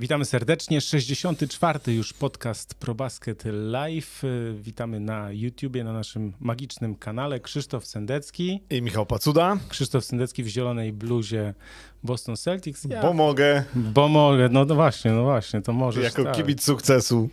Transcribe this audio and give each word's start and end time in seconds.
Witamy 0.00 0.24
serdecznie. 0.24 0.80
64. 0.80 1.92
już 1.92 2.12
podcast 2.12 2.74
ProBasket 2.74 3.44
Live. 3.52 4.22
Witamy 4.54 5.00
na 5.00 5.32
YouTubie, 5.32 5.84
na 5.84 5.92
naszym 5.92 6.32
magicznym 6.40 6.94
kanale. 6.94 7.40
Krzysztof 7.40 7.86
Sendecki. 7.86 8.60
I 8.70 8.82
Michał 8.82 9.06
Pacuda. 9.06 9.56
Krzysztof 9.68 10.04
Sendecki 10.04 10.42
w 10.42 10.46
zielonej 10.46 10.92
bluzie 10.92 11.54
Boston 12.02 12.36
Celtics. 12.36 12.84
Ja, 12.84 13.02
bo 13.02 13.12
mogę. 13.12 13.64
Bo 13.74 14.08
mogę, 14.08 14.48
no, 14.48 14.64
no 14.64 14.74
właśnie, 14.74 15.10
no 15.12 15.22
właśnie, 15.22 15.62
to 15.62 15.72
możesz. 15.72 16.04
Jako 16.04 16.24
tak. 16.24 16.36
kibic 16.36 16.64
sukcesu. 16.64 17.28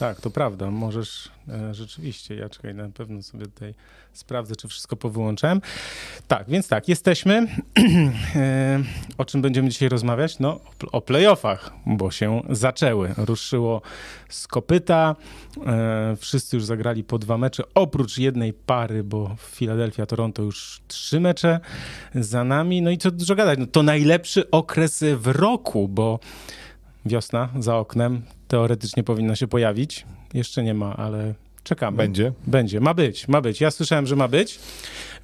Tak, 0.00 0.20
to 0.20 0.30
prawda. 0.30 0.70
Możesz 0.70 1.28
e, 1.48 1.74
rzeczywiście. 1.74 2.34
Ja 2.34 2.48
czekaj, 2.48 2.74
na 2.74 2.88
pewno 2.88 3.22
sobie 3.22 3.44
tutaj 3.44 3.74
sprawdzę, 4.12 4.56
czy 4.56 4.68
wszystko 4.68 4.96
powyłączałem. 4.96 5.60
Tak, 6.28 6.48
więc 6.48 6.68
tak, 6.68 6.88
jesteśmy. 6.88 7.46
e, 8.36 8.82
o 9.18 9.24
czym 9.24 9.42
będziemy 9.42 9.68
dzisiaj 9.68 9.88
rozmawiać? 9.88 10.38
No, 10.38 10.60
o 10.92 11.00
playoffach, 11.00 11.72
bo 11.86 12.10
się 12.10 12.42
zaczęły. 12.50 13.14
Ruszyło 13.16 13.82
z 14.28 14.46
kopyta. 14.46 15.16
E, 15.66 16.16
wszyscy 16.16 16.56
już 16.56 16.64
zagrali 16.64 17.04
po 17.04 17.18
dwa 17.18 17.38
mecze, 17.38 17.62
oprócz 17.74 18.18
jednej 18.18 18.52
pary, 18.52 19.04
bo 19.04 19.36
Filadelfia, 19.38 20.06
Toronto 20.06 20.42
już 20.42 20.80
trzy 20.88 21.20
mecze 21.20 21.60
za 22.14 22.44
nami. 22.44 22.82
No 22.82 22.90
i 22.90 22.98
co 22.98 23.10
dużo 23.10 23.34
gadać, 23.34 23.58
no, 23.58 23.66
to 23.66 23.82
najlepszy 23.82 24.50
okres 24.50 25.04
w 25.16 25.26
roku, 25.26 25.88
bo 25.88 26.20
wiosna 27.06 27.48
za 27.58 27.76
oknem 27.76 28.22
teoretycznie 28.48 29.02
powinna 29.02 29.36
się 29.36 29.48
pojawić. 29.48 30.06
Jeszcze 30.34 30.62
nie 30.62 30.74
ma, 30.74 30.96
ale 30.96 31.34
czekamy. 31.62 31.96
Będzie? 31.96 32.32
Będzie, 32.46 32.80
ma 32.80 32.94
być, 32.94 33.28
ma 33.28 33.40
być. 33.40 33.60
Ja 33.60 33.70
słyszałem, 33.70 34.06
że 34.06 34.16
ma 34.16 34.28
być, 34.28 34.58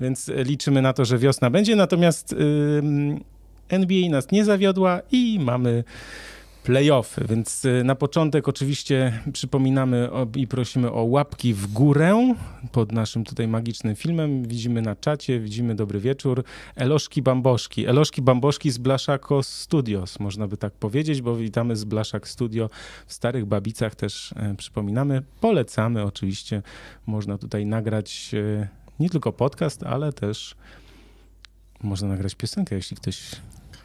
więc 0.00 0.30
liczymy 0.34 0.82
na 0.82 0.92
to, 0.92 1.04
że 1.04 1.18
wiosna 1.18 1.50
będzie, 1.50 1.76
natomiast 1.76 2.32
yy, 2.32 3.20
NBA 3.68 4.10
nas 4.10 4.30
nie 4.30 4.44
zawiodła 4.44 5.00
i 5.12 5.38
mamy 5.40 5.84
playoffy, 6.66 7.24
więc 7.28 7.64
y, 7.64 7.84
na 7.84 7.94
początek 7.94 8.48
oczywiście 8.48 9.20
przypominamy 9.32 10.08
i 10.36 10.46
prosimy 10.46 10.92
o 10.92 11.04
łapki 11.04 11.54
w 11.54 11.66
górę 11.66 12.34
pod 12.72 12.92
naszym 12.92 13.24
tutaj 13.24 13.48
magicznym 13.48 13.96
filmem. 13.96 14.42
Widzimy 14.42 14.82
na 14.82 14.96
czacie, 14.96 15.40
widzimy 15.40 15.74
dobry 15.74 16.00
wieczór. 16.00 16.44
Eloszki 16.76 17.22
Bamboszki. 17.22 17.86
Eloszki 17.86 18.22
Bamboszki 18.22 18.70
z 18.70 18.78
Blaszako 18.78 19.42
Studios, 19.42 20.20
można 20.20 20.48
by 20.48 20.56
tak 20.56 20.72
powiedzieć, 20.72 21.22
bo 21.22 21.36
witamy 21.36 21.76
z 21.76 21.84
Blaszak 21.84 22.28
Studio 22.28 22.70
w 23.06 23.12
Starych 23.12 23.44
Babicach 23.44 23.94
też 23.94 24.34
e, 24.36 24.54
przypominamy. 24.54 25.22
Polecamy 25.40 26.02
oczywiście, 26.02 26.62
można 27.06 27.38
tutaj 27.38 27.66
nagrać 27.66 28.30
e, 28.34 28.68
nie 29.00 29.10
tylko 29.10 29.32
podcast, 29.32 29.82
ale 29.82 30.12
też 30.12 30.54
można 31.82 32.08
nagrać 32.08 32.34
piosenkę, 32.34 32.76
jeśli 32.76 32.96
ktoś 32.96 33.30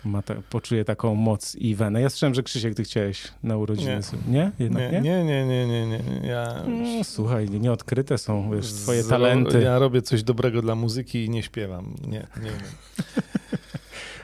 ma 0.05 0.21
ta, 0.21 0.35
poczuje 0.49 0.85
taką 0.85 1.16
moc 1.16 1.55
i 1.55 1.75
wenę. 1.75 2.02
Ja 2.02 2.09
słyszałem, 2.09 2.33
że 2.33 2.44
Krzysiek, 2.44 2.75
ty 2.75 2.83
chciałeś 2.83 3.27
na 3.44 3.57
urodziny. 3.57 3.99
Nie? 4.27 4.33
Nie? 4.33 4.52
Jednak 4.59 4.91
nie? 4.91 5.02
Nie, 5.02 5.23
nie, 5.23 5.45
nie, 5.45 5.67
nie, 5.67 5.88
nie. 5.88 6.27
Ja... 6.27 6.63
No, 6.67 7.03
słuchaj, 7.03 7.49
nieodkryte 7.49 8.17
są 8.17 8.52
wiesz, 8.52 8.73
twoje 8.73 9.03
talenty. 9.03 9.61
Ja 9.61 9.79
robię 9.79 10.02
coś 10.02 10.23
dobrego 10.23 10.61
dla 10.61 10.75
muzyki 10.75 11.25
i 11.25 11.29
nie 11.29 11.44
śpiewam. 11.44 11.95
Nie, 12.07 12.27
nie 12.38 12.49
wiem. 12.52 12.52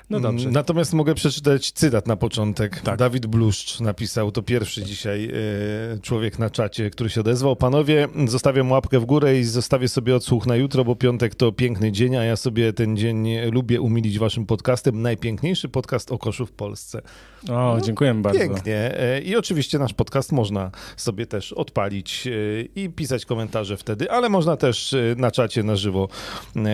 No 0.09 0.19
dobrze. 0.19 0.49
Natomiast 0.51 0.93
mogę 0.93 1.15
przeczytać 1.15 1.71
cytat 1.71 2.07
na 2.07 2.15
początek. 2.15 2.81
Tak. 2.81 2.99
Dawid 2.99 3.25
Bluszcz 3.25 3.79
napisał, 3.79 4.31
to 4.31 4.43
pierwszy 4.43 4.83
dzisiaj 4.83 5.25
e, 5.25 5.99
człowiek 5.99 6.39
na 6.39 6.49
czacie, 6.49 6.89
który 6.89 7.09
się 7.09 7.21
odezwał. 7.21 7.55
Panowie, 7.55 8.07
zostawiam 8.27 8.71
łapkę 8.71 8.99
w 8.99 9.05
górę 9.05 9.39
i 9.39 9.43
zostawię 9.43 9.87
sobie 9.87 10.15
odsłuch 10.15 10.45
na 10.45 10.55
jutro, 10.55 10.85
bo 10.85 10.95
piątek 10.95 11.35
to 11.35 11.51
piękny 11.51 11.91
dzień, 11.91 12.15
a 12.15 12.23
ja 12.23 12.35
sobie 12.35 12.73
ten 12.73 12.97
dzień 12.97 13.27
lubię 13.51 13.81
umilić 13.81 14.19
waszym 14.19 14.45
podcastem. 14.45 15.01
Najpiękniejszy 15.01 15.69
podcast 15.69 16.11
o 16.11 16.17
koszu 16.17 16.45
w 16.45 16.51
Polsce. 16.51 17.01
O, 17.49 17.53
no, 17.53 17.81
dziękujemy 17.81 18.21
bardzo. 18.21 18.39
Pięknie. 18.39 18.99
E, 18.99 19.21
I 19.21 19.35
oczywiście 19.35 19.79
nasz 19.79 19.93
podcast 19.93 20.31
można 20.31 20.71
sobie 20.97 21.25
też 21.25 21.53
odpalić 21.53 22.27
e, 22.27 22.31
i 22.75 22.89
pisać 22.89 23.25
komentarze 23.25 23.77
wtedy, 23.77 24.11
ale 24.11 24.29
można 24.29 24.57
też 24.57 24.95
na 25.17 25.31
czacie 25.31 25.63
na 25.63 25.75
żywo 25.75 26.07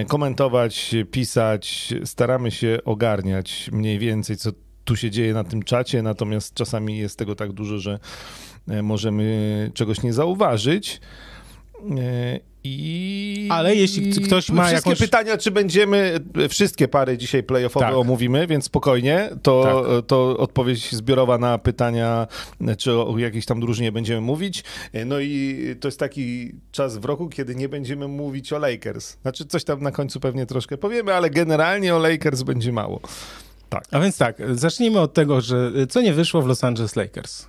komentować, 0.08 0.96
pisać. 1.12 1.94
Staramy 2.03 2.52
się 2.52 2.79
ogarniać 2.85 3.22
ogarniać 3.23 3.69
mniej 3.73 4.00
więcej, 4.00 4.38
co 4.38 4.51
tu 4.84 4.95
się 4.95 5.11
dzieje 5.11 5.34
na 5.34 5.44
tym 5.44 5.63
czacie, 5.63 6.01
natomiast 6.01 6.53
czasami 6.53 6.97
jest 6.97 7.19
tego 7.19 7.35
tak 7.35 7.51
dużo, 7.51 7.79
że 7.79 8.00
e, 8.67 8.81
możemy 8.81 9.72
czegoś 9.73 10.03
nie 10.03 10.13
zauważyć. 10.13 11.01
E, 12.00 12.40
I... 12.64 13.48
Ale 13.52 13.76
jeśli 13.76 14.12
ktoś 14.12 14.50
ma 14.50 14.68
wszystkie 14.68 14.90
jakąś... 14.90 15.00
pytania, 15.00 15.38
czy 15.38 15.52
będziemy, 15.52 16.20
wszystkie 16.50 16.88
pary 16.88 17.18
dzisiaj 17.18 17.44
playoffowe 17.44 17.86
tak. 17.86 17.96
omówimy, 17.96 18.48
więc 18.48 18.66
spokojnie, 18.66 19.30
to, 19.42 19.64
tak. 19.64 20.06
to 20.06 20.38
odpowiedź 20.38 20.96
zbiorowa 20.96 21.38
na 21.38 21.58
pytania, 21.58 22.28
czy 22.78 22.94
o 22.94 23.18
jakiejś 23.18 23.46
tam 23.46 23.60
drużynie 23.60 23.92
będziemy 23.92 24.22
mówić. 24.22 24.64
No 25.06 25.20
i 25.20 25.60
to 25.80 25.88
jest 25.88 26.00
taki 26.00 26.52
czas 26.72 26.98
w 26.98 27.06
roku, 27.06 27.30
kiedy 27.30 27.56
nie 27.56 27.70
będziemy 27.70 28.08
mówić 28.08 28.54
o 28.54 28.60
Lakers. 28.60 29.18
Znaczy 29.22 29.46
coś 29.46 29.64
tam 29.64 29.82
na 29.82 29.92
końcu 29.92 30.20
pewnie 30.20 30.46
troszkę 30.46 30.78
powiemy, 30.78 31.14
ale 31.14 31.30
generalnie 31.30 31.96
o 31.96 32.00
Lakers 32.00 32.44
będzie 32.44 32.72
mało. 32.72 33.00
Tak. 33.70 33.84
A 33.92 34.00
więc 34.00 34.18
tak, 34.18 34.38
zacznijmy 34.54 35.00
od 35.00 35.14
tego, 35.14 35.42
że 35.42 35.72
co 35.90 36.02
nie 36.02 36.14
wyszło 36.14 36.42
w 36.42 36.48
Los 36.48 36.64
Angeles 36.64 36.96
Lakers. 36.96 37.48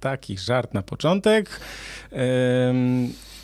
Taki 0.00 0.38
żart 0.38 0.74
na 0.74 0.82
początek. 0.82 1.60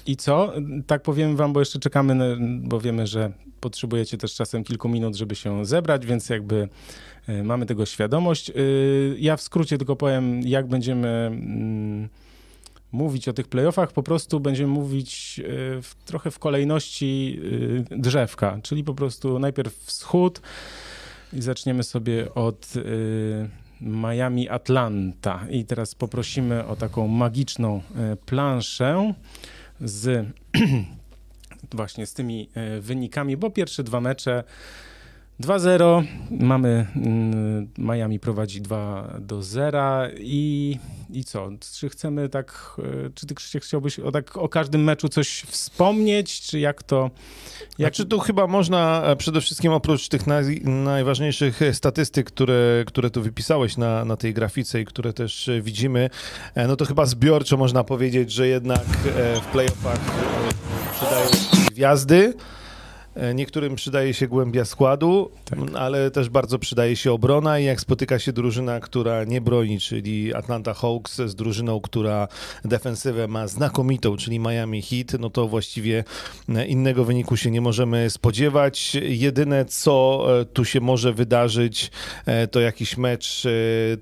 I 0.06 0.16
co? 0.16 0.52
Tak 0.86 1.02
powiem 1.02 1.36
wam, 1.36 1.52
bo 1.52 1.60
jeszcze 1.60 1.78
czekamy, 1.78 2.36
bo 2.60 2.80
wiemy, 2.80 3.06
że 3.06 3.32
potrzebujecie 3.60 4.18
też 4.18 4.34
czasem 4.34 4.64
kilku 4.64 4.88
minut, 4.88 5.16
żeby 5.16 5.34
się 5.34 5.64
zebrać, 5.64 6.06
więc 6.06 6.28
jakby 6.28 6.68
e, 7.28 7.42
mamy 7.42 7.66
tego 7.66 7.86
świadomość. 7.86 8.50
E, 8.50 8.54
ja 9.18 9.36
w 9.36 9.42
skrócie 9.42 9.78
tylko 9.78 9.96
powiem, 9.96 10.40
jak 10.40 10.66
będziemy 10.66 11.08
mm, 11.08 12.08
mówić 12.92 13.28
o 13.28 13.32
tych 13.32 13.48
playoffach, 13.48 13.92
po 13.92 14.02
prostu 14.02 14.40
będziemy 14.40 14.72
mówić 14.72 15.40
e, 15.40 15.82
w, 15.82 15.94
trochę 16.04 16.30
w 16.30 16.38
kolejności 16.38 17.40
drzewka, 17.90 18.58
czyli 18.62 18.84
po 18.84 18.94
prostu 18.94 19.38
najpierw 19.38 19.74
wschód 19.74 20.40
i 21.32 21.42
zaczniemy 21.42 21.82
sobie 21.82 22.34
od 22.34 22.72
Miami 23.80 24.48
Atlanta. 24.48 25.46
I 25.50 25.64
teraz 25.64 25.94
poprosimy 25.94 26.66
o 26.66 26.76
taką 26.76 27.08
magiczną 27.08 27.82
planszę 28.26 29.14
z 29.80 30.26
właśnie 31.72 32.06
z 32.06 32.14
tymi 32.14 32.48
e, 32.54 32.80
wynikami, 32.80 33.36
bo 33.36 33.50
pierwsze 33.50 33.84
dwa 33.84 34.00
mecze 34.00 34.44
2-0, 35.40 36.04
mamy 36.30 36.86
mm, 36.96 37.68
Miami 37.78 38.20
prowadzi 38.20 38.60
2 38.60 39.14
do 39.20 39.42
0 39.42 40.08
i, 40.18 40.78
i 41.10 41.24
co? 41.24 41.48
Czy 41.78 41.88
chcemy 41.88 42.28
tak, 42.28 42.76
e, 42.78 43.10
czy 43.14 43.26
ty 43.26 43.34
Krzysiek 43.34 43.64
chciałbyś 43.64 43.98
o, 43.98 44.12
tak, 44.12 44.36
o 44.36 44.48
każdym 44.48 44.84
meczu 44.84 45.08
coś 45.08 45.28
wspomnieć, 45.40 46.40
czy 46.40 46.58
jak 46.58 46.82
to? 46.82 47.10
Jak... 47.78 47.94
Znaczy 47.94 48.08
tu 48.08 48.18
chyba 48.18 48.46
można 48.46 49.02
e, 49.04 49.16
przede 49.16 49.40
wszystkim 49.40 49.72
oprócz 49.72 50.08
tych 50.08 50.26
naj, 50.26 50.60
najważniejszych 50.64 51.60
statystyk, 51.72 52.26
które, 52.26 52.84
które 52.86 53.10
tu 53.10 53.22
wypisałeś 53.22 53.76
na, 53.76 54.04
na 54.04 54.16
tej 54.16 54.34
grafice 54.34 54.80
i 54.80 54.84
które 54.84 55.12
też 55.12 55.50
widzimy, 55.62 56.10
no 56.68 56.76
to 56.76 56.84
chyba 56.84 57.06
zbiorczo 57.06 57.56
można 57.56 57.84
powiedzieć, 57.84 58.32
że 58.32 58.48
jednak 58.48 58.84
w 59.42 59.46
playoffach 59.52 60.00
przydają 60.96 61.26
gwiazdy, 61.70 62.34
E, 62.34 62.63
niektórym 63.34 63.74
przydaje 63.74 64.14
się 64.14 64.28
głębia 64.28 64.64
składu, 64.64 65.30
tak. 65.44 65.58
ale 65.74 66.10
też 66.10 66.28
bardzo 66.28 66.58
przydaje 66.58 66.96
się 66.96 67.12
obrona 67.12 67.58
i 67.58 67.64
jak 67.64 67.80
spotyka 67.80 68.18
się 68.18 68.32
drużyna, 68.32 68.80
która 68.80 69.24
nie 69.24 69.40
broni, 69.40 69.80
czyli 69.80 70.34
Atlanta 70.34 70.74
Hawks 70.74 71.16
z 71.16 71.34
drużyną, 71.34 71.80
która 71.80 72.28
defensywę 72.64 73.28
ma 73.28 73.48
znakomitą, 73.48 74.16
czyli 74.16 74.38
Miami 74.38 74.82
Heat, 74.82 75.20
no 75.20 75.30
to 75.30 75.48
właściwie 75.48 76.04
e, 76.48 76.66
innego 76.66 77.04
wyniku 77.04 77.36
się 77.36 77.50
nie 77.50 77.60
możemy 77.60 78.10
spodziewać. 78.10 78.94
Jedyne, 79.02 79.64
co 79.64 80.26
e, 80.40 80.44
tu 80.44 80.64
się 80.64 80.80
może 80.80 81.12
wydarzyć, 81.12 81.90
to 82.50 82.60
jakiś 82.60 82.96
mecz 82.96 83.42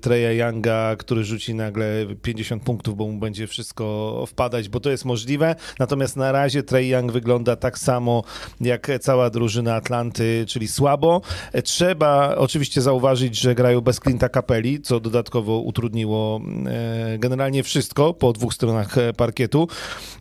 Treya 0.01 0.37
Younga, 0.37 0.95
który 0.95 1.23
rzuci 1.23 1.55
nagle 1.55 2.05
50 2.21 2.63
punktów, 2.63 2.97
bo 2.97 3.07
mu 3.07 3.19
będzie 3.19 3.47
wszystko 3.47 4.25
wpadać, 4.27 4.69
bo 4.69 4.79
to 4.79 4.89
jest 4.89 5.05
możliwe. 5.05 5.55
Natomiast 5.79 6.15
na 6.15 6.31
razie 6.31 6.63
Trey 6.63 6.89
Young 6.89 7.11
wygląda 7.11 7.55
tak 7.55 7.79
samo 7.79 8.23
jak 8.61 8.91
cała 9.03 9.29
drużyna 9.29 9.75
Atlanty, 9.75 10.45
czyli 10.47 10.67
słabo. 10.67 11.21
E, 11.51 11.61
trzeba 11.61 12.35
oczywiście 12.35 12.81
zauważyć, 12.81 13.35
że 13.35 13.55
grają 13.55 13.81
bez 13.81 14.01
Clint'a 14.01 14.29
Capelli, 14.29 14.81
co 14.81 14.99
dodatkowo 14.99 15.59
utrudniło 15.59 16.41
e, 16.65 17.17
generalnie 17.17 17.63
wszystko 17.63 18.13
po 18.13 18.33
dwóch 18.33 18.53
stronach 18.53 18.97
e, 18.97 19.13
parkietu. 19.13 19.67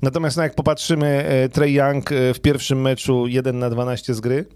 Natomiast 0.03 0.37
no, 0.37 0.43
jak 0.43 0.55
popatrzymy, 0.55 1.25
Trey 1.53 1.73
Young 1.73 2.11
w 2.35 2.41
pierwszym 2.43 2.81
meczu 2.81 3.27
1 3.27 3.59
na 3.59 3.71
12 3.71 4.15
z 4.15 4.21
gry, 4.21 4.47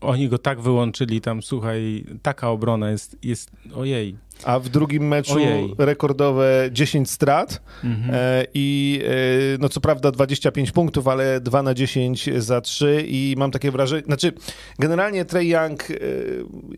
oni 0.00 0.28
go 0.28 0.38
tak 0.38 0.60
wyłączyli 0.60 1.20
tam, 1.20 1.42
słuchaj, 1.42 2.04
taka 2.22 2.50
obrona 2.50 2.90
jest, 2.90 3.16
jest 3.22 3.50
ojej. 3.74 4.16
A 4.44 4.58
w 4.58 4.68
drugim 4.68 5.08
meczu 5.08 5.34
Ojej. 5.34 5.74
rekordowe 5.78 6.68
10 6.72 7.10
strat 7.10 7.62
Mhm. 7.84 8.10
e, 8.14 8.44
i 8.54 9.00
e, 9.04 9.58
no 9.60 9.68
co 9.68 9.80
prawda 9.80 10.10
25 10.10 10.72
punktów, 10.72 11.08
ale 11.08 11.40
2 11.40 11.62
na 11.62 11.74
10 11.74 12.30
za 12.38 12.60
3 12.60 13.04
i 13.08 13.34
mam 13.38 13.50
takie 13.50 13.70
wrażenie, 13.70 14.02
znaczy 14.02 14.32
generalnie 14.78 15.24
Trey 15.24 15.48
Young 15.48 15.90
e, 15.90 15.94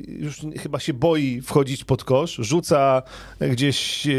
już 0.08 0.40
chyba 0.62 0.78
się 0.80 0.94
boi 0.94 1.40
wchodzić 1.40 1.84
pod 1.84 2.04
kosz, 2.04 2.36
rzuca 2.38 3.02
gdzieś 3.40 4.06
e, 4.06 4.10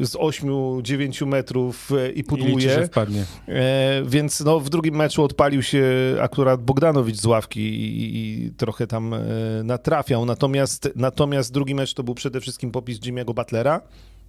z 0.00 0.12
8-9 0.14 1.26
metrów 1.26 1.92
e, 1.92 2.10
i 2.12 2.18
I 2.18 2.24
pudłuje. 2.24 2.86
wpadnie. 2.86 3.24
E, 3.48 4.02
więc 4.06 4.40
no, 4.40 4.60
w 4.60 4.70
drugim 4.70 4.94
meczu 4.96 5.22
odpalił 5.24 5.62
się 5.62 5.84
akurat 6.20 6.62
Bogdanowicz 6.62 7.16
z 7.16 7.26
ławki 7.26 7.60
i, 7.60 8.16
i 8.46 8.50
trochę 8.50 8.86
tam 8.86 9.14
natrafiał. 9.64 10.24
Natomiast, 10.24 10.88
natomiast 10.96 11.52
drugi 11.52 11.74
mecz 11.74 11.94
to 11.94 12.02
był 12.02 12.14
przede 12.14 12.40
wszystkim 12.40 12.70
popis 12.76 13.00
Jimmy'ego 13.00 13.34
Butlera. 13.34 13.80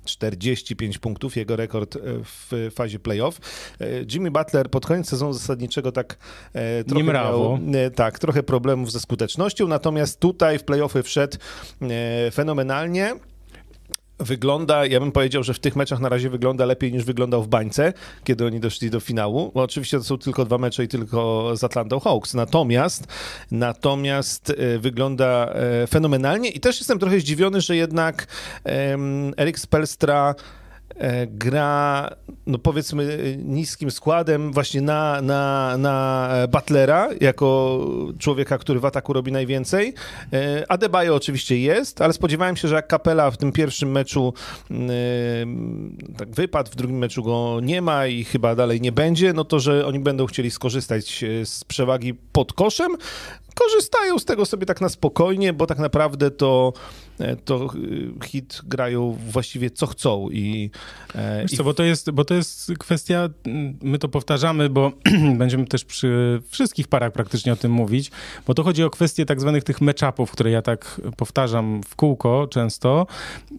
45 0.06 0.98
punktów, 0.98 1.36
jego 1.36 1.56
rekord 1.56 1.96
e, 1.96 2.00
w 2.24 2.70
fazie 2.76 3.00
playoff. 3.00 3.40
E, 3.82 3.86
Jimmy 4.14 4.32
Butler 4.32 4.70
pod 4.70 4.86
koniec 4.86 5.10
sezonu 5.10 5.34
zasadniczego 5.34 5.92
tak 5.92 6.18
e, 6.54 6.84
trochę 6.84 7.04
miał, 7.04 7.60
tak, 7.96 8.20
trochę 8.20 8.44
problemów 8.44 8.92
ze 8.92 9.00
skutecznością, 9.00 9.68
natomiast 9.68 10.20
tutaj 10.20 10.60
w 10.60 10.64
playoffy 10.64 11.04
wszedł 11.04 11.38
fenomenalnie. 12.32 13.16
Wygląda, 14.20 14.86
ja 14.86 15.00
bym 15.00 15.12
powiedział, 15.12 15.44
że 15.44 15.54
w 15.54 15.60
tych 15.60 15.76
meczach 15.76 16.00
na 16.00 16.10
razie 16.10 16.30
wygląda 16.30 16.66
lepiej 16.66 16.94
niż 16.94 17.04
wyglądał 17.04 17.44
w 17.44 17.48
bańce, 17.48 17.94
kiedy 18.24 18.46
oni 18.46 18.60
doszli 18.60 18.90
do 18.90 19.00
finału. 19.00 19.52
Bo 19.54 19.64
oczywiście 19.64 19.98
to 19.98 20.04
są 20.04 20.18
tylko 20.18 20.46
dwa 20.46 20.58
mecze 20.58 20.84
i 20.84 20.88
tylko 20.88 21.52
z 21.58 21.64
Atlantą 21.64 22.00
Hawks. 22.00 22.34
Natomiast, 22.34 23.08
natomiast 23.52 24.50
e, 24.50 24.80
wygląda 24.80 25.54
e, 25.54 25.88
fenomenalnie 25.88 26.50
i 26.50 26.60
też 26.60 26.80
jestem 26.80 27.00
trochę 27.00 27.20
zdziwiony, 27.20 27.62
że 27.62 27.76
jednak 27.76 28.28
Erik 29.38 29.60
Spelstra 29.60 30.36
gra, 31.28 32.10
no 32.48 32.58
powiedzmy, 32.58 33.04
e, 33.04 33.38
niskim 33.38 33.92
składem 33.92 34.54
właśnie 34.54 34.82
na, 34.82 35.22
na, 35.22 35.76
na 35.78 36.30
Butlera, 36.52 37.10
jako 37.22 37.80
człowieka, 38.20 38.58
który 38.58 38.80
w 38.80 38.86
ataku 38.86 39.14
robi 39.14 39.32
najwięcej. 39.32 39.94
E, 40.34 40.72
Adebayo 40.72 41.16
oczywiście 41.16 41.60
jest, 41.60 42.02
ale 42.02 42.14
spodziewałem 42.14 42.56
się, 42.58 42.68
że 42.68 42.76
jak 42.76 42.88
Kapela 42.88 43.32
w 43.32 43.38
tym 43.38 43.52
pierwszym 43.52 43.92
meczu 43.92 44.34
tak 46.18 46.30
wypadł, 46.30 46.72
w 46.72 46.76
drugim 46.76 46.98
meczu 46.98 47.24
go 47.24 47.60
nie 47.64 47.82
ma 47.82 48.08
i 48.08 48.24
chyba 48.24 48.56
dalej 48.56 48.82
nie 48.82 48.92
będzie, 48.92 49.34
no 49.34 49.44
to, 49.46 49.60
że 49.60 49.86
oni 49.86 50.00
będą 50.00 50.26
chcieli 50.26 50.52
skorzystać 50.52 51.24
e, 51.24 51.46
z 51.46 51.64
przewagi 51.64 52.14
pod 52.14 52.54
koszem. 52.54 52.92
Korzystają 53.58 54.20
z 54.20 54.26
tego 54.26 54.46
sobie 54.46 54.66
tak 54.66 54.82
na 54.82 54.90
spokojnie, 54.90 55.54
bo 55.54 55.68
tak 55.68 55.80
naprawdę 55.80 56.32
to, 56.32 56.74
e, 57.20 57.36
to 57.36 57.66
e, 57.66 58.28
hit 58.28 58.62
grają 58.64 59.18
właściwie 59.30 59.70
co 59.70 59.88
chcą 59.88 60.30
i, 60.30 60.72
e, 61.16 61.42
Wiesz 61.42 61.54
i 61.54 61.58
co, 61.58 61.64
bo 61.64 61.74
to, 61.74 61.84
jest, 61.84 62.12
bo 62.12 62.26
to 62.26 62.34
jest 62.34 62.72
kwestia, 62.80 63.30
mm, 63.46 63.78
my 63.82 64.00
to 64.00 64.10
powtarzamy, 64.10 64.70
bo 64.70 64.92
będziemy 65.38 65.66
też 65.66 65.86
przy 65.86 66.42
wszystkich 66.50 66.88
parach 66.88 67.12
praktycznie 67.12 67.54
o 67.54 67.56
tym 67.56 67.72
mówić, 67.72 68.12
bo 68.48 68.54
to 68.54 68.64
chodzi 68.64 68.84
o 68.84 68.90
kwestię 68.90 69.26
tak 69.26 69.42
zwanych 69.42 69.64
tych 69.64 69.82
match-upów, 69.82 70.32
które 70.32 70.52
ja 70.52 70.62
tak 70.62 71.02
powtarzam 71.18 71.82
w 71.84 71.96
kółko 71.96 72.48
często. 72.48 73.08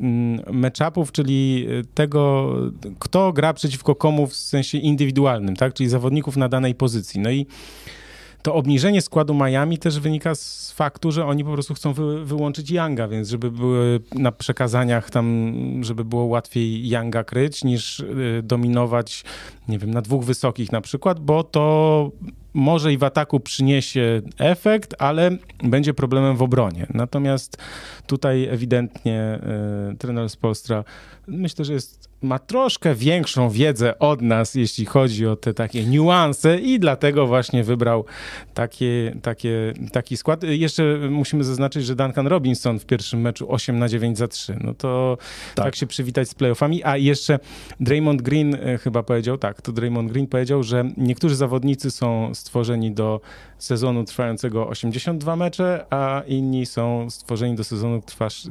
Mm, 0.00 0.40
Match-upów, 0.52 1.12
czyli 1.12 1.66
tego, 1.94 2.52
kto 2.98 3.32
gra 3.32 3.54
przeciwko 3.54 3.94
komu 3.94 4.26
w 4.26 4.36
sensie 4.36 4.78
indywidualnym, 4.78 5.56
tak? 5.56 5.74
Czyli 5.74 5.88
zawodników 5.88 6.36
na 6.36 6.48
danej 6.48 6.74
pozycji. 6.74 7.20
No 7.20 7.30
i 7.30 7.46
to 8.48 8.54
obniżenie 8.54 9.02
składu 9.02 9.34
Miami 9.34 9.78
też 9.78 10.00
wynika 10.00 10.34
z 10.34 10.72
faktu, 10.72 11.12
że 11.12 11.26
oni 11.26 11.44
po 11.44 11.52
prostu 11.52 11.74
chcą 11.74 11.92
wy, 11.92 12.24
wyłączyć 12.24 12.70
Younga, 12.70 13.08
więc 13.08 13.28
żeby 13.28 13.50
były 13.50 14.00
na 14.14 14.32
przekazaniach 14.32 15.10
tam, 15.10 15.54
żeby 15.84 16.04
było 16.04 16.24
łatwiej 16.24 16.88
Younga 16.88 17.24
kryć, 17.24 17.64
niż 17.64 18.00
y, 18.00 18.40
dominować, 18.44 19.24
nie 19.68 19.78
wiem, 19.78 19.90
na 19.90 20.02
dwóch 20.02 20.24
wysokich 20.24 20.72
na 20.72 20.80
przykład, 20.80 21.20
bo 21.20 21.44
to 21.44 22.10
może 22.54 22.92
i 22.92 22.98
w 22.98 23.04
ataku 23.04 23.40
przyniesie 23.40 24.22
efekt, 24.38 24.94
ale 24.98 25.30
będzie 25.64 25.94
problemem 25.94 26.36
w 26.36 26.42
obronie. 26.42 26.86
Natomiast 26.94 27.56
tutaj 28.06 28.44
ewidentnie 28.44 29.40
y, 29.92 29.96
trener 29.96 30.30
z 30.30 30.36
Polstra 30.36 30.84
myślę, 31.28 31.64
że 31.64 31.72
jest, 31.72 32.07
ma 32.22 32.38
troszkę 32.38 32.94
większą 32.94 33.50
wiedzę 33.50 33.98
od 33.98 34.22
nas, 34.22 34.54
jeśli 34.54 34.86
chodzi 34.86 35.26
o 35.26 35.36
te 35.36 35.54
takie 35.54 35.84
niuanse 35.84 36.58
i 36.58 36.78
dlatego 36.78 37.26
właśnie 37.26 37.64
wybrał 37.64 38.04
takie, 38.54 39.16
takie, 39.22 39.72
taki 39.92 40.16
skład. 40.16 40.42
Jeszcze 40.42 40.82
musimy 41.10 41.44
zaznaczyć, 41.44 41.84
że 41.84 41.96
Duncan 41.96 42.26
Robinson 42.26 42.78
w 42.78 42.86
pierwszym 42.86 43.20
meczu 43.20 43.52
8 43.52 43.78
na 43.78 43.88
9 43.88 44.18
za 44.18 44.28
3. 44.28 44.56
No 44.60 44.74
to 44.74 45.18
tak, 45.54 45.64
Tak. 45.64 45.76
się 45.76 45.86
przywitać 45.86 46.28
z 46.28 46.34
playoffami. 46.34 46.84
A 46.84 46.96
jeszcze 46.96 47.38
Draymond 47.80 48.22
Green 48.22 48.54
e, 48.54 48.78
chyba 48.78 49.02
powiedział, 49.02 49.38
tak, 49.38 49.62
to 49.62 49.72
Draymond 49.72 50.12
Green 50.12 50.26
powiedział, 50.26 50.62
że 50.62 50.84
niektórzy 50.96 51.36
zawodnicy 51.36 51.90
są 51.90 52.34
stworzeni 52.34 52.92
do 52.92 53.20
sezonu 53.58 54.04
trwającego 54.04 54.68
82 54.68 55.36
mecze, 55.36 55.86
a 55.90 56.22
inni 56.26 56.66
są 56.66 57.10
stworzeni 57.10 57.56
do 57.56 57.64
sezonu, 57.64 58.02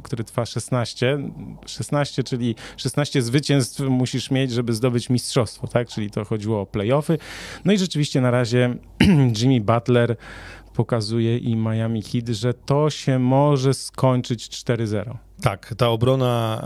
który 0.02 0.24
trwa 0.24 0.46
16. 0.46 1.18
16, 1.66 2.24
czyli 2.24 2.54
16 2.76 3.22
zwycięstw 3.22 3.80
musisz 3.80 4.30
mieć, 4.30 4.50
żeby 4.52 4.72
zdobyć 4.72 5.10
mistrzostwo, 5.10 5.66
tak? 5.66 5.88
Czyli 5.88 6.10
to 6.10 6.24
chodziło 6.24 6.60
o 6.60 6.66
playoffy. 6.66 7.18
No 7.64 7.72
i 7.72 7.78
rzeczywiście 7.78 8.20
na 8.20 8.30
razie 8.30 8.74
Jimmy 9.40 9.60
Butler 9.60 10.16
pokazuje 10.74 11.38
i 11.38 11.56
Miami 11.56 12.02
Heat, 12.02 12.28
że 12.28 12.54
to 12.54 12.90
się 12.90 13.18
może 13.18 13.74
skończyć 13.74 14.48
4-0. 14.48 15.27
Tak, 15.42 15.74
ta 15.76 15.88
obrona 15.88 16.62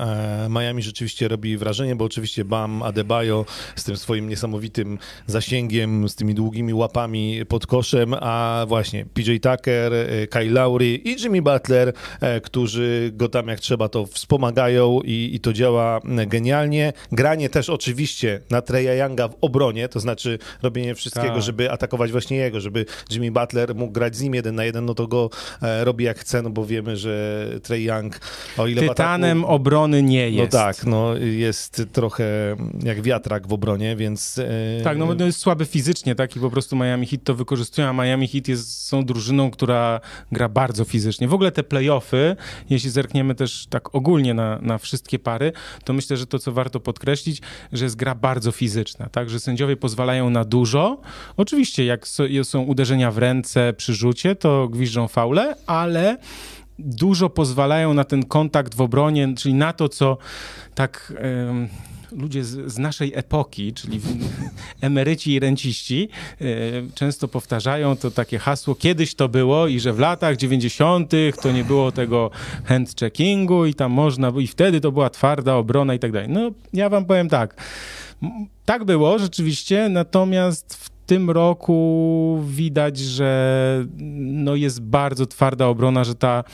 e, 0.46 0.48
Miami 0.48 0.82
rzeczywiście 0.82 1.28
robi 1.28 1.56
wrażenie, 1.56 1.96
bo 1.96 2.04
oczywiście 2.04 2.44
Bam 2.44 2.82
Adebayo 2.82 3.44
z 3.76 3.84
tym 3.84 3.96
swoim 3.96 4.28
niesamowitym 4.28 4.98
zasięgiem, 5.26 6.08
z 6.08 6.14
tymi 6.14 6.34
długimi 6.34 6.74
łapami 6.74 7.46
pod 7.48 7.66
koszem, 7.66 8.14
a 8.20 8.64
właśnie 8.68 9.06
PJ 9.14 9.36
Tucker, 9.36 9.94
e, 9.94 10.26
Kyle 10.26 10.50
Lowry 10.50 10.94
i 10.94 11.22
Jimmy 11.22 11.42
Butler, 11.42 11.92
e, 12.20 12.40
którzy 12.40 13.10
go 13.14 13.28
tam 13.28 13.48
jak 13.48 13.60
trzeba 13.60 13.88
to 13.88 14.06
wspomagają 14.06 15.00
i, 15.04 15.30
i 15.34 15.40
to 15.40 15.52
działa 15.52 16.00
genialnie. 16.26 16.92
Granie 17.12 17.48
też 17.48 17.70
oczywiście 17.70 18.40
na 18.50 18.62
Treya 18.62 18.98
Younga 18.98 19.28
w 19.28 19.36
obronie, 19.40 19.88
to 19.88 20.00
znaczy 20.00 20.38
robienie 20.62 20.94
wszystkiego, 20.94 21.34
Tak. 21.34 21.42
żeby 21.42 21.70
atakować 21.70 22.12
właśnie 22.12 22.36
jego, 22.36 22.60
żeby 22.60 22.86
Jimmy 23.10 23.30
Butler 23.30 23.74
mógł 23.74 23.92
grać 23.92 24.16
z 24.16 24.22
nim 24.22 24.34
jeden 24.34 24.54
na 24.54 24.64
jeden, 24.64 24.84
no 24.84 24.94
to 24.94 25.06
go 25.06 25.30
robi 25.82 26.04
jak 26.04 26.18
chce, 26.18 26.42
no 26.42 26.50
bo 26.50 26.66
wiemy, 26.66 26.96
że 26.96 27.46
Trey 27.62 27.84
Young 27.84 28.20
o 28.62 28.66
ile 28.66 28.88
Tytanem 28.88 29.38
ataku, 29.38 29.54
obrony 29.54 30.02
nie 30.02 30.30
No 30.30 30.36
jest. 30.36 30.52
tak, 30.52 30.86
no 30.86 31.16
jest 31.16 31.82
trochę 31.92 32.56
jak 32.82 33.02
wiatrak 33.02 33.46
w 33.46 33.52
obronie, 33.52 33.96
więc... 33.96 34.38
e, 34.38 34.82
Tak, 34.84 34.98
no, 34.98 35.14
no 35.14 35.24
jest 35.26 35.38
słaby 35.38 35.64
fizycznie, 35.66 36.14
tak? 36.14 36.36
I 36.36 36.40
po 36.40 36.50
prostu 36.50 36.76
Miami 36.76 37.06
Heat 37.06 37.24
to 37.24 37.34
wykorzystują, 37.34 37.88
a 37.88 37.92
Miami 37.92 38.28
Heat 38.28 38.48
jest, 38.48 38.86
są 38.86 39.04
drużyną, 39.04 39.50
która 39.50 40.00
gra 40.32 40.48
bardzo 40.48 40.84
fizycznie. 40.84 41.28
W 41.28 41.34
ogóle 41.34 41.52
te 41.52 41.62
playoffy, 41.62 42.36
jeśli 42.70 42.90
zerkniemy 42.90 43.34
też 43.34 43.66
tak 43.70 43.94
ogólnie 43.94 44.34
na, 44.34 44.58
na 44.62 44.78
wszystkie 44.78 45.18
pary, 45.18 45.52
to 45.84 45.92
myślę, 45.92 46.16
że 46.16 46.26
to, 46.26 46.38
co 46.38 46.52
warto 46.52 46.80
podkreślić, 46.80 47.42
że 47.72 47.84
jest 47.84 47.96
gra 47.96 48.14
bardzo 48.14 48.52
fizyczna, 48.52 49.08
tak? 49.08 49.30
Że 49.30 49.40
sędziowie 49.40 49.76
pozwalają 49.76 50.30
na 50.30 50.44
dużo. 50.44 51.00
Oczywiście, 51.36 51.84
jak 51.84 52.06
są 52.42 52.62
uderzenia 52.62 53.10
w 53.10 53.18
ręce 53.18 53.72
przy 53.72 53.94
rzucie, 53.94 54.36
to 54.36 54.68
gwiżdżą 54.68 55.08
faule, 55.08 55.54
ale 55.66 56.16
dużo 56.78 57.30
pozwalają 57.30 57.94
na 57.94 58.04
ten 58.04 58.22
kontakt 58.22 58.74
w 58.74 58.80
obronie, 58.80 59.34
czyli 59.36 59.54
na 59.54 59.72
to, 59.72 59.88
co 59.88 60.18
tak... 60.74 61.12
ludzie 62.16 62.44
z, 62.44 62.72
z 62.72 62.78
naszej 62.78 63.12
epoki, 63.14 63.72
czyli 63.72 64.00
emeryci 64.80 65.32
i 65.32 65.40
renciści, 65.40 66.08
e, 66.40 66.44
często 66.94 67.28
powtarzają 67.28 67.96
to 67.96 68.10
takie 68.10 68.38
hasło, 68.38 68.74
kiedyś 68.74 69.14
to 69.14 69.28
było 69.28 69.66
i 69.66 69.80
że 69.80 69.92
w 69.92 69.98
latach 69.98 70.36
90. 70.36 71.12
to 71.42 71.52
nie 71.52 71.64
było 71.64 71.92
tego 71.92 72.30
handcheckingu 72.64 73.66
i 73.66 73.74
tam 73.74 73.92
można, 73.92 74.32
i 74.38 74.46
wtedy 74.46 74.80
to 74.80 74.92
była 74.92 75.10
twarda 75.10 75.54
obrona 75.54 75.94
i 75.94 75.98
tak 75.98 76.12
dalej. 76.12 76.28
No, 76.28 76.50
ja 76.72 76.88
wam 76.88 77.04
powiem 77.04 77.28
tak. 77.28 77.62
Tak 78.64 78.84
było 78.84 79.18
rzeczywiście, 79.18 79.88
natomiast 79.88 80.74
w 80.74 80.91
tym 81.12 81.30
roku 81.30 82.40
widać, 82.46 82.98
że 82.98 83.84
no 84.16 84.54
jest 84.54 84.80
bardzo 84.80 85.26
twarda 85.26 85.66
obrona, 85.66 86.04
że 86.04 86.14
ta 86.14 86.44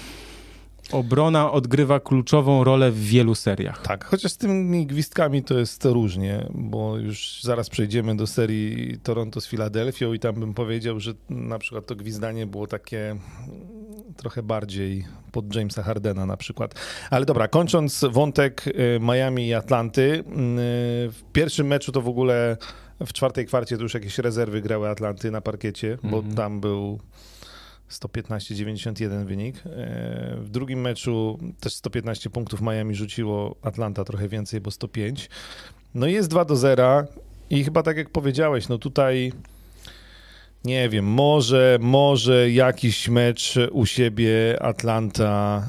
obrona 0.93 1.53
odgrywa 1.53 2.01
kluczową 2.01 2.65
rolę 2.65 2.91
w 2.91 3.01
wielu 3.01 3.35
seriach. 3.35 3.83
Tak, 3.83 4.05
chociaż 4.05 4.33
z 4.33 4.37
tymi 4.37 4.87
gwizdkami 4.87 5.43
to 5.43 5.59
jest 5.59 5.85
różnie, 5.85 6.47
bo 6.55 6.97
już 6.97 7.41
zaraz 7.43 7.71
przejdziemy 7.71 8.17
do 8.17 8.27
serii 8.27 8.99
Toronto 9.03 9.41
z 9.41 9.47
Filadelfią 9.47 10.13
i 10.13 10.19
tam 10.19 10.35
bym 10.35 10.55
powiedział, 10.55 11.01
że 11.01 11.13
na 11.31 11.59
przykład 11.59 11.87
to 11.87 11.97
gwizdanie 11.97 12.47
było 12.47 12.67
takie 12.67 13.17
trochę 14.17 14.43
bardziej 14.43 15.05
pod 15.33 15.55
Jamesa 15.55 15.83
Hardena 15.83 16.27
na 16.27 16.37
przykład. 16.37 16.75
Ale 17.11 17.27
dobra, 17.27 17.49
kończąc 17.49 18.05
wątek 18.11 18.67
y, 18.67 18.73
Miami 19.01 19.47
i 19.47 19.55
Atlanty, 19.55 20.03
y, 20.03 20.23
w 21.13 21.23
pierwszym 21.33 21.67
meczu 21.67 21.93
to 21.93 22.03
w 22.03 22.09
ogóle 22.09 22.57
w 23.07 23.13
czwartej 23.13 23.47
kwarcie 23.47 23.77
to 23.77 23.83
już 23.83 23.95
jakieś 23.95 24.19
rezerwy 24.19 24.63
grały 24.63 24.89
Atlanty 24.89 25.31
na 25.31 25.41
parkiecie, 25.41 25.99
bo 26.03 26.17
Mhm. 26.17 26.35
tam 26.35 26.61
był 26.61 27.01
115-91 27.91 29.25
wynik. 29.25 29.57
E, 29.67 30.37
w 30.41 30.49
drugim 30.51 30.81
meczu 30.81 31.39
też 31.61 31.75
115 31.75 32.31
punktów 32.31 32.61
Miami 32.61 32.95
rzuciło, 32.95 33.57
Atlanta 33.63 34.05
trochę 34.05 34.29
więcej, 34.29 34.61
bo 34.61 34.71
105. 34.71 35.31
No 35.95 36.07
i 36.07 36.13
jest 36.13 36.31
2 36.31 36.45
do 36.45 36.57
0 36.57 37.05
i 37.51 37.65
chyba 37.65 37.83
tak 37.83 37.97
jak 37.97 38.11
powiedziałeś, 38.11 38.69
no 38.69 38.79
tutaj 38.79 39.33
nie 40.65 40.89
wiem, 40.89 41.05
może, 41.05 41.79
może 41.81 42.51
jakiś 42.51 43.09
mecz 43.09 43.55
u 43.71 43.87
siebie 43.87 44.63
Atlanta 44.63 45.63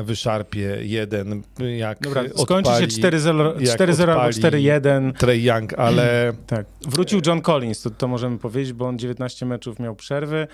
e, 0.00 0.02
wyszarpie 0.04 0.78
jeden, 0.80 1.42
jak 1.78 2.00
Dobra, 2.00 2.22
skończy 2.36 2.70
się 2.70 2.86
4-0 2.86 4.10
albo 4.10 4.28
4-1. 4.28 5.12
Trey 5.12 5.44
Young, 5.44 5.78
ale... 5.78 6.32
tak, 6.46 6.66
wrócił 6.88 7.20
John 7.26 7.40
Collins, 7.40 7.82
to, 7.82 7.90
to 7.90 8.08
możemy 8.08 8.38
powiedzieć, 8.38 8.72
bo 8.72 8.86
on 8.86 8.98
19 8.98 9.46
meczów 9.46 9.78
miał 9.78 9.94
przerwy, 9.94 10.46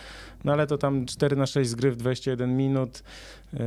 no 0.45 0.53
ale 0.53 0.67
to 0.67 0.79
tam 0.79 1.07
4 1.07 1.37
na 1.37 1.47
6 1.47 1.71
zgry 1.71 1.91
w 1.91 1.97
21 1.97 2.57
minut. 2.57 3.03
E, 3.55 3.59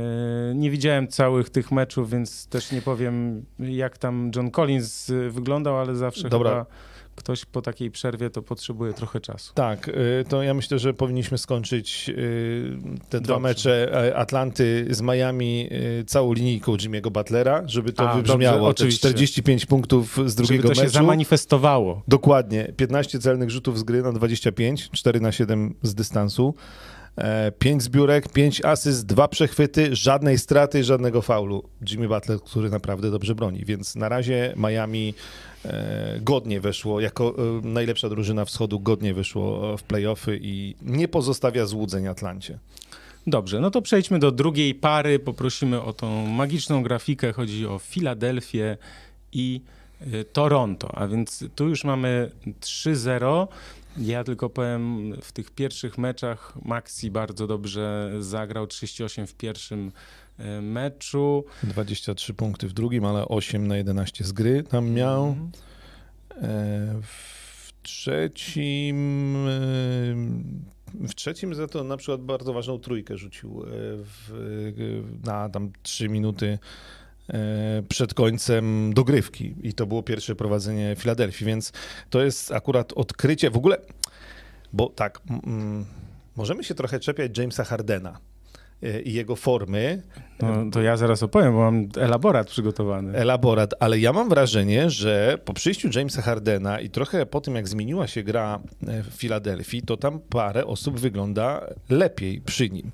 nie 0.54 0.70
widziałem 0.70 1.08
całych 1.08 1.50
tych 1.50 1.72
meczów, 1.72 2.10
więc 2.10 2.46
też 2.46 2.72
nie 2.72 2.82
powiem, 2.82 3.44
jak 3.58 3.98
tam 3.98 4.30
John 4.36 4.50
Collins 4.50 5.12
wyglądał, 5.30 5.78
ale 5.78 5.94
zawsze 5.94 6.28
Dobra. 6.28 6.50
chyba 6.50 6.66
ktoś 7.18 7.44
po 7.44 7.62
takiej 7.62 7.90
przerwie 7.90 8.30
to 8.30 8.42
potrzebuje 8.42 8.92
trochę 8.92 9.20
czasu. 9.20 9.52
Tak, 9.54 9.88
y, 9.88 10.24
to 10.28 10.42
ja 10.42 10.54
myślę, 10.54 10.78
że 10.78 10.94
powinniśmy 10.94 11.38
skończyć 11.38 12.08
y, 12.08 12.76
te 13.08 13.20
dwa 13.20 13.34
Dobrze. 13.34 13.48
mecze 13.48 14.04
e, 14.08 14.16
Atlanty 14.16 14.86
z 14.90 15.00
Miami 15.00 15.68
y, 16.00 16.04
całą 16.04 16.32
linijką 16.32 16.76
Jimmy'ego 16.76 17.10
Butlera, 17.10 17.62
żeby 17.66 17.92
to 17.92 18.10
A, 18.10 18.14
wybrzmiało. 18.16 18.68
Dobrze, 18.68 18.88
45 18.88 19.66
punktów 19.66 20.18
z 20.26 20.34
drugiego 20.34 20.62
żeby 20.62 20.74
to 20.74 20.80
meczu. 20.80 20.82
się 20.82 20.88
zamanifestowało. 20.98 22.02
Dokładnie. 22.08 22.72
15 22.76 23.18
celnych 23.18 23.50
rzutów 23.50 23.78
z 23.78 23.82
gry 23.82 24.02
na 24.02 24.12
25, 24.12 24.88
4 24.92 25.20
na 25.20 25.32
7 25.32 25.74
z 25.82 25.94
dystansu. 25.94 26.54
5 27.58 27.82
e, 27.82 27.84
zbiórek, 27.84 28.28
5 28.28 28.64
asyst, 28.64 29.06
2 29.06 29.28
przechwyty, 29.28 29.96
żadnej 29.96 30.38
straty, 30.38 30.84
żadnego 30.84 31.22
faulu. 31.22 31.62
Jimmy 31.90 32.08
Butler, 32.08 32.40
który 32.40 32.70
naprawdę 32.70 33.10
dobrze 33.10 33.34
broni, 33.34 33.64
więc 33.64 33.96
na 33.96 34.08
razie 34.08 34.54
Miami 34.56 35.14
e, 35.64 36.20
godnie 36.20 36.60
weszło, 36.60 37.00
jako 37.00 37.34
e, 37.38 37.66
najlepsza 37.66 38.08
drużyna 38.08 38.44
wschodu 38.44 38.80
godnie 38.80 39.14
wyszło 39.14 39.76
w 39.76 39.82
playoffy 39.82 40.38
i 40.42 40.74
nie 40.82 41.08
pozostawia 41.08 41.66
złudzeń 41.66 42.08
Atlancie. 42.08 42.58
Dobrze, 43.26 43.60
no 43.60 43.70
to 43.70 43.82
przejdźmy 43.82 44.18
do 44.18 44.32
drugiej 44.32 44.74
pary. 44.74 45.18
Poprosimy 45.18 45.82
o 45.82 45.92
tą 45.92 46.26
magiczną 46.26 46.82
grafikę. 46.82 47.32
Chodzi 47.32 47.66
o 47.66 47.78
Filadelfię 47.78 48.76
i 49.32 49.60
Toronto, 50.32 50.90
a 50.94 51.08
więc 51.08 51.44
tu 51.54 51.68
już 51.68 51.84
mamy 51.84 52.30
3-0. 52.60 53.46
Ja 54.00 54.24
tylko 54.24 54.50
powiem, 54.50 55.12
w 55.22 55.32
tych 55.32 55.50
pierwszych 55.50 55.98
meczach 55.98 56.54
Maxi 56.64 57.10
bardzo 57.10 57.46
dobrze 57.46 58.12
zagrał, 58.20 58.66
38 58.66 59.26
w 59.26 59.34
pierwszym 59.34 59.92
e, 60.38 60.60
meczu. 60.60 61.44
23 61.62 62.34
punkty 62.34 62.68
w 62.68 62.72
drugim, 62.72 63.04
ale 63.04 63.28
8 63.28 63.66
na 63.66 63.76
11 63.76 64.24
z 64.24 64.32
gry 64.32 64.62
tam 64.62 64.90
miał. 64.90 65.24
Mm. 65.24 65.50
W 67.02 67.72
trzecim 67.82 69.36
w 70.94 71.14
trzecim 71.14 71.54
za 71.54 71.66
to 71.66 71.84
na 71.84 71.96
przykład 71.96 72.20
bardzo 72.20 72.52
ważną 72.52 72.78
trójkę 72.78 73.16
rzucił 73.16 73.62
w, 73.64 74.30
na 75.24 75.48
tam 75.48 75.72
3 75.82 76.08
minuty 76.08 76.58
przed 77.88 78.14
końcem 78.14 78.94
dogrywki 78.94 79.54
i 79.62 79.72
to 79.72 79.86
było 79.86 80.02
pierwsze 80.02 80.34
prowadzenie 80.34 80.96
Filadelfii, 80.98 81.46
więc 81.46 81.72
to 82.10 82.22
jest 82.22 82.52
akurat 82.52 82.92
odkrycie. 82.92 83.50
W 83.50 83.56
ogóle 83.56 83.78
bo 84.72 84.88
tak, 84.88 85.20
mm, 85.46 85.84
możemy 86.36 86.64
się 86.64 86.74
trochę 86.74 87.00
czepiać 87.00 87.38
Jamesa 87.38 87.64
Hardena 87.64 88.18
e, 88.82 89.00
i 89.00 89.12
jego 89.12 89.36
formy. 89.36 90.02
No, 90.42 90.70
to 90.72 90.82
ja 90.82 90.96
zaraz 90.96 91.22
opowiem, 91.22 91.52
bo 91.52 91.58
mam 91.58 91.88
elaborat 91.96 92.50
przygotowany. 92.50 93.18
Elaborat, 93.18 93.74
ale 93.80 93.98
ja 93.98 94.12
mam 94.12 94.28
wrażenie, 94.28 94.90
że 94.90 95.38
po 95.44 95.54
przyjściu 95.54 95.88
Jamesa 95.94 96.22
Hardena 96.22 96.80
i 96.80 96.90
trochę 96.90 97.26
po 97.26 97.40
tym, 97.40 97.54
jak 97.54 97.68
zmieniła 97.68 98.06
się 98.06 98.22
gra 98.22 98.60
e, 98.86 99.02
w 99.02 99.06
Filadelfii, 99.06 99.82
to 99.82 99.96
tam 99.96 100.20
parę 100.20 100.66
osób 100.66 101.00
wygląda 101.00 101.66
lepiej 101.90 102.40
przy 102.40 102.70
nim. 102.70 102.90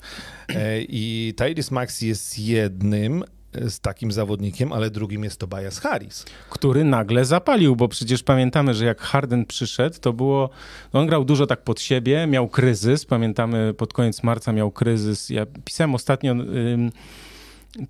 E, 0.48 0.82
I 0.82 1.34
Tyrese 1.36 1.74
Max 1.74 2.02
jest 2.02 2.38
jednym, 2.38 3.24
z 3.68 3.80
takim 3.80 4.12
zawodnikiem, 4.12 4.72
ale 4.72 4.90
drugim 4.90 5.24
jest 5.24 5.40
Tobias 5.40 5.78
Harris. 5.78 6.24
Który 6.50 6.84
nagle 6.84 7.24
zapalił, 7.24 7.76
bo 7.76 7.88
przecież 7.88 8.22
pamiętamy, 8.22 8.74
że 8.74 8.84
jak 8.84 9.00
Harden 9.00 9.46
przyszedł, 9.46 9.96
to 10.00 10.12
było, 10.12 10.50
no 10.92 11.00
on 11.00 11.06
grał 11.06 11.24
dużo 11.24 11.46
tak 11.46 11.62
pod 11.62 11.80
siebie, 11.80 12.26
miał 12.26 12.48
kryzys, 12.48 13.04
pamiętamy 13.04 13.74
pod 13.74 13.92
koniec 13.92 14.22
marca 14.22 14.52
miał 14.52 14.70
kryzys. 14.70 15.30
Ja 15.30 15.46
pisałem 15.64 15.94
ostatnio 15.94 16.34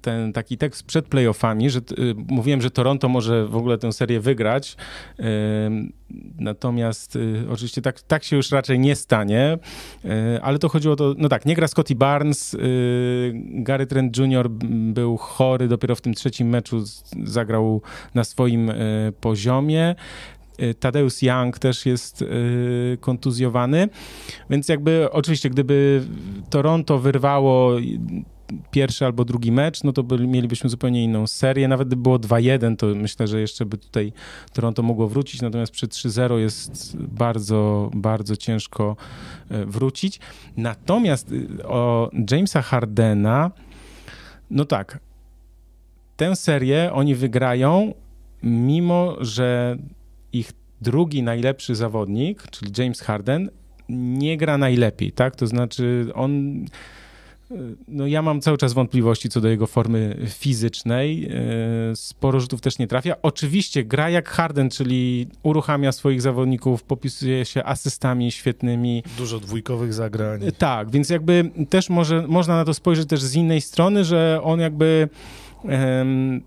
ten 0.01 0.33
taki 0.33 0.59
tekst 0.59 0.87
przed 0.87 1.09
playoffami, 1.09 1.71
że 1.71 1.79
y, 1.79 2.15
mówiłem, 2.29 2.63
że 2.63 2.71
Toronto 2.71 3.09
może 3.09 3.47
w 3.47 3.57
ogóle 3.57 3.79
tę 3.79 3.93
serię 3.93 4.21
wygrać. 4.21 4.77
Y, 5.21 5.25
natomiast 6.39 7.17
y, 7.17 7.45
oczywiście 7.51 7.83
tak, 7.83 8.03
tak 8.03 8.25
się 8.25 8.37
już 8.37 8.51
raczej 8.51 8.79
nie 8.79 8.97
stanie, 8.97 9.59
y, 10.05 10.09
ale 10.43 10.59
to 10.59 10.69
chodziło 10.69 10.95
o 10.95 10.97
to, 10.97 11.15
no 11.19 11.29
tak, 11.29 11.47
nie 11.47 11.55
gra 11.55 11.69
Scotty 11.69 11.95
Barnes, 11.95 12.55
y, 12.55 13.33
Gary 13.35 13.87
Trent 13.87 14.17
Jr. 14.19 14.51
był 14.93 15.17
chory, 15.17 15.69
dopiero 15.69 15.97
w 15.97 16.01
tym 16.01 16.15
trzecim 16.15 16.49
meczu 16.49 16.85
zagrał 17.25 17.83
na 18.15 18.25
swoim 18.25 18.71
y, 18.71 19.13
poziomie. 19.21 19.95
Tadeusz 20.81 21.23
Young 21.23 21.59
też 21.59 21.87
jest 21.87 22.25
kontuzjowany, 23.01 23.89
więc 24.51 24.69
jakby 24.69 25.09
oczywiście 25.11 25.51
gdyby 25.51 26.03
Toronto 26.51 26.99
wyrwało 26.99 27.73
pierwszy 28.71 29.05
albo 29.05 29.25
drugi 29.25 29.53
mecz, 29.53 29.85
no 29.85 29.93
to 29.93 30.03
by, 30.03 30.27
mielibyśmy 30.27 30.71
zupełnie 30.71 31.05
inną 31.05 31.27
serię. 31.27 31.69
Nawet 31.69 31.89
gdyby 31.89 32.03
było 32.03 32.19
2-1, 32.19 32.77
to 32.77 32.87
myślę, 32.87 33.27
że 33.27 33.41
jeszcze 33.41 33.67
by 33.67 33.79
tutaj 33.79 34.13
Toronto 34.53 34.83
mogło 34.83 35.09
wrócić, 35.09 35.43
natomiast 35.43 35.73
przy 35.73 35.87
3-0 35.87 36.37
jest 36.37 36.97
bardzo, 36.97 37.91
bardzo 37.95 38.37
ciężko 38.37 38.97
e, 39.51 39.65
wrócić. 39.65 40.21
Natomiast 40.57 41.33
y, 41.33 41.67
o 41.67 42.11
Jamesa 42.31 42.63
Hardena, 42.63 43.51
no 44.51 44.65
tak, 44.65 44.99
tę 46.17 46.37
serię 46.37 46.91
oni 46.93 47.15
wygrają, 47.15 47.95
mimo 48.43 49.17
że 49.21 49.77
ich 50.33 50.53
drugi 50.81 51.23
najlepszy 51.23 51.75
zawodnik, 51.75 52.51
czyli 52.51 52.73
James 52.79 53.01
Harden, 53.01 53.51
nie 53.89 54.37
gra 54.37 54.59
najlepiej, 54.59 55.13
tak? 55.13 55.37
To 55.37 55.47
znaczy 55.47 56.07
on 56.15 56.65
no 57.89 58.07
ja 58.07 58.23
mam 58.23 58.41
cały 58.41 58.59
czas 58.59 58.73
wątpliwości 58.73 59.29
co 59.29 59.41
do 59.41 59.49
jego 59.49 59.67
formy 59.67 60.17
fizycznej. 60.29 61.29
E, 61.93 61.97
sporo 61.97 62.41
rzutów 62.41 62.61
też 62.61 62.79
nie 62.79 62.87
trafia. 62.87 63.17
Oczywiście 63.23 63.85
gra 63.85 64.11
jak 64.11 64.29
Harden, 64.29 64.71
czyli 64.71 65.27
uruchamia 65.43 65.93
swoich 65.93 66.23
zawodników, 66.23 66.83
popisuje 66.83 67.45
się 67.45 67.65
asystami 67.65 68.33
świetnymi. 68.33 69.03
Dużo 69.19 69.41
dwójkowych 69.41 69.95
zagrań. 69.95 70.41
Tak, 70.59 70.91
więc 70.91 71.11
jakby 71.11 71.51
też 71.71 71.91
może, 71.91 72.27
można 72.27 72.57
na 72.57 72.65
to 72.65 72.75
spojrzeć 72.75 73.09
też 73.09 73.23
z 73.23 73.35
innej 73.35 73.61
strony, 73.61 74.05
że 74.05 74.41
on 74.43 74.61
jakby 74.61 75.09
um, 75.63 76.43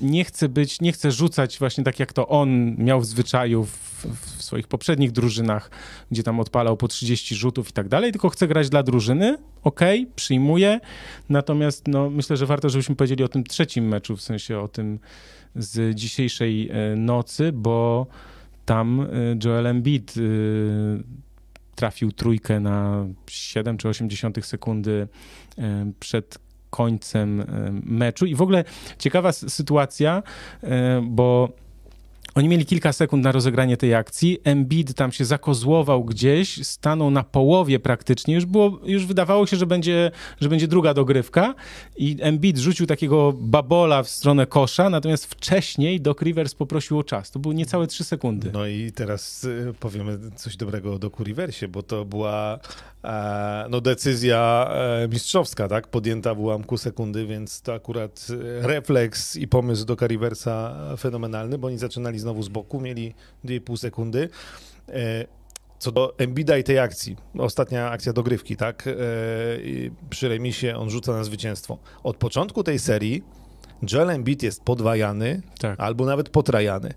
nie 0.00 0.24
chce 0.24 0.48
być, 0.48 0.80
nie 0.80 0.92
chce 0.92 1.12
rzucać 1.12 1.58
właśnie 1.58 1.84
tak 1.84 1.98
jak 2.00 2.12
to 2.12 2.28
on 2.28 2.76
miał 2.76 3.00
w 3.00 3.06
zwyczaju 3.06 3.64
w, 3.64 4.06
w 4.06 4.42
swoich 4.42 4.68
poprzednich 4.68 5.12
drużynach, 5.12 5.70
gdzie 6.10 6.22
tam 6.22 6.40
odpalał 6.40 6.76
po 6.76 6.88
30 6.88 7.34
rzutów 7.34 7.70
i 7.70 7.72
tak 7.72 7.88
dalej, 7.88 8.12
tylko 8.12 8.28
chce 8.28 8.48
grać 8.48 8.68
dla 8.68 8.82
drużyny, 8.82 9.38
ok, 9.62 9.80
przyjmuje, 10.16 10.80
natomiast 11.28 11.88
no, 11.88 12.10
myślę, 12.10 12.36
że 12.36 12.46
warto, 12.46 12.68
żebyśmy 12.68 12.96
powiedzieli 12.96 13.24
o 13.24 13.28
tym 13.28 13.44
trzecim 13.44 13.88
meczu, 13.88 14.16
w 14.16 14.22
sensie 14.22 14.58
o 14.58 14.68
tym 14.68 14.98
z 15.56 15.94
dzisiejszej 15.94 16.70
e, 16.70 16.96
nocy, 16.96 17.52
bo 17.52 18.06
tam 18.64 19.00
e, 19.00 19.06
Joel 19.44 19.66
Embiid 19.66 20.14
e, 20.16 20.20
trafił 21.74 22.12
trójkę 22.12 22.60
na 22.60 23.06
7 23.26 23.76
czy 23.76 23.88
80 23.88 24.46
sekundy 24.46 25.08
przed 26.00 26.38
końcem 26.76 27.44
meczu. 27.84 28.26
I 28.26 28.34
w 28.34 28.42
ogóle 28.42 28.64
ciekawa 28.98 29.32
sytuacja, 29.32 30.22
bo 31.02 31.48
oni 32.36 32.48
mieli 32.48 32.66
kilka 32.66 32.92
sekund 32.92 33.24
na 33.24 33.32
rozegranie 33.32 33.76
tej 33.76 33.94
akcji. 33.94 34.38
Embiid 34.44 34.94
tam 34.94 35.12
się 35.12 35.24
zakozłował 35.24 36.04
gdzieś, 36.04 36.66
stanął 36.66 37.10
na 37.10 37.22
połowie 37.22 37.78
praktycznie. 37.78 38.34
Już, 38.34 38.44
było, 38.44 38.78
już 38.84 39.06
wydawało 39.06 39.46
się, 39.46 39.56
że 39.56 39.66
będzie, 39.66 40.10
że 40.40 40.48
będzie 40.48 40.68
druga 40.68 40.94
dogrywka 40.94 41.54
i 41.96 42.16
Embiid 42.20 42.58
rzucił 42.58 42.86
takiego 42.86 43.32
babola 43.32 44.02
w 44.02 44.08
stronę 44.08 44.46
kosza, 44.46 44.90
natomiast 44.90 45.26
wcześniej 45.26 46.00
Doc 46.00 46.22
Rivers 46.22 46.54
poprosił 46.54 46.98
o 46.98 47.04
czas. 47.04 47.30
To 47.30 47.38
były 47.38 47.54
niecałe 47.54 47.86
trzy 47.86 48.04
sekundy. 48.04 48.50
No 48.52 48.66
i 48.66 48.92
teraz 48.92 49.44
y, 49.44 49.74
powiemy 49.80 50.18
coś 50.34 50.56
dobrego 50.56 50.94
o 50.94 50.98
Docu 50.98 51.24
Riversie, 51.24 51.68
bo 51.68 51.82
to 51.82 52.04
była 52.04 52.54
e, 52.54 52.58
no, 53.70 53.80
decyzja 53.80 54.70
e, 55.04 55.08
mistrzowska, 55.08 55.68
tak? 55.68 55.88
Podjęta 55.88 56.34
w 56.34 56.40
ułamku 56.40 56.78
sekundy, 56.78 57.26
więc 57.26 57.62
to 57.62 57.74
akurat 57.74 58.26
e, 58.62 58.66
refleks 58.66 59.36
i 59.36 59.48
pomysł 59.48 59.84
Doca 59.84 60.06
Riversa 60.06 60.74
fenomenalny, 60.98 61.58
bo 61.58 61.66
oni 61.66 61.78
zaczynali 61.78 62.18
znowu 62.18 62.42
z 62.42 62.48
boku, 62.48 62.80
mieli 62.80 63.14
2,5 63.44 63.76
sekundy. 63.76 64.28
E, 64.88 65.26
co 65.78 65.92
do 65.92 66.14
Embida 66.18 66.58
i 66.58 66.64
tej 66.64 66.78
akcji, 66.78 67.16
ostatnia 67.38 67.90
akcja 67.90 68.12
dogrywki, 68.12 68.56
tak, 68.56 68.86
e, 68.86 68.92
przy 70.10 70.28
remisie 70.28 70.76
on 70.76 70.90
rzuca 70.90 71.12
na 71.12 71.24
zwycięstwo. 71.24 71.78
Od 72.02 72.16
początku 72.16 72.62
tej 72.62 72.78
serii 72.78 73.22
Joel 73.92 74.10
Embiid 74.10 74.42
jest 74.42 74.64
podwajany 74.64 75.42
tak. 75.58 75.80
albo 75.80 76.06
nawet 76.06 76.28
potrajany. 76.28 76.94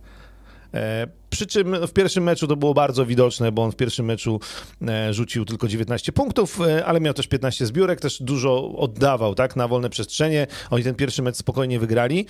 E, 0.73 1.07
przy 1.29 1.47
czym 1.47 1.87
w 1.87 1.93
pierwszym 1.93 2.23
meczu 2.23 2.47
to 2.47 2.55
było 2.55 2.73
bardzo 2.73 3.05
widoczne, 3.05 3.51
bo 3.51 3.63
on 3.63 3.71
w 3.71 3.75
pierwszym 3.75 4.05
meczu 4.05 4.39
e, 4.87 5.13
rzucił 5.13 5.45
tylko 5.45 5.67
19 5.67 6.11
punktów, 6.11 6.61
e, 6.61 6.85
ale 6.85 6.99
miał 6.99 7.13
też 7.13 7.27
15 7.27 7.65
zbiórek, 7.65 8.01
też 8.01 8.23
dużo 8.23 8.71
oddawał 8.75 9.35
tak, 9.35 9.55
na 9.55 9.67
wolne 9.67 9.89
przestrzenie. 9.89 10.47
Oni 10.69 10.83
ten 10.83 10.95
pierwszy 10.95 11.21
mecz 11.21 11.35
spokojnie 11.35 11.79
wygrali. 11.79 12.25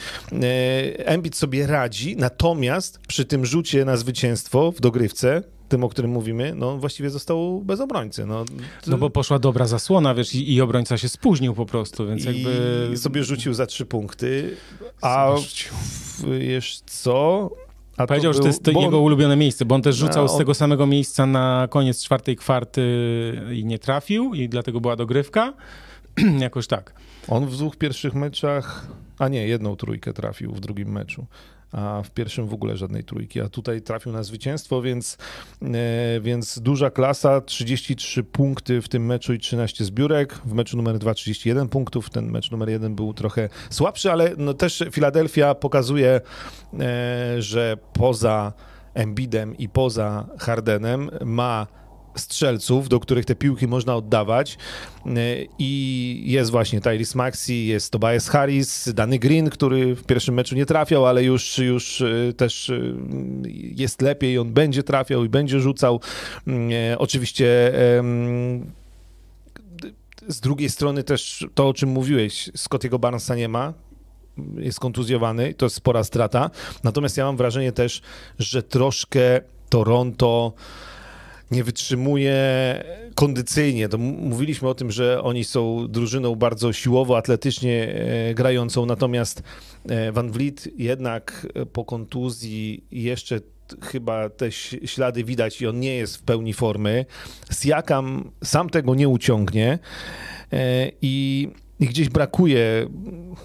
Embiid 0.98 1.36
sobie 1.36 1.67
radzi, 1.67 2.17
natomiast 2.17 3.00
przy 3.08 3.25
tym 3.25 3.46
rzucie 3.46 3.86
na 3.86 3.98
zwycięstwo 3.98 4.72
w 4.72 4.81
dogrywce, 4.81 5.43
tym, 5.69 5.84
o 5.84 5.89
którym 5.89 6.12
mówimy, 6.12 6.53
no 6.55 6.77
właściwie 6.77 7.10
został 7.10 7.62
bez 7.62 7.79
obrońcy. 7.79 8.25
No, 8.25 8.46
no 8.88 8.98
bo 8.98 9.10
poszła 9.10 9.39
dobra 9.39 9.67
zasłona, 9.67 10.15
wiesz, 10.15 10.36
i, 10.36 10.53
i 10.53 10.62
obrońca 10.62 10.98
się 10.98 11.10
spóźnił 11.10 11.53
po 11.53 11.65
prostu, 11.65 12.08
więc 12.08 12.25
jakby... 12.25 12.98
Sobie 12.98 13.24
rzucił 13.24 13.53
za 13.53 13.65
trzy 13.65 13.86
punkty, 13.86 14.58
a 15.01 15.31
wiesz 16.39 16.81
co... 16.86 17.50
A 18.00 18.08
Powiedział, 18.08 18.34
że 18.34 18.39
to 18.39 18.48
jest 18.48 18.63
to 18.63 18.72
jego 18.72 19.00
ulubione 19.00 19.36
miejsce, 19.36 19.65
bo 19.65 19.75
on 19.75 19.82
też 19.82 19.96
rzucał 19.96 20.25
no, 20.25 20.32
on... 20.32 20.36
z 20.36 20.38
tego 20.38 20.53
samego 20.53 20.88
miejsca 20.88 21.25
na 21.25 21.68
koniec 21.70 22.03
czwartej 22.03 22.36
kwarty 22.36 22.82
i 23.53 23.65
nie 23.65 23.79
trafił 23.79 24.34
i 24.34 24.50
dlatego 24.50 24.82
była 24.82 24.96
dogrywka. 24.96 25.53
Jakoś 26.40 26.68
tak. 26.68 26.94
On 27.28 27.46
w 27.46 27.58
dwóch 27.58 27.78
pierwszych 27.78 28.14
meczach, 28.14 28.88
a 29.20 29.28
nie, 29.28 29.48
jedną 29.48 29.76
trójkę 29.76 30.14
trafił 30.14 30.52
w 30.52 30.60
drugim 30.60 30.92
meczu 30.92 31.26
a 31.72 32.02
w 32.04 32.12
pierwszym 32.12 32.48
w 32.48 32.54
ogóle 32.54 32.78
żadnej 32.78 33.04
trójki, 33.04 33.42
a 33.42 33.50
tutaj 33.50 33.82
trafił 33.82 34.12
na 34.12 34.24
zwycięstwo, 34.24 34.82
więc, 34.82 35.18
e, 35.62 36.20
więc 36.22 36.60
duża 36.60 36.90
klasa, 36.90 37.42
33 37.42 38.24
punkty 38.24 38.82
w 38.82 38.90
tym 38.90 39.06
meczu 39.06 39.34
i 39.34 39.40
13 39.40 39.86
zbiórek, 39.86 40.34
w 40.46 40.54
meczu 40.54 40.78
numer 40.78 41.00
2 41.00 41.14
31 41.14 41.70
punktów, 41.70 42.10
ten 42.10 42.32
mecz 42.32 42.52
numer 42.52 42.70
1 42.70 42.96
był 42.96 43.14
trochę 43.14 43.50
słabszy, 43.70 44.12
ale 44.12 44.32
no 44.38 44.54
też 44.54 44.84
Filadelfia 44.92 45.56
pokazuje, 45.56 46.22
e, 46.80 47.36
że 47.42 47.78
poza 47.94 48.54
Embidem 48.94 49.58
i 49.58 49.70
poza 49.70 50.28
Hardenem 50.40 51.10
ma 51.26 51.68
strzelców, 52.16 52.89
do 52.89 53.00
których 53.00 53.25
te 53.25 53.36
piłki 53.36 53.68
można 53.68 53.96
oddawać 53.96 54.58
e, 55.06 55.10
i 55.60 56.24
jest 56.25 56.51
właśnie 56.51 56.82
Tyrese 56.82 57.18
Maxi, 57.18 57.68
jest 57.68 57.92
Tobias 57.92 58.30
Harris, 58.30 58.94
Danny 58.94 59.20
Green, 59.20 59.50
który 59.50 59.96
w 59.96 60.04
pierwszym 60.04 60.36
meczu 60.36 60.56
nie 60.56 60.66
trafiał, 60.66 61.06
ale 61.06 61.24
już, 61.24 61.58
już 61.58 62.01
e, 62.01 62.34
też 62.34 62.70
e, 62.70 62.82
jest 63.54 64.01
lepiej, 64.01 64.38
on 64.38 64.54
będzie 64.54 64.84
trafiał 64.84 65.25
i 65.25 65.30
będzie 65.30 65.60
rzucał. 65.60 66.00
Oczywiście 66.98 67.74
z 70.28 70.39
drugiej 70.39 70.70
strony 70.70 71.04
też 71.04 71.48
to, 71.54 71.68
o 71.68 71.74
czym 71.74 71.89
mówiłeś, 71.89 72.50
Scottiego 72.56 73.00
Barnesa 73.00 73.36
nie 73.36 73.50
ma, 73.50 73.74
jest 74.58 74.80
kontuzjowany, 74.80 75.54
to 75.54 75.66
jest 75.66 75.75
spora 75.75 76.04
strata. 76.04 76.50
Natomiast 76.84 77.18
ja 77.18 77.25
mam 77.25 77.38
wrażenie 77.38 77.72
też, 77.72 78.01
że 78.39 78.63
troszkę 78.63 79.42
Toronto 79.70 80.54
nie 81.51 81.63
wytrzymuje 81.63 82.36
kondycyjnie. 83.15 83.89
To 83.89 83.98
mówiliśmy 83.98 84.68
o 84.68 84.75
tym, 84.75 84.91
że 84.91 85.24
oni 85.24 85.44
są 85.44 85.88
drużyną 85.88 86.36
bardzo 86.36 86.74
siłowo, 86.74 87.18
atletycznie 87.18 87.94
e, 87.94 88.34
grającą, 88.34 88.86
natomiast 88.86 89.44
e, 89.89 90.12
Van 90.12 90.32
Vliet 90.32 90.68
jednak 90.77 91.48
po 91.74 91.86
kontuzji 91.86 92.84
jeszcze 92.91 93.39
chyba 93.82 94.29
te 94.29 94.51
ślady 94.86 95.24
widać 95.24 95.62
i 95.62 95.68
on 95.68 95.79
nie 95.79 95.96
jest 95.96 96.18
w 96.18 96.22
pełni 96.22 96.53
formy. 96.53 97.06
Siakam 97.62 98.32
sam 98.44 98.70
tego 98.70 98.96
nie 98.96 99.10
uciągnie 99.10 99.79
e, 100.53 100.91
i 101.01 101.48
i 101.79 101.86
gdzieś 101.86 102.09
brakuje, 102.09 102.89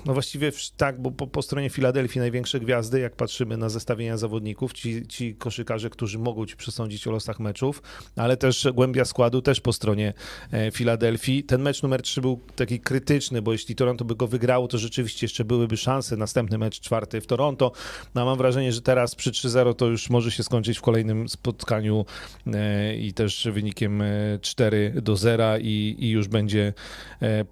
no 0.06 0.12
właściwie 0.12 0.52
tak, 0.76 1.02
bo 1.02 1.10
po, 1.10 1.26
po, 1.26 1.42
stronie 1.42 1.70
Filadelfii 1.70 2.20
największe 2.20 2.60
gwiazdy, 2.60 3.00
jak 3.00 3.16
patrzymy 3.16 3.56
na 3.56 3.68
zestawienia 3.68 4.16
zawodników, 4.16 4.72
ci, 4.72 5.06
ci 5.06 5.34
koszykarze, 5.34 5.90
którzy 5.90 6.18
mogą 6.18 6.46
ci 6.46 6.56
przesądzić 6.56 7.06
o 7.06 7.10
losach 7.10 7.40
meczów, 7.40 7.82
ale 8.16 8.36
też 8.36 8.68
głębia 8.74 9.04
składu 9.04 9.42
też 9.42 9.60
po 9.60 9.72
stronie 9.72 10.12
e, 10.52 10.70
Filadelfii. 10.70 11.44
Ten 11.44 11.62
mecz 11.62 11.82
numer 11.82 12.02
3 12.02 12.20
był 12.20 12.40
taki 12.56 12.80
krytyczny, 12.80 13.42
bo 13.42 13.52
jeśli 13.52 13.75
Toronto 13.75 14.04
by 14.04 14.16
go 14.16 14.26
wygrało, 14.26 14.68
to 14.68 14.78
rzeczywiście 14.78 15.25
jeszcze 15.25 15.44
byłyby 15.44 15.76
szanse. 15.76 16.16
Następny 16.16 16.58
mecz 16.58 16.80
czwarty 16.80 17.20
w 17.20 17.26
Toronto. 17.26 17.73
No, 18.14 18.25
mam 18.25 18.38
wrażenie, 18.38 18.73
że 18.73 18.82
teraz 18.82 19.14
przy 19.14 19.30
3-0 19.30 19.75
to 19.75 19.86
już 19.86 20.10
może 20.10 20.30
się 20.30 20.42
skończyć 20.42 20.78
w 20.78 20.82
kolejnym 20.82 21.28
spotkaniu 21.28 22.04
e, 22.47 22.97
i 22.97 23.12
też 23.12 23.49
wynikiem 23.52 24.02
4 24.40 24.92
e, 24.97 25.02
do 25.02 25.16
0 25.16 25.44
i, 25.58 25.97
i 25.99 26.10
już 26.10 26.28
będzie 26.28 26.73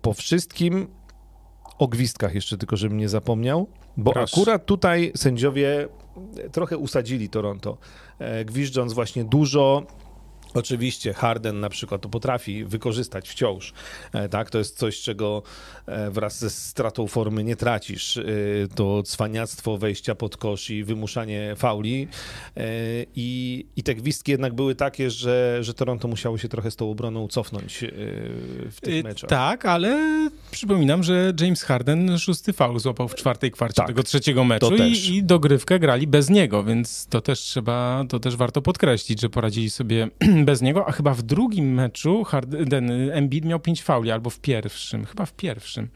po 0.02 0.12
wszystkim 0.12 0.71
o 1.78 1.88
gwizdkach 1.88 2.34
jeszcze 2.34 2.58
tylko, 2.58 2.76
żebym 2.76 2.98
nie 2.98 3.08
zapomniał, 3.08 3.66
bo 3.96 4.12
Proszę. 4.12 4.36
akurat 4.36 4.66
tutaj 4.66 5.12
sędziowie 5.16 5.88
trochę 6.52 6.78
usadzili 6.78 7.28
Toronto, 7.28 7.78
e, 8.18 8.44
gwizdząc 8.44 8.92
właśnie 8.92 9.24
dużo 9.24 9.82
Oczywiście 10.54 11.12
Harden 11.12 11.60
na 11.60 11.68
przykład 11.68 12.02
to 12.02 12.08
potrafi 12.08 12.64
wykorzystać 12.64 13.28
wciąż. 13.28 13.72
E, 14.12 14.28
tak, 14.28 14.50
to 14.50 14.58
jest 14.58 14.78
coś, 14.78 15.00
czego 15.00 15.42
e, 15.86 16.10
wraz 16.10 16.38
ze 16.38 16.50
stratą 16.50 17.06
formy 17.06 17.44
nie 17.44 17.56
tracisz. 17.56 18.16
E, 18.16 18.22
to 18.74 19.02
cwaniactwo 19.02 19.78
wejścia 19.78 20.14
pod 20.14 20.36
kosz 20.36 20.70
i 20.70 20.84
wymuszanie 20.84 21.54
fauli. 21.56 22.08
I, 23.16 23.66
i 23.76 23.82
te 23.82 23.94
gwizdki 23.94 24.30
jednak 24.30 24.54
były 24.54 24.74
takie, 24.74 25.10
że, 25.10 25.58
że 25.60 25.74
Toronto 25.74 26.08
musiało 26.08 26.38
się 26.38 26.48
trochę 26.48 26.70
z 26.70 26.76
tą 26.76 26.90
obroną 26.90 27.28
cofnąć 27.28 27.84
w 28.70 28.78
tych 28.80 29.04
meczach. 29.04 29.30
Tak, 29.30 29.66
ale 29.66 30.30
przypominam, 30.50 31.02
że 31.02 31.32
James 31.40 31.62
Harden 31.62 32.18
szósty 32.18 32.52
faul 32.52 32.80
złapał 32.80 33.08
w 33.08 33.14
czwartej 33.14 33.50
kwarcie 33.50 33.76
tak, 33.76 33.86
tego 33.86 34.02
trzeciego 34.02 34.44
meczu 34.44 34.76
i, 34.76 35.16
i 35.16 35.22
dogrywkę 35.22 35.78
grali 35.78 36.06
bez 36.06 36.30
niego, 36.30 36.64
więc 36.64 37.06
to 37.06 37.20
też 37.20 37.40
trzeba, 37.40 38.04
to 38.08 38.20
też 38.20 38.36
warto 38.36 38.62
podkreślić, 38.62 39.20
że 39.20 39.30
poradzili 39.30 39.70
sobie 39.70 40.08
bez 40.44 40.62
niego, 40.62 40.88
a 40.88 40.92
chyba 40.92 41.14
w 41.14 41.22
drugim 41.22 41.74
meczu 41.74 42.24
Harden, 42.24 42.90
Embiid 43.12 43.44
miał 43.44 43.60
pięć 43.60 43.82
fauli, 43.82 44.10
albo 44.10 44.30
w 44.30 44.40
pierwszym, 44.40 45.04
chyba 45.04 45.26
w 45.26 45.32
pierwszym. 45.32 45.88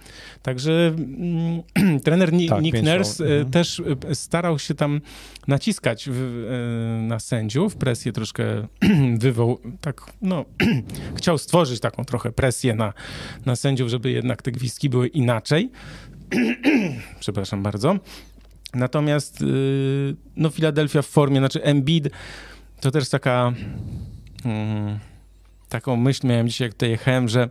Także 0.42 0.94
mm, 0.96 2.00
trener 2.04 2.30
tak, 2.48 2.62
Nick 2.62 2.82
Nurse 2.82 3.24
e, 3.24 3.28
mhm. 3.28 3.50
też 3.50 3.82
e, 4.10 4.14
starał 4.14 4.58
się 4.58 4.74
tam 4.74 5.00
naciskać 5.48 6.08
w, 6.12 6.46
na 7.02 7.18
sędziów, 7.18 7.76
presję 7.76 8.12
troszkę 8.12 8.66
wywoł, 9.18 9.58
tak, 9.80 10.00
no, 10.22 10.44
chciał 11.18 11.38
stworzyć 11.38 11.80
taką 11.80 12.04
trochę 12.04 12.32
presję 12.32 12.74
na, 12.74 12.92
na 13.46 13.56
sędziów, 13.56 13.88
żeby 13.88 14.10
jednak 14.10 14.42
te 14.42 14.52
gwizdki 14.52 14.88
były 14.88 15.08
inaczej. 15.08 15.70
Przepraszam 17.20 17.62
bardzo. 17.62 17.96
Natomiast, 18.74 19.44
no, 20.36 20.50
Filadelfia 20.50 21.02
w 21.02 21.06
formie, 21.06 21.38
znaczy 21.38 21.62
Embiid 21.62 22.08
to 22.80 22.90
też 22.90 23.08
taka 23.08 23.52
Hmm. 24.46 24.98
taką 25.68 25.96
myśl 25.96 26.26
miałem 26.26 26.48
dzisiaj, 26.48 26.66
jak 26.66 26.72
tutaj 26.72 26.90
jechałem, 26.90 27.28
że 27.28 27.50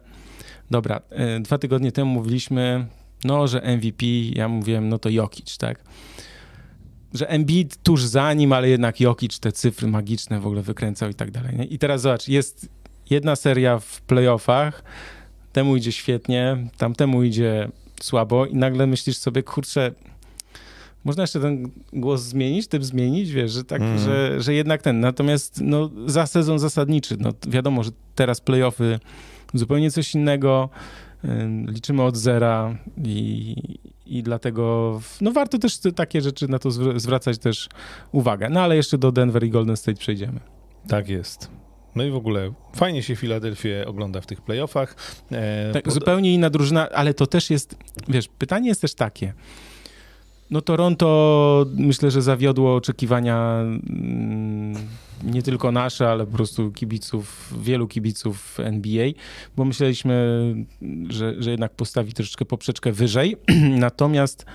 dobra, 0.72 1.02
y, 1.38 1.40
dwa 1.40 1.58
tygodnie 1.58 1.92
temu 1.92 2.12
mówiliśmy, 2.12 2.86
no, 3.24 3.48
że 3.48 3.62
MVP, 3.62 4.06
ja 4.36 4.48
mówiłem, 4.48 4.90
no 4.90 5.00
to 5.00 5.10
Jokic, 5.10 5.58
tak? 5.58 5.84
Że 7.14 7.30
Embiid 7.30 7.84
tuż 7.84 8.04
za 8.04 8.34
nim, 8.34 8.54
ale 8.54 8.70
jednak 8.70 9.00
Jokic 9.00 9.40
te 9.40 9.52
cyfry 9.52 9.88
magiczne 9.88 10.40
w 10.40 10.46
ogóle 10.46 10.62
wykręcał 10.62 11.10
i 11.10 11.14
tak 11.14 11.32
dalej. 11.32 11.56
Nie? 11.56 11.66
I 11.66 11.80
teraz 11.80 12.02
zobacz, 12.02 12.28
jest 12.28 12.70
jedna 13.10 13.36
seria 13.36 13.80
w 13.80 14.02
playoffach, 14.02 14.84
temu 15.54 15.76
idzie 15.76 15.92
świetnie, 15.92 16.58
tamtemu 16.78 17.24
idzie 17.24 17.70
słabo 18.02 18.46
i 18.46 18.56
nagle 18.56 18.88
myślisz 18.88 19.18
sobie, 19.18 19.44
kurczę, 19.44 19.92
można 21.06 21.24
jeszcze 21.24 21.40
ten 21.40 21.72
głos 21.94 22.22
zmienić, 22.22 22.68
typ 22.68 22.84
zmienić, 22.84 23.32
wiesz, 23.32 23.52
że 23.52 23.64
tak, 23.64 23.82
mm. 23.82 24.00
że, 24.00 24.42
że 24.42 24.54
jednak 24.54 24.82
ten. 24.82 25.00
Natomiast 25.00 25.62
no, 25.62 25.90
za 26.06 26.28
sezon 26.28 26.60
zasadniczy, 26.60 27.18
no 27.20 27.34
wiadomo, 27.48 27.84
że 27.84 27.92
teraz 28.16 28.42
playoffy 28.42 29.00
zupełnie 29.54 29.92
coś 29.92 30.16
innego, 30.16 30.70
liczymy 31.68 32.04
od 32.04 32.18
zera 32.18 32.78
i, 33.04 33.56
i 34.06 34.24
dlatego 34.24 35.02
no 35.22 35.32
warto 35.32 35.58
też 35.58 35.80
takie 35.96 36.22
rzeczy 36.22 36.48
na 36.48 36.60
to 36.60 36.72
zwracać 37.00 37.38
też 37.38 37.70
uwagę. 38.12 38.50
No 38.50 38.62
ale 38.62 38.76
jeszcze 38.76 38.98
do 38.98 39.12
Denver 39.12 39.44
i 39.44 39.50
Golden 39.50 39.78
State 39.78 39.98
przejdziemy. 39.98 40.40
Tak 40.88 41.10
jest. 41.10 41.50
No 41.96 42.04
i 42.04 42.12
w 42.12 42.16
ogóle 42.16 42.54
fajnie 42.76 43.04
się 43.04 43.16
Filadelfię 43.16 43.86
ogląda 43.88 44.22
w 44.22 44.26
tych 44.26 44.42
playoffach. 44.42 44.96
E, 45.32 45.74
tak, 45.74 45.84
pod... 45.84 45.94
zupełnie 45.94 46.34
inna 46.34 46.50
drużyna, 46.50 46.90
ale 46.90 47.14
to 47.14 47.28
też 47.28 47.50
jest, 47.50 47.78
wiesz, 48.08 48.28
pytanie 48.28 48.70
jest 48.70 48.82
też 48.82 48.94
takie, 48.94 49.34
no 50.50 50.62
Toronto 50.62 51.66
myślę, 51.76 52.12
że 52.12 52.22
zawiodło 52.22 52.76
oczekiwania 52.76 53.60
mm, 53.62 54.76
nie 55.24 55.42
tylko 55.42 55.72
nasze, 55.72 56.10
ale 56.10 56.26
po 56.26 56.32
prostu 56.32 56.72
kibiców, 56.72 57.54
wielu 57.62 57.88
kibiców 57.88 58.60
NBA, 58.60 59.08
bo 59.56 59.66
myśleliśmy, 59.66 60.56
że, 61.10 61.44
że 61.44 61.52
jednak 61.52 61.76
postawi 61.76 62.14
troszeczkę 62.14 62.46
poprzeczkę 62.46 62.92
wyżej. 62.92 63.38
Natomiast 63.88 64.46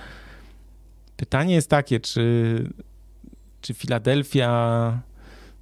pytanie 1.17 1.53
jest 1.53 1.69
takie, 1.69 1.99
czy, 1.99 2.69
czy 3.61 3.73
Filadelfia 3.73 5.01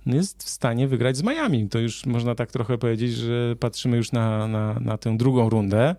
jest 0.05 0.43
w 0.43 0.49
stanie 0.49 0.87
wygrać 0.87 1.17
z 1.17 1.23
Miami. 1.23 1.69
To 1.69 1.79
już 1.79 2.05
można 2.05 2.35
tak 2.35 2.51
trochę 2.51 2.77
powiedzieć, 2.77 3.13
że 3.13 3.55
patrzymy 3.59 3.97
już 3.97 4.11
na, 4.11 4.47
na, 4.47 4.73
na 4.79 4.97
tę 4.97 5.17
drugą 5.17 5.49
rundę. 5.49 5.95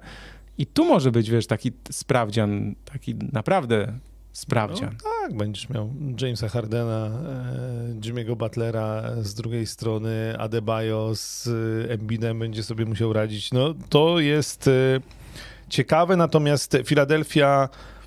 I 0.58 0.66
tu 0.66 0.84
może 0.84 1.12
być, 1.12 1.30
wiesz, 1.30 1.46
taki 1.46 1.72
sprawdzian, 1.90 2.74
taki 2.84 3.14
naprawdę 3.32 3.92
sprawdzian. 4.32 4.90
No, 5.04 5.10
tak, 5.22 5.36
będziesz 5.36 5.68
miał 5.68 5.90
Jamesa 6.20 6.48
Hardena, 6.48 7.06
e, 7.06 8.00
Jimmy'ego 8.00 8.36
Butlera 8.36 9.02
z 9.22 9.34
drugiej 9.34 9.66
strony, 9.66 10.34
Adebayo 10.38 11.10
z 11.14 11.46
e, 11.46 11.92
Embidem 11.92 12.38
będzie 12.38 12.62
sobie 12.62 12.84
musiał 12.84 13.12
radzić. 13.12 13.52
No 13.52 13.74
to 13.88 14.20
jest 14.20 14.68
e, 14.68 15.00
ciekawe, 15.68 16.16
natomiast 16.16 16.76
Filadelfia 16.84 17.68
E, 17.68 17.99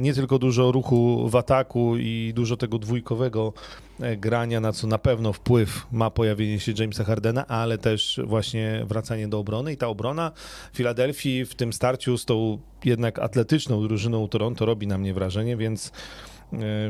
nie 0.00 0.14
tylko 0.14 0.38
dużo 0.38 0.72
ruchu 0.72 1.28
w 1.28 1.36
ataku 1.36 1.96
i 1.96 2.32
dużo 2.34 2.56
tego 2.56 2.78
dwójkowego 2.78 3.52
e, 4.00 4.16
grania, 4.16 4.60
na 4.60 4.72
co 4.72 4.86
na 4.86 4.98
pewno 4.98 5.32
wpływ 5.32 5.86
ma 5.92 6.10
pojawienie 6.10 6.60
się 6.60 6.72
Jamesa 6.78 7.04
Hardena, 7.04 7.46
ale 7.46 7.78
też 7.78 8.20
właśnie 8.24 8.84
wracanie 8.88 9.28
do 9.28 9.38
obrony. 9.38 9.72
I 9.72 9.76
ta 9.76 9.88
obrona 9.88 10.32
Filadelfii 10.72 11.44
w 11.44 11.54
tym 11.54 11.72
starciu 11.72 12.18
z 12.18 12.24
tą 12.24 12.58
jednak 12.84 13.18
atletyczną 13.18 13.82
drużyną 13.82 14.28
Toronto 14.28 14.66
robi 14.66 14.86
na 14.86 14.98
mnie 14.98 15.14
wrażenie, 15.14 15.56
więc 15.56 15.92
E, 15.92 16.35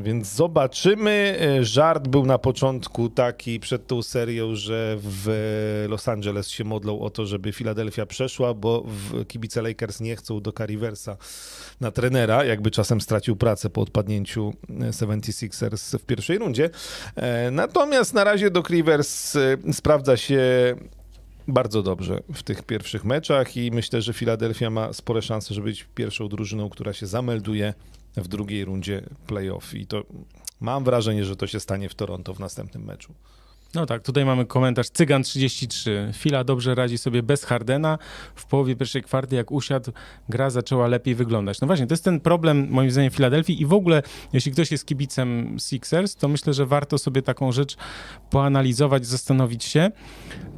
więc 0.02 0.34
zobaczymy. 0.34 1.38
E, 1.40 1.64
żart 1.64 2.08
był 2.08 2.26
na 2.26 2.38
początku 2.38 3.08
taki 3.08 3.60
przed 3.60 3.86
tą 3.86 4.02
serią, 4.02 4.54
że 4.54 4.96
w 5.00 5.86
Los 5.88 6.08
Angeles 6.08 6.48
się 6.48 6.64
modlą 6.64 7.00
o 7.00 7.10
to, 7.10 7.26
żeby 7.26 7.52
Philadelphia 7.52 8.06
przeszła, 8.06 8.54
bo 8.54 8.86
kibice 9.28 9.62
Lakers 9.62 10.00
nie 10.00 10.16
chcą 10.16 10.40
do 10.40 10.52
Cariversa 10.52 11.16
na 11.80 11.90
trenera, 11.90 12.44
jakby 12.44 12.70
czasem 12.70 13.00
stracił 13.00 13.36
pracę 13.36 13.70
po 13.70 13.80
odpadnięciu 13.80 14.52
76ers 14.68 15.94
e, 15.94 15.98
w 15.98 16.04
pierwszej 16.04 16.38
rundzie. 16.38 16.70
Natomiast 17.52 18.14
na 18.14 18.24
razie 18.24 18.50
do 18.50 18.62
Rivers 18.62 19.36
sprawdza 19.72 20.16
się 20.16 20.40
bardzo 21.48 21.82
dobrze 21.82 22.22
w 22.34 22.42
tych 22.42 22.62
pierwszych 22.62 23.04
meczach 23.04 23.56
i 23.56 23.70
myślę, 23.70 24.02
że 24.02 24.12
Philadelphia 24.12 24.70
ma 24.70 24.92
spore 24.92 25.22
szanse, 25.22 25.54
żeby 25.54 25.68
być 25.68 25.86
pierwszą 25.94 26.28
drużyną, 26.28 26.70
która 26.70 26.92
się 26.92 27.06
zamelduje 27.06 27.74
w 28.16 28.28
drugiej 28.28 28.64
rundzie 28.64 29.02
playoff. 29.26 29.74
I 29.74 29.86
to 29.86 30.04
mam 30.60 30.84
wrażenie, 30.84 31.24
że 31.24 31.36
to 31.36 31.46
się 31.46 31.60
stanie 31.60 31.88
w 31.88 31.94
Toronto 31.94 32.34
w 32.34 32.40
następnym 32.40 32.84
meczu. 32.84 33.14
No 33.76 33.86
tak, 33.86 34.02
tutaj 34.02 34.24
mamy 34.24 34.46
komentarz 34.46 34.86
Cygan33. 34.86 35.90
Fila 36.12 36.44
dobrze 36.44 36.74
radzi 36.74 36.98
sobie 36.98 37.22
bez 37.22 37.44
Hardena. 37.44 37.98
W 38.34 38.46
połowie 38.46 38.76
pierwszej 38.76 39.02
kwarty, 39.02 39.36
jak 39.36 39.50
usiadł, 39.50 39.92
gra 40.28 40.50
zaczęła 40.50 40.86
lepiej 40.86 41.14
wyglądać. 41.14 41.60
No 41.60 41.66
właśnie, 41.66 41.86
to 41.86 41.92
jest 41.92 42.04
ten 42.04 42.20
problem, 42.20 42.68
moim 42.70 42.90
zdaniem, 42.90 43.10
Filadelfii 43.10 43.62
i 43.62 43.66
w 43.66 43.72
ogóle, 43.72 44.02
jeśli 44.32 44.52
ktoś 44.52 44.70
jest 44.70 44.86
kibicem 44.86 45.56
Sixers, 45.60 46.16
to 46.16 46.28
myślę, 46.28 46.54
że 46.54 46.66
warto 46.66 46.98
sobie 46.98 47.22
taką 47.22 47.52
rzecz 47.52 47.76
poanalizować, 48.30 49.06
zastanowić 49.06 49.64
się, 49.64 49.90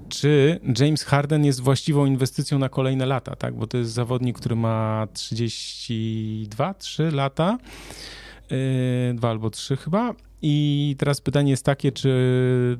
czy 0.09 0.61
James 0.79 1.05
Harden 1.05 1.45
jest 1.45 1.61
właściwą 1.61 2.07
inwestycją 2.07 2.59
na 2.59 2.69
kolejne 2.69 3.07
lata, 3.07 3.37
tak? 3.37 3.55
Bo 3.55 3.67
to 3.67 3.79
jest 3.79 3.91
zawodnik, 3.91 4.39
który 4.39 4.57
ma 4.57 5.07
32, 5.13 6.75
3 6.75 7.11
lata, 7.11 7.59
yy, 8.51 9.15
dwa 9.15 9.31
albo 9.31 9.51
trzy 9.51 9.77
chyba. 9.77 10.15
I 10.43 10.95
teraz 10.99 11.21
pytanie 11.21 11.51
jest 11.51 11.65
takie, 11.65 11.93
czy 11.93 12.77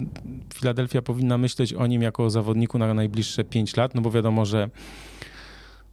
Filadelfia 0.55 1.03
powinna 1.03 1.39
myśleć 1.39 1.75
o 1.75 1.87
nim 1.87 2.03
jako 2.03 2.25
o 2.25 2.31
zawodniku 2.31 2.79
na 2.79 2.95
najbliższe 2.95 3.45
5 3.45 3.77
lat, 3.77 3.95
no 3.95 4.01
bo 4.01 4.11
wiadomo, 4.11 4.45
że 4.45 4.71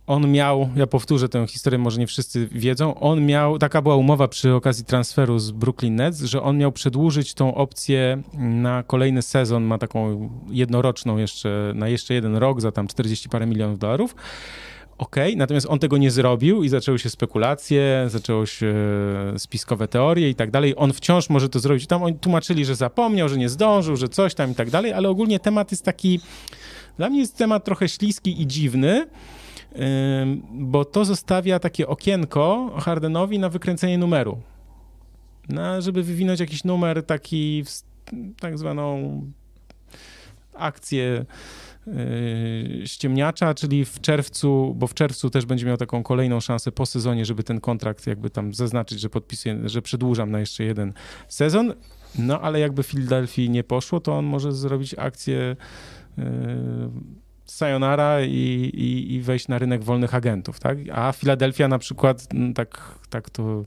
on 0.07 0.31
miał, 0.31 0.69
ja 0.75 0.87
powtórzę 0.87 1.29
tę 1.29 1.47
historię, 1.47 1.79
może 1.79 1.99
nie 1.99 2.07
wszyscy 2.07 2.47
wiedzą, 2.47 2.95
on 2.95 3.25
miał, 3.25 3.59
taka 3.59 3.81
była 3.81 3.95
umowa 3.95 4.27
przy 4.27 4.53
okazji 4.53 4.85
transferu 4.85 5.39
z 5.39 5.51
Brooklyn 5.51 5.95
Nets, 5.95 6.21
że 6.21 6.41
on 6.41 6.57
miał 6.57 6.71
przedłużyć 6.71 7.33
tą 7.33 7.55
opcję 7.55 8.21
na 8.33 8.83
kolejny 8.83 9.21
sezon, 9.21 9.63
ma 9.63 9.77
taką 9.77 10.29
jednoroczną 10.49 11.17
jeszcze, 11.17 11.71
na 11.75 11.87
jeszcze 11.87 12.13
jeden 12.13 12.35
rok 12.35 12.61
za 12.61 12.71
tam 12.71 12.87
40 12.87 13.29
parę 13.29 13.45
milionów 13.45 13.79
dolarów. 13.79 14.15
OK, 14.97 15.15
natomiast 15.35 15.67
on 15.69 15.79
tego 15.79 15.97
nie 15.97 16.11
zrobił 16.11 16.63
i 16.63 16.69
zaczęły 16.69 16.99
się 16.99 17.09
spekulacje, 17.09 18.05
zaczęło 18.07 18.45
się 18.45 18.73
spiskowe 19.37 19.87
teorie 19.87 20.29
i 20.29 20.35
tak 20.35 20.51
dalej. 20.51 20.73
On 20.77 20.93
wciąż 20.93 21.29
może 21.29 21.49
to 21.49 21.59
zrobić. 21.59 21.87
Tam 21.87 22.03
oni 22.03 22.19
tłumaczyli, 22.19 22.65
że 22.65 22.75
zapomniał, 22.75 23.29
że 23.29 23.37
nie 23.37 23.49
zdążył, 23.49 23.95
że 23.95 24.09
coś 24.09 24.35
tam 24.35 24.51
i 24.51 24.55
tak 24.55 24.69
dalej, 24.69 24.93
ale 24.93 25.09
ogólnie 25.09 25.39
temat 25.39 25.71
jest 25.71 25.83
taki, 25.83 26.19
dla 26.97 27.09
mnie 27.09 27.19
jest 27.19 27.37
temat 27.37 27.63
trochę 27.63 27.89
śliski 27.89 28.41
i 28.41 28.47
dziwny, 28.47 29.07
bo 30.51 30.85
to 30.85 31.05
zostawia 31.05 31.59
takie 31.59 31.87
okienko 31.87 32.71
Hardenowi 32.79 33.39
na 33.39 33.49
wykręcenie 33.49 33.97
numeru. 33.97 34.37
Na, 35.49 35.81
żeby 35.81 36.03
wywinąć 36.03 36.39
jakiś 36.39 36.63
numer 36.63 37.05
taki, 37.05 37.63
tak 38.39 38.57
zwaną 38.57 39.21
akcję 40.53 41.25
ściemniacza, 42.85 43.53
czyli 43.53 43.85
w 43.85 44.01
czerwcu, 44.01 44.73
bo 44.77 44.87
w 44.87 44.93
czerwcu 44.93 45.29
też 45.29 45.45
będzie 45.45 45.65
miał 45.65 45.77
taką 45.77 46.03
kolejną 46.03 46.39
szansę 46.39 46.71
po 46.71 46.85
sezonie, 46.85 47.25
żeby 47.25 47.43
ten 47.43 47.59
kontrakt 47.59 48.07
jakby 48.07 48.29
tam 48.29 48.53
zaznaczyć, 48.53 48.99
że 48.99 49.09
podpisuję, 49.09 49.59
że 49.65 49.81
przedłużam 49.81 50.31
na 50.31 50.39
jeszcze 50.39 50.63
jeden 50.63 50.93
sezon. 51.27 51.73
No 52.19 52.41
ale 52.41 52.59
jakby 52.59 52.83
Philadelphia 52.83 53.51
nie 53.51 53.63
poszło, 53.63 53.99
to 53.99 54.17
on 54.17 54.25
może 54.25 54.51
zrobić 54.51 54.95
akcję 54.97 55.55
yy, 56.17 56.25
sayonara 57.45 58.21
i, 58.21 58.71
i, 58.73 59.13
i 59.13 59.21
wejść 59.21 59.47
na 59.47 59.57
rynek 59.57 59.83
wolnych 59.83 60.15
agentów, 60.15 60.59
tak? 60.59 60.77
A 60.93 61.11
Filadelfia 61.11 61.67
na 61.67 61.79
przykład, 61.79 62.27
mm, 62.33 62.53
tak, 62.53 62.99
tak 63.09 63.29
to 63.29 63.65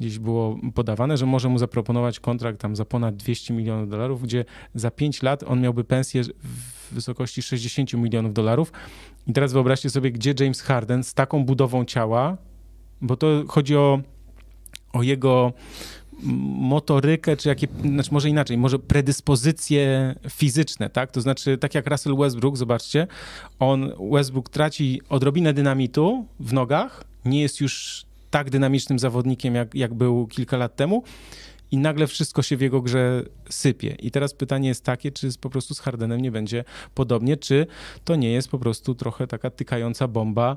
gdzieś 0.00 0.18
było 0.18 0.58
podawane, 0.74 1.16
że 1.16 1.26
może 1.26 1.48
mu 1.48 1.58
zaproponować 1.58 2.20
kontrakt 2.20 2.60
tam 2.60 2.76
za 2.76 2.84
ponad 2.84 3.16
200 3.16 3.54
milionów 3.54 3.88
dolarów, 3.88 4.22
gdzie 4.22 4.44
za 4.74 4.90
5 4.90 5.22
lat 5.22 5.42
on 5.42 5.60
miałby 5.60 5.84
pensję 5.84 6.22
w 6.24 6.94
wysokości 6.94 7.42
60 7.42 7.92
milionów 7.92 8.34
dolarów. 8.34 8.72
I 9.26 9.32
teraz 9.32 9.52
wyobraźcie 9.52 9.90
sobie, 9.90 10.12
gdzie 10.12 10.34
James 10.40 10.62
Harden 10.62 11.04
z 11.04 11.14
taką 11.14 11.44
budową 11.44 11.84
ciała, 11.84 12.36
bo 13.00 13.16
to 13.16 13.44
chodzi 13.48 13.76
o, 13.76 14.00
o 14.92 15.02
jego 15.02 15.52
motorykę, 16.22 17.36
czy 17.36 17.48
jakie, 17.48 17.68
znaczy 17.80 18.08
może 18.12 18.28
inaczej, 18.28 18.58
może 18.58 18.78
predyspozycje 18.78 20.14
fizyczne, 20.30 20.90
tak? 20.90 21.10
To 21.10 21.20
znaczy, 21.20 21.58
tak 21.58 21.74
jak 21.74 21.86
Russell 21.86 22.16
Westbrook, 22.16 22.56
zobaczcie, 22.56 23.06
on, 23.58 23.92
Westbrook 24.12 24.48
traci 24.48 25.00
odrobinę 25.08 25.52
dynamitu 25.52 26.26
w 26.40 26.52
nogach, 26.52 27.04
nie 27.24 27.42
jest 27.42 27.60
już 27.60 28.04
tak 28.30 28.50
dynamicznym 28.50 28.98
zawodnikiem, 28.98 29.54
jak, 29.54 29.74
jak 29.74 29.94
był 29.94 30.26
kilka 30.26 30.56
lat 30.56 30.76
temu 30.76 31.02
i 31.70 31.78
nagle 31.78 32.06
wszystko 32.06 32.42
się 32.42 32.56
w 32.56 32.60
jego 32.60 32.82
grze 32.82 33.24
sypie. 33.50 33.96
I 33.98 34.10
teraz 34.10 34.34
pytanie 34.34 34.68
jest 34.68 34.84
takie, 34.84 35.12
czy 35.12 35.28
po 35.40 35.50
prostu 35.50 35.74
z 35.74 35.80
Hardenem 35.80 36.20
nie 36.20 36.30
będzie 36.30 36.64
podobnie, 36.94 37.36
czy 37.36 37.66
to 38.04 38.16
nie 38.16 38.32
jest 38.32 38.48
po 38.48 38.58
prostu 38.58 38.94
trochę 38.94 39.26
taka 39.26 39.50
tykająca 39.50 40.08
bomba, 40.08 40.56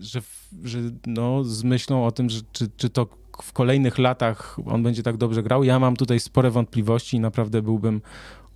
że, 0.00 0.20
że 0.64 0.78
no, 1.06 1.44
z 1.44 1.64
myślą 1.64 2.06
o 2.06 2.12
tym, 2.12 2.30
że 2.30 2.40
czy, 2.52 2.68
czy 2.76 2.90
to 2.90 3.06
w 3.42 3.52
kolejnych 3.52 3.98
latach 3.98 4.58
on 4.66 4.82
będzie 4.82 5.02
tak 5.02 5.16
dobrze 5.16 5.42
grał. 5.42 5.64
Ja 5.64 5.78
mam 5.78 5.96
tutaj 5.96 6.20
spore 6.20 6.50
wątpliwości 6.50 7.16
i 7.16 7.20
naprawdę 7.20 7.62
byłbym 7.62 8.02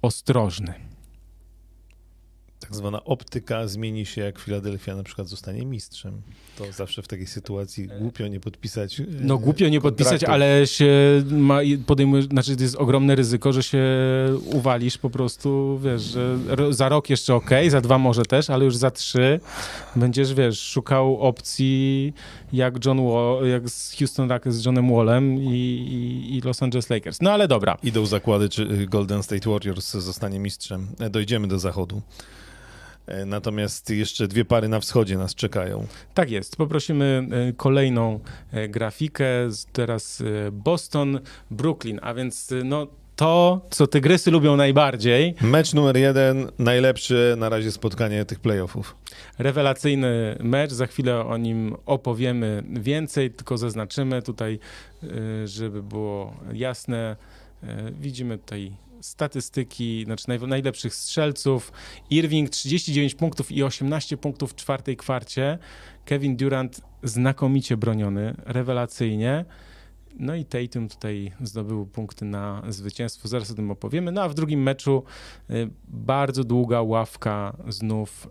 ostrożny 0.02 0.93
tak 2.74 2.78
zwana 2.78 3.04
optyka 3.04 3.68
zmieni 3.68 4.06
się, 4.06 4.20
jak 4.20 4.38
Filadelfia 4.38 4.96
na 4.96 5.02
przykład 5.02 5.28
zostanie 5.28 5.66
mistrzem. 5.66 6.22
To 6.58 6.72
zawsze 6.72 7.02
w 7.02 7.08
takiej 7.08 7.26
sytuacji 7.26 7.88
głupio 8.00 8.28
nie 8.28 8.40
podpisać. 8.40 9.00
E, 9.00 9.04
no 9.20 9.38
głupio 9.38 9.68
nie 9.68 9.80
podpisać, 9.80 10.24
ale 10.24 10.66
się 10.66 11.22
ma, 11.30 11.58
podejmujesz, 11.86 12.24
znaczy 12.24 12.56
to 12.56 12.62
jest 12.62 12.76
ogromne 12.76 13.14
ryzyko, 13.14 13.52
że 13.52 13.62
się 13.62 13.84
uwalisz 14.44 14.98
po 14.98 15.10
prostu, 15.10 15.80
wiesz, 15.82 16.02
że 16.02 16.38
za 16.70 16.88
rok 16.88 17.10
jeszcze 17.10 17.34
ok, 17.34 17.50
za 17.68 17.80
dwa 17.80 17.98
może 17.98 18.22
też, 18.22 18.50
ale 18.50 18.64
już 18.64 18.76
za 18.76 18.90
trzy 18.90 19.40
będziesz, 19.96 20.34
wiesz, 20.34 20.60
szukał 20.60 21.20
opcji 21.20 22.12
jak 22.52 22.84
John 22.84 23.08
Wall, 23.08 23.48
jak 23.48 23.68
z 23.68 23.96
Houston 23.98 24.30
Rockets 24.30 24.56
z 24.56 24.64
Johnem 24.64 24.94
Wallem 24.94 25.38
i, 25.38 25.48
i, 25.48 26.36
i 26.36 26.40
Los 26.40 26.62
Angeles 26.62 26.90
Lakers. 26.90 27.20
No 27.20 27.32
ale 27.32 27.48
dobra. 27.48 27.78
Idą 27.82 28.06
zakłady, 28.06 28.48
czy 28.48 28.86
Golden 28.86 29.22
State 29.22 29.50
Warriors 29.50 29.90
zostanie 29.92 30.38
mistrzem. 30.38 30.88
E, 31.00 31.10
dojdziemy 31.10 31.48
do 31.48 31.58
zachodu. 31.58 32.02
E, 33.06 33.24
natomiast 33.24 33.90
jeszcze 33.90 34.28
dwie 34.28 34.44
pary 34.44 34.68
na 34.68 34.80
wschodzie 34.80 35.18
nas 35.18 35.34
czekają. 35.34 35.86
Tak 36.14 36.30
jest. 36.30 36.56
Poprosimy 36.56 37.28
e, 37.30 37.52
kolejną 37.52 38.20
e, 38.52 38.68
grafikę. 38.68 39.24
Teraz 39.72 40.22
Boston, 40.52 41.20
Brooklyn, 41.50 42.00
a 42.02 42.14
więc 42.14 42.54
no 42.64 42.86
to, 43.16 43.60
co 43.70 43.86
tygrysy 43.86 44.30
lubią 44.30 44.56
najbardziej. 44.56 45.34
Mecz 45.40 45.74
numer 45.74 45.96
jeden, 45.96 46.50
najlepsze 46.58 47.34
na 47.38 47.48
razie 47.48 47.72
spotkanie 47.72 48.24
tych 48.24 48.40
playoffów. 48.40 48.96
Rewelacyjny 49.38 50.38
mecz, 50.40 50.72
za 50.72 50.86
chwilę 50.86 51.26
o 51.26 51.36
nim 51.36 51.76
opowiemy 51.86 52.62
więcej, 52.70 53.30
tylko 53.30 53.58
zaznaczymy 53.58 54.22
tutaj, 54.22 54.58
żeby 55.44 55.82
było 55.82 56.34
jasne. 56.52 57.16
Widzimy 58.00 58.38
tutaj 58.38 58.72
statystyki, 59.04 60.04
znaczy 60.04 60.24
naj, 60.28 60.40
najlepszych 60.40 60.94
strzelców. 60.94 61.72
Irving 62.10 62.50
39 62.50 63.14
punktów 63.14 63.52
i 63.52 63.62
18 63.62 64.16
punktów 64.16 64.52
w 64.52 64.54
czwartej 64.54 64.96
kwarcie. 64.96 65.58
Kevin 66.04 66.36
Durant 66.36 66.80
znakomicie 67.02 67.76
broniony, 67.76 68.34
rewelacyjnie. 68.44 69.44
No 70.18 70.34
i 70.34 70.44
Tatum 70.44 70.88
tutaj 70.88 71.32
zdobył 71.40 71.86
punkty 71.86 72.24
na 72.24 72.62
zwycięstwo, 72.68 73.28
zaraz 73.28 73.50
o 73.50 73.54
tym 73.54 73.70
opowiemy. 73.70 74.12
No 74.12 74.22
a 74.22 74.28
w 74.28 74.34
drugim 74.34 74.62
meczu 74.62 75.04
y, 75.50 75.70
bardzo 75.88 76.44
długa 76.44 76.82
ławka 76.82 77.56
znów 77.68 78.28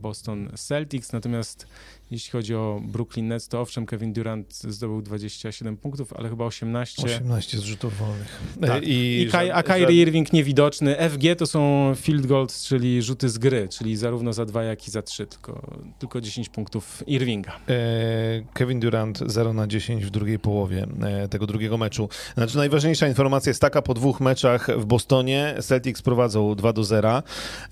Boston 0.00 0.50
Celtics, 0.56 1.12
natomiast 1.12 1.66
jeśli 2.12 2.30
chodzi 2.30 2.54
o 2.54 2.80
Brooklyn 2.84 3.28
Nets, 3.28 3.48
to 3.48 3.60
owszem, 3.60 3.86
Kevin 3.86 4.12
Durant 4.12 4.54
zdobył 4.54 5.02
27 5.02 5.76
punktów, 5.76 6.12
ale 6.12 6.28
chyba 6.28 6.44
18. 6.44 7.02
18 7.02 7.58
zrzutów 7.58 7.98
wolnych. 7.98 8.42
Tak. 8.60 8.82
I, 8.82 9.22
I 9.22 9.28
Kai, 9.28 9.50
a 9.50 9.62
Kyrie 9.62 10.02
Irving 10.02 10.32
niewidoczny. 10.32 10.96
FG 11.10 11.38
to 11.38 11.46
są 11.46 11.92
field 11.96 12.26
goals, 12.26 12.64
czyli 12.64 13.02
rzuty 13.02 13.28
z 13.28 13.38
gry, 13.38 13.68
czyli 13.68 13.96
zarówno 13.96 14.32
za 14.32 14.44
dwa, 14.44 14.62
jak 14.62 14.88
i 14.88 14.90
za 14.90 15.02
trzy, 15.02 15.26
tylko, 15.26 15.76
tylko 15.98 16.20
10 16.20 16.48
punktów 16.48 17.02
Irvinga. 17.06 17.58
E, 17.68 17.74
Kevin 18.52 18.80
Durant 18.80 19.18
0 19.26 19.52
na 19.52 19.66
10 19.66 20.04
w 20.04 20.10
drugiej 20.10 20.38
połowie 20.38 20.86
e, 21.02 21.28
tego 21.28 21.46
drugiego 21.46 21.78
meczu. 21.78 22.08
Znaczy 22.34 22.56
najważniejsza 22.56 23.08
informacja 23.08 23.50
jest 23.50 23.60
taka, 23.60 23.82
po 23.82 23.94
dwóch 23.94 24.20
meczach 24.20 24.68
w 24.78 24.84
Bostonie 24.84 25.54
Celtics 25.60 26.02
prowadzą 26.02 26.54
2 26.54 26.72
do 26.72 26.84
0. 26.84 27.22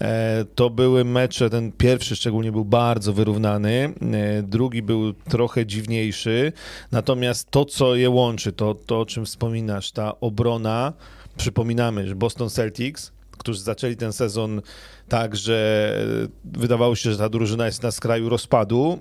E, 0.01 0.45
to 0.55 0.71
były 0.71 1.05
mecze, 1.05 1.51
ten 1.51 1.73
pierwszy 1.73 2.17
szczególnie 2.17 2.53
był 2.53 2.65
bardzo 2.65 3.13
wyrównany. 3.13 3.95
Drugi 4.43 4.83
był 4.83 5.13
trochę 5.13 5.67
dziwniejszy. 5.67 6.53
Natomiast 6.93 7.51
to, 7.51 7.65
co 7.65 7.95
je 7.95 8.11
łączy, 8.11 8.53
to, 8.53 8.75
to 8.75 9.01
o 9.01 9.07
czym 9.07 9.27
wspominasz, 9.27 9.93
ta 9.93 10.21
obrona, 10.21 10.93
przypominamy, 11.37 12.07
że 12.07 12.15
Boston 12.15 12.51
Celtics, 12.51 13.13
którzy 13.31 13.61
zaczęli 13.61 13.97
ten 13.97 14.13
sezon 14.13 14.63
tak, 15.09 15.37
że 15.37 15.97
wydawało 16.45 16.97
się, 16.97 17.13
że 17.13 17.19
ta 17.19 17.29
drużyna 17.29 17.67
jest 17.67 17.83
na 17.83 17.91
skraju 17.91 18.29
rozpadu, 18.29 18.99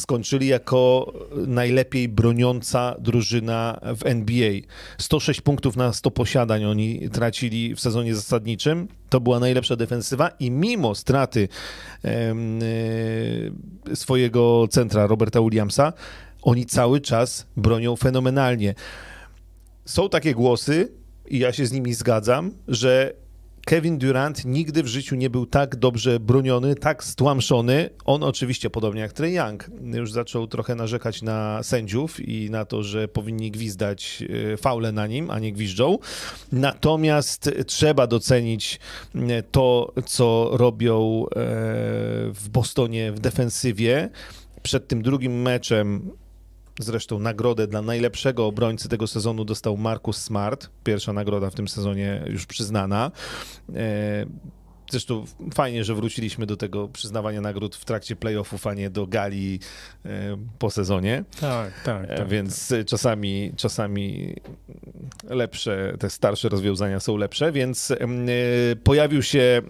skończyli 0.00 0.46
jako 0.46 1.12
najlepiej 1.46 2.08
broniąca 2.08 2.96
drużyna 2.98 3.80
w 3.96 4.06
NBA. 4.06 4.52
106 4.98 5.40
punktów 5.40 5.76
na 5.76 5.92
100 5.92 6.10
posiadań 6.10 6.64
oni 6.64 7.10
tracili 7.10 7.74
w 7.74 7.80
sezonie 7.80 8.14
zasadniczym. 8.14 8.88
To 9.08 9.20
była 9.20 9.40
najlepsza 9.40 9.76
defensywa 9.76 10.28
i 10.28 10.50
mimo 10.50 10.94
straty 10.94 11.48
e, 12.04 12.34
swojego 13.94 14.68
centra 14.70 15.06
Roberta 15.06 15.40
Williamsa, 15.40 15.92
oni 16.42 16.66
cały 16.66 17.00
czas 17.00 17.46
bronią 17.56 17.96
fenomenalnie. 17.96 18.74
Są 19.84 20.08
takie 20.08 20.34
głosy, 20.34 20.88
i 21.28 21.38
ja 21.38 21.52
się 21.52 21.66
z 21.66 21.72
nimi 21.72 21.94
zgadzam, 21.94 22.50
że 22.68 23.14
Kevin 23.64 23.98
Durant 23.98 24.44
nigdy 24.44 24.82
w 24.82 24.86
życiu 24.86 25.16
nie 25.16 25.30
był 25.30 25.46
tak 25.46 25.76
dobrze 25.76 26.20
broniony, 26.20 26.74
tak 26.74 27.04
stłamszony. 27.04 27.90
On 28.04 28.22
oczywiście, 28.22 28.70
podobnie 28.70 29.00
jak 29.00 29.12
Trey 29.12 29.34
Young, 29.34 29.70
już 29.82 30.12
zaczął 30.12 30.46
trochę 30.46 30.74
narzekać 30.74 31.22
na 31.22 31.62
sędziów 31.62 32.20
i 32.20 32.50
na 32.50 32.64
to, 32.64 32.82
że 32.82 33.08
powinni 33.08 33.50
gwizdać 33.50 34.24
e, 34.52 34.56
faule 34.56 34.92
na 34.92 35.06
nim, 35.06 35.30
a 35.30 35.38
nie 35.38 35.52
gwiżdżą. 35.52 35.98
Natomiast 36.52 37.50
trzeba 37.66 38.06
docenić 38.06 38.80
e, 39.14 39.42
to, 39.42 39.92
co 40.06 40.50
robią 40.52 41.24
e, 41.26 41.36
w 42.32 42.48
Bostonie 42.52 43.12
w 43.12 43.20
defensywie. 43.20 44.10
Przed 44.62 44.88
tym 44.88 45.02
drugim 45.02 45.42
meczem 45.42 46.10
Zresztą 46.78 47.18
nagrodę 47.18 47.66
dla 47.66 47.82
najlepszego 47.82 48.46
obrońcy 48.46 48.88
tego 48.88 49.06
sezonu 49.06 49.44
dostał 49.44 49.76
Marcus 49.76 50.16
Smart. 50.16 50.70
Pierwsza 50.84 51.12
nagroda 51.12 51.50
w 51.50 51.54
tym 51.54 51.68
sezonie 51.68 52.22
już 52.26 52.46
przyznana. 52.46 53.10
E, 53.74 54.26
zresztą 54.90 55.24
fajnie, 55.54 55.84
że 55.84 55.94
wróciliśmy 55.94 56.46
do 56.46 56.56
tego 56.56 56.88
przyznawania 56.88 57.40
nagród 57.40 57.76
w 57.76 57.84
trakcie 57.84 58.16
playoffów, 58.16 58.66
a 58.66 58.74
nie 58.74 58.90
do 58.90 59.06
gali 59.06 59.58
e, 60.04 60.36
po 60.58 60.70
sezonie. 60.70 61.24
Tak, 61.40 61.82
tak. 61.84 62.10
E, 62.10 62.16
tak 62.16 62.28
Więc 62.28 62.68
tak. 62.68 62.86
czasami, 62.86 63.52
czasami 63.56 64.34
lepsze, 65.24 65.96
te 65.98 66.10
starsze 66.10 66.48
rozwiązania 66.48 67.00
są 67.00 67.16
lepsze, 67.16 67.52
więc 67.52 67.92
pojawił 68.84 69.22
się 69.22 69.62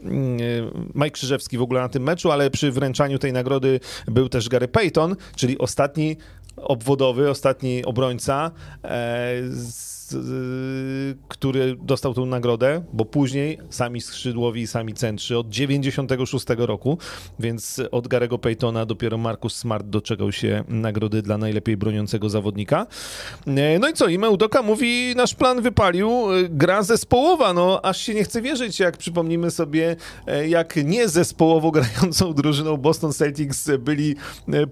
Mike 0.95 1.11
Krzyżewski 1.11 1.59
w 1.59 1.63
ogóle 1.63 1.81
na 1.81 1.89
tym 1.89 2.03
meczu, 2.03 2.31
ale 2.31 2.51
przy 2.51 2.73
wręczaniu 2.73 3.19
tej 3.19 3.33
nagrody 3.33 3.81
był 4.07 4.29
też 4.29 4.49
Gary 4.49 4.69
Payton, 4.69 5.17
czyli 5.37 5.59
ostatni 5.59 6.17
obwodowy, 6.57 7.31
ostatni 7.31 7.85
obrońca, 7.85 8.51
e, 8.85 9.43
z, 9.51 9.94
który 11.29 11.77
dostał 11.83 12.15
tę 12.15 12.21
nagrodę, 12.21 12.83
bo 12.93 13.05
później 13.05 13.59
sami 13.71 14.01
skrzydłowi 14.01 14.63
i 14.63 14.67
sami 14.67 14.95
centrzy 14.95 15.39
od 15.39 15.49
96 15.49 16.47
roku, 16.57 16.99
więc 17.39 17.81
od 17.91 18.09
Garego 18.09 18.39
Paytona 18.39 18.87
dopiero 18.87 19.19
Markus 19.19 19.57
Smart 19.57 19.87
doczekał 19.87 20.33
się 20.33 20.65
nagrody 20.69 21.23
dla 21.23 21.39
najlepiej 21.39 21.77
broniącego 21.77 22.31
zawodnika. 22.31 22.87
E, 23.47 23.79
no 23.79 23.89
i 23.89 23.93
co, 23.93 24.09
Ime 24.09 24.31
Udoka 24.31 24.63
mówi, 24.63 25.15
nasz 25.17 25.35
plan 25.35 25.63
wypalił, 25.63 26.09
e, 26.11 26.49
gra 26.49 26.83
zespołowa, 26.83 27.53
no 27.53 27.81
aż 27.83 28.01
się 28.01 28.15
nie 28.15 28.25
chce 28.25 28.43
wierzyć, 28.43 28.81
jak 28.81 28.97
przypomnimy 28.97 29.51
sobie, 29.51 29.97
jak 30.49 30.77
nie 30.77 31.09
zespołowo 31.09 31.71
grającą 31.81 32.35
drużyną 32.35 32.77
Boston 32.77 33.13
Celtics 33.13 33.71
byli 33.79 34.15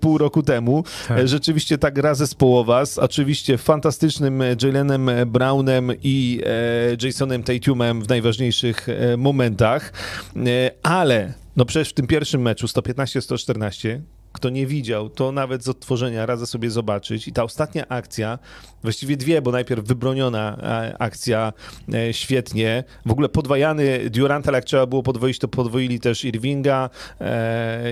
pół 0.00 0.18
roku 0.18 0.42
temu. 0.42 0.84
Tak. 1.08 1.28
Rzeczywiście 1.28 1.78
ta 1.78 1.90
gra 1.90 2.14
zespołowa 2.14 2.86
z 2.86 2.98
oczywiście 2.98 3.58
fantastycznym 3.58 4.42
Jalenem 4.62 5.10
Brownem 5.32 5.92
i 6.02 6.40
e, 6.46 7.06
Jasonem 7.06 7.42
Tatumem 7.42 8.02
w 8.02 8.08
najważniejszych 8.08 8.88
e, 8.88 9.16
momentach, 9.16 9.92
e, 10.36 10.70
ale 10.82 11.32
no 11.56 11.64
przecież 11.64 11.90
w 11.90 11.94
tym 11.94 12.06
pierwszym 12.06 12.42
meczu 12.42 12.66
115-114 12.66 14.00
kto 14.32 14.50
nie 14.50 14.66
widział, 14.66 15.10
to 15.10 15.32
nawet 15.32 15.64
z 15.64 15.68
odtworzenia 15.68 16.26
radzę 16.26 16.46
sobie 16.46 16.70
zobaczyć. 16.70 17.28
I 17.28 17.32
ta 17.32 17.42
ostatnia 17.42 17.88
akcja, 17.88 18.38
właściwie 18.82 19.16
dwie, 19.16 19.42
bo 19.42 19.52
najpierw 19.52 19.84
wybroniona 19.84 20.58
akcja 20.98 21.52
świetnie. 22.12 22.84
W 23.06 23.10
ogóle 23.10 23.28
podwajany 23.28 24.10
Durant, 24.10 24.48
ale 24.48 24.58
jak 24.58 24.64
trzeba 24.64 24.86
było 24.86 25.02
podwoić, 25.02 25.38
to 25.38 25.48
podwoili 25.48 26.00
też 26.00 26.24
Irvinga 26.24 26.90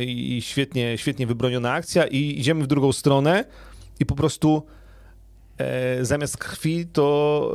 i 0.00 0.42
świetnie, 0.42 0.98
świetnie 0.98 1.26
wybroniona 1.26 1.72
akcja. 1.72 2.06
I 2.06 2.38
idziemy 2.38 2.64
w 2.64 2.66
drugą 2.66 2.92
stronę 2.92 3.44
i 4.00 4.06
po 4.06 4.14
prostu 4.14 4.66
zamiast 6.02 6.36
krwi 6.36 6.86
to 6.86 7.52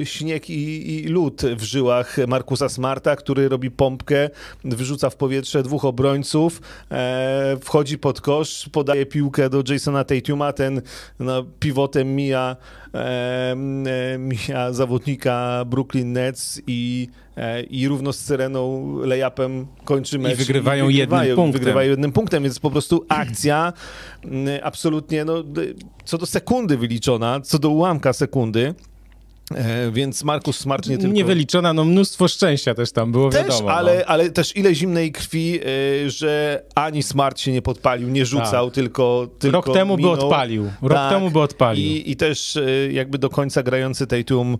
e, 0.00 0.06
śnieg 0.06 0.50
i, 0.50 0.94
i 0.94 1.08
lód 1.08 1.42
w 1.56 1.62
żyłach 1.62 2.16
Markusa 2.28 2.68
Smarta, 2.68 3.16
który 3.16 3.48
robi 3.48 3.70
pompkę, 3.70 4.30
wyrzuca 4.64 5.10
w 5.10 5.16
powietrze 5.16 5.62
dwóch 5.62 5.84
obrońców, 5.84 6.60
e, 6.90 7.56
wchodzi 7.62 7.98
pod 7.98 8.20
kosz, 8.20 8.68
podaje 8.72 9.06
piłkę 9.06 9.50
do 9.50 9.62
Jasona 9.68 10.04
Tatuma, 10.04 10.52
ten 10.52 10.82
no, 11.18 11.44
pivotem 11.60 12.14
mija, 12.14 12.56
mija 14.18 14.72
zawodnika 14.72 15.64
Brooklyn 15.66 16.12
Nets 16.12 16.62
i 16.66 17.08
i 17.70 17.88
równo 17.88 18.12
z 18.12 18.18
Syreną 18.18 18.96
layupem 19.04 19.66
kończy 19.84 20.18
mecz. 20.18 20.32
I 20.32 20.36
wygrywają, 20.36 20.88
i 20.88 20.92
wygrywają 20.92 21.22
jednym 21.22 21.36
punktem. 21.36 21.60
Wygrywają 21.60 21.90
jednym 21.90 22.12
punktem, 22.12 22.42
więc 22.42 22.58
po 22.58 22.70
prostu 22.70 23.04
akcja 23.08 23.72
absolutnie, 24.62 25.24
no, 25.24 25.44
co 26.04 26.18
do 26.18 26.26
sekundy 26.26 26.76
wyliczona, 26.78 27.40
co 27.40 27.58
do 27.58 27.70
ułamka 27.70 28.12
sekundy. 28.12 28.74
E, 29.56 29.90
więc 29.90 30.24
Markus 30.24 30.58
Smart 30.58 30.88
nie 30.88 30.98
tylko... 30.98 31.14
Niewyliczona, 31.14 31.72
no 31.72 31.84
mnóstwo 31.84 32.28
szczęścia 32.28 32.74
też 32.74 32.92
tam 32.92 33.12
było, 33.12 33.30
też, 33.30 33.42
wiadomo. 33.42 33.72
Ale, 33.72 33.98
no. 33.98 34.04
ale 34.06 34.30
też 34.30 34.56
ile 34.56 34.74
zimnej 34.74 35.12
krwi, 35.12 35.60
e, 36.06 36.10
że 36.10 36.62
ani 36.74 37.02
Smart 37.02 37.40
się 37.40 37.52
nie 37.52 37.62
podpalił, 37.62 38.08
nie 38.08 38.26
rzucał, 38.26 38.66
tak. 38.66 38.74
tylko, 38.74 39.28
tylko 39.38 39.56
Rok 39.56 39.74
temu 39.74 39.96
minął. 39.96 40.16
by 40.16 40.22
odpalił. 40.22 40.70
Rok 40.82 40.92
tak. 40.92 41.12
temu 41.12 41.30
by 41.30 41.40
odpalił. 41.40 41.84
I, 41.84 42.10
I 42.10 42.16
też 42.16 42.56
e, 42.56 42.92
jakby 42.92 43.18
do 43.18 43.30
końca 43.30 43.62
grający 43.62 44.06
Tatum, 44.06 44.58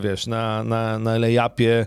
wiesz, 0.00 0.26
na, 0.26 0.64
na, 0.64 0.98
na 0.98 1.18
layupie 1.18 1.86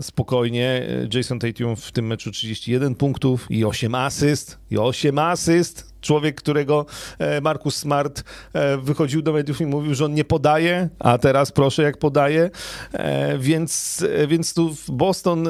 spokojnie. 0.00 0.86
Jason 1.14 1.38
Tatum 1.38 1.76
w 1.76 1.92
tym 1.92 2.06
meczu 2.06 2.30
31 2.30 2.94
punktów 2.94 3.46
i 3.50 3.64
8 3.64 3.94
asyst. 3.94 4.58
I 4.70 4.78
8 4.78 5.18
asyst 5.18 5.87
człowiek, 6.00 6.36
którego 6.36 6.86
e, 7.18 7.40
Markus 7.40 7.76
Smart 7.76 8.24
e, 8.52 8.76
wychodził 8.78 9.22
do 9.22 9.32
mediów 9.32 9.60
i 9.60 9.66
mówił, 9.66 9.94
że 9.94 10.04
on 10.04 10.14
nie 10.14 10.24
podaje, 10.24 10.88
a 10.98 11.18
teraz 11.18 11.52
proszę 11.52 11.82
jak 11.82 11.98
podaje, 11.98 12.50
e, 12.92 13.38
więc, 13.38 14.04
więc 14.28 14.54
tu 14.54 14.74
w 14.74 14.90
Boston 14.90 15.48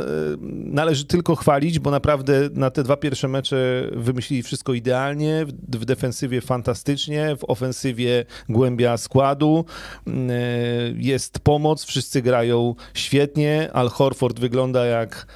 należy 0.64 1.04
tylko 1.04 1.36
chwalić, 1.36 1.78
bo 1.78 1.90
naprawdę 1.90 2.48
na 2.52 2.70
te 2.70 2.82
dwa 2.82 2.96
pierwsze 2.96 3.28
mecze 3.28 3.90
wymyślili 3.92 4.42
wszystko 4.42 4.74
idealnie, 4.74 5.46
w 5.68 5.84
defensywie 5.84 6.40
fantastycznie, 6.40 7.36
w 7.36 7.44
ofensywie 7.50 8.24
głębia 8.48 8.96
składu, 8.96 9.64
jest 10.94 11.38
pomoc, 11.38 11.84
wszyscy 11.84 12.22
grają 12.22 12.74
świetnie, 12.94 13.70
Al 13.72 13.88
Horford 13.88 14.38
wygląda 14.38 14.84
jak 14.84 15.26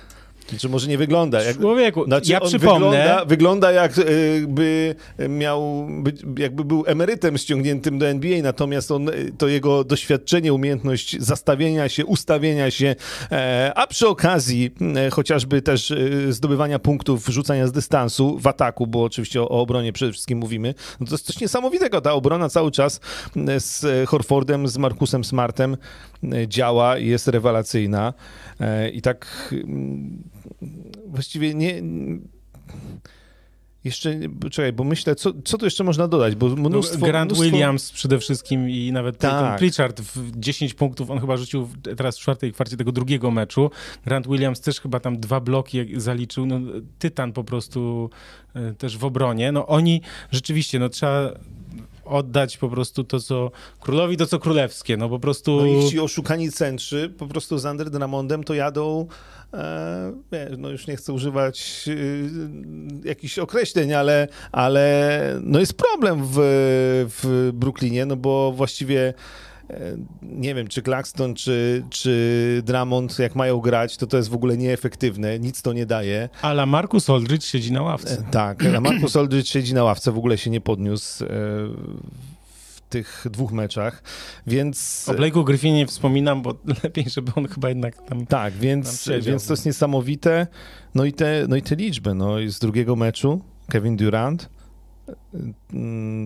Znaczy 0.49 0.69
może 0.69 0.89
nie 0.89 0.99
wygląda. 0.99 1.43
Jak, 1.43 1.59
Człowieku, 1.59 2.05
znaczy 2.05 2.33
ja 2.33 2.41
przypomnę... 2.41 2.89
Wygląda, 2.89 3.25
wygląda 3.25 3.73
jakby 3.73 4.95
miał, 5.29 5.89
być, 6.03 6.23
jakby 6.39 6.65
był 6.65 6.85
emerytem 6.87 7.39
ściągniętym 7.39 7.99
do 7.99 8.09
NBA, 8.09 8.43
natomiast 8.43 8.91
on, 8.91 9.11
to 9.39 9.49
jego 9.49 9.85
doświadczenie, 9.85 10.53
umiejętność 10.53 11.17
zastawienia 11.21 11.89
się, 11.89 12.07
ustawienia 12.07 12.71
się, 12.71 12.97
e, 13.33 13.73
a 13.75 13.87
przy 13.87 14.09
okazji 14.09 14.71
e, 14.97 15.11
chociażby 15.11 15.63
też 15.63 15.91
e, 15.91 15.97
zdobywania 16.33 16.79
punktów, 16.79 17.27
rzucania 17.27 17.67
z 17.67 17.73
dystansu 17.73 18.39
w 18.39 18.47
ataku, 18.47 18.87
bo 18.87 19.03
oczywiście 19.03 19.43
o, 19.43 19.49
o 19.49 19.61
obronie 19.61 19.93
przede 19.93 20.13
wszystkim 20.13 20.39
mówimy, 20.39 20.75
no 21.01 21.07
to 21.07 21.15
jest 21.15 21.27
coś 21.27 21.41
niesamowitego. 21.41 22.01
Ta 22.01 22.13
obrona 22.13 22.49
cały 22.49 22.71
czas 22.71 23.01
z 23.59 24.09
Horfordem, 24.09 24.69
z 24.69 24.79
Markusem 24.79 25.25
Smartem 25.25 25.77
działa 26.49 26.99
i 26.99 27.07
jest 27.07 27.29
rewelacyjna. 27.29 28.15
I 28.93 29.03
tak 29.03 29.49
mm, 29.53 30.23
właściwie 31.07 31.55
nie... 31.55 31.83
Jeszcze, 33.85 34.21
czekaj, 34.51 34.73
bo 34.73 34.85
myślę, 34.85 35.15
co, 35.15 35.33
co 35.45 35.59
tu 35.59 35.65
jeszcze 35.65 35.85
można 35.85 36.09
dodać, 36.09 36.35
bo 36.35 36.49
mnóstwo... 36.49 36.99
No, 36.99 37.07
Grant 37.07 37.31
mnóstwo... 37.31 37.51
Williams 37.51 37.93
przede 37.93 38.19
wszystkim 38.19 38.71
i 38.71 38.93
nawet 38.93 39.19
Tak. 39.19 39.59
Pritchard 39.59 40.01
w 40.01 40.41
10 40.41 40.75
punktów, 40.75 41.11
on 41.11 41.21
chyba 41.21 41.37
rzucił 41.37 41.69
teraz 41.97 42.19
w 42.19 42.21
czwartej 42.21 42.53
kwarcie 42.53 42.77
tego 42.77 42.93
drugiego 42.93 43.31
meczu. 43.31 43.71
Grant 44.05 44.27
Williams 44.27 44.61
też 44.61 44.81
chyba 44.81 45.01
tam 45.01 45.21
dwa 45.21 45.41
bloki 45.41 45.87
zaliczył, 45.97 46.47
no 46.47 46.61
tytan 46.99 47.33
po 47.33 47.45
prostu 47.45 48.11
e, 48.55 48.75
też 48.75 48.99
w 48.99 49.05
obronie. 49.05 49.53
No 49.53 49.67
oni 49.67 50.01
rzeczywiście, 50.31 50.79
no 50.79 50.89
trzeba 50.89 51.31
oddać 52.05 52.59
po 52.59 52.69
prostu 52.69 53.05
to, 53.05 53.21
co 53.21 53.51
królowi, 53.81 54.17
to 54.17 54.27
co 54.27 54.39
królewskie, 54.39 54.97
no 54.97 55.09
po 55.09 55.19
prostu... 55.19 55.57
No 55.57 55.67
i 55.67 55.91
ci 55.91 56.01
oszukani 56.01 56.53
centrzy 56.53 57.13
po 57.19 57.27
prostu 57.27 57.59
z 57.59 57.65
Under 57.65 57.91
Drummondem 57.91 58.45
to 58.45 58.55
jadą, 58.55 59.07
e, 59.53 60.13
no 60.59 60.69
już 60.69 60.87
nie 60.87 60.97
chcę 60.97 61.13
używać 61.13 61.89
e, 61.89 63.09
jakichś 63.09 63.39
określeń, 63.39 63.93
ale, 63.93 64.29
ale 64.53 65.39
no 65.43 65.61
jest 65.61 65.75
problem 65.75 66.21
w, 66.25 66.35
w 67.23 67.51
Brooklynie, 67.53 68.07
no 68.07 68.17
bo 68.17 68.53
właściwie 68.53 69.15
nie 70.23 70.55
wiem, 70.55 70.69
czy 70.69 70.83
Claxton, 70.83 71.35
czy, 71.35 71.85
czy 71.91 72.63
Drummond, 72.65 73.19
jak 73.19 73.35
mają 73.35 73.61
grać, 73.61 73.97
to 73.97 74.07
to 74.07 74.17
jest 74.17 74.29
w 74.29 74.35
ogóle 74.35 74.57
nieefektywne, 74.57 75.39
nic 75.39 75.63
to 75.63 75.73
nie 75.73 75.87
daje. 75.87 76.29
Ale 76.43 76.67
Marcus 76.67 77.11
Aldridge 77.11 77.45
siedzi 77.45 77.73
na 77.73 77.83
ławce. 77.83 78.19
E, 78.19 78.31
Tak, 78.31 78.65
a 78.77 78.81
Marcus 78.81 79.17
Aldridge 79.17 79.49
siedzi 79.49 79.75
na 79.75 79.85
ławce, 79.85 80.13
w 80.13 80.19
ogóle 80.19 80.39
się 80.39 80.51
nie 80.51 80.61
podniósł 80.61 81.25
e, 81.25 81.29
w 81.29 82.81
tych 82.89 83.27
dwóch 83.31 83.53
meczach, 83.53 84.03
więc... 84.47 85.07
O 85.09 85.15
Blake'u 85.15 85.45
Griffinie 85.45 85.79
nie 85.79 85.87
wspominam, 85.87 86.43
bo 86.43 86.55
lepiej, 86.85 87.05
żeby 87.11 87.33
on 87.37 87.49
chyba 87.49 87.69
jednak 87.69 88.03
tam... 88.09 88.27
Tak, 88.27 88.53
Tam 88.53 88.63
więc, 88.63 89.03
siedział, 89.03 89.31
więc 89.31 89.47
to 89.47 89.53
jest 89.53 89.65
no. 89.65 89.69
niesamowite. 89.69 90.47
No 90.95 91.05
i 91.05 91.13
te, 91.13 91.47
no 91.49 91.57
i 91.57 91.63
te 91.63 91.77
liczby, 91.77 92.15
no 92.15 92.39
i 92.39 92.49
z 92.49 92.59
drugiego 92.59 92.97
meczu 92.97 93.41
Kevin 93.69 93.97
Durant, 93.97 94.49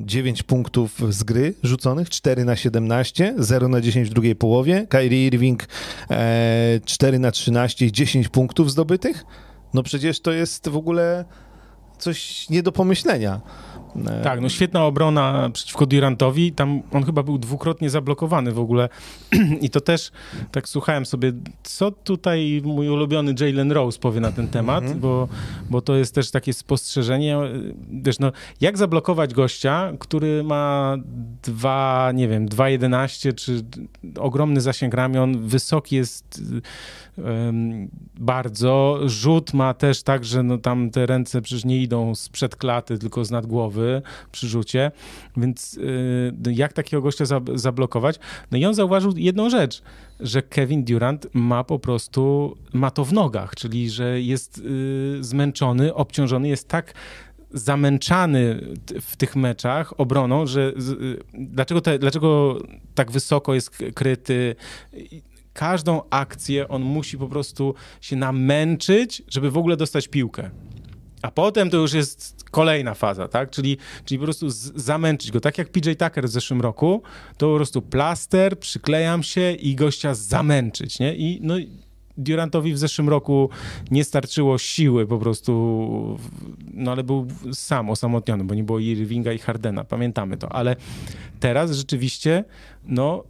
9 0.04 0.42
punktów 0.42 1.14
z 1.14 1.22
gry 1.22 1.54
rzuconych, 1.62 2.10
4 2.10 2.44
na 2.44 2.56
17, 2.56 3.34
0 3.38 3.68
na 3.68 3.80
10 3.80 4.08
w 4.08 4.12
drugiej 4.12 4.36
połowie. 4.36 4.86
Kyrie 4.88 5.26
Irving 5.26 5.68
e, 6.10 6.80
4 6.84 7.18
na 7.18 7.30
13, 7.30 7.92
10 7.92 8.28
punktów 8.28 8.70
zdobytych. 8.70 9.24
No 9.74 9.82
przecież 9.82 10.20
to 10.20 10.32
jest 10.32 10.68
w 10.68 10.76
ogóle 10.76 11.24
coś 11.98 12.50
nie 12.50 12.62
do 12.62 12.72
pomyślenia. 12.72 13.40
E, 14.08 14.22
Tak, 14.22 14.40
no 14.40 14.48
świetna 14.48 14.84
obrona 14.84 15.50
przeciwko 15.52 15.86
Durantowi. 15.86 16.52
Tam 16.52 16.82
on 16.92 17.04
chyba 17.04 17.22
był 17.22 17.38
dwukrotnie 17.38 17.90
zablokowany 17.90 18.52
w 18.52 18.58
ogóle. 18.58 18.88
I 19.60 19.70
to 19.70 19.80
też 19.80 20.10
tak 20.52 20.68
słuchałem 20.68 21.06
sobie, 21.06 21.32
co 21.62 21.90
tutaj 21.90 22.62
mój 22.64 22.88
ulubiony 22.88 23.34
Jalen 23.40 23.72
Rose 23.72 23.98
powie 23.98 24.20
na 24.20 24.32
ten 24.32 24.48
temat, 24.48 24.82
Mhm. 24.82 25.00
bo, 25.00 25.28
bo 25.70 25.80
to 25.80 25.96
jest 25.96 26.14
też 26.14 26.30
takie 26.30 26.52
spostrzeżenie. 26.52 27.38
Wiesz, 27.92 28.18
no, 28.18 28.32
jak 28.60 28.78
zablokować 28.78 29.34
gościa, 29.34 29.92
który 29.98 30.44
ma 30.44 30.96
dwa, 31.42 32.10
nie 32.14 32.28
wiem, 32.28 32.48
2,11 32.48 33.34
czy 33.34 33.64
ogromny 34.20 34.60
zasięg 34.60 34.94
ramion, 34.94 35.38
wysoki 35.48 35.96
jest 35.96 36.42
em, 37.18 37.88
bardzo. 38.18 38.98
Rzut 39.06 39.54
ma 39.54 39.74
też 39.74 40.02
tak, 40.02 40.24
że 40.24 40.42
no 40.42 40.58
tam 40.58 40.90
te 40.90 41.06
ręce 41.06 41.42
przecież 41.42 41.64
nie 41.64 41.82
idą 41.82 42.14
sprzed 42.14 42.56
klaty, 42.56 42.98
tylko 42.98 43.24
z 43.24 43.30
nad 43.30 43.46
głowy 43.46 43.85
przy 44.32 44.48
rzucie. 44.48 44.90
Więc 45.36 45.74
y, 45.74 46.32
no 46.44 46.50
jak 46.50 46.72
takiego 46.72 47.02
gościa 47.02 47.24
zab- 47.24 47.58
zablokować? 47.58 48.18
No 48.50 48.58
i 48.58 48.64
on 48.64 48.74
zauważył 48.74 49.12
jedną 49.16 49.50
rzecz, 49.50 49.82
że 50.20 50.42
Kevin 50.42 50.84
Durant 50.84 51.26
ma 51.34 51.64
po 51.64 51.78
prostu, 51.78 52.56
ma 52.72 52.90
to 52.90 53.04
w 53.04 53.12
nogach, 53.12 53.54
czyli 53.54 53.90
że 53.90 54.20
jest 54.20 54.58
y, 54.58 55.18
zmęczony, 55.20 55.94
obciążony, 55.94 56.48
jest 56.48 56.68
tak 56.68 56.94
zamęczany 57.50 58.60
w 59.00 59.16
tych 59.16 59.36
meczach 59.36 60.00
obroną, 60.00 60.46
że 60.46 60.72
y, 61.00 61.22
dlaczego, 61.34 61.80
te, 61.80 61.98
dlaczego 61.98 62.58
tak 62.94 63.10
wysoko 63.10 63.54
jest 63.54 63.70
kryty? 63.94 64.56
Każdą 65.52 66.02
akcję 66.10 66.68
on 66.68 66.82
musi 66.82 67.18
po 67.18 67.28
prostu 67.28 67.74
się 68.00 68.16
namęczyć, 68.16 69.22
żeby 69.28 69.50
w 69.50 69.58
ogóle 69.58 69.76
dostać 69.76 70.08
piłkę. 70.08 70.50
A 71.26 71.30
potem 71.30 71.70
to 71.70 71.76
już 71.76 71.92
jest 71.92 72.44
kolejna 72.50 72.94
faza, 72.94 73.28
tak? 73.28 73.50
Czyli, 73.50 73.78
czyli 74.04 74.18
po 74.18 74.24
prostu 74.24 74.46
zamęczyć 74.74 75.30
go. 75.30 75.40
Tak 75.40 75.58
jak 75.58 75.68
PJ 75.68 75.90
Tucker 75.90 76.24
w 76.24 76.30
zeszłym 76.30 76.60
roku, 76.60 77.02
to 77.36 77.50
po 77.50 77.56
prostu 77.56 77.82
plaster, 77.82 78.58
przyklejam 78.58 79.22
się 79.22 79.52
i 79.52 79.74
gościa 79.74 80.14
zamęczyć, 80.14 80.98
nie? 80.98 81.14
I 81.14 81.40
no, 81.42 81.54
Durantowi 82.18 82.72
w 82.72 82.78
zeszłym 82.78 83.08
roku 83.08 83.50
nie 83.90 84.04
starczyło 84.04 84.58
siły 84.58 85.06
po 85.06 85.18
prostu, 85.18 86.18
no 86.74 86.92
ale 86.92 87.04
był 87.04 87.26
sam 87.52 87.90
osamotniony, 87.90 88.44
bo 88.44 88.54
nie 88.54 88.64
było 88.64 88.78
Irvinga 88.78 89.32
i 89.32 89.38
Hardena, 89.38 89.84
pamiętamy 89.84 90.36
to, 90.36 90.52
ale 90.52 90.76
teraz 91.40 91.70
rzeczywiście, 91.70 92.44
no 92.84 93.24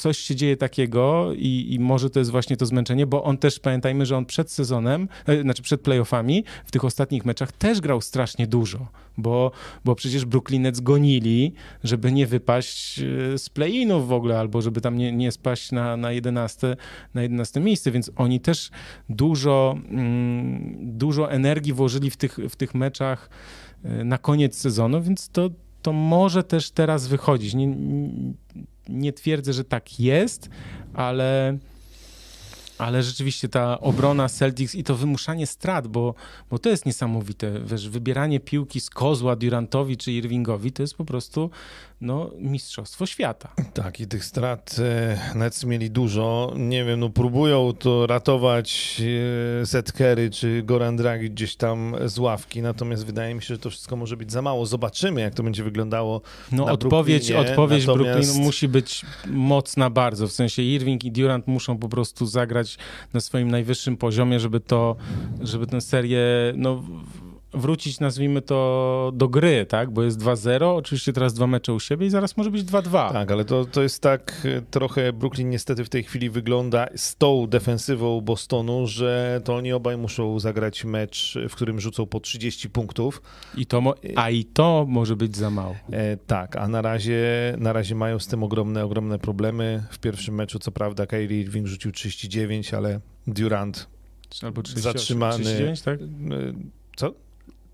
coś 0.00 0.18
się 0.18 0.36
dzieje 0.36 0.56
takiego 0.56 1.32
i, 1.36 1.66
i 1.70 1.80
może 1.80 2.10
to 2.10 2.18
jest 2.18 2.30
właśnie 2.30 2.56
to 2.56 2.66
zmęczenie, 2.66 3.06
bo 3.06 3.24
on 3.24 3.38
też, 3.38 3.58
pamiętajmy, 3.58 4.06
że 4.06 4.16
on 4.16 4.26
przed 4.26 4.50
sezonem, 4.50 5.08
e, 5.26 5.42
znaczy 5.42 5.62
przed 5.62 5.80
playoffami, 5.80 6.44
w 6.66 6.70
tych 6.70 6.84
ostatnich 6.84 7.24
meczach 7.24 7.52
też 7.52 7.80
grał 7.80 8.00
strasznie 8.00 8.46
dużo, 8.46 8.86
bo, 9.18 9.50
bo 9.84 9.94
przecież 9.94 10.24
Brooklynec 10.24 10.80
gonili, 10.80 11.52
żeby 11.84 12.12
nie 12.12 12.26
wypaść 12.26 12.98
e, 12.98 13.38
z 13.38 13.48
play-inów 13.48 14.08
w 14.08 14.12
ogóle, 14.12 14.38
albo 14.38 14.62
żeby 14.62 14.80
tam 14.80 14.98
nie, 14.98 15.12
nie 15.12 15.32
spaść 15.32 15.72
na, 15.72 15.96
na, 15.96 16.12
11, 16.12 16.76
na 17.14 17.22
11 17.22 17.60
miejsce, 17.60 17.90
więc 17.90 18.10
oni 18.16 18.40
też 18.40 18.70
dużo, 19.08 19.76
mm, 19.88 20.98
dużo 20.98 21.32
energii 21.32 21.72
włożyli 21.72 22.10
w 22.10 22.16
tych, 22.16 22.38
w 22.50 22.56
tych 22.56 22.74
meczach 22.74 23.30
e, 23.84 24.04
na 24.04 24.18
koniec 24.18 24.58
sezonu, 24.58 25.02
więc 25.02 25.28
to, 25.28 25.50
to 25.82 25.92
może 25.92 26.44
też 26.44 26.70
teraz 26.70 27.06
wychodzić. 27.08 27.54
Nie, 27.54 27.76
nie 28.90 29.12
twierdzę, 29.12 29.52
że 29.52 29.64
tak 29.64 30.00
jest, 30.00 30.50
ale, 30.94 31.58
ale 32.78 33.02
rzeczywiście 33.02 33.48
ta 33.48 33.80
obrona 33.80 34.28
Celtics 34.28 34.74
i 34.74 34.84
to 34.84 34.96
wymuszanie 34.96 35.46
strat, 35.46 35.88
bo, 35.88 36.14
bo 36.50 36.58
to 36.58 36.68
jest 36.68 36.86
niesamowite. 36.86 37.60
Wiesz, 37.64 37.88
wybieranie 37.88 38.40
piłki 38.40 38.80
z 38.80 38.90
kozła 38.90 39.36
Durantowi 39.36 39.96
czy 39.96 40.12
Irvingowi 40.12 40.72
to 40.72 40.82
jest 40.82 40.94
po 40.94 41.04
prostu 41.04 41.50
no, 42.00 42.30
mistrzostwo 42.38 43.06
świata. 43.06 43.52
Tak, 43.74 44.00
i 44.00 44.06
tych 44.06 44.24
strat 44.24 44.76
e, 44.78 45.38
Nets 45.38 45.64
mieli 45.64 45.90
dużo. 45.90 46.52
Nie 46.56 46.84
wiem, 46.84 47.00
no 47.00 47.10
próbują 47.10 47.72
to 47.78 48.06
ratować 48.06 49.00
e, 49.62 49.66
Seth 49.66 49.92
Curry 49.92 50.30
czy 50.30 50.62
Goran 50.62 50.96
Dragic 50.96 51.32
gdzieś 51.32 51.56
tam 51.56 51.96
z 52.04 52.18
ławki, 52.18 52.62
natomiast 52.62 53.06
wydaje 53.06 53.34
mi 53.34 53.42
się, 53.42 53.54
że 53.54 53.58
to 53.58 53.70
wszystko 53.70 53.96
może 53.96 54.16
być 54.16 54.32
za 54.32 54.42
mało. 54.42 54.66
Zobaczymy, 54.66 55.20
jak 55.20 55.34
to 55.34 55.42
będzie 55.42 55.64
wyglądało 55.64 56.20
No, 56.52 56.64
odpowiedź, 56.64 57.28
Brooklynie, 57.28 57.50
odpowiedź 57.50 57.86
natomiast- 57.86 58.12
Brooklynu 58.12 58.44
musi 58.46 58.68
być 58.68 59.02
mocna 59.26 59.90
bardzo. 59.90 60.28
W 60.28 60.32
sensie 60.32 60.62
Irving 60.62 61.04
i 61.04 61.12
Durant 61.12 61.46
muszą 61.46 61.78
po 61.78 61.88
prostu 61.88 62.26
zagrać 62.26 62.78
na 63.12 63.20
swoim 63.20 63.50
najwyższym 63.50 63.96
poziomie, 63.96 64.40
żeby 64.40 64.60
to, 64.60 64.96
żeby 65.40 65.66
tę 65.66 65.80
serię, 65.80 66.20
no, 66.56 66.82
wrócić, 67.52 68.00
nazwijmy 68.00 68.42
to, 68.42 69.12
do 69.14 69.28
gry, 69.28 69.66
tak? 69.66 69.90
Bo 69.90 70.02
jest 70.02 70.20
2-0, 70.20 70.76
oczywiście 70.76 71.12
teraz 71.12 71.34
dwa 71.34 71.46
mecze 71.46 71.72
u 71.72 71.80
siebie 71.80 72.06
i 72.06 72.10
zaraz 72.10 72.36
może 72.36 72.50
być 72.50 72.62
2-2. 72.62 73.12
Tak, 73.12 73.30
ale 73.30 73.44
to, 73.44 73.64
to 73.64 73.82
jest 73.82 74.02
tak 74.02 74.42
e, 74.44 74.62
trochę, 74.62 75.12
Brooklyn 75.12 75.50
niestety 75.50 75.84
w 75.84 75.88
tej 75.88 76.02
chwili 76.02 76.30
wygląda 76.30 76.86
z 76.96 77.16
tą 77.16 77.46
defensywą 77.46 78.20
Bostonu, 78.20 78.86
że 78.86 79.40
to 79.44 79.56
oni 79.56 79.72
obaj 79.72 79.96
muszą 79.96 80.38
zagrać 80.38 80.84
mecz, 80.84 81.38
w 81.48 81.54
którym 81.54 81.80
rzucą 81.80 82.06
po 82.06 82.20
30 82.20 82.70
punktów. 82.70 83.22
I 83.56 83.66
to 83.66 83.94
a 84.16 84.30
i 84.30 84.44
to 84.44 84.86
może 84.88 85.16
być 85.16 85.36
za 85.36 85.50
mało. 85.50 85.76
E, 85.92 86.16
tak, 86.16 86.56
a 86.56 86.68
na 86.68 86.82
razie, 86.82 87.54
na 87.58 87.72
razie 87.72 87.94
mają 87.94 88.18
z 88.18 88.26
tym 88.26 88.42
ogromne, 88.42 88.84
ogromne 88.84 89.18
problemy. 89.18 89.84
W 89.90 89.98
pierwszym 89.98 90.34
meczu, 90.34 90.58
co 90.58 90.72
prawda, 90.72 91.06
Kyrie 91.06 91.40
Irving 91.40 91.66
rzucił 91.66 91.92
39, 91.92 92.74
ale 92.74 93.00
Durant 93.26 93.88
Albo 94.42 94.62
38, 94.62 94.92
Zatrzymany. 94.92 95.44
39, 95.44 95.82
tak? 95.82 96.00
e, 96.00 96.04
co? 96.96 97.14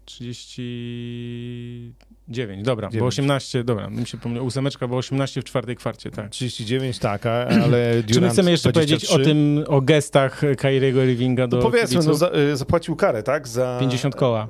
30... 0.07 1.95
9, 2.29 2.63
dobra, 2.63 2.89
bo 2.89 2.93
Dziewięć. 2.93 3.09
18, 3.09 3.65
dobra, 3.65 3.91
mi 3.91 4.07
się 4.07 4.19
pomyliło, 4.19 4.47
ósemeczka, 4.47 4.89
bo 4.89 4.97
18 4.97 5.41
w 5.41 5.45
czwartej 5.45 5.77
kwarcie, 5.77 6.11
tak. 6.11 6.31
39, 6.31 6.99
tak, 6.99 7.27
ale 7.27 8.03
Durant 8.03 8.07
Czy 8.15 8.21
my 8.21 8.29
chcemy 8.29 8.51
jeszcze 8.51 8.73
23. 8.73 9.07
powiedzieć 9.07 9.11
o 9.11 9.25
tym, 9.25 9.65
o 9.69 9.81
gestach 9.81 10.41
Kyriego 10.59 11.05
Irvinga 11.05 11.47
do 11.47 11.57
No 11.57 11.63
powiedzmy, 11.63 12.01
no, 12.07 12.15
za, 12.15 12.31
y, 12.53 12.57
zapłacił 12.57 12.97
karę, 12.97 13.23
tak? 13.23 13.49
Za 13.49 13.77
50 13.81 14.17
koła. 14.17 14.49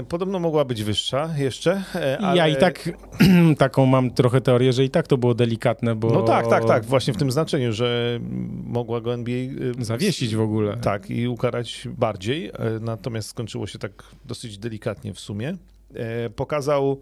Y, 0.00 0.04
podobno 0.04 0.38
mogła 0.38 0.64
być 0.64 0.84
wyższa 0.84 1.30
jeszcze, 1.36 1.82
y, 1.94 2.18
ale... 2.18 2.36
Ja 2.36 2.48
i 2.48 2.56
tak 2.56 2.90
taką 3.58 3.86
mam 3.86 4.10
trochę 4.10 4.40
teorię, 4.40 4.72
że 4.72 4.84
i 4.84 4.90
tak 4.90 5.06
to 5.06 5.18
było 5.18 5.34
delikatne, 5.34 5.94
bo... 5.94 6.10
No 6.10 6.22
tak, 6.22 6.48
tak, 6.48 6.64
tak, 6.64 6.84
właśnie 6.84 7.14
w 7.14 7.16
tym 7.16 7.30
znaczeniu, 7.30 7.72
że 7.72 8.20
mogła 8.64 9.00
go 9.00 9.14
NBA... 9.14 9.34
y, 9.34 9.74
Zawiesić 9.78 10.36
w 10.36 10.40
ogóle. 10.40 10.76
Tak, 10.76 11.10
i 11.10 11.28
ukarać 11.28 11.88
bardziej, 11.98 12.48
e, 12.48 12.52
natomiast 12.80 13.28
skończyło 13.28 13.66
się 13.66 13.78
tak 13.78 14.02
dosyć 14.24 14.58
delikatnie 14.58 15.14
w 15.14 15.20
sumie. 15.20 15.56
E, 15.94 16.30
Pokazał 16.30 17.00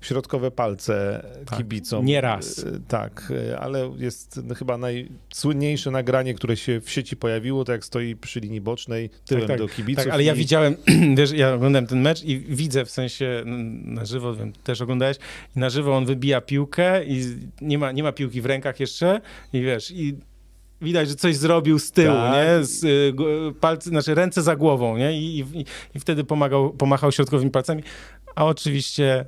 środkowe 0.00 0.50
palce 0.50 1.24
Tak, 1.46 1.58
kibicom. 1.58 2.04
nie 2.06 2.20
raz. 2.20 2.58
E, 2.58 2.80
Tak, 2.88 3.32
e, 3.50 3.58
ale 3.60 3.92
jest 3.98 4.40
chyba 4.56 4.78
najsłynniejsze 4.78 5.90
nagranie, 5.90 6.34
które 6.34 6.56
się 6.56 6.80
w 6.80 6.90
sieci 6.90 7.16
pojawiło, 7.16 7.64
to 7.64 7.72
jak 7.72 7.84
stoi 7.84 8.16
przy 8.16 8.40
linii 8.40 8.60
bocznej, 8.60 9.10
tyłem 9.26 9.46
tak, 9.48 9.58
do 9.58 9.68
kibiców. 9.68 10.04
Tak, 10.04 10.12
ale 10.14 10.24
ja 10.24 10.34
i- 10.34 10.36
widziałem, 10.36 10.76
wiesz, 11.18 11.32
ja 11.32 11.54
oglądałem 11.54 11.86
ten 11.86 12.00
mecz 12.00 12.24
i 12.24 12.38
widzę 12.40 12.84
w 12.84 12.90
sensie 12.90 13.42
na 13.84 14.04
żywo, 14.04 14.34
wiem, 14.34 14.52
też 14.52 14.80
oglądałeś, 14.80 15.16
i 15.56 15.58
na 15.58 15.70
żywo 15.70 15.96
on 15.96 16.06
wybija 16.06 16.40
piłkę 16.40 17.04
i 17.04 17.22
nie 17.60 17.78
ma, 17.78 17.92
nie 17.92 18.02
ma 18.02 18.12
piłki 18.12 18.40
w 18.40 18.46
rękach 18.46 18.80
jeszcze 18.80 19.20
i 19.52 19.60
wiesz, 19.62 19.90
i 19.90 20.16
widać, 20.82 21.08
że 21.08 21.14
coś 21.14 21.36
zrobił 21.36 21.78
z 21.78 21.92
tyłu, 21.92 22.14
Tak. 22.14 22.34
nie? 22.34 22.64
Z, 22.64 22.84
y, 22.84 23.14
palce, 23.60 23.90
znaczy 23.90 24.14
ręce 24.14 24.42
za 24.42 24.56
głową, 24.56 24.96
nie? 24.96 25.20
I, 25.20 25.38
i, 25.38 25.64
i 25.94 26.00
wtedy 26.00 26.24
pomagał, 26.24 26.70
pomachał 26.70 27.12
środkowymi 27.12 27.50
palcami, 27.50 27.82
a 28.34 28.44
oczywiście 28.46 29.24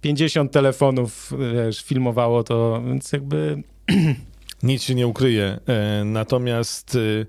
50 0.00 0.52
telefonów, 0.52 1.32
wiesz, 1.54 1.82
filmowało 1.84 2.44
to, 2.44 2.82
więc 2.86 3.12
jakby 3.12 3.62
Nic 4.62 4.82
się 4.82 4.94
nie 4.94 5.06
ukryje. 5.06 5.60
E, 5.66 6.04
Natomiast 6.04 6.94
e, 6.94 7.26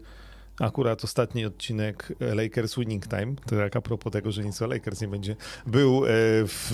akurat 0.59 1.03
ostatni 1.03 1.45
odcinek 1.45 2.13
e, 2.19 2.35
Lakers 2.35 2.75
Winning 2.75 3.07
Time, 3.07 3.35
to 3.45 3.55
jak 3.55 3.75
a 3.75 3.81
propos 3.81 4.13
tego, 4.13 4.31
że 4.31 4.43
nic 4.43 4.61
o 4.61 4.67
Lakers 4.67 5.01
nie 5.01 5.07
będzie, 5.07 5.35
był 5.67 6.05
e, 6.05 6.09
w... 6.45 6.71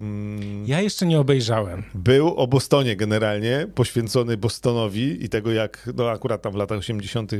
mm, 0.00 0.66
ja 0.66 0.80
jeszcze 0.80 1.06
nie 1.06 1.20
obejrzałem. 1.20 1.82
Był 1.94 2.34
o 2.34 2.46
Bostonie 2.46 2.96
generalnie, 2.96 3.66
poświęcony 3.74 4.36
Bostonowi 4.36 5.24
i 5.24 5.28
tego, 5.28 5.52
jak 5.52 5.90
no 5.94 6.10
akurat 6.10 6.42
tam 6.42 6.52
w 6.52 6.56
latach 6.56 6.78
80. 6.78 7.32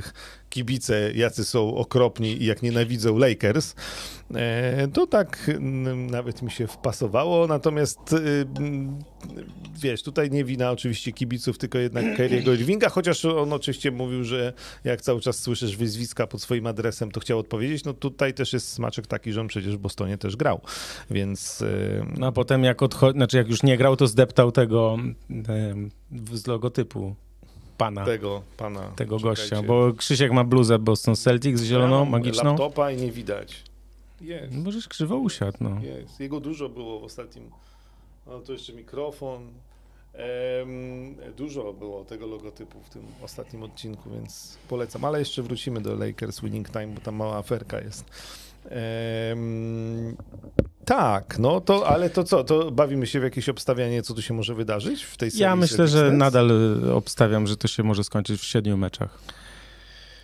kibice, 0.51 1.13
jacy 1.13 1.45
są 1.45 1.75
okropni 1.75 2.43
i 2.43 2.47
jak 2.47 2.63
nienawidzą 2.63 3.19
Lakers. 3.19 3.75
E, 4.35 4.89
to 4.89 5.07
tak 5.07 5.49
mm, 5.49 6.11
nawet 6.11 6.43
mi 6.43 6.51
się 6.51 6.67
wpasowało, 6.67 7.47
natomiast 7.47 8.13
y, 8.13 8.47
mm, 8.59 8.99
wiesz, 9.83 10.03
tutaj 10.03 10.31
nie 10.31 10.45
wina 10.45 10.71
oczywiście 10.71 11.13
kibiców, 11.13 11.59
tylko 11.59 11.79
jednak 11.79 12.17
Kyriego 12.17 12.53
Irvinga, 12.53 12.89
chociaż 12.89 13.25
on 13.25 13.53
oczywiście 13.53 13.91
mówił, 13.91 14.25
że 14.25 14.53
jak 14.85 15.01
cały 15.01 15.21
czas 15.21 15.39
słyszysz 15.39 15.77
wyzwiska 15.77 16.27
pod 16.27 16.43
swoim 16.43 16.67
adresem, 16.67 17.11
to 17.11 17.21
chciał 17.21 17.39
odpowiedzieć. 17.39 17.85
No 17.85 17.93
tutaj 17.95 18.35
też 18.35 18.53
jest 18.53 18.69
smaczek 18.73 19.07
taki, 19.07 19.33
że 19.33 19.41
on 19.41 19.49
przecież 19.49 19.77
w 19.77 19.81
Bostonie 19.81 20.19
też 20.19 20.37
grał, 20.37 20.61
więc... 21.11 21.63
y, 21.63 22.05
No 22.19 22.27
a 22.27 22.33
potem 22.33 22.65
jak 22.65 22.79
odcho- 22.79 23.13
znaczy 23.13 23.37
jak 23.37 23.49
już 23.49 23.63
nie 23.63 23.77
grał, 23.77 23.97
to 23.97 24.07
zdeptał 24.07 24.53
tego 24.53 24.97
em, 25.31 25.91
z 26.33 26.47
logotypu 26.47 27.15
pana, 27.79 28.05
tego 28.05 28.43
pana. 28.57 28.81
tego 28.97 29.19
czekajcie. 29.19 29.41
gościa, 29.43 29.63
bo 29.63 29.93
Krzysiek 29.93 30.33
ma 30.33 30.45
bluzę 30.45 30.79
Boston 30.79 31.17
Celtics 31.17 31.63
zieloną, 31.63 32.05
Ja 32.05 32.11
magiczną. 32.11 32.45
laptopa 32.51 32.91
i 32.91 32.97
nie 32.97 33.13
widać. 33.13 33.63
Jest, 34.21 34.53
Możesz 34.55 34.89
krzywo 34.89 35.17
usiadł, 35.17 35.57
no. 35.61 35.81
jest. 35.83 36.21
Jego 36.21 36.41
dużo 36.41 36.69
było 36.69 37.01
w 37.01 37.05
ostatnim. 37.05 37.51
No 38.27 38.41
to 38.41 38.53
jeszcze 38.53 38.73
mikrofon. 38.73 39.53
Dużo 41.37 41.73
było 41.73 42.05
tego 42.05 42.27
logotypu 42.27 42.81
w 42.81 42.91
tym 42.91 43.03
ostatnim 43.23 43.63
odcinku, 43.63 44.11
więc 44.11 44.59
polecam. 44.69 45.05
Ale 45.05 45.19
jeszcze 45.19 45.43
wrócimy 45.43 45.81
do 45.81 45.95
Lakers 45.95 46.41
Winning 46.41 46.71
Time, 46.71 46.87
bo 46.87 47.01
tam 47.01 47.15
mała 47.15 47.37
aferka 47.37 47.81
jest. 47.81 48.05
Em, 48.71 50.17
tak, 50.85 51.39
no 51.39 51.61
to, 51.61 51.89
ale 51.89 52.11
to 52.11 52.25
co, 52.25 52.45
to 52.45 52.71
bawimy 52.71 53.07
się 53.07 53.21
w 53.21 53.23
jakieś 53.23 53.49
obstawianie, 53.49 54.03
co 54.03 54.15
tu 54.15 54.23
się 54.23 54.35
może 54.35 54.55
wydarzyć 54.55 55.03
w 55.03 55.17
tej 55.17 55.31
serii 55.31 55.43
Ja 55.43 55.57
myślę, 55.57 55.89
że 55.89 56.13
nadal 56.13 56.51
y, 56.85 56.95
obstawiam, 56.95 57.47
że 57.47 57.57
to 57.57 57.69
się 57.69 57.83
może 57.83 58.05
skończyć 58.05 58.41
w 58.41 58.45
siedmiu 58.45 58.77
meczach. 58.77 59.19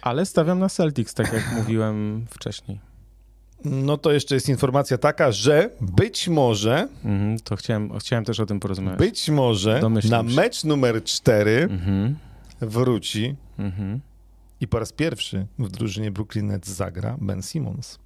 Ale 0.02 0.26
stawiam 0.26 0.58
na 0.58 0.68
Celtics, 0.68 1.14
tak 1.14 1.32
jak 1.32 1.52
mówiłem 1.58 2.26
wcześniej. 2.30 2.91
No 3.64 3.98
to 3.98 4.12
jeszcze 4.12 4.34
jest 4.34 4.48
informacja 4.48 4.98
taka, 4.98 5.32
że 5.32 5.70
być 5.80 6.28
może 6.28 6.88
Mhm, 7.04 7.38
to 7.38 7.56
chciałem, 7.56 7.98
chciałem 7.98 8.24
też 8.24 8.40
o 8.40 8.46
tym 8.46 8.60
porozmawiać. 8.60 8.98
Być 8.98 9.30
może 9.30 9.80
Domyślam 9.80 10.26
na 10.26 10.32
się. 10.32 10.36
mecz 10.36 10.64
numer 10.64 11.04
4 11.04 11.50
Mhm, 11.70 12.16
wróci 12.60 13.34
mhm. 13.58 14.00
i 14.60 14.68
po 14.68 14.78
raz 14.78 14.92
pierwszy 14.92 15.46
w 15.58 15.68
drużynie 15.68 16.10
Brooklyn 16.10 16.46
Nets 16.46 16.68
zagra 16.68 17.16
Ben 17.20 17.42
Simmons. 17.42 17.98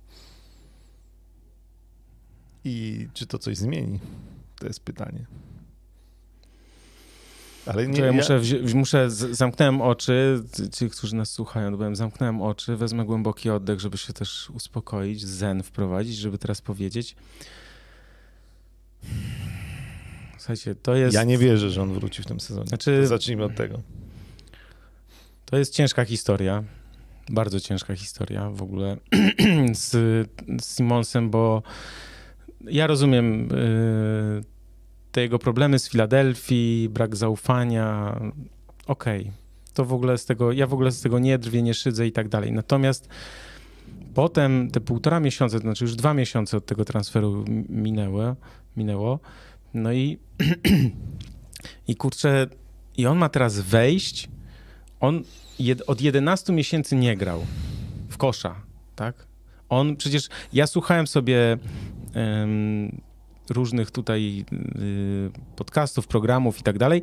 I 2.65 3.09
czy 3.15 3.27
to 3.27 3.39
coś 3.39 3.57
zmieni? 3.57 4.01
To 4.59 4.67
jest 4.67 4.81
pytanie. 4.81 5.27
Ale 7.67 7.87
nie, 7.87 7.95
Czekaj, 7.95 8.07
ja, 8.07 8.13
muszę, 8.13 8.41
muszę 8.75 9.11
z- 9.11 9.37
zamknąłem 9.37 9.81
oczy, 9.83 10.43
ci- 10.73 10.91
którzy 10.91 11.17
nas 11.17 11.31
słuchają, 11.31 11.77
powiem, 11.79 11.97
zamknąłem 11.97 12.43
oczy, 12.43 12.77
wezmę 12.77 13.05
głęboki 13.05 13.51
oddech, 13.51 13.81
żeby 13.81 13.99
się 13.99 14.13
też 14.13 14.51
uspokoić, 14.51 15.25
zen 15.27 15.63
wprowadzić, 15.63 16.17
żeby 16.17 16.39
teraz 16.39 16.61
powiedzieć. 16.61 17.17
Słuchajcie, 20.39 20.75
to 20.75 20.95
jest, 20.95 21.15
ja 21.15 21.25
nie 21.25 21.39
wierzę, 21.39 21.71
że 21.71 21.83
on 21.83 21.93
wróci 21.95 22.23
w 22.23 22.27
tym 22.27 22.41
sezonie. 22.41 22.67
Znaczy- 22.67 23.07
zacznijmy 23.07 23.45
od 23.45 23.55
tego. 23.55 23.81
to 25.45 25.57
jest 25.59 25.75
ciężka 25.75 26.05
historia, 26.05 26.65
bardzo 27.31 27.61
ciężka 27.61 27.97
historia 27.97 28.51
w 28.51 28.63
ogóle 28.63 28.97
z, 29.75 29.91
z 30.63 30.77
Simonsem, 30.77 31.31
bo 31.31 31.63
ja 32.65 32.87
rozumiem 32.87 33.49
y, 33.53 34.45
te 35.17 35.23
jego 35.23 35.39
problemy 35.39 35.79
z 35.79 35.89
Filadelfii, 35.89 36.89
brak 36.89 37.17
zaufania, 37.17 38.21
okej, 38.87 39.31
to 39.75 39.85
w 39.85 39.93
ogóle 39.93 40.19
z 40.19 40.25
tego, 40.25 40.53
ja 40.53 40.67
w 40.67 40.73
ogóle 40.73 40.93
z 40.93 41.01
tego 41.01 41.19
nie 41.19 41.39
drwię, 41.39 41.63
nie 41.63 41.75
szydzę 41.75 42.07
i 42.07 42.13
tak 42.13 42.29
dalej. 42.29 42.53
Natomiast 42.53 43.09
potem 44.15 44.71
te 44.71 44.81
półtora 44.81 45.21
miesiąca, 45.21 45.57
to 45.57 45.63
znaczy 45.63 45.85
już 45.85 45.95
dwa 45.95 46.15
miesiące 46.15 46.57
od 46.57 46.67
tego 46.67 46.85
transferu 46.85 47.45
mi- 47.49 47.65
minęły, 47.69 48.35
minęło, 48.77 49.21
no 49.75 49.93
i 49.93 50.19
i 51.89 51.97
kurczę, 51.97 52.47
i 52.97 53.07
on 53.07 53.19
ma 53.19 53.29
teraz 53.29 53.61
wejść, 53.61 54.29
on 55.01 55.23
jed, 55.59 55.83
od 55.87 56.01
11 56.01 56.53
miesięcy 56.53 56.97
nie 56.97 57.17
grał 57.17 57.47
w 58.09 58.17
kosza, 58.17 58.55
tak? 58.97 59.27
On 59.69 59.97
przecież, 59.97 60.29
ja 60.53 60.67
słuchałem 60.67 61.07
sobie 61.07 61.59
em, 62.15 63.06
różnych 63.51 63.91
tutaj 63.91 64.45
y, 64.77 65.31
podcastów, 65.57 66.07
programów 66.07 66.61
i 66.61 66.63
tak 66.63 66.79
dalej, 66.79 67.03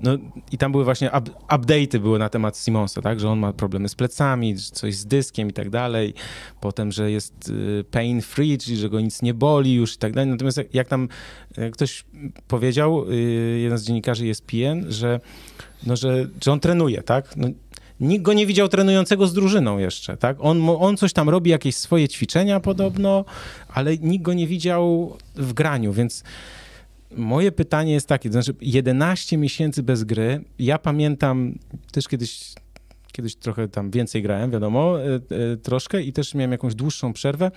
no 0.00 0.18
i 0.52 0.58
tam 0.58 0.72
były 0.72 0.84
właśnie 0.84 1.08
up, 1.08 1.30
update'y 1.48 1.98
były 1.98 2.18
na 2.18 2.28
temat 2.28 2.58
Simonsa, 2.58 3.02
tak, 3.02 3.20
że 3.20 3.30
on 3.30 3.38
ma 3.38 3.52
problemy 3.52 3.88
z 3.88 3.94
plecami, 3.94 4.56
coś 4.56 4.96
z 4.96 5.06
dyskiem 5.06 5.48
i 5.48 5.52
tak 5.52 5.70
dalej, 5.70 6.14
potem, 6.60 6.92
że 6.92 7.10
jest 7.10 7.48
y, 7.48 7.84
pain 7.90 8.22
free, 8.22 8.58
czyli 8.58 8.76
że 8.76 8.88
go 8.88 9.00
nic 9.00 9.22
nie 9.22 9.34
boli 9.34 9.74
już 9.74 9.94
i 9.94 9.98
tak 9.98 10.12
dalej, 10.12 10.30
natomiast 10.30 10.56
jak, 10.56 10.74
jak 10.74 10.88
tam 10.88 11.08
y, 11.58 11.70
ktoś 11.70 12.04
powiedział, 12.48 13.10
y, 13.10 13.14
jeden 13.62 13.78
z 13.78 13.84
dziennikarzy 13.84 14.30
ESPN, 14.30 14.84
że 14.88 15.20
no, 15.86 15.96
że, 15.96 16.28
że 16.44 16.52
on 16.52 16.60
trenuje, 16.60 17.02
tak? 17.02 17.36
No, 17.36 17.48
nikt 18.00 18.22
go 18.22 18.32
nie 18.32 18.46
widział 18.46 18.68
trenującego 18.68 19.26
z 19.26 19.34
drużyną 19.34 19.78
jeszcze, 19.78 20.16
tak? 20.16 20.36
On, 20.40 20.62
on 20.78 20.96
coś 20.96 21.12
tam 21.12 21.28
robi, 21.28 21.50
jakieś 21.50 21.76
swoje 21.76 22.08
ćwiczenia 22.08 22.60
podobno, 22.60 23.24
ale 23.68 23.98
nikt 23.98 24.24
go 24.24 24.32
nie 24.32 24.46
widział 24.46 25.16
w 25.34 25.52
graniu, 25.52 25.92
więc 25.92 26.24
moje 27.16 27.52
pytanie 27.52 27.92
jest 27.92 28.06
takie, 28.06 28.28
to 28.28 28.32
znaczy 28.32 28.54
11 28.60 29.36
miesięcy 29.36 29.82
bez 29.82 30.04
gry, 30.04 30.44
ja 30.58 30.78
pamiętam 30.78 31.58
też 31.92 32.08
kiedyś 32.08 32.54
kiedyś 33.16 33.36
trochę 33.36 33.68
tam 33.68 33.90
więcej 33.90 34.22
grałem, 34.22 34.50
wiadomo, 34.50 35.00
e, 35.00 35.14
e, 35.14 35.56
troszkę 35.56 36.02
i 36.02 36.12
też 36.12 36.34
miałem 36.34 36.52
jakąś 36.52 36.74
dłuższą 36.74 37.12
przerwę 37.12 37.50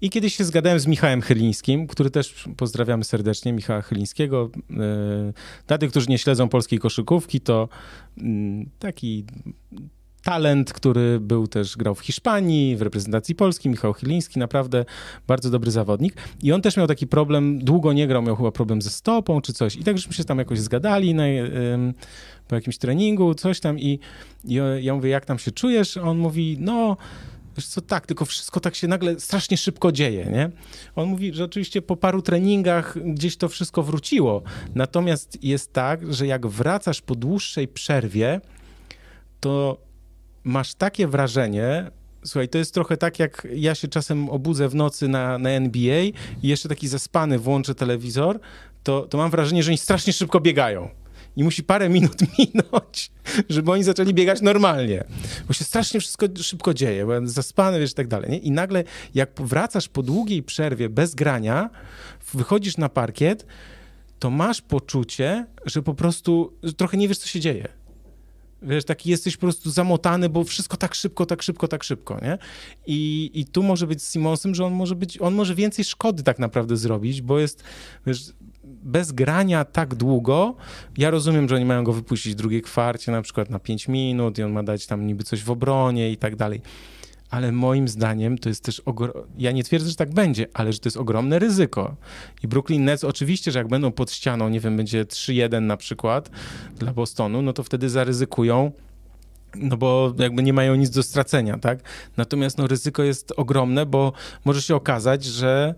i 0.00 0.10
kiedyś 0.10 0.34
się 0.34 0.44
zgadałem 0.44 0.80
z 0.80 0.86
Michałem 0.86 1.20
Chylińskim, 1.22 1.86
który 1.86 2.10
też 2.10 2.44
pozdrawiamy 2.56 3.04
serdecznie, 3.04 3.52
Michała 3.52 3.82
Chylińskiego. 3.82 4.50
E, 4.70 5.32
Dla 5.66 5.78
tych, 5.78 5.90
którzy 5.90 6.06
nie 6.08 6.18
śledzą 6.18 6.48
polskiej 6.48 6.78
koszykówki, 6.78 7.40
to 7.40 7.68
mm, 8.18 8.70
taki 8.78 9.24
talent, 10.26 10.72
który 10.72 11.20
był 11.20 11.46
też, 11.46 11.76
grał 11.76 11.94
w 11.94 12.00
Hiszpanii, 12.00 12.76
w 12.76 12.82
reprezentacji 12.82 13.34
Polski, 13.34 13.68
Michał 13.68 13.92
Chyliński, 13.92 14.38
naprawdę 14.38 14.84
bardzo 15.26 15.50
dobry 15.50 15.70
zawodnik. 15.70 16.14
I 16.42 16.52
on 16.52 16.62
też 16.62 16.76
miał 16.76 16.86
taki 16.86 17.06
problem, 17.06 17.58
długo 17.58 17.92
nie 17.92 18.06
grał, 18.06 18.22
miał 18.22 18.36
chyba 18.36 18.52
problem 18.52 18.82
ze 18.82 18.90
stopą 18.90 19.40
czy 19.40 19.52
coś. 19.52 19.76
I 19.76 19.84
tak 19.84 19.98
żeśmy 19.98 20.12
się 20.12 20.24
tam 20.24 20.38
jakoś 20.38 20.60
zgadali 20.60 21.14
na, 21.14 21.22
po 22.48 22.54
jakimś 22.54 22.78
treningu, 22.78 23.34
coś 23.34 23.60
tam 23.60 23.78
i, 23.78 23.98
i 24.44 24.60
ja 24.80 24.94
mówię, 24.94 25.10
jak 25.10 25.24
tam 25.24 25.38
się 25.38 25.50
czujesz? 25.50 25.96
A 25.96 26.02
on 26.02 26.18
mówi, 26.18 26.56
no 26.60 26.96
Wiesz 27.56 27.66
co, 27.66 27.80
tak, 27.80 28.06
tylko 28.06 28.24
wszystko 28.24 28.60
tak 28.60 28.74
się 28.74 28.88
nagle 28.88 29.20
strasznie 29.20 29.56
szybko 29.56 29.92
dzieje, 29.92 30.24
nie? 30.32 30.50
On 30.96 31.08
mówi, 31.08 31.34
że 31.34 31.44
oczywiście 31.44 31.82
po 31.82 31.96
paru 31.96 32.22
treningach 32.22 32.98
gdzieś 33.04 33.36
to 33.36 33.48
wszystko 33.48 33.82
wróciło. 33.82 34.42
Natomiast 34.74 35.44
jest 35.44 35.72
tak, 35.72 36.12
że 36.14 36.26
jak 36.26 36.46
wracasz 36.46 37.00
po 37.02 37.14
dłuższej 37.14 37.68
przerwie, 37.68 38.40
to 39.40 39.85
masz 40.46 40.74
takie 40.74 41.06
wrażenie, 41.06 41.90
Słuchaj, 42.24 42.48
to 42.48 42.58
jest 42.58 42.74
trochę 42.74 42.96
tak, 42.96 43.18
jak 43.18 43.48
ja 43.54 43.74
się 43.74 43.88
czasem 43.88 44.28
obudzę 44.28 44.68
w 44.68 44.74
nocy 44.74 45.08
na, 45.08 45.38
na 45.38 45.50
NBA 45.50 46.02
i 46.02 46.14
jeszcze 46.42 46.68
taki 46.68 46.88
zaspany 46.88 47.38
włączę 47.38 47.74
telewizor, 47.74 48.40
to, 48.82 49.02
to 49.02 49.18
mam 49.18 49.30
wrażenie, 49.30 49.62
że 49.62 49.70
oni 49.70 49.78
strasznie 49.78 50.12
szybko 50.12 50.40
biegają. 50.40 50.88
I 51.36 51.44
musi 51.44 51.62
parę 51.62 51.88
minut 51.88 52.16
minąć, 52.38 53.10
żeby 53.48 53.72
oni 53.72 53.84
zaczęli 53.84 54.14
biegać 54.14 54.40
normalnie. 54.42 55.04
Bo 55.48 55.52
się 55.52 55.64
strasznie 55.64 56.00
wszystko 56.00 56.26
szybko 56.42 56.74
dzieje, 56.74 57.06
bo 57.06 57.12
zaspany, 57.24 57.80
wiesz, 57.80 57.90
i 57.90 57.94
tak 57.94 58.08
dalej. 58.08 58.30
Nie? 58.30 58.38
I 58.38 58.50
nagle, 58.50 58.84
jak 59.14 59.30
wracasz 59.40 59.88
po 59.88 60.02
długiej 60.02 60.42
przerwie 60.42 60.88
bez 60.88 61.14
grania, 61.14 61.70
wychodzisz 62.34 62.76
na 62.76 62.88
parkiet, 62.88 63.46
to 64.18 64.30
masz 64.30 64.62
poczucie, 64.62 65.46
że 65.64 65.82
po 65.82 65.94
prostu 65.94 66.52
trochę 66.76 66.96
nie 66.96 67.08
wiesz, 67.08 67.18
co 67.18 67.28
się 67.28 67.40
dzieje. 67.40 67.68
Wiesz, 68.62 68.84
taki 68.84 69.10
jesteś 69.10 69.36
po 69.36 69.40
prostu 69.40 69.70
zamotany, 69.70 70.28
bo 70.28 70.44
wszystko 70.44 70.76
tak 70.76 70.94
szybko, 70.94 71.26
tak 71.26 71.42
szybko, 71.42 71.68
tak 71.68 71.84
szybko, 71.84 72.18
nie? 72.22 72.38
I, 72.86 73.30
i 73.34 73.46
tu 73.46 73.62
może 73.62 73.86
być 73.86 74.02
z 74.02 74.12
Simonsem, 74.12 74.54
że 74.54 74.64
on 74.64 74.72
może 74.72 74.94
być, 74.94 75.20
on 75.20 75.34
może 75.34 75.54
więcej 75.54 75.84
szkody 75.84 76.22
tak 76.22 76.38
naprawdę 76.38 76.76
zrobić, 76.76 77.22
bo 77.22 77.38
jest, 77.38 77.64
wiesz, 78.06 78.32
bez 78.64 79.12
grania 79.12 79.64
tak 79.64 79.94
długo, 79.94 80.56
ja 80.98 81.10
rozumiem, 81.10 81.48
że 81.48 81.54
oni 81.54 81.64
mają 81.64 81.84
go 81.84 81.92
wypuścić 81.92 82.32
w 82.32 82.36
drugiej 82.36 82.62
kwarcie, 82.62 83.12
na 83.12 83.22
przykład 83.22 83.50
na 83.50 83.58
5 83.58 83.88
minut 83.88 84.38
i 84.38 84.42
on 84.42 84.52
ma 84.52 84.62
dać 84.62 84.86
tam 84.86 85.06
niby 85.06 85.24
coś 85.24 85.42
w 85.42 85.50
obronie 85.50 86.10
i 86.10 86.16
tak 86.16 86.36
dalej. 86.36 86.60
Ale 87.30 87.52
moim 87.52 87.88
zdaniem 87.88 88.38
to 88.38 88.48
jest 88.48 88.64
też, 88.64 88.80
ogro... 88.80 89.26
ja 89.38 89.52
nie 89.52 89.64
twierdzę, 89.64 89.90
że 89.90 89.96
tak 89.96 90.14
będzie, 90.14 90.46
ale 90.54 90.72
że 90.72 90.78
to 90.78 90.86
jest 90.86 90.96
ogromne 90.96 91.38
ryzyko. 91.38 91.96
I 92.42 92.48
Brooklyn 92.48 92.84
Nets 92.84 93.04
oczywiście, 93.04 93.52
że 93.52 93.58
jak 93.58 93.68
będą 93.68 93.92
pod 93.92 94.12
ścianą, 94.12 94.48
nie 94.48 94.60
wiem, 94.60 94.76
będzie 94.76 95.04
3-1 95.04 95.62
na 95.62 95.76
przykład 95.76 96.30
dla 96.78 96.92
Bostonu, 96.92 97.42
no 97.42 97.52
to 97.52 97.62
wtedy 97.62 97.90
zaryzykują 97.90 98.72
no 99.54 99.76
bo 99.76 100.14
jakby 100.18 100.42
nie 100.42 100.52
mają 100.52 100.74
nic 100.74 100.90
do 100.90 101.02
stracenia, 101.02 101.58
tak? 101.58 101.78
Natomiast 102.16 102.58
no 102.58 102.66
ryzyko 102.66 103.02
jest 103.02 103.32
ogromne, 103.36 103.86
bo 103.86 104.12
może 104.44 104.62
się 104.62 104.76
okazać, 104.76 105.24
że 105.24 105.74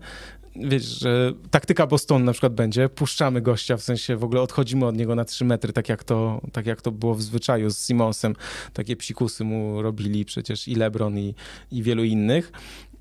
wiesz, 0.55 0.99
że 0.99 1.33
taktyka 1.51 1.87
Bostonu 1.87 2.25
na 2.25 2.31
przykład 2.31 2.53
będzie, 2.53 2.89
puszczamy 2.89 3.41
gościa, 3.41 3.77
w 3.77 3.83
sensie 3.83 4.15
w 4.15 4.23
ogóle 4.23 4.41
odchodzimy 4.41 4.85
od 4.85 4.97
niego 4.97 5.15
na 5.15 5.25
3 5.25 5.45
metry, 5.45 5.73
tak 5.73 5.89
jak 5.89 6.03
to, 6.03 6.41
tak 6.51 6.65
jak 6.65 6.81
to 6.81 6.91
było 6.91 7.15
w 7.15 7.21
zwyczaju 7.21 7.69
z 7.69 7.87
Simonsem. 7.87 8.35
Takie 8.73 8.95
psikusy 8.95 9.43
mu 9.43 9.81
robili 9.81 10.25
przecież 10.25 10.67
i 10.67 10.75
LeBron 10.75 11.19
i, 11.19 11.35
i 11.71 11.83
wielu 11.83 12.03
innych. 12.03 12.51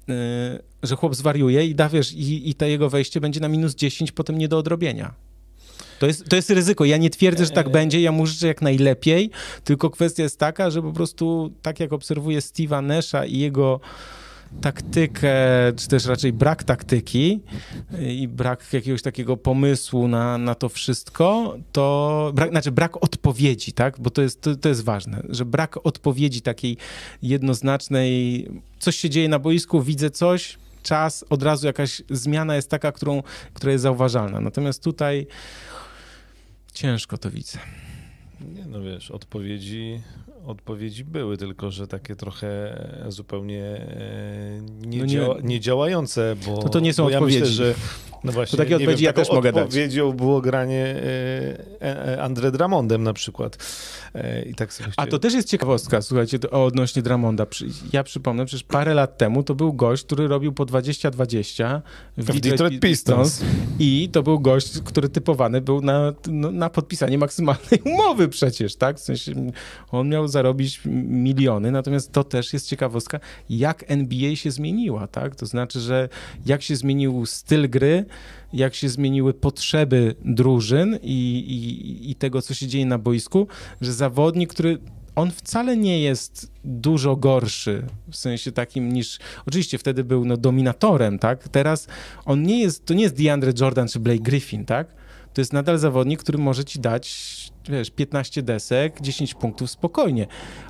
Yy, 0.09 0.15
że 0.83 0.97
chłop 0.97 1.15
zwariuje 1.15 1.67
i 1.67 1.75
da, 1.75 1.89
wiesz, 1.89 2.13
i, 2.13 2.51
i 2.51 2.55
to 2.55 2.67
jego 2.67 2.91
wejście 2.91 3.21
będzie 3.21 3.41
na 3.41 3.49
minus 3.49 3.75
10 3.75 4.13
potem 4.13 4.39
nie 4.39 4.49
do 4.49 4.59
odrobienia. 4.59 5.15
To 5.99 6.07
jest, 6.07 6.29
to 6.29 6.37
jest 6.37 6.51
ryzyko. 6.51 6.85
Ja 6.85 6.97
nie 6.97 7.11
twierdzę, 7.11 7.45
że 7.45 7.51
tak 7.51 7.69
będzie. 7.69 8.01
Ja 8.01 8.13
mu 8.13 8.27
życzę 8.27 8.47
jak 8.47 8.63
najlepiej, 8.63 9.31
tylko 9.65 9.91
kwestia 9.91 10.23
jest 10.23 10.39
taka, 10.39 10.71
że 10.71 10.83
po 10.83 10.93
prostu 10.93 11.53
tak 11.63 11.81
jak 11.81 11.93
obserwuję 11.93 12.41
Steve'a 12.41 12.83
Nasha 12.83 13.25
i 13.25 13.39
jego 13.39 13.81
taktykę, 14.61 15.33
czy 15.77 15.89
też 15.89 16.07
raczej 16.07 16.33
brak 16.33 16.65
taktyki 16.65 17.41
i 18.01 18.29
brak 18.29 18.73
jakiegoś 18.73 19.03
takiego 19.03 19.37
pomysłu 19.37 20.09
na, 20.09 20.39
na 20.39 20.55
to 20.55 20.69
wszystko, 20.69 21.57
to 21.73 22.31
brak, 22.35 22.51
znaczy 22.51 22.73
brak 22.73 23.05
odpowiedzi, 23.05 23.73
tak? 23.73 24.01
Bo 24.01 24.11
to 24.11 24.23
jest, 24.23 24.41
to, 24.41 24.57
to 24.57 24.69
jest 24.69 24.85
ważne, 24.85 25.23
że 25.29 25.45
brak 25.45 25.87
odpowiedzi 25.87 26.43
takiej 26.43 26.77
jednoznacznej, 27.23 28.49
coś 28.79 28.97
się 28.97 29.11
dzieje 29.11 29.29
na 29.29 29.39
boisku, 29.39 29.83
widzę 29.83 30.11
coś, 30.11 30.59
czas, 30.83 31.25
od 31.31 31.43
razu 31.43 31.67
jakaś 31.67 32.03
zmiana 32.11 32.57
jest 32.57 32.71
taka, 32.71 32.93
którą, 32.93 33.23
która 33.55 33.73
jest 33.73 33.83
zauważalna. 33.83 34.41
Natomiast 34.41 34.83
tutaj 34.83 35.27
ciężko 36.73 37.19
to 37.19 37.31
widzę. 37.31 37.59
Nie, 38.55 38.67
no 38.67 38.83
wiesz, 38.83 39.11
odpowiedzi, 39.11 40.01
odpowiedzi 40.49 41.05
były, 41.05 41.37
tylko 41.37 41.71
że 41.71 41.87
takie 41.87 42.17
trochę 42.17 42.81
zupełnie 43.09 43.65
e, 43.65 44.61
nie, 44.87 44.99
no 44.99 45.05
nie, 45.05 45.11
dzia 45.11 45.27
niedziałające, 45.43 46.37
bo 46.47 46.63
to, 46.63 46.69
to 46.69 46.81
nie 46.81 46.93
są 46.93 47.07
odpowiedzi. 47.07 47.35
Ja 47.35 47.41
myślę, 47.41 47.55
że 47.55 47.75
no 48.25 48.33
właśnie, 48.33 48.57
to 48.57 48.65
takie 48.65 48.77
odpowiedzi 48.77 49.03
wiem, 49.03 49.07
ja 49.07 49.13
też 49.13 49.31
mogę 49.33 49.53
dać. 49.53 49.65
Odpowiedzią 49.65 50.13
było 50.13 50.41
granie 50.41 50.97
e, 51.81 52.07
e, 52.13 52.23
Andre 52.23 52.51
Dramondem 52.51 53.03
na 53.03 53.13
przykład. 53.13 53.59
I 54.47 54.55
tak 54.55 54.73
sobie 54.73 54.91
A 54.97 55.07
to 55.07 55.19
też 55.19 55.35
jest 55.35 55.49
ciekawostka, 55.49 56.03
słuchajcie, 56.03 56.39
o 56.51 56.65
odnośnie 56.65 57.03
Dramonda. 57.03 57.47
Ja 57.93 58.05
przypomnę, 58.05 58.47
przecież 58.47 58.65
parę 58.65 58.95
lat 58.95 59.19
temu 59.19 59.43
to 59.43 59.55
był 59.55 59.73
gość, 59.73 60.05
który 60.05 60.29
robił 60.29 60.53
po 60.53 60.67
20-20 60.67 61.81
w, 62.17 62.25
w 62.25 62.41
Detroit 62.41 62.81
Pistons. 62.81 63.45
I 63.79 64.09
to 64.13 64.23
był 64.23 64.41
gość, 64.41 64.81
który 64.85 65.09
typowany 65.09 65.61
był 65.61 65.81
na, 65.81 66.13
no, 66.29 66.51
na 66.51 66.71
podpisanie 66.71 67.19
maksymalnej 67.19 67.81
umowy 67.95 68.29
przecież, 68.29 68.77
tak? 68.77 68.97
W 68.97 69.01
sensie 69.01 69.33
on 69.91 70.09
miał 70.09 70.29
zarobić 70.39 70.81
miliony, 71.09 71.71
natomiast 71.71 72.13
to 72.13 72.25
też 72.25 72.53
jest 72.53 72.69
ciekawostka, 72.69 73.21
jak 73.51 73.85
NBA 73.89 74.37
się 74.37 74.51
zmieniła, 74.51 75.07
tak? 75.07 75.37
To 75.37 75.47
znaczy, 75.47 75.81
że 75.81 76.09
jak 76.47 76.63
się 76.63 76.77
zmienił 76.77 77.27
styl 77.27 77.71
gry, 77.71 78.05
jak 78.53 78.75
się 78.75 78.89
zmieniły 78.89 79.35
potrzeby 79.35 80.15
drużyn 80.25 80.99
i, 81.03 81.39
i, 81.39 82.11
i 82.11 82.15
tego, 82.15 82.43
co 82.43 82.55
się 82.55 82.67
dzieje 82.67 82.87
na 82.87 82.99
boisku, 82.99 83.47
że 83.81 83.93
zawodnik, 83.93 84.51
który 84.51 84.79
on 85.15 85.31
wcale 85.31 85.77
nie 85.77 86.01
jest 86.01 86.53
dużo 86.65 87.17
gorszy, 87.17 87.87
w 88.11 88.17
sensie 88.17 88.53
takim 88.53 88.93
niż, 88.93 89.19
oczywiście 89.47 89.79
wtedy 89.79 90.05
był 90.05 90.25
no, 90.25 90.37
dominatorem, 90.37 91.19
tak? 91.19 91.49
Teraz 91.49 91.89
on 92.25 92.43
nie 92.43 92.61
jest, 92.61 92.87
to 92.87 92.95
nie 92.95 93.03
jest 93.03 93.17
DeAndre 93.17 93.53
Jordan 93.61 93.89
czy 93.89 94.01
Blake 94.01 94.23
Griffin, 94.23 94.65
tak? 94.65 94.87
To 95.35 95.41
jest 95.41 95.53
nadal 95.53 95.79
zawodnik, 95.79 96.21
który 96.21 96.39
może 96.39 96.65
ci 96.65 96.81
dać, 96.81 97.29
wiesz, 97.69 97.91
15 97.91 98.43
desek, 98.43 99.01
10 99.01 99.35
punktów 99.35 99.71
spokojnie, 99.71 100.27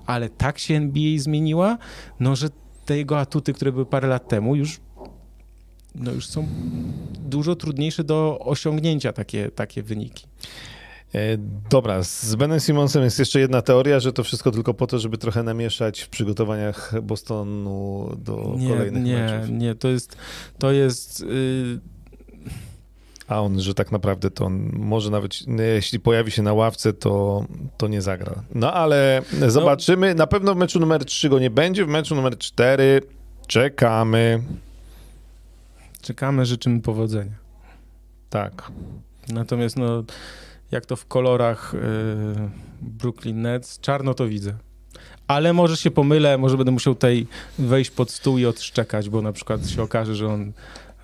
ale 0.06 0.28
tak 0.28 0.58
się 0.58 0.74
NBA 0.74 1.18
zmieniła, 1.18 1.78
no, 2.20 2.36
że 2.36 2.48
te 2.84 2.96
jego 2.96 3.20
atuty, 3.20 3.52
które 3.52 3.72
były 3.72 3.86
parę 3.86 4.08
lat 4.08 4.28
temu, 4.28 4.56
już 4.56 4.80
no 5.94 6.12
już 6.12 6.26
są 6.26 6.48
dużo 7.20 7.56
trudniejsze 7.56 8.04
do 8.04 8.38
osiągnięcia 8.40 9.12
takie, 9.12 9.50
takie 9.50 9.82
wyniki. 9.82 10.26
E, 11.14 11.38
dobra, 11.70 12.02
z 12.02 12.34
Benem 12.34 12.60
Simonsem 12.60 13.02
jest 13.02 13.18
jeszcze 13.18 13.40
jedna 13.40 13.62
teoria, 13.62 14.00
że 14.00 14.12
to 14.12 14.24
wszystko 14.24 14.50
tylko 14.50 14.74
po 14.74 14.86
to, 14.86 14.98
żeby 14.98 15.18
trochę 15.18 15.42
namieszać 15.42 16.00
w 16.00 16.08
przygotowaniach 16.08 16.94
Bostonu 17.02 18.10
do 18.18 18.54
nie, 18.58 18.68
kolejnych 18.68 19.02
nie, 19.02 19.14
meczów. 19.14 19.50
Nie, 19.50 19.56
nie, 19.56 19.74
to 19.74 19.88
jest, 19.88 20.16
to 20.58 20.72
jest... 20.72 21.24
A 23.28 23.42
on, 23.42 23.60
że 23.60 23.74
tak 23.74 23.92
naprawdę 23.92 24.30
to 24.30 24.44
on 24.44 24.70
może 24.72 25.10
nawet, 25.10 25.32
jeśli 25.74 26.00
pojawi 26.00 26.30
się 26.30 26.42
na 26.42 26.52
ławce, 26.52 26.92
to, 26.92 27.44
to 27.76 27.88
nie 27.88 28.02
zagra. 28.02 28.42
No 28.54 28.72
ale 28.72 29.22
zobaczymy. 29.48 30.08
No. 30.08 30.18
Na 30.18 30.26
pewno 30.26 30.54
w 30.54 30.56
meczu 30.56 30.80
numer 30.80 31.04
3 31.04 31.28
go 31.28 31.38
nie 31.38 31.50
będzie, 31.50 31.84
w 31.84 31.88
meczu 31.88 32.14
numer 32.14 32.38
4 32.38 33.02
czekamy. 33.46 34.42
Czekamy, 36.02 36.46
życzymy 36.46 36.80
powodzenia. 36.80 37.32
Tak. 38.30 38.72
Natomiast 39.28 39.76
no, 39.76 40.04
jak 40.70 40.86
to 40.86 40.96
w 40.96 41.06
kolorach 41.06 41.74
yy, 41.74 42.50
Brooklyn 42.82 43.42
Nets, 43.42 43.80
czarno 43.80 44.14
to 44.14 44.28
widzę. 44.28 44.54
Ale 45.26 45.52
może 45.52 45.76
się 45.76 45.90
pomylę, 45.90 46.38
może 46.38 46.56
będę 46.56 46.72
musiał 46.72 46.94
tutaj 46.94 47.26
wejść 47.58 47.90
pod 47.90 48.10
stół 48.10 48.38
i 48.38 48.46
odszczekać, 48.46 49.08
bo 49.08 49.22
na 49.22 49.32
przykład 49.32 49.68
się 49.68 49.82
okaże, 49.82 50.14
że 50.14 50.28
on 50.28 50.52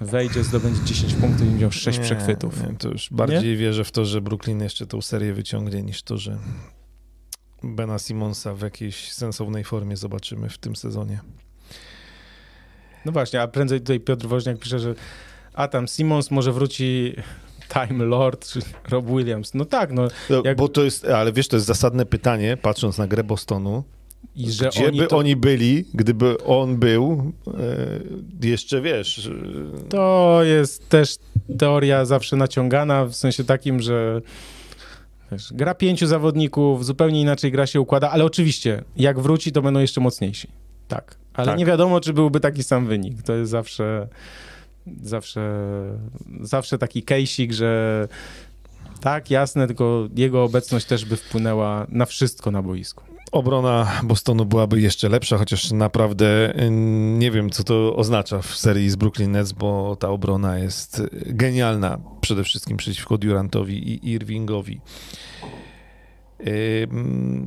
wejdzie, 0.05 0.45
zdobędzie 0.45 0.85
10 0.85 1.15
punktów 1.15 1.47
i 1.47 1.51
miał 1.51 1.73
6 1.73 1.99
nie, 1.99 2.05
przechwytów. 2.05 2.63
Nie, 2.63 2.77
to 2.79 2.89
już 2.89 3.09
bardziej 3.11 3.51
nie? 3.51 3.57
wierzę 3.57 3.85
w 3.85 3.93
to, 3.93 4.05
że 4.05 4.21
Brooklyn 4.21 4.61
jeszcze 4.61 4.87
tą 4.87 5.03
serię 5.03 5.33
wyciągnie, 5.33 5.83
niż 5.83 6.03
to, 6.03 6.19
że 6.19 6.39
Bena 7.63 7.99
Simonsa 7.99 8.55
w 8.55 8.61
jakiejś 8.61 9.13
sensownej 9.13 9.65
formie 9.65 9.97
zobaczymy 9.97 10.49
w 10.49 10.59
tym 10.59 10.77
sezonie. 10.77 11.21
No 13.05 13.13
właśnie, 13.13 13.43
a 13.43 13.49
prędzej 13.49 13.81
tutaj 13.81 14.01
Piotr 14.01 14.27
Woźniak 14.27 14.59
pisze, 14.59 14.79
że 14.79 14.95
a 15.55 15.69
tam 15.69 15.89
Simons 15.89 16.31
może 16.31 16.53
wróci 16.53 17.15
Time 17.73 18.05
Lord 18.05 18.49
czy 18.49 18.61
Rob 18.91 19.07
Williams. 19.07 19.55
No 19.55 19.65
tak, 19.65 19.93
no. 19.93 20.09
no 20.31 20.43
jak... 20.45 20.57
Bo 20.57 20.69
to 20.69 20.85
jest, 20.85 21.05
ale 21.05 21.33
wiesz, 21.33 21.49
to 21.49 21.57
jest 21.57 21.67
zasadne 21.67 22.07
pytanie, 22.07 22.57
patrząc 22.57 22.99
na 22.99 23.07
grę 23.07 23.25
Bostonu, 23.25 23.85
i 24.37 24.51
że 24.51 24.69
Gdzie 24.69 24.87
oni 24.87 24.99
by 24.99 25.07
to... 25.07 25.19
oni 25.19 25.37
byli, 25.37 25.85
gdyby 25.95 26.45
on 26.45 26.77
był, 26.77 27.33
e, 28.43 28.47
jeszcze 28.47 28.81
wiesz. 28.81 29.31
To 29.89 30.41
jest 30.43 30.89
też 30.89 31.17
teoria 31.59 32.05
zawsze 32.05 32.37
naciągana, 32.37 33.05
w 33.05 33.15
sensie 33.15 33.45
takim, 33.45 33.81
że 33.81 34.23
wiesz, 35.33 35.53
gra 35.53 35.75
pięciu 35.75 36.07
zawodników, 36.07 36.85
zupełnie 36.85 37.21
inaczej 37.21 37.53
gra 37.53 37.67
się 37.67 37.81
układa, 37.81 38.11
ale 38.11 38.25
oczywiście, 38.25 38.85
jak 38.97 39.21
wróci, 39.21 39.53
to 39.53 39.63
będą 39.63 39.81
jeszcze 39.81 40.01
mocniejsi. 40.01 40.49
Tak. 40.89 41.17
Ale 41.35 41.47
tak. 41.47 41.59
nie 41.59 41.67
wiadomo, 41.67 42.01
czy 42.01 42.13
byłby 42.13 42.41
taki 42.41 42.63
sam 42.63 42.87
wynik. 42.87 43.23
To 43.23 43.35
jest 43.35 43.51
zawsze, 43.51 44.09
zawsze, 45.03 45.51
zawsze 46.41 46.79
taki 46.79 47.03
kejsik, 47.03 47.53
że 47.53 48.09
tak, 49.01 49.31
jasne, 49.31 49.67
tylko 49.67 50.09
jego 50.17 50.45
obecność 50.45 50.87
też 50.87 51.05
by 51.05 51.17
wpłynęła 51.17 51.87
na 51.89 52.07
wszystko 52.07 52.51
na 52.51 52.63
boisku. 52.63 53.14
Obrona 53.35 54.01
Bostonu 54.03 54.45
byłaby 54.45 54.81
jeszcze 54.81 55.09
lepsza, 55.09 55.39
chociaż 55.39 55.73
naprawdę 55.73 56.55
y, 56.65 56.71
nie 57.19 57.31
wiem, 57.31 57.51
co 57.51 57.65
to 57.65 57.97
oznacza 57.97 58.43
w 58.43 58.57
serii 58.57 58.91
z 58.91 58.97
Brooklyn 58.97 59.33
Nets, 59.33 59.53
bo 59.53 59.97
ta 59.97 60.09
obrona 60.09 60.59
jest 60.59 61.03
genialna 61.13 61.99
przede 62.21 62.45
wszystkim 62.45 62.77
przeciwko 62.77 63.19
Durantowi 63.19 63.89
i 63.89 64.11
Irvingowi. 64.11 64.81
Yy, 66.39 66.89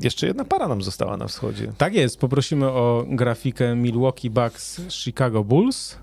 jeszcze 0.02 0.28
jedna 0.28 0.46
para 0.46 0.68
nam 0.68 0.82
została 0.82 1.18
na 1.18 1.28
wschodzie. 1.28 1.72
Tak 1.78 1.94
jest, 1.94 2.20
poprosimy 2.20 2.66
o 2.66 3.06
grafikę 3.10 3.76
Milwaukee 3.76 4.30
Bucks 4.30 4.82
Chicago 4.90 5.44
Bulls. 5.44 5.98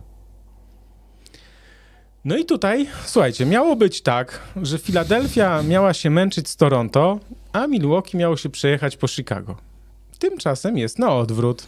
No 2.24 2.36
i 2.36 2.44
tutaj, 2.44 2.86
słuchajcie, 3.04 3.46
miało 3.46 3.76
być 3.76 4.02
tak, 4.02 4.40
że 4.62 4.78
Filadelfia 4.78 5.62
miała 5.62 5.94
się 5.94 6.10
męczyć 6.10 6.48
z 6.48 6.56
Toronto, 6.56 7.20
a 7.52 7.66
Milwaukee 7.66 8.16
miało 8.16 8.36
się 8.36 8.48
przejechać 8.48 8.96
po 8.96 9.08
Chicago. 9.08 9.73
Tymczasem 10.18 10.78
jest 10.78 10.98
na 10.98 11.14
odwrót, 11.14 11.66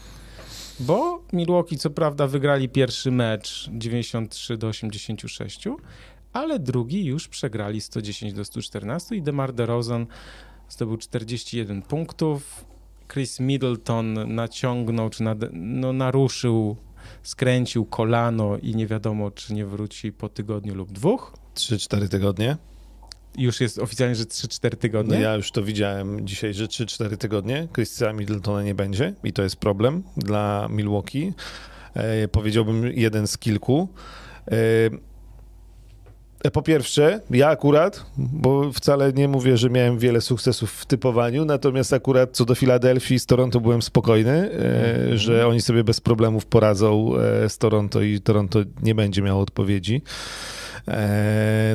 bo 0.80 1.22
Milwaukee 1.32 1.78
co 1.78 1.90
prawda 1.90 2.26
wygrali 2.26 2.68
pierwszy 2.68 3.10
mecz 3.10 3.70
93 3.72 4.56
do 4.56 4.66
86, 4.66 5.64
ale 6.32 6.58
drugi 6.58 7.04
już 7.04 7.28
przegrali 7.28 7.80
110 7.80 8.32
do 8.32 8.44
114 8.44 9.16
i 9.16 9.22
DeMar 9.22 9.52
DeRozan 9.52 10.06
zdobył 10.68 10.96
41 10.96 11.82
punktów. 11.82 12.64
Chris 13.12 13.40
Middleton 13.40 14.34
naciągnął, 14.34 15.10
czy 15.10 15.22
nad, 15.22 15.38
no, 15.52 15.92
naruszył, 15.92 16.76
skręcił 17.22 17.84
kolano 17.84 18.56
i 18.58 18.76
nie 18.76 18.86
wiadomo, 18.86 19.30
czy 19.30 19.54
nie 19.54 19.66
wróci 19.66 20.12
po 20.12 20.28
tygodniu 20.28 20.74
lub 20.74 20.92
dwóch. 20.92 21.32
3-4 21.54 22.08
tygodnie. 22.08 22.56
Już 23.38 23.60
jest 23.60 23.78
oficjalnie, 23.78 24.14
że 24.14 24.24
3-4 24.24 24.76
tygodnie? 24.76 25.14
No 25.14 25.20
ja 25.20 25.34
już 25.34 25.50
to 25.50 25.62
widziałem 25.62 26.26
dzisiaj, 26.26 26.54
że 26.54 26.66
3-4 26.66 27.16
tygodnie. 27.16 27.68
Chrisa 27.74 28.12
Middletona 28.12 28.62
nie 28.62 28.74
będzie 28.74 29.14
i 29.24 29.32
to 29.32 29.42
jest 29.42 29.56
problem 29.56 30.02
dla 30.16 30.68
Milwaukee. 30.70 31.32
E, 31.94 32.28
powiedziałbym 32.28 32.86
jeden 32.86 33.26
z 33.26 33.38
kilku. 33.38 33.88
E, 34.48 34.56
E, 36.46 36.50
po 36.50 36.62
pierwsze, 36.62 37.20
ja 37.30 37.48
akurat, 37.48 38.06
bo 38.16 38.72
wcale 38.72 39.12
nie 39.12 39.28
mówię, 39.28 39.56
że 39.56 39.70
miałem 39.70 39.98
wiele 39.98 40.20
sukcesów 40.20 40.72
w 40.72 40.86
typowaniu, 40.86 41.44
natomiast 41.44 41.92
akurat 41.92 42.30
co 42.32 42.44
do 42.44 42.54
Filadelfii 42.54 43.18
z 43.18 43.26
Toronto 43.26 43.60
byłem 43.60 43.82
spokojny, 43.82 44.50
mm. 44.50 45.16
że 45.18 45.46
oni 45.46 45.60
sobie 45.60 45.84
bez 45.84 46.00
problemów 46.00 46.46
poradzą 46.46 47.12
e, 47.16 47.48
z 47.48 47.58
Toronto 47.58 48.02
i 48.02 48.20
Toronto 48.20 48.58
nie 48.82 48.94
będzie 48.94 49.22
miało 49.22 49.40
odpowiedzi 49.40 50.02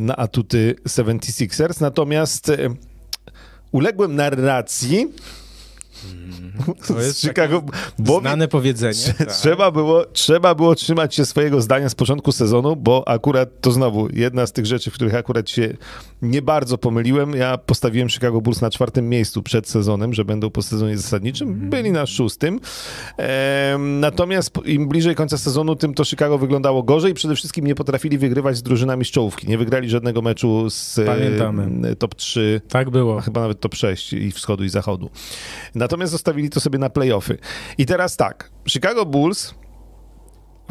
na 0.01 0.15
atuty 0.17 0.75
76ers. 0.87 1.81
Natomiast 1.81 2.51
uległem 3.71 4.15
narracji, 4.15 5.07
to 6.87 7.01
jest 7.01 7.21
Chicago, 7.21 7.63
bo 7.99 8.19
znane 8.19 8.47
powiedzenie. 8.47 9.13
tak. 9.17 9.31
Trzeba, 9.31 9.71
było, 9.71 10.05
trzeba 10.05 10.55
było 10.55 10.75
trzymać 10.75 11.15
się 11.15 11.25
swojego 11.25 11.61
zdania 11.61 11.89
z 11.89 11.95
początku 11.95 12.31
sezonu, 12.31 12.75
bo 12.75 13.07
akurat 13.07 13.49
to 13.61 13.71
znowu 13.71 14.07
jedna 14.13 14.47
z 14.47 14.51
tych 14.51 14.65
rzeczy, 14.65 14.91
w 14.91 14.93
których 14.93 15.15
akurat 15.15 15.49
się 15.49 15.73
nie 16.21 16.41
bardzo 16.41 16.77
pomyliłem. 16.77 17.33
Ja 17.33 17.57
postawiłem 17.57 18.09
Chicago 18.09 18.41
Bulls 18.41 18.61
na 18.61 18.69
czwartym 18.69 19.09
miejscu 19.09 19.43
przed 19.43 19.69
sezonem, 19.69 20.13
że 20.13 20.25
będą 20.25 20.49
po 20.49 20.61
sezonie 20.61 20.97
zasadniczym. 20.97 21.47
Mhm. 21.47 21.69
Byli 21.69 21.91
na 21.91 22.05
szóstym. 22.05 22.59
natomiast 23.79 24.51
im 24.65 24.87
bliżej 24.87 25.15
końca 25.15 25.37
sezonu, 25.37 25.75
tym 25.75 25.93
to 25.93 26.05
Chicago 26.05 26.37
wyglądało 26.37 26.83
gorzej. 26.83 27.13
Przede 27.13 27.35
wszystkim 27.35 27.67
nie 27.67 27.75
potrafili 27.75 28.17
wygrywać 28.17 28.57
z 28.57 28.63
drużynami 28.63 29.05
z 29.05 29.07
czołówki. 29.07 29.47
Nie 29.47 29.57
wygrali 29.57 29.89
żadnego 29.89 30.21
meczu 30.21 30.69
z 30.69 30.99
Pamiętamy. 31.05 31.95
top 31.95 32.15
3. 32.15 32.61
Tak 32.69 32.89
było. 32.89 33.21
Chyba 33.21 33.41
nawet 33.41 33.59
top 33.59 33.75
6 33.75 34.13
i 34.13 34.31
wschodu 34.31 34.63
i 34.63 34.69
zachodu. 34.69 35.09
Natomiast 35.75 35.90
zostawili 36.07 36.49
to 36.49 36.59
sobie 36.59 36.79
na 36.79 36.89
playoffy. 36.89 37.37
I 37.77 37.85
teraz 37.85 38.17
tak, 38.17 38.51
Chicago 38.67 39.05
Bulls 39.05 39.53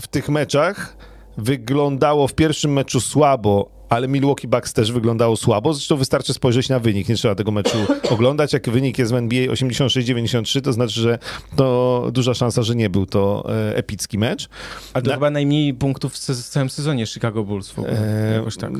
w 0.01 0.09
tych 0.09 0.29
meczach 0.29 0.97
wyglądało 1.37 2.29
w 2.29 2.35
pierwszym 2.35 2.73
meczu 2.73 3.01
słabo, 3.01 3.80
ale 3.91 4.09
Milwaukee 4.09 4.49
Bucks 4.49 4.73
też 4.73 4.93
wyglądało 4.93 5.37
słabo. 5.37 5.75
Zresztą 5.75 5.97
wystarczy 5.97 6.33
spojrzeć 6.33 6.69
na 6.69 6.79
wynik, 6.79 7.09
nie 7.09 7.15
trzeba 7.15 7.35
tego 7.35 7.51
meczu 7.51 7.79
oglądać. 8.15 8.53
Jak 8.53 8.71
wynik 8.71 8.99
jest 8.99 9.13
w 9.13 9.15
NBA 9.15 9.47
86-93, 9.47 10.61
to 10.61 10.73
znaczy, 10.73 11.01
że 11.01 11.19
to 11.57 12.09
duża 12.13 12.35
szansa, 12.35 12.63
że 12.63 12.75
nie 12.75 12.91
był 12.91 13.07
to 13.07 13.45
e, 13.49 13.77
epicki 13.77 14.19
mecz. 14.19 14.49
A 14.93 15.01
to 15.01 15.09
na... 15.09 15.15
chyba 15.15 15.31
najmniej 15.31 15.75
punktów 15.75 16.15
w 16.15 16.19
całym 16.49 16.71
sezonie 16.71 17.07
Chicago 17.07 17.45
Bulls 17.45 17.71
w 17.71 17.79
ogóle. 17.79 17.99
E... 18.31 18.35
Jakoś 18.35 18.57
tak. 18.57 18.71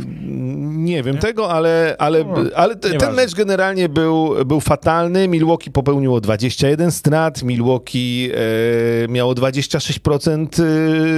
Nie 0.61 1.03
wiem 1.03 1.15
nie? 1.15 1.21
tego, 1.21 1.53
ale, 1.53 1.97
ale, 1.99 2.25
ale 2.55 2.77
ten 2.77 3.15
mecz 3.15 3.35
generalnie 3.35 3.89
był, 3.89 4.35
był 4.47 4.61
fatalny. 4.61 5.29
Milwaukee 5.29 5.71
popełniło 5.71 6.21
21 6.21 6.91
strat, 6.91 7.43
Milwaukee 7.43 8.31
e, 9.05 9.09
miało 9.09 9.35
26% 9.35 10.47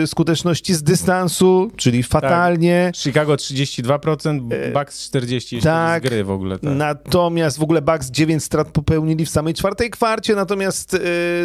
e, 0.03 0.07
skuteczności 0.07 0.75
z 0.75 0.83
dystansu, 0.83 1.71
czyli 1.77 2.03
fatalnie. 2.03 2.91
Tak. 2.95 3.03
Chicago 3.03 3.37
30 3.37 3.82
32%, 3.83 4.53
e, 4.53 4.73
Bucks 4.73 5.07
40, 5.07 5.57
jeśli 5.57 5.71
tak, 5.71 6.03
z 6.03 6.09
gry 6.09 6.25
w 6.25 6.31
ogóle. 6.31 6.59
Tak. 6.59 6.75
Natomiast 6.75 7.59
w 7.59 7.63
ogóle 7.63 7.83
Bucks 7.83 8.11
9 8.11 8.45
strat 8.45 8.69
popełnili 8.69 9.27
w 9.27 9.31
samej 9.31 9.55
czwartej 9.55 9.91
kwarcie, 9.91 10.35
natomiast 10.35 10.95
y, 10.95 10.99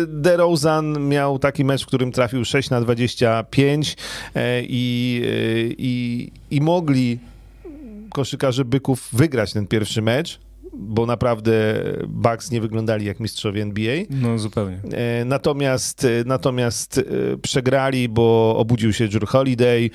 DeRozan 0.08 1.08
miał 1.08 1.40
taki 1.40 1.66
mecz, 1.66 1.84
w 1.84 1.88
którym 1.88 2.12
trafił 2.12 2.46
6 2.46 2.70
na 2.70 2.82
25 2.82 3.98
e, 4.36 4.62
i, 4.64 5.22
i, 5.78 6.32
i 6.52 6.62
mogli 6.62 7.20
koszykarze 8.14 8.66
Byków 8.66 9.10
wygrać 9.14 9.54
ten 9.54 9.68
pierwszy 9.68 10.02
mecz, 10.02 10.40
bo 10.78 11.06
naprawdę 11.06 11.84
Bucks 12.08 12.52
nie 12.52 12.62
wyglądali 12.62 13.06
jak 13.06 13.20
mistrzowie 13.20 13.62
NBA. 13.62 13.96
No 14.10 14.40
zupełnie. 14.40 14.82
E, 14.92 15.26
natomiast, 15.26 16.06
e, 16.06 16.08
natomiast 16.26 16.98
e, 16.98 17.38
przegrali, 17.38 18.10
bo 18.10 18.56
obudził 18.58 18.94
się 18.94 19.08
Drew 19.08 19.30
Holiday, 19.30 19.90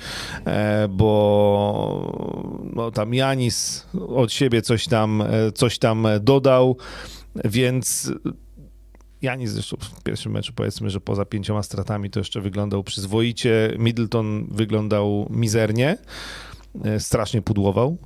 bo 0.89 2.63
no, 2.73 2.91
tam 2.91 3.13
Janis 3.13 3.87
od 4.07 4.31
siebie 4.31 4.61
coś 4.61 4.87
tam, 4.87 5.23
coś 5.53 5.79
tam 5.79 6.07
dodał, 6.21 6.77
więc 7.45 8.11
Janis 9.21 9.51
zresztą 9.51 9.77
w 9.79 10.03
pierwszym 10.03 10.31
meczu 10.31 10.53
powiedzmy, 10.55 10.89
że 10.89 11.01
poza 11.01 11.25
pięcioma 11.25 11.63
stratami 11.63 12.09
to 12.09 12.19
jeszcze 12.19 12.41
wyglądał 12.41 12.83
przyzwoicie. 12.83 13.75
Middleton 13.79 14.47
wyglądał 14.51 15.27
mizernie. 15.29 15.97
E, 16.85 16.99
strasznie 16.99 17.41
pudłował. 17.41 17.97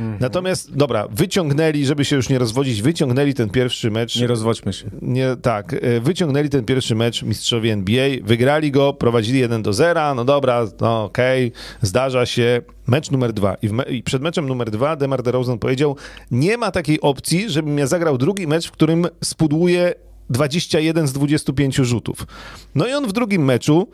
Mhm. 0.00 0.18
Natomiast, 0.20 0.76
dobra, 0.76 1.08
wyciągnęli, 1.08 1.84
żeby 1.84 2.04
się 2.04 2.16
już 2.16 2.28
nie 2.28 2.38
rozwodzić, 2.38 2.82
wyciągnęli 2.82 3.34
ten 3.34 3.50
pierwszy 3.50 3.90
mecz. 3.90 4.16
Nie 4.20 4.26
rozwodźmy 4.26 4.72
się. 4.72 4.90
Nie, 5.02 5.36
tak, 5.42 5.74
e, 5.74 6.00
wyciągnęli 6.00 6.48
ten 6.48 6.64
pierwszy 6.64 6.94
mecz 6.94 7.22
mistrzowie 7.22 7.72
NBA, 7.72 8.08
wygrali 8.22 8.70
go, 8.70 8.92
prowadzili 8.92 9.38
1 9.38 9.62
do 9.62 9.72
0, 9.72 10.14
no 10.14 10.24
dobra, 10.24 10.66
no 10.80 11.04
okej, 11.04 11.48
okay, 11.48 11.60
zdarza 11.82 12.26
się. 12.26 12.62
Mecz 12.86 13.10
numer 13.10 13.32
dwa. 13.32 13.54
I, 13.54 13.68
me 13.68 13.82
I, 13.84 14.02
przed 14.02 14.22
meczem 14.22 14.46
numer 14.46 14.70
dwa 14.70 14.96
Demar 14.96 15.22
DeRozan 15.22 15.58
powiedział, 15.58 15.96
nie 16.30 16.56
ma 16.56 16.70
takiej 16.70 17.00
opcji, 17.00 17.50
żebym 17.50 17.78
ja 17.78 17.86
zagrał 17.86 18.18
drugi 18.18 18.46
mecz, 18.46 18.68
w 18.68 18.72
którym 18.72 19.06
spudłuje 19.24 19.94
21 20.30 21.08
z 21.08 21.12
25 21.12 21.76
rzutów. 21.76 22.26
No 22.74 22.86
i 22.86 22.92
on 22.92 23.08
w 23.08 23.12
drugim 23.12 23.44
meczu 23.44 23.88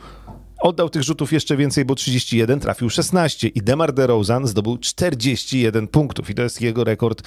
Oddał 0.60 0.88
tych 0.88 1.02
rzutów 1.02 1.32
jeszcze 1.32 1.56
więcej, 1.56 1.84
bo 1.84 1.94
31 1.94 2.60
trafił 2.60 2.90
16 2.90 3.48
i 3.48 3.62
Demar 3.62 3.92
DeRozan 3.92 4.46
zdobył 4.46 4.78
41 4.78 5.88
punktów 5.88 6.30
i 6.30 6.34
to 6.34 6.42
jest 6.42 6.62
jego 6.62 6.84
rekord 6.84 7.22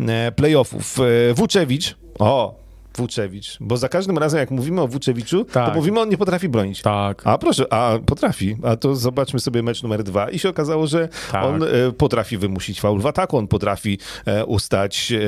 e, 0.00 0.32
playoffów. 0.32 0.98
E, 1.30 1.34
Wuczewicz, 1.34 1.96
o, 2.18 2.64
Wuczewicz, 2.96 3.56
bo 3.60 3.76
za 3.76 3.88
każdym 3.88 4.18
razem 4.18 4.40
jak 4.40 4.50
mówimy 4.50 4.80
o 4.80 4.88
Wuczewiczu, 4.88 5.44
tak. 5.44 5.68
to 5.68 5.74
mówimy, 5.74 6.00
on 6.00 6.08
nie 6.08 6.16
potrafi 6.16 6.48
bronić. 6.48 6.82
Tak. 6.82 7.22
A 7.24 7.38
proszę, 7.38 7.72
a 7.72 7.98
potrafi. 8.06 8.56
A 8.62 8.76
to 8.76 8.96
zobaczmy 8.96 9.40
sobie 9.40 9.62
mecz 9.62 9.82
numer 9.82 10.02
dwa 10.02 10.30
i 10.30 10.38
się 10.38 10.48
okazało, 10.48 10.86
że 10.86 11.08
tak. 11.32 11.44
on 11.44 11.62
e, 11.62 11.66
potrafi 11.98 12.38
wymusić 12.38 12.80
faul 12.80 13.00
w 13.00 13.06
ataku, 13.06 13.38
on 13.38 13.48
potrafi 13.48 13.98
e, 14.26 14.44
ustać 14.44 15.12
e, 15.12 15.18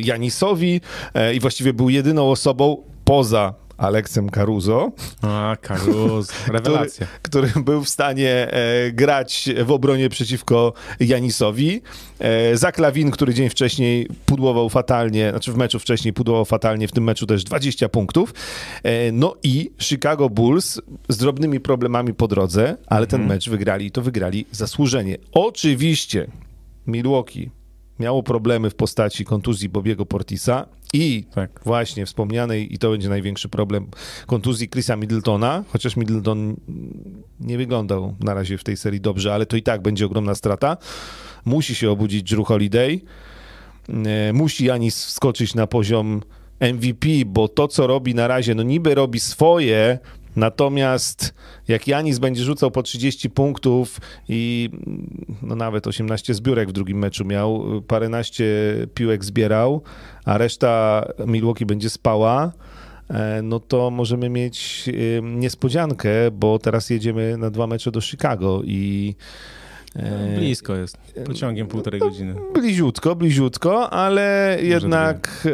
Janisowi 0.00 0.80
e, 1.14 1.34
i 1.34 1.40
właściwie 1.40 1.72
był 1.72 1.90
jedyną 1.90 2.30
osobą 2.30 2.76
poza 3.04 3.54
Aleksem 3.78 4.30
Caruso. 4.30 4.92
A, 5.22 5.56
Caruso, 5.62 6.32
rewelacja. 6.52 7.06
Który, 7.22 7.48
który, 7.48 7.64
był 7.64 7.84
w 7.84 7.88
stanie 7.88 8.52
e, 8.52 8.92
grać 8.92 9.48
w 9.64 9.70
obronie 9.70 10.08
przeciwko 10.08 10.72
Janisowi. 11.00 11.82
E, 12.18 12.56
Zak 12.56 12.78
Lawin, 12.78 13.10
który 13.10 13.34
dzień 13.34 13.48
wcześniej 13.48 14.08
pudłował 14.26 14.68
fatalnie, 14.68 15.30
znaczy 15.30 15.52
w 15.52 15.56
meczu 15.56 15.78
wcześniej 15.78 16.14
pudłował 16.14 16.44
fatalnie, 16.44 16.88
w 16.88 16.92
tym 16.92 17.04
meczu 17.04 17.26
też 17.26 17.44
20 17.44 17.88
punktów. 17.88 18.34
E, 18.82 19.12
no 19.12 19.34
i 19.42 19.70
Chicago 19.78 20.30
Bulls 20.30 20.80
z 21.08 21.16
drobnymi 21.16 21.60
problemami 21.60 22.14
po 22.14 22.28
drodze, 22.28 22.76
ale 22.86 23.04
mhm. 23.04 23.06
ten 23.06 23.28
mecz 23.28 23.48
wygrali 23.48 23.86
i 23.86 23.90
to 23.90 24.02
wygrali 24.02 24.46
zasłużenie. 24.52 25.16
Oczywiście 25.32 26.26
Milwaukee 26.86 27.55
miało 28.00 28.22
problemy 28.22 28.70
w 28.70 28.74
postaci 28.74 29.24
kontuzji 29.24 29.68
Bobiego 29.68 30.06
Portisa 30.06 30.66
i 30.92 31.24
tak. 31.34 31.60
właśnie 31.64 32.06
wspomnianej, 32.06 32.74
i 32.74 32.78
to 32.78 32.90
będzie 32.90 33.08
największy 33.08 33.48
problem, 33.48 33.86
kontuzji 34.26 34.68
Chrisa 34.68 34.96
Middletona, 34.96 35.64
chociaż 35.68 35.96
Middleton 35.96 36.56
nie 37.40 37.58
wyglądał 37.58 38.14
na 38.20 38.34
razie 38.34 38.58
w 38.58 38.64
tej 38.64 38.76
serii 38.76 39.00
dobrze, 39.00 39.34
ale 39.34 39.46
to 39.46 39.56
i 39.56 39.62
tak 39.62 39.82
będzie 39.82 40.06
ogromna 40.06 40.34
strata. 40.34 40.76
Musi 41.44 41.74
się 41.74 41.90
obudzić 41.90 42.22
Drew 42.22 42.46
Holiday, 42.46 43.00
e, 43.88 44.32
musi 44.32 44.64
Janis 44.64 45.04
wskoczyć 45.04 45.54
na 45.54 45.66
poziom 45.66 46.22
MVP, 46.60 47.08
bo 47.26 47.48
to, 47.48 47.68
co 47.68 47.86
robi 47.86 48.14
na 48.14 48.28
razie, 48.28 48.54
no 48.54 48.62
niby 48.62 48.94
robi 48.94 49.20
swoje, 49.20 49.98
natomiast 50.36 51.34
jak 51.68 51.88
Janis 51.88 52.18
będzie 52.18 52.44
rzucał 52.44 52.70
po 52.70 52.82
30 52.82 53.30
punktów 53.30 54.00
i 54.28 54.70
no 55.42 55.56
nawet 55.56 55.86
18 55.86 56.34
zbiórek 56.34 56.68
w 56.68 56.72
drugim 56.72 56.98
meczu 56.98 57.24
miał, 57.24 57.82
paręnaście 57.86 58.46
piłek 58.94 59.24
zbierał, 59.24 59.82
a 60.24 60.38
reszta 60.38 61.04
Milwaukee 61.26 61.66
będzie 61.66 61.90
spała, 61.90 62.52
e, 63.10 63.42
no 63.42 63.60
to 63.60 63.90
możemy 63.90 64.28
mieć 64.28 64.90
niespodziankę, 65.22 66.08
bo 66.32 66.58
teraz 66.58 66.90
jedziemy 66.90 67.36
na 67.38 67.50
dwa 67.50 67.66
mecze 67.66 67.90
do 67.90 68.00
Chicago 68.00 68.62
i 68.64 69.14
e, 69.96 70.36
Blisko 70.36 70.76
jest, 70.76 70.98
pociągiem 71.26 71.66
półtorej 71.66 72.00
no, 72.00 72.06
godziny. 72.06 72.34
Bliziutko, 72.54 73.16
bliziutko, 73.16 73.90
ale 73.90 74.52
Może 74.56 74.68
jednak, 74.68 75.48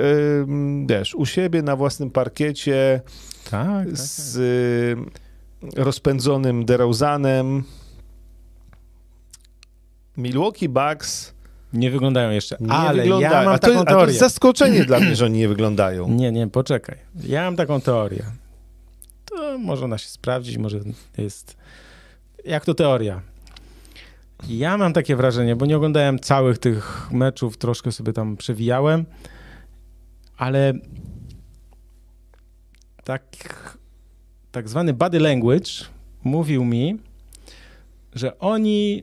wiesz, 0.86 1.14
u 1.14 1.26
siebie 1.26 1.62
na 1.62 1.76
własnym 1.76 2.10
parkiecie 2.10 3.00
tak, 3.50 3.86
tak, 3.86 3.98
z 3.98 4.98
tak. 5.60 5.70
rozpędzonym 5.76 6.64
DeRozanem. 6.64 7.62
Milwaukee 10.16 10.68
Bucks 10.68 11.34
nie 11.72 11.90
wyglądają 11.90 12.30
jeszcze, 12.30 12.56
nie 12.60 12.72
ale 12.72 13.02
wyglądają. 13.02 13.32
ja 13.32 13.44
mam 13.44 13.54
a 13.54 13.58
to, 13.58 13.66
taką 13.66 13.84
teorię. 13.84 14.04
To 14.04 14.06
jest 14.06 14.20
zaskoczenie 14.20 14.84
dla 14.84 15.00
mnie, 15.00 15.16
że 15.16 15.24
oni 15.24 15.38
nie 15.38 15.48
wyglądają. 15.48 16.08
Nie, 16.08 16.32
nie, 16.32 16.48
poczekaj. 16.48 16.98
Ja 17.24 17.44
mam 17.44 17.56
taką 17.56 17.80
teorię. 17.80 18.24
To 19.24 19.58
może 19.58 19.84
ona 19.84 19.98
się 19.98 20.08
sprawdzić, 20.08 20.58
może 20.58 20.80
jest... 21.18 21.56
Jak 22.44 22.64
to 22.64 22.74
teoria? 22.74 23.20
Ja 24.48 24.76
mam 24.76 24.92
takie 24.92 25.16
wrażenie, 25.16 25.56
bo 25.56 25.66
nie 25.66 25.76
oglądałem 25.76 26.18
całych 26.18 26.58
tych 26.58 27.08
meczów, 27.10 27.56
troszkę 27.56 27.92
sobie 27.92 28.12
tam 28.12 28.36
przewijałem, 28.36 29.04
ale 30.36 30.72
tak, 33.04 33.22
tak 34.52 34.68
zwany 34.68 34.92
body 34.92 35.20
language 35.20 35.70
mówił 36.24 36.64
mi, 36.64 36.98
że 38.14 38.38
oni, 38.38 39.02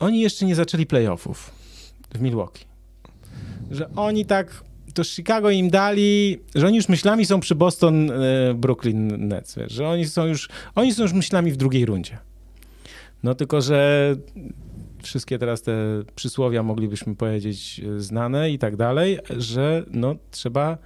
oni 0.00 0.20
jeszcze 0.20 0.46
nie 0.46 0.54
zaczęli 0.54 0.86
playoffów 0.86 1.50
w 2.14 2.20
Milwaukee. 2.20 2.64
Że 3.70 3.90
oni 3.96 4.26
tak, 4.26 4.64
to 4.94 5.04
Chicago 5.04 5.50
im 5.50 5.70
dali, 5.70 6.40
że 6.54 6.66
oni 6.66 6.76
już 6.76 6.88
myślami 6.88 7.26
są 7.26 7.40
przy 7.40 7.54
Boston, 7.54 8.10
e, 8.10 8.54
Brooklyn 8.54 9.28
Nets, 9.28 9.54
wiesz, 9.56 9.72
że 9.72 9.88
oni 9.88 10.06
są 10.06 10.26
już, 10.26 10.48
oni 10.74 10.94
są 10.94 11.02
już 11.02 11.12
myślami 11.12 11.52
w 11.52 11.56
drugiej 11.56 11.86
rundzie. 11.86 12.18
No 13.22 13.34
tylko, 13.34 13.60
że 13.60 14.16
wszystkie 15.02 15.38
teraz 15.38 15.62
te 15.62 15.74
przysłowia 16.14 16.62
moglibyśmy 16.62 17.16
powiedzieć 17.16 17.80
e, 17.80 18.00
znane 18.00 18.50
i 18.50 18.58
tak 18.58 18.76
dalej, 18.76 19.18
że 19.36 19.84
no 19.90 20.16
trzeba 20.30 20.78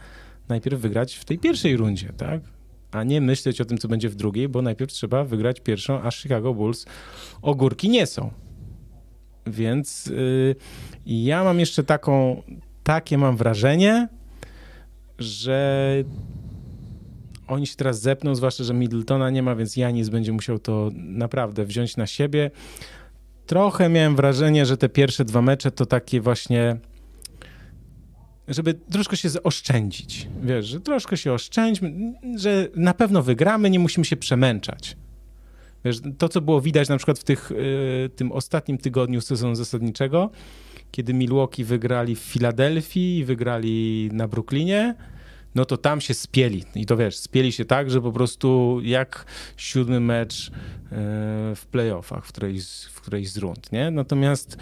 najpierw 0.49 0.81
wygrać 0.81 1.15
w 1.15 1.25
tej 1.25 1.39
pierwszej 1.39 1.77
rundzie, 1.77 2.13
tak? 2.17 2.41
A 2.91 3.05
nie 3.05 3.21
myśleć 3.21 3.61
o 3.61 3.65
tym, 3.65 3.79
co 3.79 3.89
będzie 3.89 4.09
w 4.09 4.15
drugiej, 4.15 4.49
bo 4.49 4.63
najpierw 4.63 4.93
trzeba 4.93 5.25
wygrać 5.25 5.61
pierwszą, 5.61 6.03
a 6.03 6.11
Chicago 6.11 6.55
Bulls 6.55 6.87
ogórki 7.43 7.89
nie 7.89 8.07
są. 8.07 8.31
Więc 9.47 10.07
yy, 10.07 10.57
ja 11.07 11.45
mam 11.45 11.61
jeszcze 11.61 11.85
taką, 11.85 12.43
takie 12.83 13.19
mam 13.19 13.37
wrażenie, 13.37 14.09
że 15.19 16.05
oni 17.49 17.67
się 17.67 17.77
teraz 17.77 18.01
zepną, 18.01 18.35
zwłaszcza, 18.35 18.65
że 18.65 18.75
Middletona 18.75 19.31
nie 19.31 19.43
ma, 19.43 19.57
więc 19.57 19.77
Janis 19.77 20.09
będzie 20.09 20.33
musiał 20.33 20.59
to 20.59 20.91
naprawdę 20.95 21.65
wziąć 21.65 21.97
na 21.97 22.07
siebie. 22.07 22.51
Trochę 23.47 23.89
miałem 23.89 24.17
wrażenie, 24.17 24.67
że 24.67 24.77
te 24.77 24.89
pierwsze 24.89 25.25
dwa 25.25 25.43
mecze 25.43 25.71
to 25.71 25.87
takie 25.87 26.21
właśnie 26.21 26.77
żeby 28.49 28.75
troszkę 28.75 29.17
się 29.17 29.29
oszczędzić. 29.45 30.29
Wiesz, 30.43 30.67
że 30.67 30.81
troszkę 30.81 31.17
się 31.17 31.33
oszczędźmy, 31.33 32.15
że 32.37 32.69
na 32.77 32.95
pewno 32.95 33.23
wygramy, 33.23 33.71
nie 33.71 33.79
musimy 33.79 34.05
się 34.05 34.17
przemęczać. 34.17 34.97
Wiesz, 35.85 36.01
to, 36.19 36.29
co 36.29 36.41
było 36.41 36.61
widać 36.61 36.89
na 36.89 36.97
przykład 36.97 37.19
w 37.19 37.25
tych, 37.25 37.51
y, 37.51 38.11
tym 38.17 38.33
ostatnim 38.33 38.79
tygodniu 38.79 39.21
sezonu 39.21 39.55
zasadniczego, 39.55 40.31
kiedy 40.91 41.15
Milwaukee 41.15 41.65
wygrali 41.65 42.15
w 42.15 42.19
Filadelfii, 42.19 43.25
wygrali 43.25 44.09
na 44.13 44.29
Brooklynie, 44.29 44.95
no 45.55 45.65
to 45.65 45.77
tam 45.77 46.01
się 46.01 46.15
spieli. 46.15 46.65
I 46.75 46.87
to 46.87 46.97
wiesz, 46.97 47.17
spieli 47.17 47.53
się 47.53 47.65
tak, 47.65 47.91
że 47.91 48.01
po 48.01 48.13
prostu 48.13 48.81
jak 48.83 49.25
siódmy 49.57 50.01
mecz 50.01 50.49
y, 50.49 50.51
w 51.55 51.67
playoffach 51.71 52.27
w 52.27 52.29
którejś, 52.29 52.65
w 52.85 53.01
którejś 53.01 53.31
z 53.31 53.37
rund, 53.37 53.73
nie? 53.73 53.91
Natomiast 53.91 54.57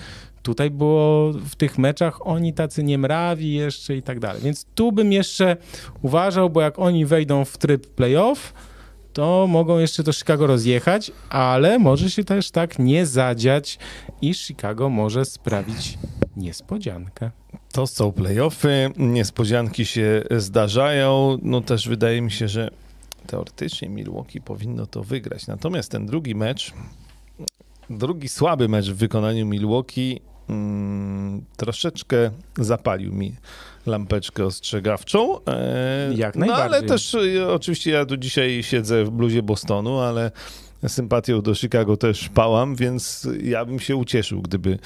Tutaj 0.46 0.70
było 0.70 1.32
w 1.32 1.56
tych 1.56 1.78
meczach 1.78 2.26
oni 2.26 2.52
tacy 2.52 2.82
niemrawi 2.82 3.54
jeszcze 3.54 3.96
i 3.96 4.02
tak 4.02 4.20
dalej. 4.20 4.42
Więc 4.42 4.66
tu 4.74 4.92
bym 4.92 5.12
jeszcze 5.12 5.56
uważał, 6.02 6.50
bo 6.50 6.60
jak 6.60 6.78
oni 6.78 7.06
wejdą 7.06 7.44
w 7.44 7.58
tryb 7.58 7.86
playoff, 7.86 8.52
to 9.12 9.46
mogą 9.48 9.78
jeszcze 9.78 10.04
to 10.04 10.12
Chicago 10.12 10.46
rozjechać, 10.46 11.12
ale 11.28 11.78
może 11.78 12.10
się 12.10 12.24
też 12.24 12.50
tak 12.50 12.78
nie 12.78 13.06
zadziać 13.06 13.78
i 14.22 14.34
Chicago 14.34 14.88
może 14.88 15.24
sprawić 15.24 15.98
niespodziankę. 16.36 17.30
To 17.76 17.86
są 17.86 18.12
playoffy, 18.12 18.90
niespodzianki 18.96 19.86
się 19.86 20.22
zdarzają. 20.30 21.38
No 21.42 21.60
też 21.60 21.88
wydaje 21.88 22.22
mi 22.22 22.30
się, 22.30 22.48
że 22.48 22.70
teoretycznie 23.26 23.88
Milwaukee 23.88 24.40
powinno 24.40 24.86
to 24.86 25.02
wygrać. 25.02 25.46
Natomiast 25.46 25.90
ten 25.90 26.06
drugi 26.06 26.34
mecz, 26.34 26.72
drugi 27.90 28.28
słaby 28.28 28.68
mecz 28.68 28.90
w 28.90 28.96
wykonaniu 28.96 29.46
Milwaukee 29.46 30.20
mm, 30.48 31.44
troszeczkę 31.56 32.30
zapalił 32.58 33.12
mi 33.12 33.34
lampeczkę 33.86 34.44
ostrzegawczą. 34.44 35.44
E, 35.44 36.12
Jak 36.14 36.36
najbardziej. 36.36 36.70
No 36.70 36.76
ale 36.76 36.82
też 36.82 37.14
e, 37.14 37.48
oczywiście 37.52 37.90
ja 37.90 38.06
tu 38.06 38.16
dzisiaj 38.16 38.62
siedzę 38.62 39.04
w 39.04 39.10
bluzie 39.10 39.42
Bostonu, 39.42 39.98
ale 39.98 40.30
sympatią 40.88 41.42
do 41.42 41.54
Chicago 41.54 41.96
też 41.96 42.28
pałam, 42.28 42.76
więc 42.76 43.28
ja 43.42 43.64
bym 43.64 43.78
się 43.78 43.96
ucieszył, 43.96 44.42
gdyby 44.42 44.78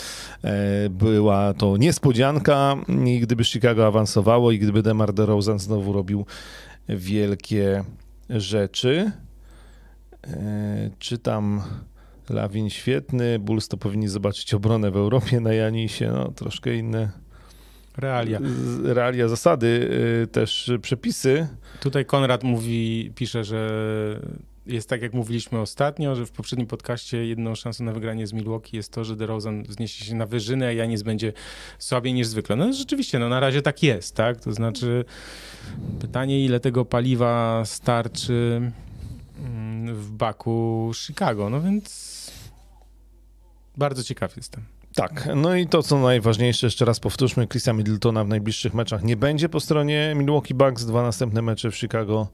e, 0.45 0.91
była 0.91 1.55
to 1.55 1.77
niespodzianka 1.77 2.77
i 3.07 3.21
gdyby 3.21 3.45
Chicago 3.45 3.87
awansowało 3.87 4.53
i 4.53 4.59
gdyby 4.59 4.83
DeMar 4.83 5.13
DeRozan 5.13 5.59
znowu 5.59 5.93
robił 5.93 6.27
wielkie 6.89 7.85
rzeczy. 8.31 9.13
E, 10.27 10.91
czytam 10.99 11.63
Lawin 12.31 12.71
świetny, 12.71 13.39
Bulls 13.39 13.69
to 13.69 13.77
powinni 13.77 14.09
zobaczyć 14.09 14.55
obronę 14.55 14.91
w 14.91 14.97
Europie 14.97 15.41
na 15.41 15.53
Janisie, 15.53 16.13
no 16.13 16.33
troszkę 16.33 16.75
inne 16.75 17.11
realia. 17.97 18.41
Realia, 18.85 19.29
zasady, 19.29 19.91
y, 20.23 20.27
też 20.27 20.71
przepisy. 20.83 21.49
Tutaj 21.81 22.05
Konrad 22.05 22.43
mówi, 22.45 23.13
pisze, 23.15 23.45
że 23.45 23.71
jest 24.67 24.89
tak, 24.89 25.03
jak 25.03 25.15
mówiliśmy 25.15 25.59
ostatnio, 25.59 26.17
że 26.17 26.27
w 26.27 26.31
poprzednim 26.31 26.69
podcaście 26.69 27.27
jedną 27.27 27.55
szansą 27.55 27.85
na 27.85 27.93
wygranie 27.93 28.27
z 28.27 28.33
Milwaukee 28.33 28.77
jest 28.77 28.93
to, 28.93 29.05
że 29.05 29.17
DeRozan 29.17 29.63
wzniesie 29.63 30.05
się 30.05 30.15
na 30.15 30.27
wyżyny, 30.27 30.67
a 30.67 30.73
Janis 30.73 31.03
będzie 31.03 31.33
słabiej 31.79 32.15
niż 32.15 32.27
zwykle. 32.27 32.57
No 32.57 32.73
rzeczywiście, 32.73 33.19
no 33.19 33.29
na 33.29 33.41
razie 33.41 33.63
tak 33.63 33.83
jest, 33.83 34.15
tak? 34.15 34.41
To 34.41 34.53
znaczy 34.53 35.05
pytanie, 36.01 36.45
ile 36.45 36.61
tego 36.61 36.85
paliwa 36.85 37.63
starczy 37.65 38.61
mm, 39.39 39.95
w 39.95 40.11
baku 40.11 40.91
Chicago, 40.95 41.51
no 41.51 41.61
więc 41.61 42.11
bardzo 43.77 44.03
ciekaw 44.03 44.37
jestem. 44.37 44.65
Tak, 44.95 45.29
no 45.37 45.57
i 45.57 45.67
to 45.67 45.83
co 45.83 45.99
najważniejsze, 45.99 46.67
jeszcze 46.67 46.85
raz 46.85 47.01
powtórzmy, 47.01 47.47
Chrisa 47.47 47.73
Middletona 47.73 48.25
w 48.25 48.29
najbliższych 48.29 48.75
meczach 48.75 49.03
nie 49.03 49.17
będzie 49.17 49.49
po 49.49 49.61
stronie 49.61 50.15
Milwaukee 50.17 50.55
Bucks, 50.55 50.85
dwa 50.85 51.03
następne 51.03 51.43
mecze 51.43 51.71
w 51.71 51.77
Chicago 51.77 52.29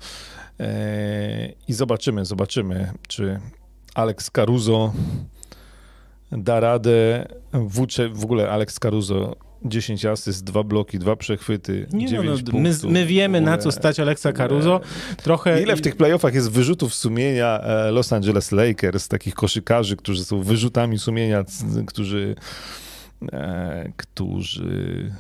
i 1.68 1.72
zobaczymy, 1.72 2.24
zobaczymy, 2.24 2.92
czy 3.08 3.40
Alex 3.94 4.30
Caruso 4.30 4.92
da 6.32 6.60
radę, 6.60 7.26
włócze, 7.52 8.08
w 8.08 8.24
ogóle 8.24 8.50
Alex 8.50 8.78
Caruso 8.78 9.36
10 9.64 10.06
asyst, 10.06 10.44
dwa 10.44 10.62
bloki, 10.62 10.98
dwa 10.98 11.16
przechwyty, 11.16 11.86
Nie 11.92 12.06
9 12.06 12.26
no, 12.26 12.32
no, 12.32 12.52
punktów. 12.52 12.84
My, 12.84 12.92
my 12.92 13.06
wiemy, 13.06 13.40
na 13.40 13.58
co 13.58 13.72
stać 13.72 14.00
Alexa 14.00 14.32
Caruso. 14.32 14.80
Trochę... 15.22 15.62
Ile 15.62 15.76
w 15.76 15.80
tych 15.80 15.96
playoffach 15.96 16.34
jest 16.34 16.50
wyrzutów 16.50 16.94
sumienia 16.94 17.60
e, 17.60 17.90
Los 17.90 18.12
Angeles 18.12 18.52
Lakers, 18.52 19.08
takich 19.08 19.34
koszykarzy, 19.34 19.96
którzy 19.96 20.24
są 20.24 20.42
wyrzutami 20.42 20.98
sumienia, 20.98 21.44
którzy, 21.86 22.34
e, 23.32 23.92
którzy 23.96 25.12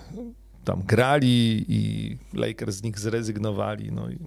tam 0.64 0.82
grali 0.82 1.64
i 1.68 2.16
Lakers 2.34 2.76
z 2.76 2.82
nich 2.82 2.98
zrezygnowali. 2.98 3.92
No 3.92 4.10
i... 4.10 4.18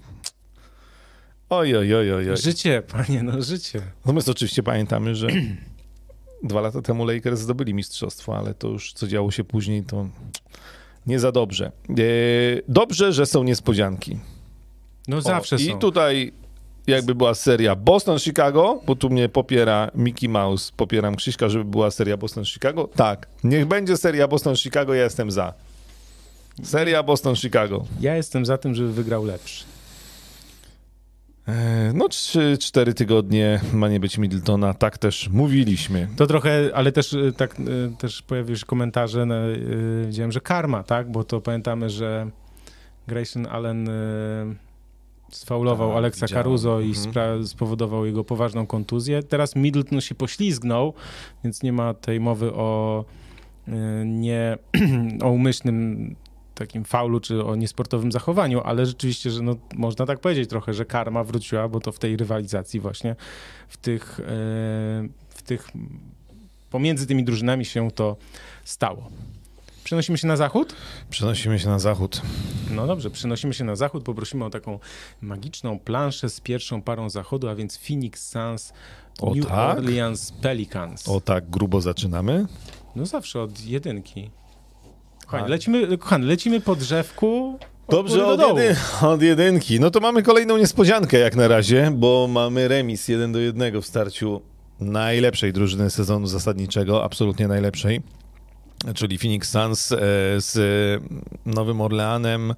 Oj, 1.50 1.76
oj, 1.76 1.96
oj, 1.96 2.14
oj. 2.14 2.38
Życie, 2.38 2.84
panie, 2.88 3.24
no 3.24 3.42
życie. 3.42 3.82
Natomiast 4.06 4.30
oczywiście 4.30 4.64
pamiętamy, 4.64 5.16
że 5.16 5.28
Dwa 6.44 6.62
lata 6.62 6.82
temu 6.82 7.06
Lakers 7.06 7.40
zdobyli 7.40 7.74
mistrzostwo, 7.74 8.38
ale 8.38 8.54
to 8.54 8.68
już 8.68 8.94
co 8.94 9.08
działo 9.08 9.32
się 9.32 9.44
później, 9.44 9.84
to 9.84 10.08
nie 11.08 11.20
za 11.20 11.32
dobrze. 11.32 11.72
E, 11.90 11.94
dobrze, 12.68 13.14
że 13.14 13.26
są 13.26 13.44
niespodzianki. 13.44 14.20
No 15.08 15.22
zawsze 15.22 15.56
o, 15.56 15.60
są. 15.60 15.66
I 15.66 15.80
tutaj 15.80 16.34
jakby 16.88 17.16
była 17.16 17.34
seria 17.34 17.76
Boston-Chicago, 17.76 18.80
bo 18.86 18.96
tu 18.96 19.10
mnie 19.10 19.30
popiera 19.30 19.92
Mickey 19.96 20.30
Mouse, 20.30 20.72
popieram 20.78 21.16
Krzyśka, 21.16 21.50
żeby 21.50 21.66
była 21.66 21.92
seria 21.92 22.18
Boston-Chicago. 22.18 22.88
Tak, 22.96 23.28
niech 23.44 23.66
będzie 23.66 23.98
seria 23.98 24.28
Boston-Chicago, 24.28 24.94
ja 24.94 25.04
jestem 25.04 25.32
za. 25.32 25.54
Seria 26.64 27.04
Boston-Chicago. 27.04 27.86
Ja 28.00 28.16
jestem 28.16 28.46
za 28.46 28.58
tym, 28.58 28.76
żeby 28.76 28.94
wygrał 28.94 29.26
lepszy. 29.26 29.64
E, 31.50 31.92
no, 31.94 32.08
3-4 32.08 32.94
tygodnie 32.94 33.62
ma 33.74 33.90
nie 33.90 34.00
być 34.00 34.18
Middletona, 34.18 34.74
tak 34.74 34.98
też 34.98 35.30
mówiliśmy. 35.30 36.08
To 36.16 36.28
trochę, 36.28 36.70
ale 36.74 36.92
też 36.92 37.14
e, 37.14 37.32
tak 37.32 37.56
e, 37.60 37.98
też 37.98 38.22
pojawiły 38.22 38.58
się 38.58 38.66
komentarze, 38.66 39.26
no, 39.26 39.36
widziałem, 40.06 40.32
że 40.32 40.42
karma, 40.42 40.84
tak? 40.84 41.12
Bo 41.12 41.24
to 41.24 41.42
pamiętamy, 41.42 41.90
że 41.90 42.30
Grayson 43.08 43.48
Allen 43.48 43.90
sfaulował 45.32 45.90
tak, 45.90 45.98
Alexa 45.98 46.28
Caruso 46.28 46.80
i 46.80 46.94
mhm. 47.08 47.48
spowodował 47.48 48.06
jego 48.06 48.24
poważną 48.24 48.68
kontuzję. 48.68 49.24
Teraz 49.24 49.56
Middleton 49.56 50.02
się 50.02 50.16
poślizgnął, 50.16 50.94
więc 51.44 51.64
nie 51.64 51.74
ma 51.74 51.94
tej 51.94 52.20
mowy 52.20 52.54
o 52.54 53.06
nie 54.06 54.58
o 55.24 55.30
umyślnym 55.30 56.16
takim 56.60 56.86
faulu 56.86 57.20
czy 57.20 57.46
o 57.46 57.56
niesportowym 57.56 58.12
zachowaniu, 58.12 58.62
ale 58.62 58.86
rzeczywiście, 58.86 59.30
że 59.32 59.42
no, 59.42 59.56
można 59.76 60.06
tak 60.06 60.20
powiedzieć 60.20 60.50
trochę, 60.50 60.74
że 60.74 60.86
karma 60.86 61.24
wróciła, 61.24 61.68
bo 61.68 61.80
to 61.80 61.92
w 61.92 62.00
tej 62.00 62.18
rywalizacji 62.18 62.80
właśnie 62.80 63.16
w 63.68 63.78
tych, 63.78 64.20
e, 64.20 64.24
w 65.30 65.42
tych 65.46 65.72
pomiędzy 66.70 67.08
tymi 67.08 67.24
drużynami 67.24 67.66
się 67.66 67.92
to 67.92 68.18
stało. 68.64 69.10
Przenosimy 69.84 70.18
się 70.18 70.28
na 70.28 70.38
zachód? 70.38 70.76
Przenosimy 71.10 71.60
się 71.60 71.70
na 71.70 71.80
zachód. 71.80 72.22
No 72.72 72.88
dobrze, 72.88 73.10
przenosimy 73.10 73.54
się 73.54 73.64
na 73.64 73.76
zachód. 73.76 74.04
Poprosimy 74.04 74.46
o 74.46 74.50
taką 74.50 74.80
magiczną 75.22 75.80
planszę 75.80 76.30
z 76.30 76.42
pierwszą 76.42 76.82
parą 76.82 77.10
zachodu, 77.10 77.50
a 77.50 77.56
więc 77.56 77.78
Phoenix 77.78 78.30
Suns, 78.30 78.74
o 79.22 79.36
New 79.36 79.46
tak? 79.46 79.78
Orleans 79.78 80.32
Pelicans. 80.32 81.08
O 81.08 81.22
tak, 81.22 81.50
grubo 81.50 81.82
zaczynamy? 81.82 82.46
No 82.96 83.06
zawsze 83.06 83.42
od 83.42 83.66
jedynki. 83.66 84.30
Kochani, 85.30 85.44
tak. 85.44 85.50
lecimy, 85.50 85.98
kochani, 85.98 86.26
lecimy 86.26 86.60
po 86.60 86.76
drzewku. 86.76 87.60
Dobrze, 87.90 88.26
od, 88.26 88.40
jedy, 88.40 88.76
od, 89.02 89.22
jedynki. 89.22 89.80
No 89.80 89.92
to 89.92 90.00
mamy 90.00 90.24
kolejną 90.24 90.58
niespodziankę 90.58 91.18
jak 91.20 91.36
na 91.36 91.48
razie, 91.48 91.92
bo 91.96 92.28
mamy 92.32 92.68
remis 92.68 93.08
1 93.08 93.32
do 93.32 93.40
1 93.40 93.82
w 93.82 93.86
starciu 93.86 94.42
najlepszej 94.80 95.54
drużyny 95.54 95.90
sezonu 95.90 96.28
zasadniczego, 96.28 97.04
absolutnie 97.04 97.48
najlepszej, 97.48 98.02
czyli 98.96 99.18
Phoenix 99.18 99.50
Suns 99.50 99.92
e, 99.92 99.98
z 100.38 100.58
Nowym 101.46 101.82
Orleanem 101.82 102.54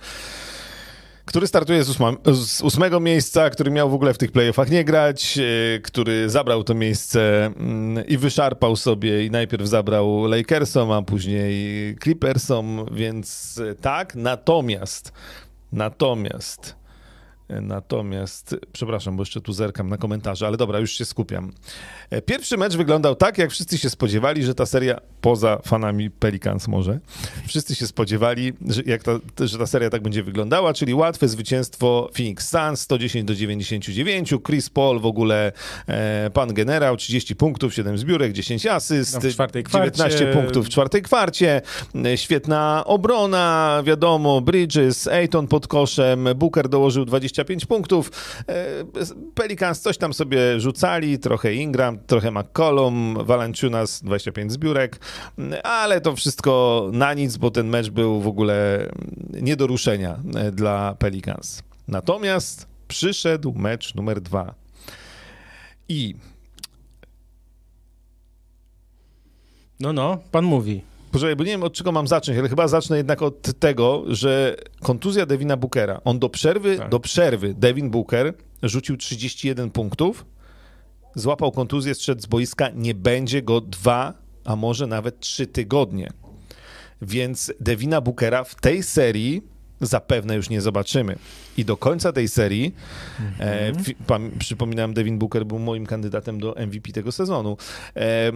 który 1.31 1.47
startuje 1.47 1.83
z, 1.83 1.89
ósma, 1.89 2.13
z, 2.25 2.61
ósmego 2.61 2.99
miejsca, 2.99 3.49
który 3.49 3.71
miał 3.71 3.89
w 3.89 3.93
ogóle 3.93 4.13
w 4.13 4.17
tych 4.17 4.31
playoffach 4.31 4.69
nie 4.69 4.83
grać, 4.83 5.37
e, 5.37 5.79
który 5.79 6.29
zabrał 6.29 6.63
to 6.63 6.73
miejsce 6.73 7.45
mm, 7.45 8.07
i 8.07 8.17
wyszarpał 8.17 8.75
sobie 8.75 9.25
i 9.25 9.31
najpierw 9.31 9.67
zabrał 9.67 10.25
Lakersom, 10.25 10.91
a 10.91 11.01
później 11.01 11.95
Clippersom, 12.03 12.85
więc 12.91 13.59
e, 13.71 13.75
tak, 13.75 14.15
natomiast 14.15 15.13
natomiast 15.71 16.75
Natomiast, 17.61 18.55
przepraszam, 18.73 19.17
bo 19.17 19.21
jeszcze 19.21 19.41
tu 19.41 19.53
zerkam 19.53 19.89
na 19.89 19.97
komentarze, 19.97 20.47
ale 20.47 20.57
dobra, 20.57 20.79
już 20.79 20.91
się 20.91 21.05
skupiam. 21.05 21.51
E, 22.09 22.21
pierwszy 22.21 22.57
mecz 22.57 22.75
wyglądał 22.75 23.15
tak, 23.15 23.37
jak 23.37 23.51
wszyscy 23.51 23.77
się 23.77 23.89
spodziewali, 23.89 24.43
że 24.43 24.55
ta 24.55 24.65
seria, 24.65 24.99
poza 25.21 25.57
fanami 25.65 26.11
Pelicans 26.11 26.67
może, 26.67 26.99
wszyscy 27.47 27.75
się 27.75 27.87
spodziewali, 27.87 28.53
że, 28.67 28.81
jak 28.85 29.03
ta, 29.03 29.11
że 29.39 29.57
ta 29.57 29.67
seria 29.67 29.89
tak 29.89 30.03
będzie 30.03 30.23
wyglądała, 30.23 30.73
czyli 30.73 30.93
łatwe 30.93 31.27
zwycięstwo 31.27 32.09
Phoenix 32.17 32.49
Suns 32.49 32.81
110 32.81 33.27
do 33.27 33.35
99, 33.35 34.33
Chris 34.45 34.69
Paul 34.69 34.99
w 34.99 35.05
ogóle, 35.05 35.51
e, 35.87 36.29
pan 36.33 36.53
generał, 36.53 36.97
30 36.97 37.35
punktów, 37.35 37.73
7 37.73 37.97
zbiórek, 37.97 38.33
10 38.33 38.67
asyst, 38.67 39.13
no 39.13 39.21
19 39.21 40.25
punktów 40.33 40.65
w 40.65 40.69
czwartej 40.69 41.01
kwarcie, 41.01 41.61
e, 42.05 42.17
świetna 42.17 42.83
obrona, 42.85 43.81
wiadomo, 43.85 44.41
Bridges, 44.41 45.07
Ayton 45.07 45.47
pod 45.47 45.67
koszem, 45.67 46.27
Booker 46.35 46.69
dołożył 46.69 47.05
20 47.05 47.40
25 47.43 47.65
punktów. 47.65 48.11
E, 48.47 48.85
Pelicans 49.35 49.81
coś 49.81 49.97
tam 49.97 50.13
sobie 50.13 50.59
rzucali, 50.59 51.19
trochę 51.19 51.53
Ingram, 51.53 51.99
trochę 51.99 52.31
McCollum, 52.31 53.17
Valanciunas 53.23 54.03
25 54.03 54.51
zbiórek, 54.51 54.99
ale 55.63 56.01
to 56.01 56.15
wszystko 56.15 56.89
na 56.93 57.13
nic, 57.13 57.37
bo 57.37 57.51
ten 57.51 57.67
mecz 57.67 57.89
był 57.89 58.21
w 58.21 58.27
ogóle 58.27 58.87
nie 59.41 59.55
do 59.55 59.67
ruszenia 59.67 60.19
e, 60.35 60.51
dla 60.51 60.95
Pelicans. 60.99 61.63
Natomiast 61.87 62.67
przyszedł 62.87 63.53
mecz 63.53 63.95
numer 63.95 64.21
dwa. 64.21 64.53
I 65.89 66.15
no, 69.79 69.93
no, 69.93 70.17
pan 70.31 70.45
mówi. 70.45 70.90
Poczekaj, 71.11 71.35
bo 71.35 71.43
nie 71.43 71.51
wiem 71.51 71.63
od 71.63 71.73
czego 71.73 71.91
mam 71.91 72.07
zacząć, 72.07 72.37
ale 72.37 72.49
chyba 72.49 72.67
zacznę 72.67 72.97
jednak 72.97 73.21
od 73.21 73.59
tego, 73.59 74.03
że 74.07 74.55
kontuzja 74.81 75.25
Devina 75.25 75.57
Bookera. 75.57 76.01
On 76.03 76.19
do 76.19 76.29
przerwy, 76.29 76.77
tak. 76.77 76.89
do 76.89 76.99
przerwy 76.99 77.53
Devin 77.53 77.89
Booker 77.89 78.33
rzucił 78.63 78.97
31 78.97 79.71
punktów, 79.71 80.25
złapał 81.15 81.51
kontuzję, 81.51 81.95
zszedł 81.95 82.21
z 82.21 82.25
boiska, 82.25 82.69
nie 82.75 82.93
będzie 82.93 83.41
go 83.41 83.61
dwa, 83.61 84.13
a 84.45 84.55
może 84.55 84.87
nawet 84.87 85.19
trzy 85.19 85.47
tygodnie. 85.47 86.09
Więc 87.01 87.53
Devina 87.59 88.01
Bookera 88.01 88.43
w 88.43 88.55
tej 88.55 88.83
serii 88.83 89.41
zapewne 89.81 90.35
już 90.35 90.49
nie 90.49 90.61
zobaczymy. 90.61 91.15
I 91.57 91.65
do 91.65 91.77
końca 91.77 92.13
tej 92.13 92.27
serii, 92.27 92.75
e, 93.39 93.67
mhm. 93.67 94.31
przypominam, 94.39 94.93
Devin 94.93 95.19
Booker 95.19 95.45
był 95.45 95.59
moim 95.59 95.85
kandydatem 95.85 96.39
do 96.39 96.55
MVP 96.67 96.91
tego 96.91 97.11
sezonu. 97.11 97.57
E, 97.95 98.31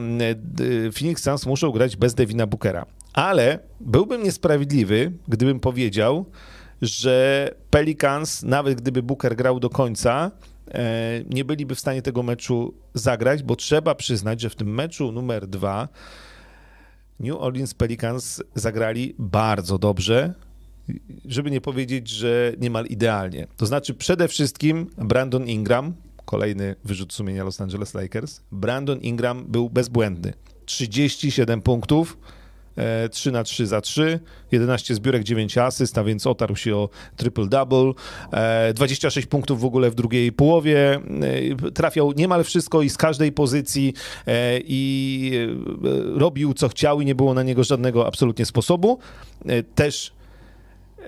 Phoenix 0.92 1.24
Suns 1.24 1.46
muszą 1.46 1.72
grać 1.72 1.96
bez 1.96 2.14
Devina 2.14 2.48
Bookera. 2.48 2.86
Ale 3.14 3.60
byłbym 3.80 4.24
niesprawiedliwy, 4.24 5.12
gdybym 5.28 5.60
powiedział, 5.60 6.26
że 6.82 7.50
Pelicans, 7.70 8.44
nawet 8.44 8.82
gdyby 8.82 9.04
Booker 9.04 9.36
grał 9.36 9.60
do 9.60 9.70
końca, 9.70 10.32
e, 10.72 11.24
nie 11.30 11.46
byliby 11.46 11.76
w 11.76 11.80
stanie 11.80 12.02
tego 12.02 12.24
meczu 12.24 12.74
zagrać, 12.94 13.44
bo 13.44 13.56
trzeba 13.56 13.96
przyznać, 13.96 14.42
że 14.42 14.50
w 14.50 14.56
tym 14.56 14.74
meczu 14.74 15.12
numer 15.12 15.48
dwa 15.48 15.88
New 17.20 17.36
Orleans 17.40 17.74
Pelicans 17.74 18.44
zagrali 18.56 19.16
bardzo 19.20 19.78
dobrze 19.78 20.34
żeby 21.26 21.52
nie 21.52 21.62
powiedzieć, 21.62 22.10
że 22.10 22.54
niemal 22.60 22.86
idealnie. 22.86 23.48
To 23.58 23.66
znaczy 23.66 23.94
przede 23.94 24.28
wszystkim 24.28 24.88
Brandon 24.98 25.48
Ingram, 25.48 25.94
kolejny 26.26 26.76
wyrzut 26.84 27.14
sumienia 27.14 27.44
Los 27.44 27.62
Angeles 27.62 27.94
Lakers, 27.94 28.42
Brandon 28.52 29.00
Ingram 29.00 29.46
był 29.48 29.70
bezbłędny. 29.70 30.34
37 30.66 31.62
punktów, 31.62 32.18
3 33.12 33.30
e, 33.30 33.34
na 33.34 33.44
3 33.44 33.68
za 33.68 33.82
3, 33.82 34.20
11 34.52 34.96
zbiórek, 34.96 35.24
9 35.24 35.58
asyst, 35.58 35.98
a 35.98 36.04
więc 36.04 36.28
otarł 36.28 36.56
się 36.56 36.76
o 36.76 36.90
triple-double, 37.18 37.94
26 38.74 39.28
e, 39.28 39.30
punktów 39.30 39.62
w 39.62 39.66
ogóle 39.66 39.92
w 39.92 39.96
drugiej 39.96 40.32
połowie, 40.32 41.00
e, 41.66 41.72
trafiał 41.72 42.12
niemal 42.12 42.44
wszystko 42.44 42.82
i 42.82 42.90
z 42.90 42.98
każdej 42.98 43.32
pozycji 43.32 43.94
i 44.66 45.32
robił 46.16 46.54
co 46.54 46.70
chciał 46.70 47.02
i 47.02 47.06
nie 47.06 47.16
było 47.16 47.34
na 47.34 47.44
niego 47.44 47.64
żadnego 47.64 48.08
absolutnie 48.08 48.46
sposobu. 48.46 49.00
Też 49.76 50.14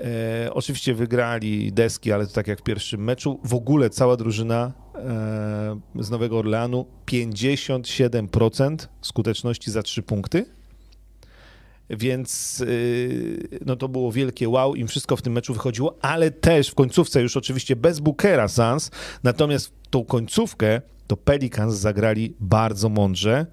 E, 0.03 0.53
oczywiście 0.53 0.93
wygrali 0.93 1.73
deski, 1.73 2.11
ale 2.11 2.27
to 2.27 2.33
tak 2.33 2.47
jak 2.47 2.59
w 2.59 2.63
pierwszym 2.63 3.03
meczu. 3.03 3.39
W 3.43 3.53
ogóle 3.53 3.89
cała 3.89 4.17
drużyna 4.17 4.73
e, 4.95 6.03
z 6.03 6.09
Nowego 6.09 6.39
Orleanu 6.39 6.85
57% 7.05 8.87
skuteczności 9.01 9.71
za 9.71 9.83
3 9.83 10.03
punkty. 10.03 10.45
Więc 11.89 12.61
e, 12.61 12.65
no 13.65 13.75
to 13.75 13.89
było 13.89 14.11
wielkie 14.11 14.49
wow, 14.49 14.75
im 14.75 14.87
wszystko 14.87 15.15
w 15.15 15.21
tym 15.21 15.33
meczu 15.33 15.53
wychodziło, 15.53 15.97
ale 16.01 16.31
też 16.31 16.69
w 16.69 16.75
końcówce 16.75 17.21
już 17.21 17.37
oczywiście 17.37 17.75
bez 17.75 17.99
Bookera 17.99 18.47
Sans, 18.47 18.91
natomiast 19.23 19.71
tą 19.89 20.05
końcówkę 20.05 20.81
to 21.07 21.17
Pelicans 21.17 21.75
zagrali 21.75 22.35
bardzo 22.39 22.89
mądrze, 22.89 23.45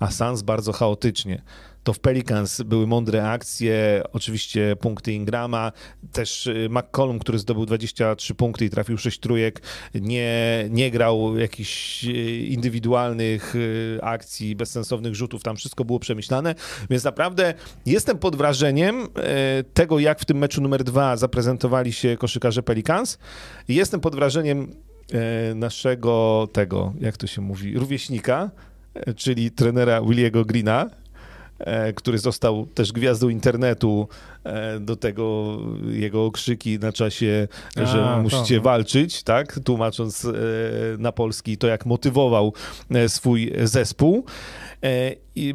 a 0.00 0.10
Sans 0.10 0.42
bardzo 0.42 0.72
chaotycznie 0.72 1.42
to 1.84 1.92
w 1.92 1.98
Pelicans 1.98 2.62
były 2.62 2.86
mądre 2.86 3.30
akcje, 3.30 4.02
oczywiście 4.12 4.76
punkty 4.76 5.12
Ingrama, 5.12 5.72
też 6.12 6.46
y, 6.46 6.68
McCollum, 6.70 7.18
który 7.18 7.38
zdobył 7.38 7.66
23 7.66 8.34
punkty 8.34 8.64
i 8.64 8.70
trafił 8.70 8.98
6 8.98 9.20
trójek, 9.20 9.62
nie, 9.94 10.66
nie 10.70 10.90
grał 10.90 11.36
jakichś 11.38 12.04
y, 12.04 12.46
indywidualnych 12.46 13.56
y, 13.56 13.98
akcji, 14.02 14.56
bezsensownych 14.56 15.14
rzutów, 15.14 15.42
tam 15.42 15.56
wszystko 15.56 15.84
było 15.84 15.98
przemyślane, 15.98 16.54
więc 16.90 17.04
naprawdę 17.04 17.54
jestem 17.86 18.18
pod 18.18 18.36
wrażeniem 18.36 19.08
tego, 19.74 19.98
jak 19.98 20.20
w 20.20 20.24
tym 20.24 20.38
meczu 20.38 20.60
numer 20.60 20.84
dwa 20.84 21.16
zaprezentowali 21.16 21.92
się 21.92 22.16
koszykarze 22.16 22.62
Pelicans. 22.62 23.18
Jestem 23.68 24.00
pod 24.00 24.14
wrażeniem 24.14 24.74
naszego 25.54 26.48
tego, 26.52 26.92
jak 27.00 27.16
to 27.16 27.26
się 27.26 27.40
mówi, 27.40 27.78
rówieśnika, 27.78 28.50
czyli 29.16 29.50
trenera 29.50 30.02
Williego 30.02 30.44
Greena, 30.44 30.90
który 31.94 32.18
został 32.18 32.66
też 32.66 32.92
gwiazdą 32.92 33.28
internetu, 33.28 34.08
e, 34.44 34.80
do 34.80 34.96
tego 34.96 35.58
jego 35.90 36.24
okrzyki 36.26 36.78
na 36.78 36.92
czasie, 36.92 37.48
A, 37.76 37.86
że 37.86 38.18
musicie 38.22 38.56
to. 38.56 38.62
walczyć, 38.62 39.22
tak, 39.22 39.60
tłumacząc 39.64 40.24
e, 40.24 40.28
na 40.98 41.12
polski 41.12 41.56
to, 41.58 41.66
jak 41.66 41.86
motywował 41.86 42.52
swój 43.08 43.52
zespół. 43.64 44.24
I 45.34 45.54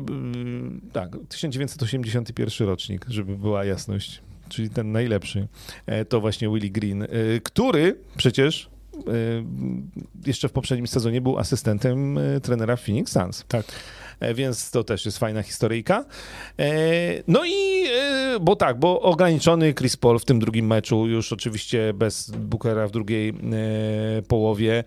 tak, 0.93 1.10
1981 1.30 2.68
rocznik, 2.68 3.05
żeby 3.10 3.38
była 3.38 3.66
jasność. 3.66 4.22
czyli 4.49 4.70
ten 4.70 4.91
najlepszy, 4.91 5.47
e, 5.86 6.05
to 6.05 6.22
właśnie 6.22 6.49
Willie 6.49 6.72
Green, 6.72 7.03
e, 7.03 7.08
który 7.43 7.99
przecież 8.18 8.70
e, 8.97 9.01
jeszcze 10.26 10.49
w 10.49 10.51
poprzednim 10.51 10.88
sezonie 10.88 11.22
był 11.22 11.38
asystentem 11.38 12.20
trenera 12.43 12.76
Phoenix 12.76 13.12
Suns. 13.12 13.45
Tak. 13.47 13.66
E, 14.20 14.34
więc 14.34 14.72
to 14.72 14.84
też 14.84 15.05
jest 15.05 15.18
fajna 15.18 15.43
historyjka. 15.43 16.05
E, 16.59 16.70
no 17.28 17.45
i, 17.45 17.86
e, 17.99 18.38
bo 18.41 18.55
tak, 18.55 18.80
bo 18.80 19.01
ograniczony 19.01 19.74
Chris 19.74 19.97
Paul 19.97 20.20
w 20.20 20.26
tym 20.26 20.39
drugim 20.39 20.68
meczu, 20.68 21.07
już 21.07 21.34
oczywiście 21.34 21.93
bez 21.93 22.32
Bookera 22.32 22.88
w 22.88 22.91
drugiej 22.91 23.34
połowie. 24.28 24.84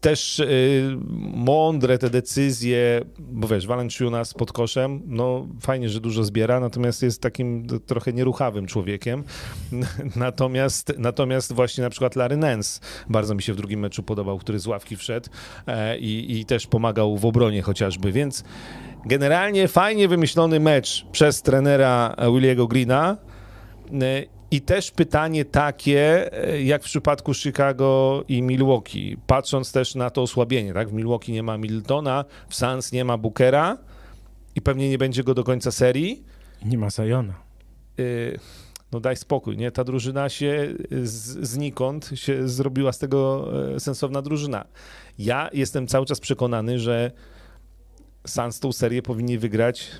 Też 0.00 0.42
mądre 1.34 1.98
te 1.98 2.10
decyzje, 2.10 3.00
bo 3.18 3.48
wiesz, 3.48 3.66
Valenciunas 3.66 4.34
pod 4.34 4.52
koszem, 4.52 5.02
no 5.06 5.46
fajnie, 5.60 5.88
że 5.88 6.00
dużo 6.00 6.24
zbiera, 6.24 6.60
natomiast 6.60 7.02
jest 7.02 7.22
takim 7.22 7.66
trochę 7.86 8.12
nieruchawym 8.12 8.66
człowiekiem. 8.66 9.24
Natomiast, 10.16 10.92
natomiast 10.98 11.52
właśnie 11.52 11.84
na 11.84 11.90
przykład 11.90 12.16
Larry 12.16 12.36
Nance 12.36 12.80
bardzo 13.08 13.34
mi 13.34 13.42
się 13.42 13.52
w 13.52 13.56
drugim 13.56 13.80
meczu 13.80 14.02
podobał, 14.02 14.38
który 14.38 14.58
z 14.58 14.66
ławki 14.66 14.96
wszedł 14.96 15.28
i, 15.98 16.38
i 16.38 16.44
też 16.44 16.66
pomagał 16.66 17.16
w 17.16 17.26
obronie 17.26 17.62
chociażby, 17.62 18.12
więc 18.16 18.44
generalnie 19.04 19.68
fajnie 19.68 20.08
wymyślony 20.08 20.60
mecz 20.60 21.06
przez 21.12 21.42
trenera 21.42 22.16
Williego 22.32 22.66
Greena. 22.66 23.16
I 24.50 24.60
też 24.60 24.90
pytanie 24.90 25.44
takie, 25.44 26.30
jak 26.64 26.82
w 26.82 26.84
przypadku 26.84 27.34
Chicago 27.34 28.24
i 28.28 28.42
Milwaukee, 28.42 29.16
patrząc 29.26 29.72
też 29.72 29.94
na 29.94 30.10
to 30.10 30.22
osłabienie, 30.22 30.72
tak? 30.74 30.88
W 30.88 30.92
Milwaukee 30.92 31.32
nie 31.32 31.42
ma 31.42 31.58
Miltona, 31.58 32.24
w 32.48 32.54
Suns 32.54 32.92
nie 32.92 33.04
ma 33.04 33.18
Bookera 33.18 33.78
i 34.54 34.60
pewnie 34.60 34.88
nie 34.90 34.98
będzie 34.98 35.24
go 35.24 35.34
do 35.34 35.44
końca 35.44 35.70
serii. 35.70 36.22
Nie 36.64 36.78
ma 36.78 36.90
Zajona. 36.90 37.34
Y, 38.00 38.38
no 38.92 39.00
daj 39.00 39.16
spokój, 39.16 39.56
nie? 39.56 39.70
Ta 39.70 39.84
drużyna 39.84 40.28
się 40.28 40.74
z, 41.02 41.48
znikąd 41.48 42.10
się 42.14 42.48
zrobiła 42.48 42.92
z 42.92 42.98
tego 42.98 43.48
sensowna 43.78 44.22
drużyna. 44.22 44.64
Ja 45.18 45.50
jestem 45.52 45.86
cały 45.86 46.06
czas 46.06 46.20
przekonany, 46.20 46.78
że 46.78 47.10
Suns 48.30 48.60
tą 48.60 48.72
serię 48.72 49.02
powinni 49.02 49.38
wygrać 49.38 49.90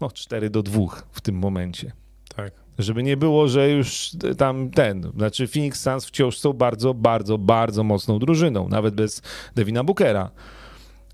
no 0.00 0.10
4 0.10 0.50
do 0.50 0.62
2 0.62 0.80
w 1.12 1.20
tym 1.20 1.36
momencie. 1.38 1.92
Tak. 2.36 2.52
Żeby 2.78 3.02
nie 3.02 3.16
było, 3.16 3.48
że 3.48 3.70
już 3.70 4.10
tam 4.38 4.70
ten, 4.70 5.12
znaczy 5.16 5.46
Phoenix 5.46 5.80
Suns 5.80 6.06
wciąż 6.06 6.38
są 6.38 6.52
bardzo, 6.52 6.94
bardzo, 6.94 7.38
bardzo 7.38 7.84
mocną 7.84 8.18
drużyną, 8.18 8.68
nawet 8.68 8.94
bez 8.94 9.22
Devina 9.54 9.84
Bookera. 9.84 10.30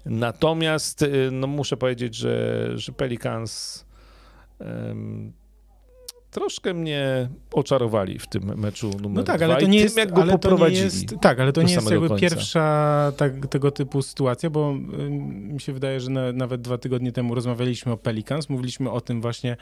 Natomiast 0.05 1.03
y, 1.03 1.29
no 1.33 1.47
muszę 1.47 1.77
powiedzieć, 1.77 2.15
że, 2.15 2.69
że 2.75 2.93
Pelicans 2.93 3.85
um, 4.59 5.33
troszkę 6.33 6.75
mnie 6.75 7.29
oczarowali 7.53 8.19
w 8.19 8.27
tym 8.27 8.61
meczu 8.61 8.91
numer 9.03 9.17
No 9.17 9.23
tak, 9.23 9.43
ale 9.43 9.57
to 9.57 9.67
nie 9.67 9.79
jest, 9.79 10.11
go 10.11 10.23
ale 10.23 10.39
to 10.39 10.69
nie 10.69 10.79
jest, 10.79 11.15
tak, 11.21 11.41
ale 11.41 11.53
to 11.53 11.63
nie 11.63 11.75
jest 11.75 11.91
jakby 11.91 12.09
końca. 12.09 12.21
pierwsza 12.21 13.13
tak, 13.17 13.47
tego 13.47 13.71
typu 13.71 14.03
sytuacja, 14.03 14.51
bo 14.51 14.75
mi 15.29 15.61
się 15.61 15.73
wydaje, 15.73 16.01
że 16.01 16.11
na, 16.11 16.33
nawet 16.33 16.61
dwa 16.61 16.79
tygodnie 16.79 17.13
temu 17.13 17.35
rozmawialiśmy 17.35 17.93
o 17.93 17.97
Pelicans, 17.97 18.49
mówiliśmy 18.49 18.91
o 18.91 19.01
tym 19.01 19.21
właśnie, 19.21 19.57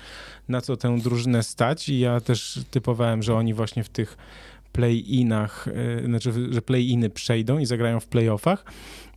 na 0.48 0.60
co 0.60 0.76
tę 0.76 0.98
drużynę 0.98 1.42
stać 1.42 1.88
i 1.88 1.98
ja 1.98 2.20
też 2.20 2.60
typowałem, 2.70 3.22
że 3.22 3.34
oni 3.34 3.54
właśnie 3.54 3.84
w 3.84 3.88
tych 3.88 4.16
play-inach, 4.72 5.68
y, 5.68 6.04
znaczy, 6.06 6.32
że 6.50 6.62
play-iny 6.62 7.10
przejdą 7.10 7.58
i 7.58 7.66
zagrają 7.66 8.00
w 8.00 8.08
play-offach 8.08 8.64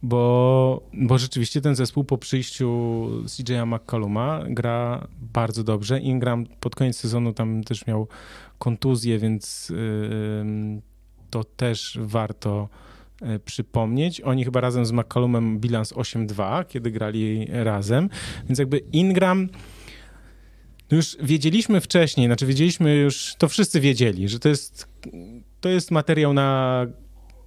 bo, 0.04 0.84
bo 0.93 1.18
rzeczywiście 1.18 1.62
ten 1.62 1.76
zespół 1.76 2.04
po 2.04 2.18
przyjściu 2.18 2.68
CJ'a 3.26 3.66
McColluma 3.66 4.43
gra 4.47 5.08
bardzo 5.22 5.64
dobrze. 5.64 5.99
Ingram 5.99 6.45
pod 6.60 6.76
koniec 6.76 6.97
sezonu 6.97 7.34
tam 7.34 7.64
też 7.64 7.88
miał 7.88 8.08
kontuzję, 8.60 9.20
więc 9.20 9.74
to 11.30 11.43
też 11.43 11.97
warto 12.01 12.70
yy, 13.22 13.39
przypomnieć. 13.39 14.22
Oni 14.22 14.45
chyba 14.45 14.62
razem 14.62 14.86
z 14.86 14.91
McCollumem 14.91 15.60
bilans 15.60 15.93
8-2, 15.93 16.68
kiedy 16.68 16.91
grali 16.91 17.47
razem, 17.49 18.10
więc 18.47 18.60
jakby 18.60 18.78
Ingram 18.78 19.49
no 20.91 20.97
już 20.97 21.18
wiedzieliśmy 21.22 21.82
wcześniej, 21.82 22.28
znaczy 22.28 22.45
wiedzieliśmy 22.45 22.95
już, 22.95 23.36
to 23.38 23.47
wszyscy 23.47 23.80
wiedzieli, 23.80 24.30
że 24.30 24.39
to 24.39 24.49
jest, 24.49 24.88
to 25.62 25.70
jest 25.70 25.91
materiał 25.91 26.34
na 26.34 26.86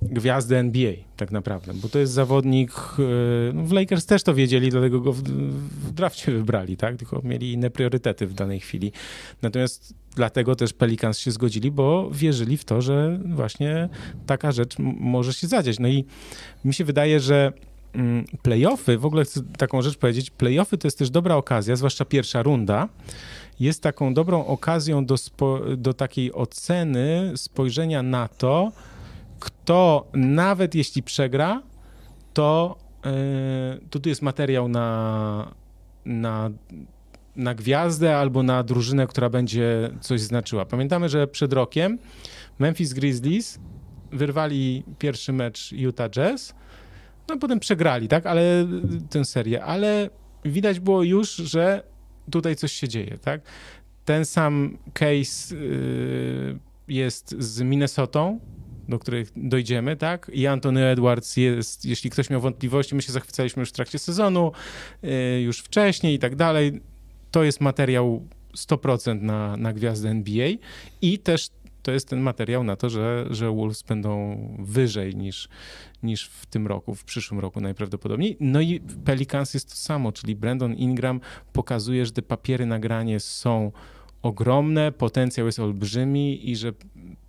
gwiazdę 0.02 0.58
NBA 0.58 0.92
tak 1.16 1.30
naprawdę, 1.30 1.74
bo 1.74 1.88
to 1.88 1.98
jest 1.98 2.12
zawodnik, 2.12 2.72
e, 2.72 3.52
no 3.52 3.62
w 3.62 3.72
Lakers 3.72 4.06
też 4.06 4.22
to 4.22 4.34
wiedzieli, 4.34 4.70
dlatego 4.70 5.00
go 5.00 5.12
w, 5.12 5.22
w 5.22 5.92
drafcie 5.92 6.32
wybrali, 6.32 6.76
tak, 6.76 6.96
tylko 6.96 7.20
mieli 7.24 7.52
inne 7.52 7.70
priorytety 7.70 8.26
w 8.26 8.34
danej 8.34 8.60
chwili. 8.60 8.92
Natomiast 9.42 9.94
dlatego 10.16 10.56
też 10.56 10.72
Pelicans 10.72 11.18
się 11.18 11.30
zgodzili, 11.30 11.70
bo 11.70 12.10
wierzyli 12.12 12.56
w 12.56 12.64
to, 12.64 12.82
że 12.82 13.20
właśnie 13.24 13.88
taka 14.26 14.52
rzecz 14.52 14.76
może 14.78 15.32
się 15.32 15.46
zadziać. 15.46 15.78
No 15.78 15.88
i 15.88 16.04
mi 16.64 16.74
się 16.74 16.84
wydaje, 16.84 17.20
że 17.20 17.52
mm, 17.94 18.24
playoffy, 18.42 18.98
w 18.98 19.06
ogóle 19.06 19.24
chcę 19.24 19.40
taką 19.58 19.82
rzecz 19.82 19.96
powiedzieć, 19.96 20.30
playoffy 20.30 20.78
to 20.78 20.86
jest 20.86 20.98
też 20.98 21.10
dobra 21.10 21.36
okazja, 21.36 21.76
zwłaszcza 21.76 22.04
pierwsza 22.04 22.42
runda, 22.42 22.88
jest 23.60 23.82
taką 23.82 24.14
dobrą 24.14 24.46
okazją 24.46 25.06
do, 25.06 25.16
do 25.76 25.94
takiej 25.94 26.32
oceny, 26.32 27.32
spojrzenia 27.36 28.02
na 28.02 28.28
to, 28.28 28.72
kto 29.46 30.06
nawet 30.14 30.74
jeśli 30.74 31.02
przegra, 31.02 31.62
to, 32.34 32.76
yy, 33.04 34.00
tu 34.00 34.08
jest 34.08 34.22
materiał 34.22 34.68
na, 34.68 35.54
na, 36.04 36.50
na 37.36 37.54
gwiazdę 37.54 38.16
albo 38.16 38.42
na 38.42 38.62
drużynę, 38.62 39.06
która 39.06 39.30
będzie 39.30 39.90
coś 40.00 40.20
znaczyła. 40.20 40.64
Pamiętamy, 40.64 41.08
że 41.08 41.26
przed 41.26 41.52
rokiem 41.52 41.98
Memphis 42.58 42.92
Grizzlies 42.92 43.58
wyrwali 44.12 44.84
pierwszy 44.98 45.32
mecz 45.32 45.72
Utah 45.72 46.10
Jazz, 46.10 46.54
no 47.28 47.36
potem 47.38 47.60
przegrali, 47.60 48.08
tak, 48.08 48.26
ale 48.26 48.66
tę 49.10 49.24
serię, 49.24 49.64
ale 49.64 50.10
widać 50.44 50.80
było 50.80 51.02
już, 51.02 51.36
że 51.36 51.82
tutaj 52.30 52.56
coś 52.56 52.72
się 52.72 52.88
dzieje, 52.88 53.18
tak. 53.18 53.40
Ten 54.04 54.24
sam 54.24 54.78
case 54.92 55.56
yy, 55.56 56.58
jest 56.88 57.34
z 57.38 57.62
Minnesotą, 57.62 58.40
do 58.88 58.98
których 58.98 59.30
dojdziemy, 59.36 59.96
tak? 59.96 60.30
I 60.34 60.46
Antony 60.46 60.84
Edwards 60.84 61.36
jest, 61.36 61.84
jeśli 61.84 62.10
ktoś 62.10 62.30
miał 62.30 62.40
wątpliwości, 62.40 62.94
my 62.94 63.02
się 63.02 63.12
zachwycaliśmy 63.12 63.60
już 63.60 63.68
w 63.68 63.72
trakcie 63.72 63.98
sezonu, 63.98 64.52
yy, 65.02 65.40
już 65.40 65.58
wcześniej 65.58 66.14
i 66.14 66.18
tak 66.18 66.36
dalej. 66.36 66.80
To 67.30 67.44
jest 67.44 67.60
materiał 67.60 68.28
100% 68.56 69.22
na, 69.22 69.56
na 69.56 69.72
gwiazdę 69.72 70.08
NBA 70.10 70.48
i 71.02 71.18
też 71.18 71.50
to 71.86 71.92
jest 71.92 72.08
ten 72.08 72.20
materiał 72.20 72.64
na 72.64 72.76
to, 72.76 72.90
że, 72.90 73.26
że 73.30 73.50
Wolves 73.50 73.82
będą 73.82 74.38
wyżej 74.58 75.16
niż, 75.16 75.48
niż 76.02 76.26
w 76.26 76.46
tym 76.46 76.66
roku, 76.66 76.94
w 76.94 77.04
przyszłym 77.04 77.40
roku 77.40 77.60
najprawdopodobniej. 77.60 78.36
No 78.40 78.60
i 78.60 78.80
Pelicans 78.80 79.54
jest 79.54 79.70
to 79.70 79.76
samo, 79.76 80.12
czyli 80.12 80.36
Brandon 80.36 80.74
Ingram 80.74 81.20
pokazuje, 81.52 82.06
że 82.06 82.12
te 82.12 82.22
papiery 82.22 82.66
nagranie 82.66 83.20
są 83.20 83.72
ogromne, 84.22 84.92
potencjał 84.92 85.46
jest 85.46 85.58
olbrzymi 85.58 86.50
i 86.50 86.56
że 86.56 86.72
w 86.72 86.76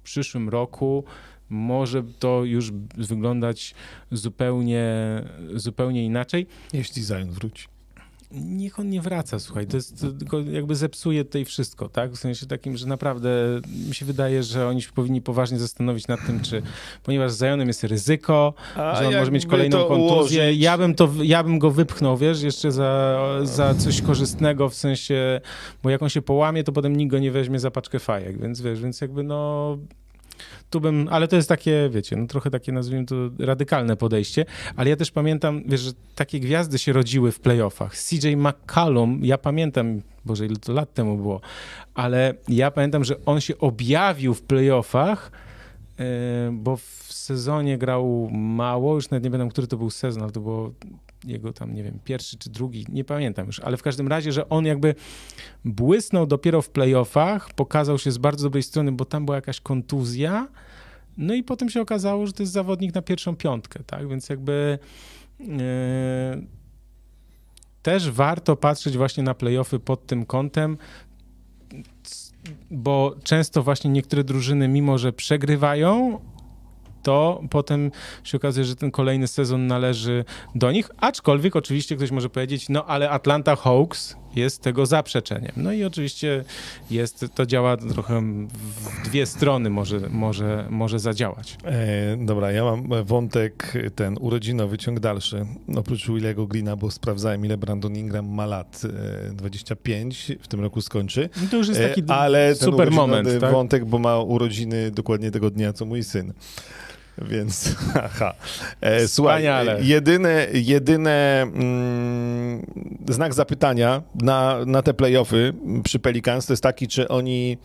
przyszłym 0.03 0.49
roku 0.49 1.03
może 1.49 2.03
to 2.19 2.43
już 2.43 2.71
wyglądać 2.97 3.75
zupełnie, 4.11 4.85
zupełnie 5.55 6.05
inaczej. 6.05 6.47
Jeśli 6.73 7.03
Zion 7.03 7.31
wróci. 7.31 7.67
Niech 8.31 8.79
on 8.79 8.89
nie 8.89 9.01
wraca, 9.01 9.39
słuchaj, 9.39 9.67
to 9.67 9.77
jest 9.77 10.05
tylko 10.19 10.39
jakby 10.39 10.75
zepsuje 10.75 11.25
tutaj 11.25 11.45
wszystko, 11.45 11.89
tak? 11.89 12.11
W 12.11 12.17
sensie 12.17 12.45
takim, 12.45 12.77
że 12.77 12.87
naprawdę 12.87 13.29
mi 13.87 13.95
się 13.95 14.05
wydaje, 14.05 14.43
że 14.43 14.67
oni 14.67 14.81
się 14.81 14.91
powinni 14.91 15.21
poważnie 15.21 15.59
zastanowić 15.59 16.07
nad 16.07 16.25
tym, 16.25 16.39
czy, 16.39 16.61
ponieważ 17.03 17.31
z 17.31 17.39
Zionem 17.39 17.67
jest 17.67 17.83
ryzyko, 17.83 18.53
A 18.75 18.95
że 18.95 19.07
on 19.07 19.15
może 19.15 19.31
mieć 19.31 19.45
kolejną 19.45 19.85
kontuzję, 19.85 20.53
ja 20.53 20.77
bym, 20.77 20.95
to, 20.95 21.09
ja 21.23 21.43
bym 21.43 21.59
go 21.59 21.71
wypchnął, 21.71 22.17
wiesz, 22.17 22.41
jeszcze 22.41 22.71
za, 22.71 23.19
za 23.43 23.75
coś 23.75 24.01
korzystnego, 24.01 24.69
w 24.69 24.75
sensie, 24.75 25.41
bo 25.83 25.89
jak 25.89 26.03
on 26.03 26.09
się 26.09 26.21
połamie, 26.21 26.63
to 26.63 26.71
potem 26.71 26.95
nikt 26.95 27.11
go 27.11 27.19
nie 27.19 27.31
weźmie 27.31 27.59
za 27.59 27.71
paczkę 27.71 27.99
fajek, 27.99 28.41
więc 28.41 28.61
wiesz, 28.61 28.81
więc 28.81 29.01
jakby 29.01 29.23
no 29.23 29.77
tu 30.69 30.81
bym, 30.81 31.07
ale 31.11 31.27
to 31.27 31.35
jest 31.35 31.49
takie, 31.49 31.89
wiecie, 31.91 32.15
no 32.15 32.27
trochę 32.27 32.49
takie 32.49 32.71
nazwijmy 32.71 33.05
to 33.05 33.15
radykalne 33.39 33.95
podejście, 33.95 34.45
ale 34.75 34.89
ja 34.89 34.95
też 34.95 35.11
pamiętam, 35.11 35.63
wiesz, 35.65 35.81
że 35.81 35.91
takie 36.15 36.39
gwiazdy 36.39 36.79
się 36.79 36.93
rodziły 36.93 37.31
w 37.31 37.39
playoffach. 37.39 37.95
CJ 37.97 38.35
McCallum, 38.35 39.19
ja 39.23 39.37
pamiętam, 39.37 40.01
Boże, 40.25 40.45
ile 40.45 40.55
to 40.55 40.73
lat 40.73 40.93
temu 40.93 41.17
było, 41.17 41.41
ale 41.93 42.33
ja 42.47 42.71
pamiętam, 42.71 43.03
że 43.03 43.15
on 43.25 43.41
się 43.41 43.57
objawił 43.57 44.33
w 44.33 44.41
playoffach, 44.41 45.31
yy, 45.99 46.05
bo 46.51 46.77
w 46.77 47.07
sezonie 47.09 47.77
grał 47.77 48.29
mało, 48.31 48.95
już 48.95 49.09
nawet 49.09 49.23
nie 49.23 49.31
pamiętam, 49.31 49.49
który 49.49 49.67
to 49.67 49.77
był 49.77 49.89
sezon, 49.89 50.23
ale 50.23 50.31
to 50.31 50.39
było 50.39 50.71
jego 51.23 51.53
tam, 51.53 51.73
nie 51.73 51.83
wiem, 51.83 51.99
pierwszy 52.03 52.37
czy 52.37 52.49
drugi, 52.49 52.85
nie 52.89 53.03
pamiętam 53.03 53.47
już, 53.47 53.59
ale 53.59 53.77
w 53.77 53.83
każdym 53.83 54.07
razie, 54.07 54.31
że 54.31 54.49
on 54.49 54.65
jakby 54.65 54.95
błysnął 55.65 56.27
dopiero 56.27 56.61
w 56.61 56.69
playoffach, 56.69 57.53
pokazał 57.53 57.99
się 57.99 58.11
z 58.11 58.17
bardzo 58.17 58.43
dobrej 58.43 58.63
strony, 58.63 58.91
bo 58.91 59.05
tam 59.05 59.25
była 59.25 59.35
jakaś 59.35 59.59
kontuzja, 59.59 60.47
no 61.17 61.33
i 61.33 61.43
potem 61.43 61.69
się 61.69 61.81
okazało, 61.81 62.27
że 62.27 62.33
to 62.33 62.43
jest 62.43 62.53
zawodnik 62.53 62.95
na 62.95 63.01
pierwszą 63.01 63.35
piątkę, 63.35 63.83
tak, 63.83 64.09
więc 64.09 64.29
jakby 64.29 64.79
yy, 65.39 65.47
też 67.81 68.11
warto 68.11 68.55
patrzeć 68.55 68.97
właśnie 68.97 69.23
na 69.23 69.33
playoffy 69.33 69.79
pod 69.79 70.05
tym 70.05 70.25
kątem, 70.25 70.77
bo 72.71 73.15
często 73.23 73.63
właśnie 73.63 73.91
niektóre 73.91 74.23
drużyny, 74.23 74.67
mimo 74.67 74.97
że 74.97 75.13
przegrywają, 75.13 76.19
to 77.07 77.41
potem 77.49 77.91
się 78.23 78.37
okazuje, 78.37 78.65
że 78.65 78.75
ten 78.75 78.91
kolejny 78.91 79.27
sezon 79.27 79.67
należy 79.67 80.25
do 80.55 80.71
nich, 80.71 80.89
aczkolwiek 80.97 81.55
oczywiście 81.55 81.95
ktoś 81.95 82.11
może 82.11 82.29
powiedzieć, 82.29 82.69
no 82.69 82.85
ale 82.85 83.09
Atlanta 83.09 83.55
Hawks 83.55 84.15
jest 84.35 84.61
tego 84.61 84.85
zaprzeczeniem. 84.85 85.51
No 85.57 85.71
i 85.71 85.83
oczywiście 85.83 86.43
jest, 86.91 87.25
to 87.35 87.45
działa 87.45 87.77
trochę 87.77 88.21
w 88.49 89.09
dwie 89.09 89.25
strony 89.25 89.69
może, 89.69 89.99
może, 90.09 90.67
może 90.69 90.99
zadziałać. 90.99 91.57
E, 91.63 92.17
dobra, 92.17 92.51
ja 92.51 92.63
mam 92.63 93.05
wątek 93.05 93.73
ten 93.95 94.17
urodzinowy, 94.21 94.77
ciąg 94.77 94.99
dalszy. 94.99 95.45
Oprócz 95.75 96.07
Willego 96.07 96.47
Greena, 96.47 96.75
bo 96.75 96.91
sprawdzałem 96.91 97.45
ile 97.45 97.57
Brandon 97.57 97.95
Ingram 97.95 98.29
ma 98.29 98.45
lat, 98.45 98.81
e, 99.29 99.33
25, 99.33 100.31
w 100.41 100.47
tym 100.47 100.61
roku 100.61 100.81
skończy. 100.81 101.29
No 101.41 101.47
to 101.51 101.57
już 101.57 101.67
jest 101.67 101.81
taki 101.81 102.01
e, 102.01 102.13
ale 102.13 102.55
super 102.55 102.91
moment. 102.91 103.29
Tak? 103.41 103.51
wątek, 103.51 103.85
bo 103.85 103.99
ma 103.99 104.19
urodziny 104.19 104.91
dokładnie 104.91 105.31
tego 105.31 105.49
dnia, 105.49 105.73
co 105.73 105.85
mój 105.85 106.03
syn. 106.03 106.33
Więc, 107.21 107.75
haha. 107.93 108.33
E, 108.81 109.07
słuchaj, 109.07 109.45
jedyne, 109.81 110.47
jedyne 110.53 111.41
mm, 111.41 112.65
znak 113.09 113.33
zapytania 113.33 114.01
na, 114.21 114.65
na 114.65 114.81
te 114.81 114.93
playoffy 114.93 115.53
przy 115.83 115.99
Pelicans 115.99 116.45
to 116.45 116.53
jest 116.53 116.63
taki, 116.63 116.87
czy 116.87 117.07
oni 117.07 117.57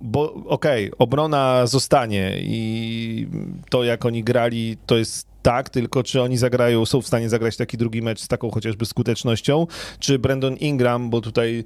bo 0.00 0.34
okej, 0.34 0.86
okay, 0.86 0.98
obrona 0.98 1.66
zostanie 1.66 2.34
i 2.38 3.28
to 3.70 3.84
jak 3.84 4.04
oni 4.04 4.24
grali 4.24 4.76
to 4.86 4.96
jest 4.96 5.26
tak, 5.42 5.70
tylko 5.70 6.02
czy 6.02 6.22
oni 6.22 6.36
zagrają, 6.36 6.86
są 6.86 7.02
w 7.02 7.06
stanie 7.06 7.28
zagrać 7.28 7.56
taki 7.56 7.76
drugi 7.76 8.02
mecz 8.02 8.20
z 8.20 8.28
taką 8.28 8.50
chociażby 8.50 8.86
skutecznością, 8.86 9.66
czy 9.98 10.18
Brandon 10.18 10.56
Ingram, 10.56 11.10
bo 11.10 11.20
tutaj 11.20 11.64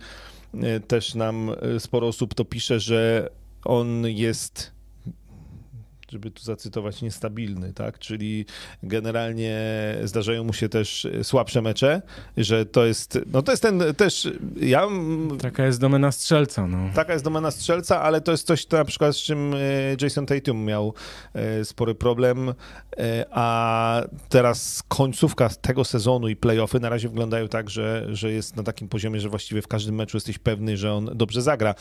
e, 0.54 0.80
też 0.80 1.14
nam 1.14 1.50
e, 1.50 1.80
sporo 1.80 2.06
osób 2.06 2.34
to 2.34 2.44
pisze, 2.44 2.80
że 2.80 3.30
on 3.64 4.06
jest 4.06 4.77
żeby 6.12 6.30
tu 6.30 6.42
zacytować, 6.42 7.02
niestabilny, 7.02 7.72
tak? 7.72 7.98
Czyli 7.98 8.46
generalnie 8.82 9.58
zdarzają 10.04 10.44
mu 10.44 10.52
się 10.52 10.68
też 10.68 11.06
słabsze 11.22 11.62
mecze, 11.62 12.02
że 12.36 12.66
to 12.66 12.84
jest, 12.84 13.18
no 13.32 13.42
to 13.42 13.52
jest 13.52 13.62
ten 13.62 13.82
też, 13.96 14.28
ja... 14.60 14.88
Taka 15.40 15.66
jest 15.66 15.80
domena 15.80 16.12
strzelca, 16.12 16.66
no. 16.66 16.78
Taka 16.94 17.12
jest 17.12 17.24
domena 17.24 17.50
strzelca, 17.50 18.02
ale 18.02 18.20
to 18.20 18.32
jest 18.32 18.46
coś 18.46 18.68
na 18.70 18.84
przykład 18.84 19.16
z 19.16 19.18
czym 19.18 19.54
e, 19.54 19.58
Jason 20.02 20.26
Tatum 20.26 20.64
miał 20.64 20.94
e, 21.34 21.64
spory 21.64 21.94
problem, 21.94 22.48
e, 22.48 23.24
a 23.30 24.02
teraz 24.28 24.82
końcówka 24.88 25.48
tego 25.48 25.84
sezonu 25.84 26.28
i 26.28 26.36
playoffy 26.36 26.80
na 26.80 26.88
razie 26.88 27.08
wyglądają 27.08 27.48
tak, 27.48 27.70
że, 27.70 28.06
że 28.10 28.32
jest 28.32 28.56
na 28.56 28.62
takim 28.62 28.88
poziomie, 28.88 29.20
że 29.20 29.28
właściwie 29.28 29.62
w 29.62 29.68
każdym 29.68 29.94
meczu 29.94 30.16
jesteś 30.16 30.38
pewny, 30.38 30.76
że 30.76 30.92
on 30.92 31.10
dobrze 31.14 31.42
zagra. 31.42 31.74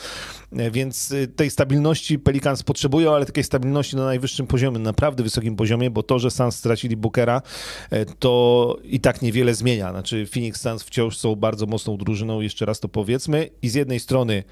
Więc 0.72 1.14
tej 1.36 1.50
stabilności 1.50 2.20
Pelicans 2.20 2.64
potrzebują, 2.64 3.16
ale 3.16 3.26
takiej 3.26 3.44
stabilności 3.44 3.96
na 3.96 4.17
najwyższym 4.18 4.48
poziomie, 4.48 4.80
naprawdę 4.80 5.24
wysokim 5.24 5.56
poziomie, 5.56 5.90
bo 5.90 6.04
to, 6.04 6.20
że 6.20 6.32
Suns 6.32 6.56
stracili 6.56 6.98
Bookera, 6.98 7.42
e, 7.90 8.06
to 8.06 8.78
i 8.84 9.00
tak 9.00 9.22
niewiele 9.22 9.54
zmienia. 9.54 9.92
Znaczy 9.92 10.28
Phoenix 10.34 10.62
Suns 10.62 10.84
wciąż 10.84 11.18
są 11.18 11.36
bardzo 11.36 11.66
mocną 11.66 11.98
drużyną, 11.98 12.42
jeszcze 12.42 12.66
raz 12.66 12.80
to 12.80 12.88
powiedzmy. 12.90 13.50
I 13.62 13.70
z 13.70 13.74
jednej 13.74 14.00
strony 14.00 14.44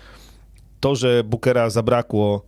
to, 0.80 0.96
że 0.96 1.24
Bookera 1.24 1.70
zabrakło, 1.70 2.46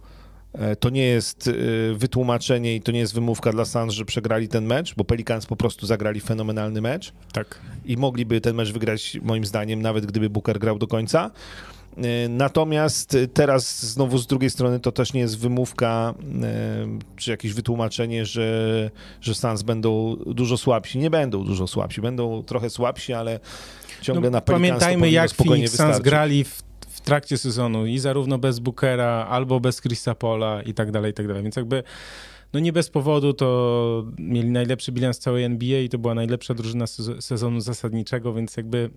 e, 0.53 0.75
to 0.75 0.89
nie 0.89 1.03
jest 1.03 1.47
e, 1.47 1.51
wytłumaczenie 1.95 2.75
i 2.75 2.81
to 2.81 2.91
nie 2.91 2.99
jest 2.99 3.13
wymówka 3.13 3.51
dla 3.51 3.65
Suns, 3.65 3.93
że 3.93 4.05
przegrali 4.05 4.47
ten 4.47 4.65
mecz, 4.65 4.95
bo 4.95 5.03
Pelicans 5.03 5.45
po 5.45 5.55
prostu 5.55 5.85
zagrali 5.85 6.19
fenomenalny 6.19 6.81
mecz. 6.81 7.13
Tak. 7.33 7.59
I 7.85 7.97
mogliby 7.97 8.41
ten 8.41 8.55
mecz 8.55 8.71
wygrać, 8.71 9.17
moim 9.21 9.45
zdaniem, 9.45 9.81
nawet 9.81 10.05
gdyby 10.05 10.29
Booker 10.29 10.59
grał 10.59 10.77
do 10.77 10.87
końca. 10.87 11.31
E, 11.97 12.29
natomiast 12.29 13.17
teraz 13.33 13.85
znowu 13.85 14.17
z 14.17 14.27
drugiej 14.27 14.49
strony 14.49 14.79
to 14.79 14.91
też 14.91 15.13
nie 15.13 15.21
jest 15.21 15.39
wymówka 15.39 16.13
e, 16.43 16.87
czy 17.15 17.31
jakieś 17.31 17.53
wytłumaczenie, 17.53 18.25
że, 18.25 18.91
że 19.21 19.35
Suns 19.35 19.63
będą 19.63 20.15
dużo 20.15 20.57
słabsi. 20.57 20.99
Nie 20.99 21.09
będą 21.09 21.43
dużo 21.43 21.67
słabsi, 21.67 22.01
będą 22.01 22.43
trochę 22.43 22.69
słabsi, 22.69 23.13
ale 23.13 23.39
ciągle 24.01 24.29
no, 24.29 24.37
na 24.37 24.41
Pamiętajmy 24.41 25.11
jak 25.11 25.31
Phoenix 25.31 25.75
Suns 25.77 25.99
grali 25.99 26.43
w, 26.43 26.63
w, 26.87 27.01
trakcie 27.01 27.37
sezonu 27.37 27.85
i 27.85 27.99
zarówno 27.99 28.37
bez 28.37 28.59
Bookera, 28.59 29.27
albo 29.29 29.59
bez 29.59 29.81
Chrisa 29.81 30.15
Pola 30.15 30.61
i 30.61 30.73
tak 30.73 30.91
dalej, 30.91 31.11
i 31.11 31.13
tak 31.13 31.27
dalej. 31.27 31.43
Więc 31.43 31.55
jakby 31.55 31.83
no 32.53 32.59
nie 32.59 32.73
bez 32.73 32.89
powodu 32.89 33.33
to 33.33 34.05
mieli 34.19 34.51
najlepszy 34.51 34.91
bilans 34.91 35.19
całej 35.19 35.43
NBA 35.43 35.79
i 35.79 35.89
to 35.89 35.97
była 35.97 36.13
najlepsza 36.13 36.53
drużyna 36.53 36.87
sezonu 37.19 37.59
zasadniczego, 37.59 38.33
więc 38.33 38.57
jakby 38.57 38.89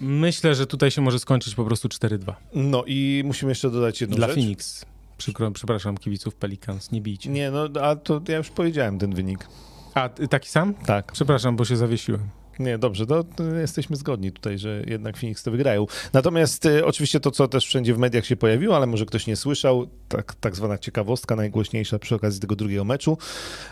Myślę, 0.00 0.54
że 0.54 0.66
tutaj 0.66 0.90
się 0.90 1.00
może 1.00 1.18
skończyć 1.18 1.54
po 1.54 1.64
prostu 1.64 1.88
4-2. 1.88 2.34
No 2.54 2.84
i 2.86 3.22
musimy 3.24 3.50
jeszcze 3.50 3.70
dodać 3.70 4.00
jedną 4.00 4.16
Dla 4.16 4.26
rzecz. 4.26 4.36
Phoenix. 4.36 4.84
Przykro, 5.18 5.50
przepraszam, 5.50 5.98
kibiców 5.98 6.34
Pelicans, 6.34 6.92
nie 6.92 7.00
bijcie. 7.00 7.30
Nie, 7.30 7.50
no 7.50 7.68
a 7.82 7.96
to 7.96 8.20
ja 8.28 8.36
już 8.36 8.50
powiedziałem 8.50 8.98
ten 8.98 9.14
wynik. 9.14 9.48
A, 9.94 10.08
taki 10.08 10.48
sam? 10.48 10.74
Tak. 10.74 11.12
Przepraszam, 11.12 11.56
bo 11.56 11.64
się 11.64 11.76
zawiesiłem. 11.76 12.39
Nie, 12.58 12.78
dobrze, 12.78 13.06
to, 13.06 13.24
jesteśmy 13.60 13.96
zgodni 13.96 14.32
tutaj, 14.32 14.58
że 14.58 14.82
jednak 14.86 15.16
Phoenix 15.16 15.42
to 15.42 15.50
wygrają. 15.50 15.86
Natomiast 16.12 16.66
y, 16.66 16.86
oczywiście 16.86 17.20
to, 17.20 17.30
co 17.30 17.48
też 17.48 17.66
wszędzie 17.66 17.94
w 17.94 17.98
mediach 17.98 18.26
się 18.26 18.36
pojawiło, 18.36 18.76
ale 18.76 18.86
może 18.86 19.06
ktoś 19.06 19.26
nie 19.26 19.36
słyszał, 19.36 19.86
tak, 20.08 20.34
tak 20.34 20.56
zwana 20.56 20.78
ciekawostka 20.78 21.36
najgłośniejsza 21.36 21.98
przy 21.98 22.14
okazji 22.14 22.40
tego 22.40 22.56
drugiego 22.56 22.84
meczu, 22.84 23.18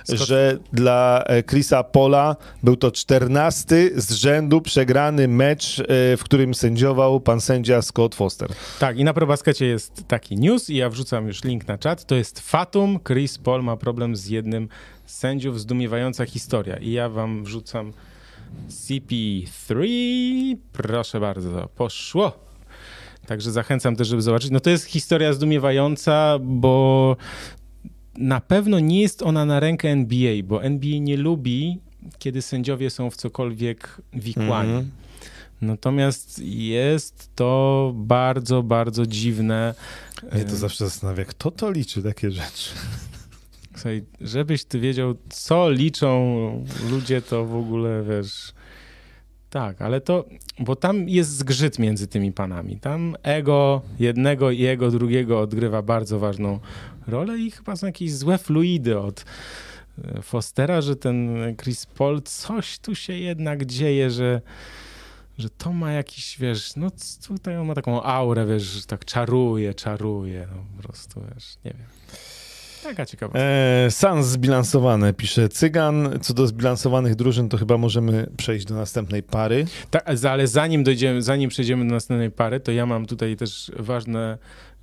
że 0.08 0.58
dla 0.72 1.24
e, 1.26 1.42
Chrisa 1.42 1.84
Pola 1.84 2.36
był 2.62 2.76
to 2.76 2.90
czternasty 2.90 3.92
z 3.96 4.12
rzędu 4.12 4.60
przegrany 4.60 5.28
mecz, 5.28 5.80
e, 5.80 5.84
w 6.16 6.20
którym 6.24 6.54
sędziował 6.54 7.20
pan 7.20 7.40
sędzia 7.40 7.82
Scott 7.82 8.14
Foster. 8.14 8.50
Tak, 8.78 8.98
i 8.98 9.04
na 9.04 9.14
ProBaskecie 9.14 9.66
jest 9.66 10.04
taki 10.08 10.36
news 10.36 10.70
i 10.70 10.76
ja 10.76 10.90
wrzucam 10.90 11.26
już 11.26 11.44
link 11.44 11.68
na 11.68 11.78
czat. 11.78 12.04
To 12.04 12.14
jest 12.14 12.40
Fatum. 12.40 12.98
Chris 13.06 13.38
Paul 13.38 13.62
ma 13.62 13.76
problem 13.76 14.16
z 14.16 14.26
jednym 14.26 14.68
z 15.06 15.14
sędziów, 15.14 15.60
zdumiewająca 15.60 16.26
historia. 16.26 16.76
I 16.76 16.92
ja 16.92 17.08
wam 17.08 17.44
wrzucam 17.44 17.92
CP3, 18.70 19.86
proszę 20.72 21.20
bardzo, 21.20 21.68
poszło. 21.76 22.48
Także 23.26 23.52
zachęcam 23.52 23.96
też, 23.96 24.08
żeby 24.08 24.22
zobaczyć. 24.22 24.50
No 24.50 24.60
to 24.60 24.70
jest 24.70 24.84
historia 24.84 25.32
zdumiewająca, 25.32 26.38
bo 26.42 27.16
na 28.18 28.40
pewno 28.40 28.80
nie 28.80 29.00
jest 29.00 29.22
ona 29.22 29.44
na 29.44 29.60
rękę 29.60 29.88
NBA, 29.88 30.42
bo 30.44 30.62
NBA 30.62 30.98
nie 30.98 31.16
lubi, 31.16 31.78
kiedy 32.18 32.42
sędziowie 32.42 32.90
są 32.90 33.10
w 33.10 33.16
cokolwiek 33.16 34.00
wikłani. 34.12 34.70
Mm 34.70 34.84
-hmm. 34.84 34.88
Natomiast 35.60 36.38
jest 36.44 37.30
to 37.34 37.92
bardzo, 37.94 38.62
bardzo 38.62 39.06
dziwne. 39.06 39.74
Mnie 40.32 40.44
to 40.44 40.56
zawsze 40.56 40.84
zastanawia, 40.84 41.24
kto 41.24 41.50
to 41.50 41.70
liczy 41.70 42.02
takie 42.02 42.30
rzeczy. 42.30 42.70
Słuchaj, 43.78 44.04
żebyś 44.20 44.64
ty 44.64 44.80
wiedział, 44.80 45.14
co 45.28 45.70
liczą 45.70 46.64
ludzie, 46.90 47.22
to 47.22 47.44
w 47.44 47.56
ogóle 47.56 48.02
wiesz. 48.02 48.52
Tak, 49.50 49.82
ale 49.82 50.00
to, 50.00 50.24
bo 50.58 50.76
tam 50.76 51.08
jest 51.08 51.30
zgrzyt 51.30 51.78
między 51.78 52.06
tymi 52.06 52.32
panami. 52.32 52.80
Tam 52.80 53.16
ego 53.22 53.82
jednego 53.98 54.50
i 54.50 54.64
ego 54.64 54.90
drugiego 54.90 55.40
odgrywa 55.40 55.82
bardzo 55.82 56.18
ważną 56.18 56.60
rolę 57.06 57.38
i 57.38 57.50
chyba 57.50 57.76
są 57.76 57.86
jakieś 57.86 58.14
złe 58.14 58.38
fluidy 58.38 58.98
od 58.98 59.24
e, 60.04 60.22
Fostera, 60.22 60.80
że 60.80 60.96
ten 60.96 61.38
Chris 61.56 61.86
Paul, 61.86 62.22
coś 62.22 62.78
tu 62.78 62.94
się 62.94 63.12
jednak 63.12 63.66
dzieje, 63.66 64.10
że, 64.10 64.40
że 65.38 65.50
to 65.50 65.72
ma 65.72 65.92
jakiś, 65.92 66.38
wiesz, 66.38 66.76
no 66.76 66.90
tutaj 67.28 67.56
on 67.56 67.66
ma 67.66 67.74
taką 67.74 68.02
aurę, 68.02 68.46
wiesz, 68.46 68.86
tak 68.86 69.04
czaruje, 69.04 69.74
czaruje, 69.74 70.48
no 70.54 70.64
po 70.76 70.82
prostu, 70.82 71.20
wiesz, 71.34 71.56
nie 71.64 71.70
wiem. 71.70 71.86
Taka 72.82 73.06
ciekawa. 73.06 73.38
E, 73.38 73.90
Sans 73.90 74.26
zbilansowane, 74.26 75.12
pisze 75.12 75.48
Cygan. 75.48 76.18
Co 76.22 76.34
do 76.34 76.46
zbilansowanych 76.46 77.14
drużyn, 77.14 77.48
to 77.48 77.56
chyba 77.56 77.78
możemy 77.78 78.26
przejść 78.36 78.66
do 78.66 78.74
następnej 78.74 79.22
pary. 79.22 79.66
Tak, 79.90 80.02
ale 80.26 80.46
zanim 80.46 80.84
dojdziemy, 80.84 81.22
zanim 81.22 81.50
przejdziemy 81.50 81.88
do 81.88 81.94
następnej 81.94 82.30
pary, 82.30 82.60
to 82.60 82.72
ja 82.72 82.86
mam 82.86 83.06
tutaj 83.06 83.36
też 83.36 83.72
ważne 83.76 84.38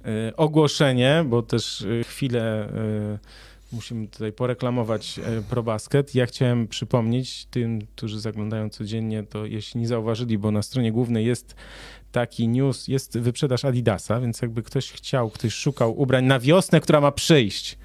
e, 0.06 0.36
ogłoszenie, 0.36 1.26
bo 1.28 1.42
też 1.42 1.82
e, 1.82 2.04
chwilę 2.04 2.70
e, 2.70 3.20
musimy 3.72 4.08
tutaj 4.08 4.32
poreklamować 4.32 5.20
ProBasket. 5.50 6.16
Ja 6.16 6.26
chciałem 6.26 6.68
przypomnieć 6.68 7.46
tym, 7.46 7.82
którzy 7.96 8.20
zaglądają 8.20 8.70
codziennie, 8.70 9.24
to 9.24 9.46
jeśli 9.46 9.82
nie 9.82 9.88
zauważyli, 9.88 10.38
bo 10.38 10.52
na 10.52 10.62
stronie 10.62 10.92
głównej 10.92 11.26
jest 11.26 11.56
taki 12.12 12.48
news, 12.48 12.88
jest 12.88 13.18
wyprzedaż 13.20 13.66
Adidasa, 13.66 14.20
więc 14.20 14.42
jakby 14.42 14.64
ktoś 14.64 14.92
chciał, 14.92 15.30
ktoś 15.30 15.54
szukał 15.54 16.02
ubrań 16.02 16.26
na 16.26 16.40
wiosnę, 16.40 16.82
która 16.82 17.02
ma 17.02 17.12
przyjść, 17.12 17.78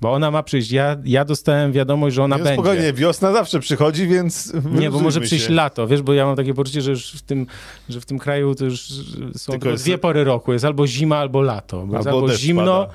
bo 0.00 0.12
ona 0.12 0.30
ma 0.30 0.42
przyjść. 0.42 0.70
Ja, 0.70 0.96
ja 1.04 1.24
dostałem 1.24 1.72
wiadomość, 1.72 2.16
że 2.16 2.22
ona 2.22 2.36
nie, 2.36 2.42
będzie. 2.42 2.62
Spokojnie, 2.62 2.92
wiosna 2.92 3.32
zawsze 3.32 3.60
przychodzi, 3.60 4.06
więc. 4.06 4.52
Nie, 4.64 4.90
bo 4.90 5.00
może 5.00 5.20
przyjść 5.20 5.46
się. 5.46 5.52
lato, 5.52 5.86
wiesz, 5.86 6.02
bo 6.02 6.12
ja 6.12 6.26
mam 6.26 6.36
takie 6.36 6.54
poczucie, 6.54 6.82
że 6.82 6.90
już 6.90 7.12
w 7.12 7.22
tym, 7.22 7.46
że 7.88 8.00
w 8.00 8.06
tym 8.06 8.18
kraju 8.18 8.54
to 8.54 8.64
już 8.64 8.88
są 9.36 9.52
tylko 9.52 9.72
dwie 9.72 9.98
pory 9.98 10.24
roku. 10.24 10.52
Jest 10.52 10.64
albo 10.64 10.86
zima, 10.86 11.16
albo 11.16 11.42
lato. 11.42 11.86
Bo 11.86 11.96
albo, 11.96 12.10
albo 12.10 12.34
zimno, 12.34 12.86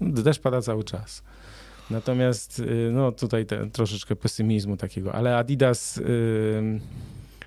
pada. 0.00 0.22
deszcz 0.22 0.40
pada 0.40 0.62
cały 0.62 0.84
czas. 0.84 1.22
Natomiast 1.90 2.58
y, 2.58 2.90
no 2.92 3.12
tutaj 3.12 3.46
te, 3.46 3.70
troszeczkę 3.70 4.16
pesymizmu 4.16 4.76
takiego, 4.76 5.14
ale 5.14 5.36
Adidas. 5.36 5.96
Yy... 5.96 6.80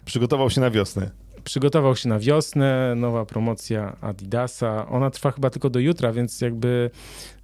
Przygotował 0.05 0.49
się 0.49 0.61
na 0.61 0.71
wiosnę. 0.71 1.09
przygotował 1.43 1.95
się 1.95 2.09
na 2.09 2.19
wiosnę, 2.19 2.93
nowa 2.95 3.25
promocja 3.25 3.95
Adidasa. 4.01 4.87
Ona 4.89 5.09
trwa 5.09 5.31
chyba 5.31 5.49
tylko 5.49 5.69
do 5.69 5.79
jutra, 5.79 6.11
więc 6.11 6.41
jakby 6.41 6.89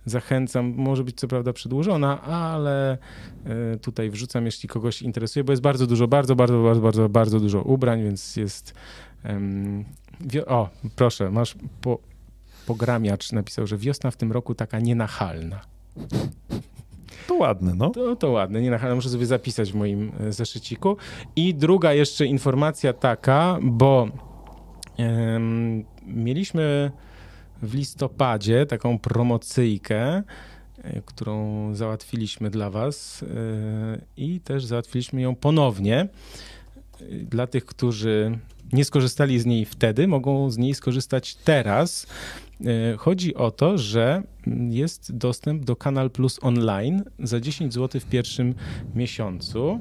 zachęcam, 0.09 0.73
może 0.77 1.03
być 1.03 1.19
co 1.19 1.27
prawda 1.27 1.53
przedłużona, 1.53 2.21
ale 2.21 2.97
e, 3.45 3.77
tutaj 3.77 4.09
wrzucam, 4.09 4.45
jeśli 4.45 4.69
kogoś 4.69 5.01
interesuje, 5.01 5.43
bo 5.43 5.53
jest 5.53 5.61
bardzo 5.61 5.87
dużo, 5.87 6.07
bardzo, 6.07 6.35
bardzo, 6.35 6.63
bardzo, 6.63 6.81
bardzo, 6.81 7.09
bardzo 7.09 7.39
dużo 7.39 7.61
ubrań, 7.61 8.03
więc 8.03 8.35
jest... 8.35 8.73
Um, 9.25 9.85
o, 10.47 10.69
proszę, 10.95 11.31
masz 11.31 11.55
po, 11.81 11.99
pogramiacz 12.65 13.31
napisał, 13.31 13.67
że 13.67 13.77
wiosna 13.77 14.11
w 14.11 14.17
tym 14.17 14.31
roku 14.31 14.55
taka 14.55 14.79
nienachalna. 14.79 15.59
To 17.27 17.35
ładne, 17.35 17.73
no. 17.75 17.89
To, 17.89 18.15
to 18.15 18.31
ładne, 18.31 18.61
nienachalne. 18.61 18.95
Muszę 18.95 19.09
sobie 19.09 19.25
zapisać 19.25 19.71
w 19.71 19.75
moim 19.75 20.11
e, 20.19 20.31
zeszyciku. 20.31 20.97
I 21.35 21.55
druga 21.55 21.93
jeszcze 21.93 22.25
informacja 22.25 22.93
taka, 22.93 23.59
bo 23.61 24.07
um, 24.97 25.85
mieliśmy 26.05 26.91
w 27.61 27.73
listopadzie 27.73 28.65
taką 28.65 28.99
promocyjkę, 28.99 30.23
e, 30.83 31.01
którą 31.05 31.75
załatwiliśmy 31.75 32.49
dla 32.49 32.69
Was 32.69 33.23
e, 33.23 34.01
i 34.17 34.39
też 34.39 34.65
załatwiliśmy 34.65 35.21
ją 35.21 35.35
ponownie. 35.35 35.99
E, 37.01 37.05
dla 37.23 37.47
tych, 37.47 37.65
którzy 37.65 38.39
nie 38.73 38.85
skorzystali 38.85 39.39
z 39.39 39.45
niej 39.45 39.65
wtedy, 39.65 40.07
mogą 40.07 40.49
z 40.49 40.57
niej 40.57 40.75
skorzystać 40.75 41.35
teraz. 41.35 42.07
Chodzi 42.97 43.35
o 43.35 43.51
to, 43.51 43.77
że 43.77 44.23
jest 44.69 45.17
dostęp 45.17 45.65
do 45.65 45.75
Kanal 45.75 46.11
Plus 46.11 46.39
Online 46.41 47.03
za 47.19 47.39
10 47.39 47.73
zł 47.73 48.01
w 48.01 48.05
pierwszym 48.05 48.55
miesiącu 48.95 49.79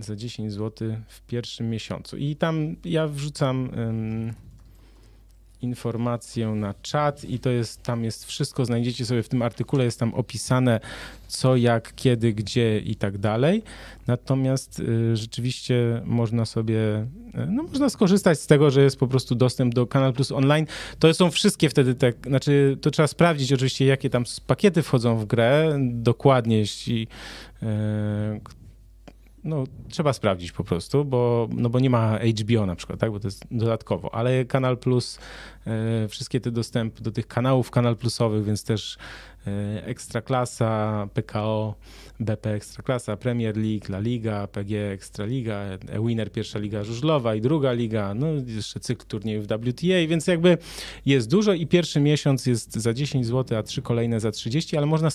za 0.00 0.16
10 0.16 0.52
zł 0.52 0.96
w 1.08 1.20
pierwszym 1.20 1.70
miesiącu. 1.70 2.16
I 2.16 2.36
tam 2.36 2.76
ja 2.84 3.08
wrzucam 3.08 3.70
um, 3.76 4.34
informację 5.64 6.48
na 6.48 6.74
czat 6.82 7.24
i 7.24 7.38
to 7.38 7.50
jest, 7.50 7.82
tam 7.82 8.04
jest 8.04 8.24
wszystko, 8.24 8.64
znajdziecie 8.64 9.06
sobie 9.06 9.22
w 9.22 9.28
tym 9.28 9.42
artykule, 9.42 9.84
jest 9.84 10.00
tam 10.00 10.14
opisane 10.14 10.80
co, 11.28 11.56
jak, 11.56 11.94
kiedy, 11.94 12.32
gdzie 12.32 12.78
i 12.78 12.96
tak 12.96 13.18
dalej. 13.18 13.62
Natomiast 14.06 14.80
y, 14.80 15.16
rzeczywiście 15.16 16.02
można 16.04 16.44
sobie, 16.44 17.06
y, 17.34 17.46
no 17.48 17.62
można 17.62 17.90
skorzystać 17.90 18.40
z 18.40 18.46
tego, 18.46 18.70
że 18.70 18.82
jest 18.82 18.98
po 18.98 19.06
prostu 19.06 19.34
dostęp 19.34 19.74
do 19.74 19.86
Kanal 19.86 20.12
Plus 20.12 20.32
Online. 20.32 20.66
To 20.98 21.14
są 21.14 21.30
wszystkie 21.30 21.68
wtedy 21.68 21.94
te, 21.94 22.12
znaczy 22.26 22.78
to 22.80 22.90
trzeba 22.90 23.06
sprawdzić 23.06 23.52
oczywiście, 23.52 23.86
jakie 23.86 24.10
tam 24.10 24.24
pakiety 24.46 24.82
wchodzą 24.82 25.16
w 25.16 25.24
grę 25.24 25.78
dokładnie, 25.80 26.58
jeśli 26.58 27.06
y, 27.62 27.66
no, 29.44 29.64
trzeba 29.88 30.12
sprawdzić 30.12 30.52
po 30.52 30.64
prostu, 30.64 31.04
bo, 31.04 31.48
no 31.52 31.70
bo 31.70 31.80
nie 31.80 31.90
ma 31.90 32.18
HBO 32.40 32.66
na 32.66 32.76
przykład, 32.76 33.00
tak? 33.00 33.10
bo 33.10 33.20
to 33.20 33.28
jest 33.28 33.44
dodatkowo, 33.50 34.14
ale 34.14 34.44
Kanal 34.44 34.78
Plus, 34.78 35.18
e, 35.66 36.08
wszystkie 36.08 36.40
te 36.40 36.50
dostępy 36.50 37.02
do 37.02 37.10
tych 37.10 37.26
kanałów 37.26 37.70
Kanal 37.70 37.96
Plusowych, 37.96 38.44
więc 38.44 38.64
też 38.64 38.98
e, 39.46 39.86
Ekstraklasa, 39.86 41.08
PKO, 41.14 41.74
BP 42.20 42.50
Ekstraklasa, 42.50 43.16
Premier 43.16 43.56
League, 43.56 43.86
La 43.88 43.98
Liga, 43.98 44.46
PG 44.46 44.92
Ekstraliga, 44.92 45.64
Winner 46.06 46.32
pierwsza 46.32 46.58
liga 46.58 46.84
żużlowa 46.84 47.34
i 47.34 47.40
druga 47.40 47.72
liga, 47.72 48.14
no 48.14 48.26
jeszcze 48.46 48.80
cykl 48.80 49.06
turniejów 49.06 49.46
WTA, 49.46 50.08
więc 50.08 50.26
jakby 50.26 50.58
jest 51.06 51.30
dużo 51.30 51.52
i 51.52 51.66
pierwszy 51.66 52.00
miesiąc 52.00 52.46
jest 52.46 52.72
za 52.72 52.94
10 52.94 53.26
zł, 53.26 53.58
a 53.58 53.62
trzy 53.62 53.82
kolejne 53.82 54.20
za 54.20 54.30
30, 54.30 54.76
ale 54.76 54.86
można 54.86 55.10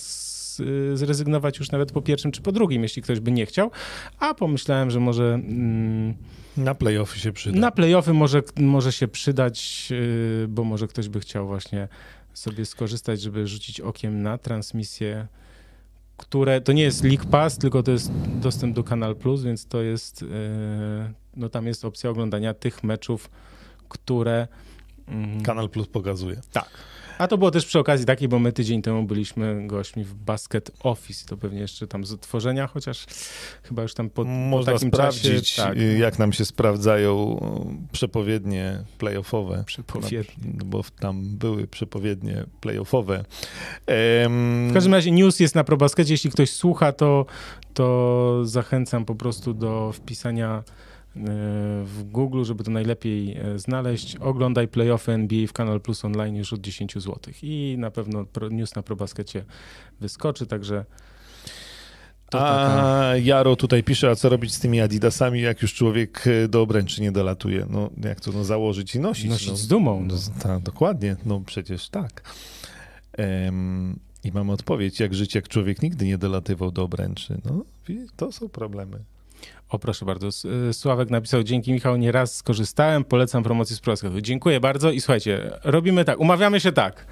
zrezygnować 0.94 1.58
już 1.58 1.70
nawet 1.70 1.92
po 1.92 2.02
pierwszym 2.02 2.32
czy 2.32 2.42
po 2.42 2.52
drugim, 2.52 2.82
jeśli 2.82 3.02
ktoś 3.02 3.20
by 3.20 3.32
nie 3.32 3.46
chciał. 3.46 3.70
A 4.18 4.34
pomyślałem, 4.34 4.90
że 4.90 5.00
może. 5.00 5.34
Mm, 5.34 6.14
na 6.56 6.74
playoffy 6.74 7.18
się 7.18 7.32
przyda. 7.32 7.58
Na 7.58 7.70
playoffy 7.70 8.12
może, 8.12 8.42
może 8.56 8.92
się 8.92 9.08
przydać, 9.08 9.88
y, 9.90 10.46
bo 10.48 10.64
może 10.64 10.88
ktoś 10.88 11.08
by 11.08 11.20
chciał 11.20 11.46
właśnie 11.46 11.88
sobie 12.34 12.66
skorzystać, 12.66 13.20
żeby 13.20 13.46
rzucić 13.46 13.80
okiem 13.80 14.22
na 14.22 14.38
transmisję, 14.38 15.26
które 16.16 16.60
to 16.60 16.72
nie 16.72 16.82
jest 16.82 17.04
League 17.04 17.28
Pass, 17.30 17.58
tylko 17.58 17.82
to 17.82 17.90
jest 17.90 18.12
dostęp 18.40 18.76
do 18.76 18.84
Kanal 18.84 19.16
Plus, 19.16 19.42
więc 19.42 19.66
to 19.66 19.82
jest, 19.82 20.22
y, 20.22 20.26
no 21.36 21.48
tam 21.48 21.66
jest 21.66 21.84
opcja 21.84 22.10
oglądania 22.10 22.54
tych 22.54 22.84
meczów, 22.84 23.30
które. 23.88 24.48
Mm, 25.08 25.40
Kanal 25.42 25.68
Plus 25.68 25.88
pokazuje. 25.88 26.40
Tak. 26.52 26.70
A 27.20 27.26
to 27.26 27.38
było 27.38 27.50
też 27.50 27.66
przy 27.66 27.78
okazji 27.78 28.06
takiej, 28.06 28.28
bo 28.28 28.38
my 28.38 28.52
tydzień 28.52 28.82
temu 28.82 29.02
byliśmy 29.02 29.66
gośćmi 29.66 30.04
w 30.04 30.14
Basket 30.14 30.70
Office. 30.82 31.26
To 31.28 31.36
pewnie 31.36 31.60
jeszcze 31.60 31.86
tam 31.86 32.04
z 32.04 32.12
otworzenia, 32.12 32.66
chociaż 32.66 33.06
chyba 33.62 33.82
już 33.82 33.94
tam 33.94 34.10
po, 34.10 34.24
Można 34.24 34.72
po 34.72 34.78
takim 34.78 34.90
sprawdzić, 34.90 35.54
czasie, 35.54 35.68
tak. 35.68 35.98
jak 35.98 36.18
nam 36.18 36.32
się 36.32 36.44
sprawdzają 36.44 37.40
przepowiednie 37.92 38.84
playoffowe. 38.98 39.64
Przepowiednie. 39.66 40.34
Bo 40.64 40.84
tam 41.00 41.36
były 41.36 41.66
przepowiednie 41.66 42.44
playoffowe. 42.60 43.24
Um... 44.24 44.68
W 44.70 44.74
każdym 44.74 44.94
razie 44.94 45.10
news 45.10 45.40
jest 45.40 45.54
na 45.54 45.64
ProBaskecie. 45.64 46.14
Jeśli 46.14 46.30
ktoś 46.30 46.50
słucha, 46.50 46.92
to, 46.92 47.26
to 47.74 48.40
zachęcam 48.44 49.04
po 49.04 49.14
prostu 49.14 49.54
do 49.54 49.92
wpisania 49.92 50.62
w 51.84 52.02
Google, 52.04 52.44
żeby 52.44 52.64
to 52.64 52.70
najlepiej 52.70 53.36
e, 53.36 53.58
znaleźć. 53.58 54.16
Oglądaj 54.16 54.68
playoffy 54.68 55.12
NBA 55.12 55.46
w 55.46 55.52
Kanal 55.52 55.80
Plus 55.80 56.04
Online 56.04 56.36
już 56.36 56.52
od 56.52 56.60
10 56.60 56.94
zł 56.94 57.16
i 57.42 57.76
na 57.78 57.90
pewno 57.90 58.26
news 58.50 58.74
na 58.74 58.82
ProBaskecie 58.82 59.44
wyskoczy, 60.00 60.46
także 60.46 60.84
a. 62.34 63.12
Jaro 63.22 63.56
tutaj 63.56 63.82
pisze, 63.82 64.10
a 64.10 64.16
co 64.16 64.28
robić 64.28 64.54
z 64.54 64.60
tymi 64.60 64.80
adidasami, 64.80 65.40
jak 65.40 65.62
już 65.62 65.74
człowiek 65.74 66.24
e, 66.26 66.48
do 66.48 66.62
obręczy 66.62 67.02
nie 67.02 67.12
dolatuje? 67.12 67.66
No 67.70 67.90
jak 68.04 68.20
to 68.20 68.32
no, 68.32 68.44
założyć 68.44 68.94
i 68.94 69.00
nosić? 69.00 69.30
Nosić 69.30 69.48
no, 69.48 69.56
z 69.56 69.66
dumą. 69.66 70.06
No. 70.08 70.14
Ta, 70.42 70.60
dokładnie, 70.60 71.16
no 71.26 71.40
przecież 71.46 71.88
tak. 71.88 72.22
Um, 73.18 73.98
I 74.24 74.32
mamy 74.32 74.52
odpowiedź, 74.52 75.00
jak 75.00 75.14
żyć, 75.14 75.34
jak 75.34 75.48
człowiek 75.48 75.82
nigdy 75.82 76.06
nie 76.06 76.18
dolatywał 76.18 76.70
do 76.70 76.82
obręczy. 76.82 77.40
No, 77.44 77.64
to 78.16 78.32
są 78.32 78.48
problemy. 78.48 78.98
O, 79.70 79.78
proszę 79.78 80.04
bardzo. 80.04 80.28
Y, 80.68 80.72
Sławek 80.72 81.10
napisał, 81.10 81.42
dzięki 81.42 81.72
Michał, 81.72 81.96
nieraz 81.96 82.36
skorzystałem, 82.36 83.04
polecam 83.04 83.42
promocję 83.42 83.76
z 83.76 83.80
Polskiego. 83.80 84.20
Dziękuję 84.20 84.60
bardzo 84.60 84.90
i 84.90 85.00
słuchajcie, 85.00 85.50
robimy 85.64 86.04
tak, 86.04 86.20
umawiamy 86.20 86.60
się 86.60 86.72
tak. 86.72 87.06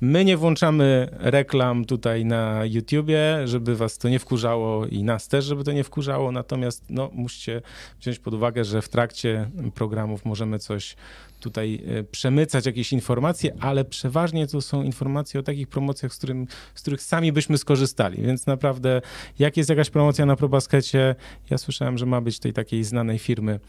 My 0.00 0.24
nie 0.24 0.36
włączamy 0.36 1.08
reklam 1.18 1.84
tutaj 1.84 2.24
na 2.24 2.64
YouTubie, 2.64 3.20
żeby 3.44 3.76
was 3.76 3.98
to 3.98 4.08
nie 4.08 4.18
wkurzało 4.18 4.86
i 4.86 5.02
nas 5.02 5.28
też, 5.28 5.44
żeby 5.44 5.64
to 5.64 5.72
nie 5.72 5.84
wkurzało, 5.84 6.32
natomiast 6.32 6.84
no, 6.90 7.10
musicie 7.12 7.62
wziąć 8.00 8.18
pod 8.18 8.34
uwagę, 8.34 8.64
że 8.64 8.82
w 8.82 8.88
trakcie 8.88 9.50
programów 9.74 10.24
możemy 10.24 10.58
coś 10.58 10.96
tutaj 11.44 11.82
e, 11.86 12.04
przemycać 12.04 12.66
jakieś 12.66 12.92
informacje, 12.92 13.54
ale 13.60 13.84
przeważnie 13.84 14.46
to 14.46 14.60
są 14.60 14.82
informacje 14.82 15.40
o 15.40 15.42
takich 15.42 15.68
promocjach, 15.68 16.14
z, 16.14 16.18
którym, 16.18 16.46
z 16.74 16.80
których 16.80 17.02
sami 17.02 17.32
byśmy 17.32 17.58
skorzystali. 17.58 18.22
Więc 18.22 18.46
naprawdę, 18.46 19.02
jak 19.38 19.56
jest 19.56 19.70
jakaś 19.70 19.90
promocja 19.90 20.26
na 20.26 20.36
ProBaskecie, 20.36 21.14
ja 21.50 21.58
słyszałem, 21.58 21.98
że 21.98 22.06
ma 22.06 22.20
być 22.20 22.38
tej 22.38 22.52
takiej 22.52 22.84
znanej 22.84 23.18
firmy, 23.18 23.60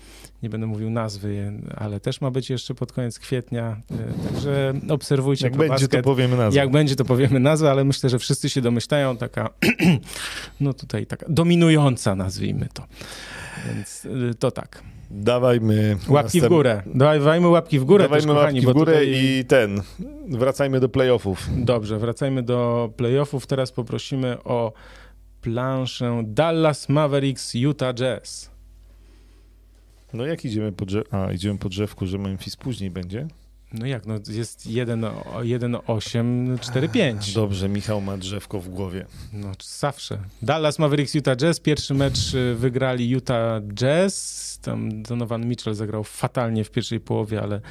nie 0.43 0.49
będę 0.49 0.67
mówił 0.67 0.89
nazwy, 0.89 1.53
ale 1.75 1.99
też 1.99 2.21
ma 2.21 2.31
być 2.31 2.49
jeszcze 2.49 2.75
pod 2.75 2.91
koniec 2.91 3.19
kwietnia. 3.19 3.81
E, 3.91 4.29
także 4.29 4.73
obserwujcie 4.89 5.45
Jak 5.45 5.53
ProBasket. 5.53 5.89
będzie, 5.89 5.97
to 5.97 6.03
powiemy 6.03 6.37
nazwę. 6.37 6.59
Jak 6.59 6.71
będzie, 6.71 6.95
to 6.95 7.05
powiemy 7.05 7.39
nazwę, 7.39 7.71
ale 7.71 7.83
myślę, 7.83 8.09
że 8.09 8.19
wszyscy 8.19 8.49
się 8.49 8.61
domyślają, 8.61 9.17
taka, 9.17 9.49
no 10.59 10.73
tutaj 10.73 11.05
taka 11.05 11.25
dominująca, 11.29 12.15
nazwijmy 12.15 12.67
to. 12.73 12.87
Więc 13.67 14.07
e, 14.31 14.33
to 14.33 14.51
tak. 14.51 14.94
Dawajmy. 15.11 15.97
Łapki 16.09 16.37
następ... 16.37 16.45
w 16.45 16.47
górę. 16.47 16.81
Dawajmy 16.85 17.47
łapki 17.47 17.79
w 17.79 17.83
górę. 17.83 18.03
Dawajmy 18.03 18.27
też, 18.27 18.35
kochani, 18.35 18.59
łapki 18.59 18.71
w 18.71 18.73
górę 18.73 18.93
tutaj... 18.93 19.13
i 19.15 19.45
ten. 19.45 19.81
Wracajmy 20.29 20.79
do 20.79 20.89
playoffów. 20.89 21.49
Dobrze, 21.57 21.99
wracajmy 21.99 22.43
do 22.43 22.89
playoffów. 22.97 23.47
Teraz 23.47 23.71
poprosimy 23.71 24.43
o 24.43 24.73
planszę 25.41 26.23
Dallas 26.25 26.89
Mavericks 26.89 27.53
Utah 27.53 27.93
Jazz. 27.93 28.51
No 30.13 30.25
jak 30.25 30.45
idziemy 30.45 30.71
po 30.71 30.85
drzew... 30.85 31.13
A, 31.13 31.31
idziemy 31.31 31.59
po 31.59 31.69
drzewku, 31.69 32.05
że 32.05 32.17
Memphis 32.17 32.55
później 32.55 32.91
będzie? 32.91 33.27
No 33.73 33.85
jak, 33.85 34.05
no 34.05 34.13
jest 34.29 34.67
1-8, 34.67 36.57
4-5. 36.57 37.33
Dobrze, 37.35 37.69
Michał 37.69 38.01
ma 38.01 38.17
drzewko 38.17 38.59
w 38.59 38.69
głowie. 38.69 39.05
No 39.33 39.51
zawsze. 39.63 40.17
Dallas 40.41 40.79
Mavericks, 40.79 41.13
Utah 41.13 41.35
Jazz. 41.35 41.59
Pierwszy 41.59 41.93
mecz 41.93 42.33
y, 42.33 42.55
wygrali 42.55 43.09
Utah 43.09 43.61
Jazz. 43.73 44.59
Tam 44.61 45.03
Donovan 45.03 45.45
Mitchell 45.47 45.73
zagrał 45.73 46.03
fatalnie 46.03 46.63
w 46.63 46.71
pierwszej 46.71 46.99
połowie, 46.99 47.41
ale 47.41 47.61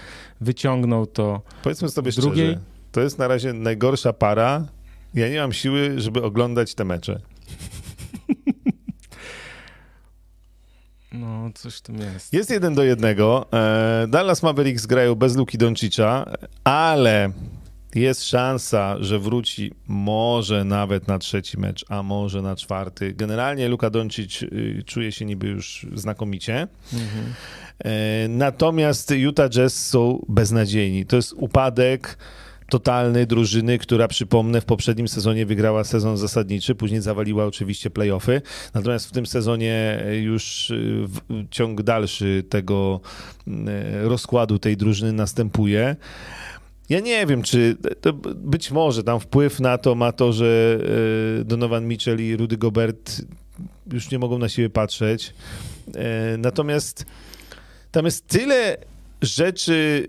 wyciągnął 0.40 1.06
to 1.06 1.42
Powiedzmy 1.62 1.88
sobie 1.88 2.12
drugiej. 2.12 2.46
szczerze, 2.46 2.64
to 2.92 3.00
jest 3.00 3.18
na 3.18 3.28
razie 3.28 3.52
najgorsza 3.52 4.12
para. 4.12 4.66
Ja 5.14 5.28
nie 5.28 5.40
mam 5.40 5.52
siły, 5.52 6.00
żeby 6.00 6.22
oglądać 6.22 6.74
te 6.74 6.84
mecze. 6.84 7.20
No, 11.20 11.50
coś 11.54 11.80
tam 11.80 11.96
jest. 11.96 12.32
Jest 12.32 12.50
jeden 12.50 12.74
do 12.74 12.84
jednego. 12.84 13.46
E, 13.52 14.06
Dallas 14.08 14.42
Mavericks 14.42 14.86
grają 14.86 15.14
bez 15.14 15.36
Luki 15.36 15.58
Doncicza, 15.58 16.32
ale 16.64 17.30
jest 17.94 18.24
szansa, 18.24 18.96
że 19.00 19.18
wróci 19.18 19.72
może 19.88 20.64
nawet 20.64 21.08
na 21.08 21.18
trzeci 21.18 21.60
mecz, 21.60 21.84
a 21.88 22.02
może 22.02 22.42
na 22.42 22.56
czwarty. 22.56 23.12
Generalnie 23.12 23.68
Luka 23.68 23.90
Doncic 23.90 24.42
y, 24.42 24.82
czuje 24.86 25.12
się 25.12 25.24
niby 25.24 25.46
już 25.46 25.86
znakomicie. 25.94 26.68
Mhm. 26.92 27.34
Natomiast 28.38 29.10
Utah 29.10 29.50
Jazz 29.50 29.86
są 29.86 30.24
beznadziejni. 30.28 31.06
To 31.06 31.16
jest 31.16 31.32
upadek 31.32 32.18
totalny 32.68 33.26
drużyny, 33.26 33.78
która 33.78 34.08
przypomnę 34.08 34.60
w 34.60 34.64
poprzednim 34.64 35.08
sezonie 35.08 35.46
wygrała 35.46 35.84
sezon 35.84 36.16
zasadniczy, 36.16 36.74
później 36.74 37.00
zawaliła 37.00 37.44
oczywiście 37.44 37.90
playoffy. 37.90 38.42
Natomiast 38.74 39.08
w 39.08 39.12
tym 39.12 39.26
sezonie 39.26 40.04
już 40.22 40.70
y, 40.70 41.06
ciąg 41.50 41.82
dalszy 41.82 42.44
tego 42.48 43.00
y, 43.48 43.52
rozkładu 44.08 44.58
tej 44.58 44.76
drużyny 44.76 45.12
następuje. 45.12 45.96
Ja 46.88 47.00
nie 47.00 47.26
wiem, 47.26 47.42
czy 47.42 47.76
być 48.34 48.70
może 48.70 49.02
tam 49.02 49.20
wpływ 49.20 49.60
na 49.60 49.78
to 49.78 49.94
ma 49.94 50.12
to, 50.12 50.32
że 50.32 50.78
y, 51.40 51.44
Donovan 51.44 51.88
Mitchell 51.88 52.20
i 52.20 52.36
Rudy 52.36 52.56
Gobert 52.56 53.22
już 53.92 54.10
nie 54.10 54.18
mogą 54.18 54.38
na 54.38 54.48
siebie 54.48 54.70
patrzeć. 54.70 55.34
Natomiast 56.38 57.06
tam 57.90 58.04
jest 58.04 58.26
tyle 58.26 58.76
rzeczy 59.22 60.08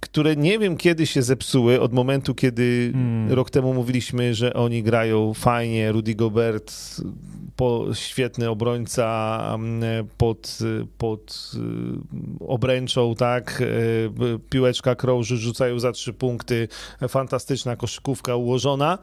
które 0.00 0.36
nie 0.36 0.58
wiem 0.58 0.76
kiedy 0.76 1.06
się 1.06 1.22
zepsuły 1.22 1.80
od 1.80 1.92
momentu, 1.92 2.34
kiedy 2.34 2.90
hmm. 2.92 3.32
rok 3.32 3.50
temu 3.50 3.74
mówiliśmy, 3.74 4.34
że 4.34 4.54
oni 4.54 4.82
grają 4.82 5.34
fajnie, 5.34 5.92
Rudy 5.92 6.14
Gobert 6.14 6.74
po, 7.56 7.86
świetny 7.94 8.50
obrońca 8.50 9.40
mm, 9.54 10.08
pod, 10.18 10.58
pod 10.98 11.52
y, 11.54 12.44
obręczą, 12.44 13.14
tak, 13.14 13.60
y, 13.60 14.38
piłeczka 14.50 14.94
krąży, 14.94 15.36
rzucają 15.36 15.78
za 15.78 15.92
trzy 15.92 16.12
punkty, 16.12 16.68
fantastyczna 17.08 17.76
koszykówka 17.76 18.36
ułożona. 18.36 18.98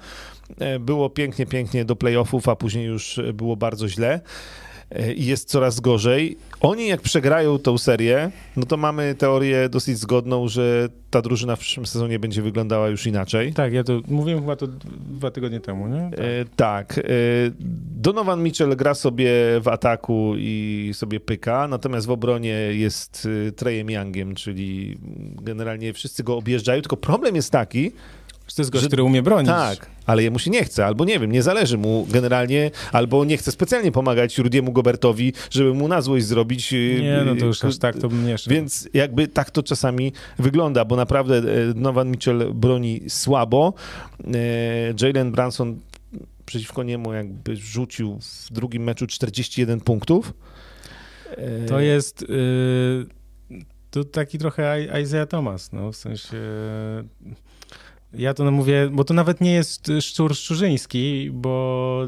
E, 0.60 0.80
było 0.80 1.10
pięknie, 1.10 1.46
pięknie 1.46 1.86
do 1.86 1.96
playoffów, 1.96 2.50
a 2.50 2.56
później 2.56 2.86
już 2.86 3.20
było 3.34 3.56
bardzo 3.56 3.88
źle 3.88 4.22
i 5.16 5.26
jest 5.26 5.50
coraz 5.50 5.80
gorzej. 5.80 6.38
Oni 6.62 6.88
jak 6.88 7.02
przegrają 7.02 7.60
tą 7.60 7.78
serię, 7.78 8.32
no 8.58 8.66
to 8.66 8.78
mamy 8.78 9.16
teorię 9.16 9.70
dosyć 9.70 9.98
zgodną, 9.98 10.48
że 10.48 10.90
ta 11.10 11.22
drużyna 11.22 11.56
w 11.56 11.60
przyszłym 11.60 11.86
sezonie 11.86 12.20
będzie 12.20 12.42
wyglądała 12.42 12.88
już 12.88 13.08
inaczej. 13.08 13.54
Tak, 13.54 13.74
ja 13.74 13.84
to 13.84 14.02
mówiłem 14.08 14.40
chyba 14.40 14.56
to 14.56 14.68
dwa 15.10 15.32
tygodnie 15.32 15.60
temu, 15.60 15.88
nie? 15.88 16.12
Tak. 16.12 16.20
E, 16.20 16.46
tak. 16.56 16.98
E, 16.98 17.02
Donovan 17.96 18.44
Mitchell 18.44 18.76
gra 18.76 18.94
sobie 18.94 19.32
w 19.62 19.68
ataku 19.68 20.34
i 20.38 20.92
sobie 20.94 21.20
pyka, 21.20 21.68
natomiast 21.68 22.08
w 22.08 22.12
obronie 22.12 22.54
jest 22.72 23.28
e, 23.48 23.52
Trejem 23.52 23.90
Youngiem, 23.90 24.36
czyli 24.36 24.98
generalnie 25.42 25.94
wszyscy 25.94 26.24
go 26.24 26.38
objeżdżają, 26.38 26.82
tylko 26.82 26.98
problem 26.98 27.36
jest 27.36 27.52
taki, 27.52 27.92
to 28.54 28.62
jest 28.62 28.72
gość, 28.72 28.84
że, 28.84 28.88
który 28.88 29.04
umie 29.04 29.22
bronić. 29.22 29.50
Tak, 29.50 29.90
ale 30.06 30.24
jemu 30.24 30.40
się 30.40 30.52
nie 30.52 30.64
chce, 30.64 30.86
albo 30.86 31.06
nie 31.06 31.20
wiem, 31.20 31.32
nie 31.32 31.44
zależy 31.44 31.78
mu 31.78 32.08
generalnie, 32.10 32.72
albo 32.92 33.26
nie 33.26 33.38
chce 33.38 33.52
specjalnie 33.52 33.92
pomagać 33.92 34.38
Rudiemu 34.38 34.72
Gobertowi, 34.72 35.34
żeby 35.52 35.74
mu 35.74 35.88
na 35.88 36.02
złość 36.02 36.26
zrobić. 36.26 36.74
Y, 36.74 37.00
nie, 37.02 37.24
no 37.26 37.36
to 37.36 37.46
już 37.46 37.64
aż 37.64 37.78
tak 37.78 37.98
to 37.98 38.10
mnie 38.10 38.36
Więc 38.48 38.90
jakby 38.94 39.28
tak 39.28 39.52
to 39.52 39.64
czasami 39.64 40.12
wygląda, 40.40 40.86
bo 40.86 40.96
naprawdę 40.96 41.38
e, 41.38 41.44
Novan 41.76 42.12
Mitchell 42.12 42.54
broni 42.54 43.02
słabo. 43.08 43.74
E, 44.34 44.94
Jalen 45.02 45.32
Branson 45.32 45.80
przeciwko 46.46 46.84
niemu 46.84 47.14
jakby 47.14 47.56
rzucił 47.56 48.20
w 48.20 48.54
drugim 48.54 48.84
meczu 48.84 49.08
41 49.08 49.80
punktów. 49.82 50.34
E, 51.32 51.66
to 51.66 51.80
jest... 51.80 52.22
Y, 52.22 53.06
to 53.92 54.04
taki 54.04 54.38
trochę 54.38 54.88
Isaiah 55.02 55.28
Thomas, 55.28 55.72
no, 55.72 55.92
w 55.92 55.96
sensie 55.96 56.38
ja 58.18 58.34
to 58.34 58.52
mówię, 58.52 58.90
bo 58.92 59.04
to 59.04 59.14
nawet 59.14 59.42
nie 59.42 59.54
jest 59.54 59.92
szczur 60.02 60.36
szczurzyński, 60.36 61.30
bo 61.34 62.08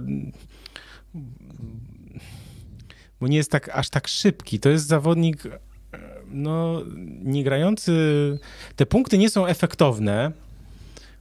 bo 3.22 3.28
nie 3.28 3.38
jest 3.38 3.52
tak 3.52 3.70
aż 3.70 3.90
tak 3.90 4.08
szybki. 4.08 4.60
To 4.60 4.70
jest 4.70 4.88
zawodnik 4.88 5.44
no 6.32 6.82
nie 7.24 7.44
grający. 7.44 7.92
Te 8.76 8.86
punkty 8.86 9.18
nie 9.18 9.30
są 9.30 9.46
efektowne. 9.46 10.32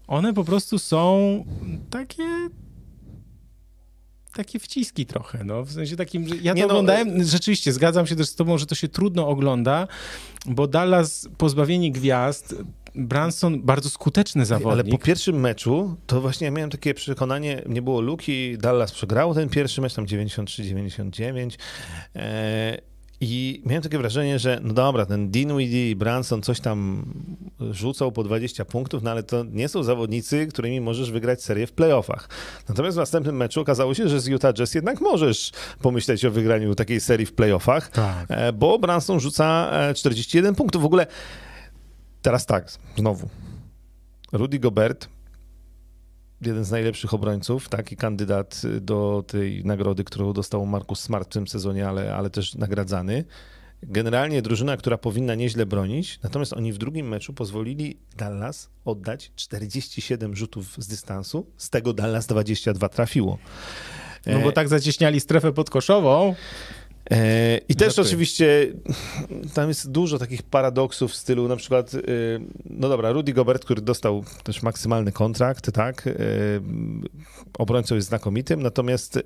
One 0.07 0.35
po 0.35 0.45
prostu 0.45 0.79
są 0.79 1.45
takie 1.91 2.49
takie 4.35 4.59
wciski 4.59 5.07
trochę, 5.07 5.45
no, 5.45 5.65
w 5.65 5.73
sensie 5.73 5.97
takim, 5.97 6.27
ja 6.43 6.53
to 6.53 6.59
nie 6.59 6.63
no, 6.63 6.69
oglądałem, 6.69 7.19
no, 7.19 7.25
rzeczywiście, 7.25 7.73
zgadzam 7.73 8.07
się 8.07 8.17
też 8.17 8.29
z 8.29 8.35
tobą, 8.35 8.59
że 8.59 8.67
to 8.67 8.75
się 8.75 8.89
trudno 8.89 9.29
ogląda, 9.29 9.89
bo 10.47 10.67
Dallas 10.67 11.29
pozbawieni 11.39 11.93
gwiazd 11.93 12.55
Branson 12.97 13.63
bardzo 13.63 13.91
skuteczny 13.91 14.47
zawodnik. 14.47 14.73
Ale 14.73 14.85
po 14.85 14.99
pierwszym 14.99 15.41
meczu 15.41 15.97
to 16.07 16.21
właśnie 16.21 16.45
ja 16.45 16.51
miałem 16.51 16.71
takie 16.71 16.95
przekonanie, 16.95 17.63
nie 17.69 17.83
było 17.83 18.01
luki, 18.01 18.59
Dallas 18.59 18.93
przegrał 18.93 19.35
ten 19.35 19.49
pierwszy 19.49 19.81
mecz, 19.81 19.95
tam 19.95 20.07
93-99 20.07 21.51
e, 22.17 22.79
i 23.21 23.63
miałem 23.67 23.83
takie 23.83 23.99
wrażenie, 23.99 24.39
że 24.39 24.61
no 24.63 24.75
dobra, 24.75 25.07
ten 25.07 25.31
Dinwiddie 25.31 25.91
i 25.91 25.97
Branson 25.97 26.43
coś 26.43 26.61
tam 26.61 27.05
rzucał 27.71 28.13
po 28.13 28.25
20 28.25 28.65
punktów, 28.65 29.03
no 29.03 29.11
ale 29.11 29.23
to 29.23 29.45
nie 29.45 29.69
są 29.69 29.83
zawodnicy, 29.83 30.47
którymi 30.47 30.81
możesz 30.81 31.11
wygrać 31.11 31.43
serię 31.43 31.67
w 31.67 31.73
playoffach. 31.73 32.29
Natomiast 32.69 32.97
w 32.97 33.01
następnym 33.01 33.37
meczu 33.37 33.61
okazało 33.61 33.95
się, 33.95 34.09
że 34.09 34.21
z 34.21 34.27
Utah 34.27 34.55
Jazz 34.55 34.75
jednak 34.75 35.01
możesz 35.01 35.53
pomyśleć 35.83 36.25
o 36.25 36.31
wygraniu 36.31 36.75
takiej 36.75 37.01
serii 37.01 37.27
w 37.27 37.33
playoffach, 37.33 37.89
tak. 37.91 38.27
E, 38.29 38.53
bo 38.53 38.79
Branson 38.79 39.21
rzuca 39.21 39.71
41 39.95 40.53
e, 40.53 40.57
punktów. 40.57 40.83
W 40.83 40.87
ogóle 40.87 41.07
Teraz 42.27 42.47
tak, 42.47 42.73
znowu. 42.97 43.29
Rudy 44.33 44.59
Gobert, 44.59 45.09
jeden 46.41 46.65
z 46.65 46.71
najlepszych 46.71 47.15
obrońców, 47.15 47.69
taki 47.69 47.97
kandydat 47.97 48.63
do 48.81 49.25
tej 49.27 49.65
nagrody, 49.65 50.05
którą 50.05 50.33
dostał 50.33 50.67
Markus 50.67 51.01
Smart 51.01 51.29
w 51.29 51.33
tym 51.33 51.49
sezonie, 51.49 51.89
ale, 51.89 52.15
ale 52.15 52.31
też 52.31 52.55
nagradzany. 52.55 53.25
Generalnie 53.83 54.43
drużyna, 54.43 54.77
która 54.77 54.99
powinna 54.99 55.35
nieźle 55.35 55.67
bronić, 55.67 56.21
natomiast 56.23 56.53
oni 56.53 56.73
w 56.73 56.79
drugim 56.79 57.09
meczu 57.09 57.33
pozwolili 57.33 57.99
Dallas 58.17 58.71
oddać 58.85 59.33
47 59.37 60.37
rzutów 60.37 60.75
z 60.79 60.87
dystansu, 60.89 61.47
z 61.57 61.71
tego 61.71 61.93
Dallas 61.93 62.27
22 62.27 62.89
trafiło. 62.89 63.39
No 64.27 64.41
bo 64.41 64.53
tak 64.53 64.69
zacieśniali 64.69 65.21
strefę 65.21 65.53
podkoszową, 65.53 66.35
E, 66.35 66.35
I 67.69 67.75
też 67.75 67.99
oczywiście 67.99 68.73
tam 69.55 69.69
jest 69.69 69.91
dużo 69.91 70.19
takich 70.19 70.43
paradoksów 70.43 71.13
w 71.13 71.17
stylu 71.17 71.49
na 71.49 71.57
przykład, 71.57 71.95
e, 71.95 71.99
no 72.65 72.89
dobra, 72.89 73.13
Rudy 73.13 73.33
Gobert, 73.33 73.65
który 73.65 73.83
dostał 73.83 74.25
też 74.45 74.63
maksymalny 74.63 75.13
kontrakt, 75.13 75.73
tak, 75.73 76.07
e, 76.07 76.13
obrońcą 77.59 77.95
jest 77.95 78.09
znakomitym, 78.09 78.63
natomiast 78.63 79.23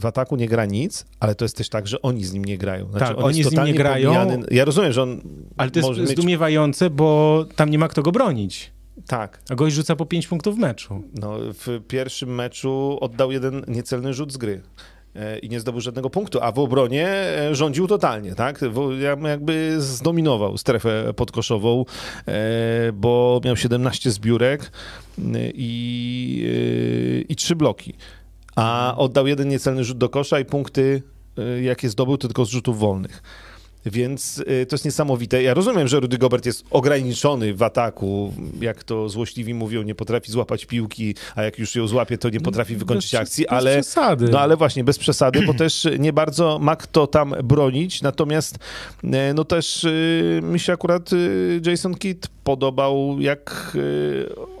w 0.00 0.06
ataku 0.06 0.36
nie 0.36 0.48
gra 0.48 0.66
nic, 0.66 1.06
ale 1.20 1.34
to 1.34 1.44
jest 1.44 1.56
też 1.56 1.68
tak, 1.68 1.86
że 1.86 2.02
oni 2.02 2.24
z 2.24 2.32
nim 2.32 2.44
nie 2.44 2.58
grają. 2.58 2.90
Znaczy, 2.90 3.06
tak, 3.06 3.18
on 3.18 3.24
oni 3.24 3.44
z 3.44 3.52
nim 3.52 3.64
nie 3.64 3.74
grają. 3.74 4.14
Pomijany. 4.14 4.46
Ja 4.50 4.64
rozumiem, 4.64 4.92
że 4.92 5.02
on 5.02 5.20
Ale 5.56 5.70
to 5.70 5.94
jest 5.94 6.10
zdumiewające, 6.10 6.90
bo 6.90 7.46
tam 7.56 7.70
nie 7.70 7.78
ma 7.78 7.88
kto 7.88 8.02
go 8.02 8.12
bronić. 8.12 8.72
Tak. 9.06 9.42
A 9.50 9.54
gość 9.54 9.76
rzuca 9.76 9.96
po 9.96 10.06
5 10.06 10.26
punktów 10.26 10.56
w 10.56 10.58
meczu. 10.58 11.02
No, 11.20 11.36
w 11.38 11.80
pierwszym 11.88 12.34
meczu 12.34 12.98
oddał 13.00 13.32
jeden 13.32 13.64
niecelny 13.68 14.14
rzut 14.14 14.32
z 14.32 14.36
gry. 14.36 14.62
E, 15.16 15.38
i 15.38 15.48
nie 15.48 15.60
zdobył 15.60 15.80
żadnego 15.80 16.10
punktu, 16.10 16.38
a 16.42 16.52
w 16.52 16.58
obronie 16.58 17.08
e, 17.08 17.54
rządził 17.54 17.86
totalnie, 17.86 18.34
tak? 18.34 18.60
Jakby 19.28 19.76
zdominował 19.78 20.58
strefę 20.58 21.14
podkoszową, 21.16 21.84
e, 22.26 22.92
bo 22.92 23.40
miał 23.44 23.56
17 23.56 24.10
zbiórek 24.10 24.72
i, 25.54 27.24
i 27.28 27.36
3 27.36 27.56
bloki, 27.56 27.94
a 28.56 28.94
oddał 28.96 29.26
jeden 29.26 29.48
niecelny 29.48 29.84
rzut 29.84 29.98
do 29.98 30.08
kosza 30.08 30.40
i 30.40 30.44
punkty, 30.44 31.02
jakie 31.62 31.88
zdobył, 31.88 32.16
to 32.16 32.28
tylko 32.28 32.44
z 32.44 32.48
rzutów 32.48 32.78
wolnych. 32.78 33.22
Więc 33.90 34.38
y, 34.38 34.66
to 34.66 34.74
jest 34.74 34.84
niesamowite. 34.84 35.42
Ja 35.42 35.54
rozumiem, 35.54 35.88
że 35.88 36.00
Rudy 36.00 36.18
Gobert 36.18 36.46
jest 36.46 36.64
ograniczony 36.70 37.54
w 37.54 37.62
ataku, 37.62 38.34
jak 38.60 38.84
to 38.84 39.08
złośliwi 39.08 39.54
mówią, 39.54 39.82
nie 39.82 39.94
potrafi 39.94 40.32
złapać 40.32 40.66
piłki, 40.66 41.14
a 41.34 41.42
jak 41.42 41.58
już 41.58 41.74
ją 41.74 41.86
złapie, 41.86 42.18
to 42.18 42.30
nie 42.30 42.40
potrafi 42.40 42.76
wykończyć 42.76 43.12
bez, 43.12 43.20
akcji, 43.20 43.44
bez 43.44 43.52
ale 43.52 43.74
przesady. 43.74 44.28
no 44.28 44.40
ale 44.40 44.56
właśnie 44.56 44.84
bez 44.84 44.98
przesady, 44.98 45.42
bo 45.42 45.54
też 45.54 45.88
nie 45.98 46.12
bardzo 46.12 46.58
ma 46.58 46.76
kto 46.76 47.06
tam 47.06 47.34
bronić. 47.44 48.02
Natomiast 48.02 48.58
y, 49.04 49.08
no 49.34 49.44
też 49.44 49.84
y, 49.84 50.40
mi 50.42 50.60
się 50.60 50.72
akurat 50.72 51.10
Jason 51.66 51.94
Kidd 51.94 52.28
podobał, 52.44 53.16
jak 53.20 53.76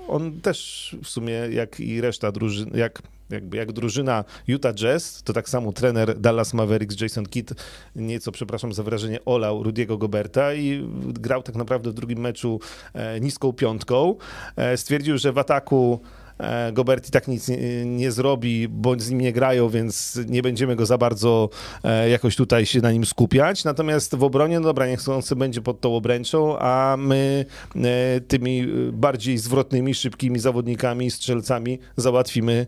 on 0.08 0.40
też 0.40 0.96
w 1.02 1.08
sumie, 1.08 1.34
jak 1.50 1.80
i 1.80 2.00
reszta 2.00 2.32
drużyn, 2.32 2.70
jak 2.74 3.02
jakby 3.30 3.56
jak 3.56 3.72
drużyna 3.72 4.24
Utah 4.46 4.74
Jazz, 4.74 5.22
to 5.22 5.32
tak 5.32 5.48
samo 5.48 5.72
trener 5.72 6.18
Dallas 6.20 6.54
Mavericks 6.54 7.00
Jason 7.00 7.26
Kidd 7.26 7.54
nieco, 7.96 8.32
przepraszam 8.32 8.72
za 8.72 8.82
wrażenie, 8.82 9.18
olał 9.24 9.62
Rudiego 9.62 9.98
Goberta 9.98 10.54
i 10.54 10.88
grał 11.04 11.42
tak 11.42 11.54
naprawdę 11.54 11.90
w 11.90 11.94
drugim 11.94 12.18
meczu 12.18 12.60
e, 12.94 13.20
niską 13.20 13.52
piątką. 13.52 14.14
E, 14.56 14.76
stwierdził, 14.76 15.18
że 15.18 15.32
w 15.32 15.38
ataku 15.38 16.00
e, 16.38 16.72
Gobert 16.72 17.08
i 17.08 17.10
tak 17.10 17.28
nic 17.28 17.48
nie, 17.48 17.84
nie 17.84 18.12
zrobi, 18.12 18.68
bądź 18.68 19.02
z 19.02 19.10
nim 19.10 19.20
nie 19.20 19.32
grają, 19.32 19.68
więc 19.68 20.20
nie 20.28 20.42
będziemy 20.42 20.76
go 20.76 20.86
za 20.86 20.98
bardzo 20.98 21.48
e, 21.84 22.10
jakoś 22.10 22.36
tutaj 22.36 22.66
się 22.66 22.80
na 22.80 22.92
nim 22.92 23.06
skupiać. 23.06 23.64
Natomiast 23.64 24.16
w 24.16 24.22
obronie, 24.22 24.60
no 24.60 24.66
dobra, 24.66 24.86
niech 24.86 25.08
on 25.08 25.22
sobie 25.22 25.38
będzie 25.38 25.60
pod 25.60 25.80
tą 25.80 25.96
obręczą, 25.96 26.58
a 26.58 26.96
my 26.98 27.44
e, 27.76 28.20
tymi 28.20 28.66
bardziej 28.92 29.38
zwrotnymi, 29.38 29.94
szybkimi 29.94 30.38
zawodnikami, 30.38 31.10
strzelcami 31.10 31.78
załatwimy 31.96 32.66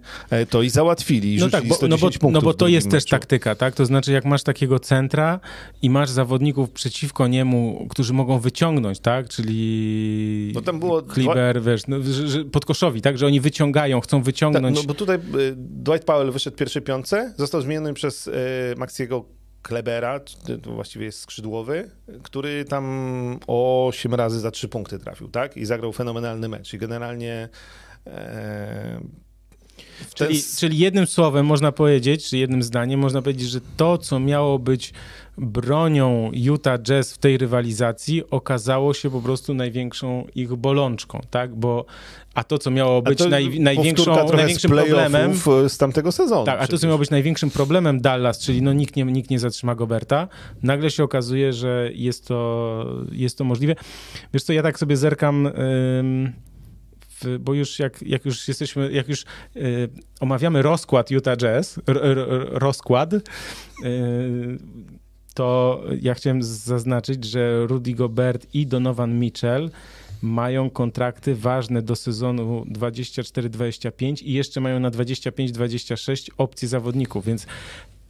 to 0.50 0.62
i 0.62 0.70
załatwili. 0.70 1.36
No 1.38 1.50
tak, 1.50 1.66
bo, 1.66 1.76
no, 1.88 1.98
bo, 1.98 2.30
no 2.30 2.42
bo 2.42 2.54
to 2.54 2.68
jest 2.68 2.90
też 2.90 3.04
taktyka, 3.04 3.54
tak? 3.54 3.74
To 3.74 3.86
znaczy, 3.86 4.12
jak 4.12 4.24
masz 4.24 4.42
takiego 4.42 4.78
centra 4.78 5.40
i 5.82 5.90
masz 5.90 6.10
zawodników 6.10 6.70
przeciwko 6.70 7.28
niemu, 7.28 7.86
którzy 7.90 8.12
mogą 8.12 8.38
wyciągnąć, 8.38 9.00
tak? 9.00 9.28
Czyli 9.28 10.52
no 10.54 10.60
tam 10.60 10.78
było 10.78 11.02
Kliber, 11.02 11.60
dwa... 11.60 11.70
wiesz, 11.70 11.86
no, 11.88 11.96
że, 12.02 12.28
że 12.28 12.44
podkoszowi, 12.44 13.00
tak? 13.00 13.18
Że 13.18 13.26
oni 13.26 13.40
wyciągają, 13.40 13.59
chcą 14.02 14.22
wyciągnąć. 14.22 14.76
Tak, 14.76 14.86
no 14.86 14.88
bo 14.88 14.94
tutaj 14.94 15.16
y, 15.16 15.54
Dwight 15.56 16.04
Powell 16.04 16.32
wyszedł 16.32 16.56
pierwszej 16.56 16.82
piątce, 16.82 17.34
został 17.36 17.60
zmieniony 17.60 17.94
przez 17.94 18.26
y, 18.26 18.32
Maxiego 18.76 19.24
Klebera, 19.62 20.20
to 20.62 20.70
właściwie 20.70 21.06
jest 21.06 21.20
skrzydłowy, 21.20 21.90
który 22.22 22.64
tam 22.64 23.38
8 23.46 24.14
razy 24.14 24.40
za 24.40 24.50
3 24.50 24.68
punkty 24.68 24.98
trafił, 24.98 25.28
tak? 25.28 25.56
I 25.56 25.64
zagrał 25.64 25.92
fenomenalny 25.92 26.48
mecz. 26.48 26.74
I 26.74 26.78
generalnie 26.78 27.48
e, 28.06 29.00
Czyli, 30.14 30.42
czyli 30.56 30.78
jednym 30.78 31.06
słowem 31.06 31.46
można 31.46 31.72
powiedzieć, 31.72 32.28
czy 32.28 32.38
jednym 32.38 32.62
zdaniem 32.62 33.00
można 33.00 33.22
powiedzieć, 33.22 33.50
że 33.50 33.60
to, 33.76 33.98
co 33.98 34.20
miało 34.20 34.58
być 34.58 34.92
bronią 35.40 36.30
Utah 36.32 36.78
Jazz 36.78 37.12
w 37.12 37.18
tej 37.18 37.38
rywalizacji, 37.38 38.30
okazało 38.30 38.94
się 38.94 39.10
po 39.10 39.20
prostu 39.20 39.54
największą 39.54 40.26
ich 40.34 40.54
bolączką, 40.54 41.20
tak? 41.30 41.54
Bo 41.54 41.84
a 42.34 42.44
to, 42.44 42.58
co 42.58 42.70
miało 42.70 43.02
być 43.02 43.18
naj, 43.18 43.60
największą, 43.60 44.14
największym 44.32 44.70
problemem. 44.70 45.32
z 45.68 45.78
tamtego 45.78 46.12
sezonu. 46.12 46.46
Tak, 46.46 46.62
a 46.62 46.66
to, 46.66 46.78
co 46.78 46.86
miało 46.86 46.98
być 46.98 47.10
największym 47.10 47.50
problemem 47.50 48.00
Dallas, 48.00 48.38
czyli 48.38 48.62
no 48.62 48.72
nikt 48.72 48.96
nie, 48.96 49.04
nikt 49.04 49.30
nie 49.30 49.38
zatrzyma 49.38 49.74
Goberta, 49.74 50.28
nagle 50.62 50.90
się 50.90 51.04
okazuje, 51.04 51.52
że 51.52 51.90
jest 51.94 52.26
to, 52.26 52.84
jest 53.12 53.38
to 53.38 53.44
możliwe. 53.44 53.74
Wiesz 54.34 54.42
co, 54.42 54.52
ja 54.52 54.62
tak 54.62 54.78
sobie 54.78 54.96
zerkam 54.96 55.48
bo 57.40 57.54
już 57.54 57.78
jak, 57.78 58.02
jak 58.02 58.24
już 58.24 58.48
jesteśmy, 58.48 58.92
jak 58.92 59.08
już 59.08 59.22
y, 59.56 59.88
omawiamy 60.20 60.62
rozkład 60.62 61.10
Utah 61.10 61.36
Jazz, 61.36 61.80
r, 61.86 61.98
r, 62.02 62.46
rozkład, 62.50 63.12
y, 63.12 63.20
to 65.34 65.80
ja 66.00 66.14
chciałem 66.14 66.42
zaznaczyć, 66.42 67.24
że 67.24 67.66
Rudy 67.66 67.92
Gobert 67.92 68.46
i 68.54 68.66
Donovan 68.66 69.18
Mitchell 69.18 69.70
mają 70.22 70.70
kontrakty 70.70 71.34
ważne 71.34 71.82
do 71.82 71.96
sezonu 71.96 72.64
24-25 72.72 74.22
i 74.24 74.32
jeszcze 74.32 74.60
mają 74.60 74.80
na 74.80 74.90
25-26 74.90 76.28
opcje 76.38 76.68
zawodników, 76.68 77.24
więc 77.24 77.46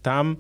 tam 0.03 0.37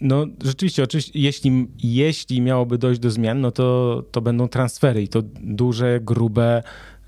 no 0.00 0.26
rzeczywiście, 0.44 0.82
oczywiście, 0.82 1.12
jeśli, 1.14 1.66
jeśli 1.82 2.40
miałoby 2.40 2.78
dojść 2.78 3.00
do 3.00 3.10
zmian, 3.10 3.40
no 3.40 3.50
to, 3.50 4.02
to 4.10 4.20
będą 4.20 4.48
transfery 4.48 5.02
i 5.02 5.08
to 5.08 5.22
duże, 5.40 6.00
grube, 6.00 6.62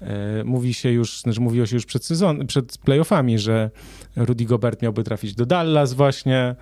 E, 0.04 0.44
mówi 0.44 0.74
się 0.74 0.90
już, 0.90 1.20
znaczy 1.20 1.40
mówiło 1.40 1.66
się 1.66 1.76
już 1.76 1.86
przed 1.86 2.04
sezon, 2.04 2.46
przed 2.46 2.78
playoffami, 2.78 3.38
że 3.38 3.70
Rudy 4.16 4.44
Gobert 4.44 4.82
miałby 4.82 5.04
trafić 5.04 5.34
do 5.34 5.46
Dallas 5.46 5.92
właśnie, 5.92 6.38
e, 6.38 6.56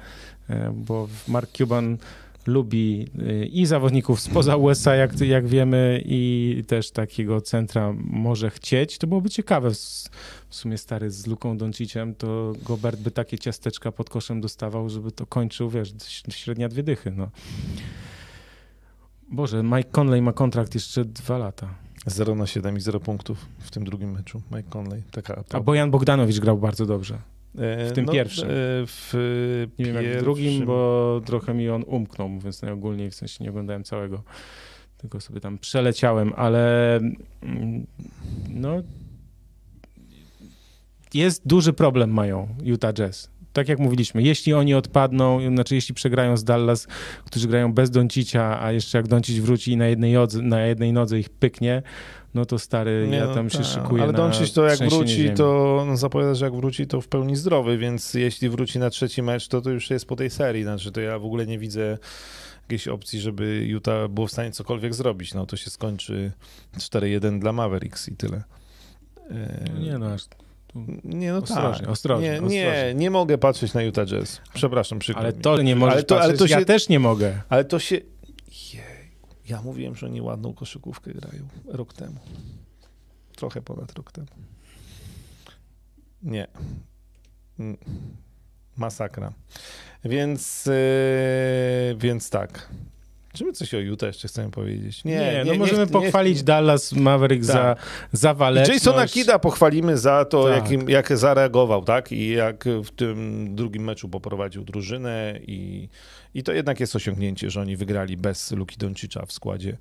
bo 0.72 1.08
Mark 1.28 1.50
Cuban 1.52 1.98
lubi 2.46 3.06
e, 3.18 3.44
i 3.44 3.66
zawodników 3.66 4.20
spoza 4.20 4.56
USA, 4.56 4.94
jak, 4.94 5.20
jak 5.20 5.46
wiemy, 5.46 6.02
i 6.04 6.64
też 6.66 6.90
takiego 6.90 7.40
centra 7.40 7.94
może 8.04 8.50
chcieć. 8.50 8.98
To 8.98 9.06
byłoby 9.06 9.30
ciekawe. 9.30 9.70
W 10.48 10.54
sumie 10.54 10.78
stary 10.78 11.10
z 11.10 11.26
Luką 11.26 11.58
Donciciem, 11.58 12.14
to 12.14 12.52
Gobert 12.62 13.00
by 13.00 13.10
takie 13.10 13.38
ciasteczka 13.38 13.92
pod 13.92 14.10
koszem 14.10 14.40
dostawał, 14.40 14.88
żeby 14.88 15.12
to 15.12 15.26
kończył, 15.26 15.70
wiesz, 15.70 15.94
średnia 16.30 16.68
dwie 16.68 16.82
dychy. 16.82 17.10
No. 17.10 17.30
Boże, 19.30 19.62
Mike 19.62 19.90
Conley 19.90 20.22
ma 20.22 20.32
kontrakt 20.32 20.74
jeszcze 20.74 21.04
dwa 21.04 21.38
lata. 21.38 21.74
0 22.06 22.34
na 22.34 22.46
7 22.46 22.76
i 22.76 22.80
0 22.80 23.00
punktów 23.00 23.46
w 23.58 23.70
tym 23.70 23.84
drugim 23.84 24.12
meczu. 24.12 24.42
Mike 24.50 24.70
Conley. 24.70 25.02
Taka 25.10 25.44
A 25.50 25.60
Bojan 25.60 25.90
Bogdanowicz 25.90 26.40
grał 26.40 26.58
bardzo 26.58 26.86
dobrze. 26.86 27.18
W 27.54 27.90
tym 27.94 28.04
no, 28.04 28.12
pierwszym. 28.12 28.48
E, 28.48 28.52
w 28.86 29.12
nie 29.78 29.84
wiem 29.84 29.94
jak 29.94 30.04
w 30.04 30.20
drugim, 30.20 30.66
bo 30.66 31.20
trochę 31.24 31.54
mi 31.54 31.68
on 31.68 31.84
umknął, 31.86 32.28
mówiąc 32.28 32.62
najogólniej, 32.62 33.10
w 33.10 33.14
sensie 33.14 33.44
nie 33.44 33.50
oglądałem 33.50 33.84
całego. 33.84 34.22
Tylko 34.98 35.20
sobie 35.20 35.40
tam 35.40 35.58
przeleciałem, 35.58 36.32
ale 36.36 36.96
mm, 37.42 37.86
no 38.48 38.82
jest 41.14 41.46
duży 41.46 41.72
problem 41.72 42.10
mają 42.10 42.48
Utah 42.62 42.92
Jazz 42.92 43.32
tak 43.52 43.68
jak 43.68 43.78
mówiliśmy, 43.78 44.22
jeśli 44.22 44.54
oni 44.54 44.74
odpadną, 44.74 45.50
znaczy 45.50 45.74
jeśli 45.74 45.94
przegrają 45.94 46.36
z 46.36 46.44
Dallas, 46.44 46.86
którzy 47.24 47.48
grają 47.48 47.72
bez 47.72 47.90
Doncicia, 47.90 48.62
a 48.62 48.72
jeszcze 48.72 48.98
jak 48.98 49.08
Doncic 49.08 49.38
wróci 49.38 49.72
i 49.72 49.76
na 49.76 49.86
jednej, 49.86 50.12
jodze, 50.12 50.42
na 50.42 50.66
jednej 50.66 50.92
nodze 50.92 51.18
ich 51.18 51.30
pyknie, 51.30 51.82
no 52.34 52.46
to 52.46 52.58
stary, 52.58 53.08
nie, 53.10 53.16
ja 53.16 53.26
no 53.26 53.34
tam 53.34 53.44
no 53.44 53.50
się 53.50 53.58
ta. 53.58 53.64
szykuję 53.64 54.02
Ale 54.02 54.12
Doncic 54.12 54.52
to 54.52 54.64
jak 54.64 54.78
wróci, 54.78 55.14
ziemi. 55.14 55.36
to 55.36 55.84
no, 55.86 55.96
zapowiada, 55.96 56.34
że 56.34 56.44
jak 56.44 56.54
wróci, 56.54 56.86
to 56.86 57.00
w 57.00 57.08
pełni 57.08 57.36
zdrowy, 57.36 57.78
więc 57.78 58.14
jeśli 58.14 58.48
wróci 58.48 58.78
na 58.78 58.90
trzeci 58.90 59.22
mecz, 59.22 59.48
to 59.48 59.60
to 59.60 59.70
już 59.70 59.90
jest 59.90 60.06
po 60.06 60.16
tej 60.16 60.30
serii, 60.30 60.62
znaczy 60.62 60.92
to 60.92 61.00
ja 61.00 61.18
w 61.18 61.24
ogóle 61.24 61.46
nie 61.46 61.58
widzę 61.58 61.98
jakiejś 62.62 62.88
opcji, 62.88 63.20
żeby 63.20 63.64
Utah 63.66 64.08
było 64.08 64.26
w 64.26 64.30
stanie 64.30 64.50
cokolwiek 64.50 64.94
zrobić. 64.94 65.34
No 65.34 65.46
to 65.46 65.56
się 65.56 65.70
skończy 65.70 66.32
4-1 66.78 67.38
dla 67.38 67.52
Mavericks 67.52 68.08
i 68.08 68.16
tyle. 68.16 68.42
Nie 69.80 69.98
no, 69.98 70.06
aż 70.06 70.22
nie, 71.04 71.32
no 71.32 71.38
ostrożnie, 71.38 71.80
tak. 71.80 71.92
ostrożnie, 71.92 72.28
nie, 72.28 72.34
ostrożnie. 72.34 72.62
nie, 72.62 72.94
nie 72.94 73.10
mogę 73.10 73.38
patrzeć 73.38 73.74
na 73.74 73.82
Utah 73.82 74.06
Jazz. 74.06 74.40
Przepraszam, 74.54 74.98
przykro 74.98 75.22
Ale 75.22 75.32
to 75.32 75.62
nie 75.62 75.76
możesz 75.76 75.94
ale 75.94 76.02
to, 76.02 76.20
ale 76.20 76.34
to 76.34 76.48
się, 76.48 76.54
ja 76.54 76.64
też 76.64 76.88
nie 76.88 77.00
mogę. 77.00 77.42
Ale 77.48 77.64
to 77.64 77.78
się... 77.78 78.00
Ja 79.48 79.62
mówiłem, 79.62 79.96
że 79.96 80.06
oni 80.06 80.22
ładną 80.22 80.54
koszykówkę 80.54 81.12
grają 81.12 81.48
rok 81.66 81.92
temu. 81.92 82.20
Trochę 83.36 83.62
ponad 83.62 83.92
rok 83.92 84.12
temu. 84.12 84.28
Nie. 86.22 86.46
Mm. 87.58 87.76
Masakra. 88.76 89.32
Więc, 90.04 90.66
yy, 90.66 91.96
więc 91.98 92.30
tak. 92.30 92.68
Czy 93.32 93.44
my 93.44 93.52
coś 93.52 93.74
o 93.74 93.78
Utah 93.78 94.06
jeszcze 94.06 94.28
chcemy 94.28 94.50
powiedzieć? 94.50 95.04
Nie, 95.04 95.16
nie, 95.16 95.42
no 95.46 95.52
nie 95.52 95.58
możemy 95.58 95.78
nie, 95.78 95.86
pochwalić 95.86 96.38
nie, 96.38 96.44
Dallas 96.44 96.92
Maverick 96.92 97.46
tak. 97.46 97.52
za, 97.52 97.76
za 98.12 98.34
waleczność. 98.34 98.84
Jasona 98.84 99.06
Kida 99.06 99.38
pochwalimy 99.38 99.98
za 99.98 100.24
to, 100.24 100.44
tak. 100.44 100.54
jakim, 100.54 100.90
jak 100.90 101.18
zareagował, 101.18 101.84
tak? 101.84 102.12
I 102.12 102.28
jak 102.28 102.64
w 102.84 102.90
tym 102.90 103.48
drugim 103.54 103.84
meczu 103.84 104.08
poprowadził 104.08 104.64
drużynę 104.64 105.38
i, 105.46 105.88
i 106.34 106.42
to 106.42 106.52
jednak 106.52 106.80
jest 106.80 106.96
osiągnięcie, 106.96 107.50
że 107.50 107.60
oni 107.60 107.76
wygrali 107.76 108.16
bez 108.16 108.52
Luki 108.52 108.76
Doncicza 108.76 109.26
w 109.26 109.32
składzie 109.32 109.76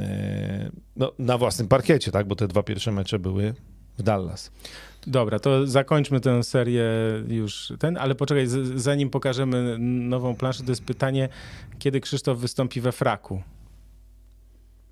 e, 0.00 0.70
no, 0.96 1.12
na 1.18 1.38
własnym 1.38 1.68
parkiecie, 1.68 2.10
tak? 2.10 2.26
Bo 2.26 2.36
te 2.36 2.48
dwa 2.48 2.62
pierwsze 2.62 2.92
mecze 2.92 3.18
były 3.18 3.54
w 3.98 4.02
Dallas. 4.02 4.50
Dobra, 5.06 5.38
to 5.38 5.66
zakończmy 5.66 6.20
tę 6.20 6.42
serię 6.42 6.84
już 7.28 7.72
ten, 7.78 7.96
ale 7.96 8.14
poczekaj, 8.14 8.46
zanim 8.74 9.10
pokażemy 9.10 9.76
nową 9.78 10.36
planszę, 10.36 10.62
to 10.62 10.72
jest 10.72 10.84
pytanie, 10.84 11.28
kiedy 11.78 12.00
Krzysztof 12.00 12.38
wystąpi 12.38 12.80
we 12.80 12.92
fraku? 12.92 13.42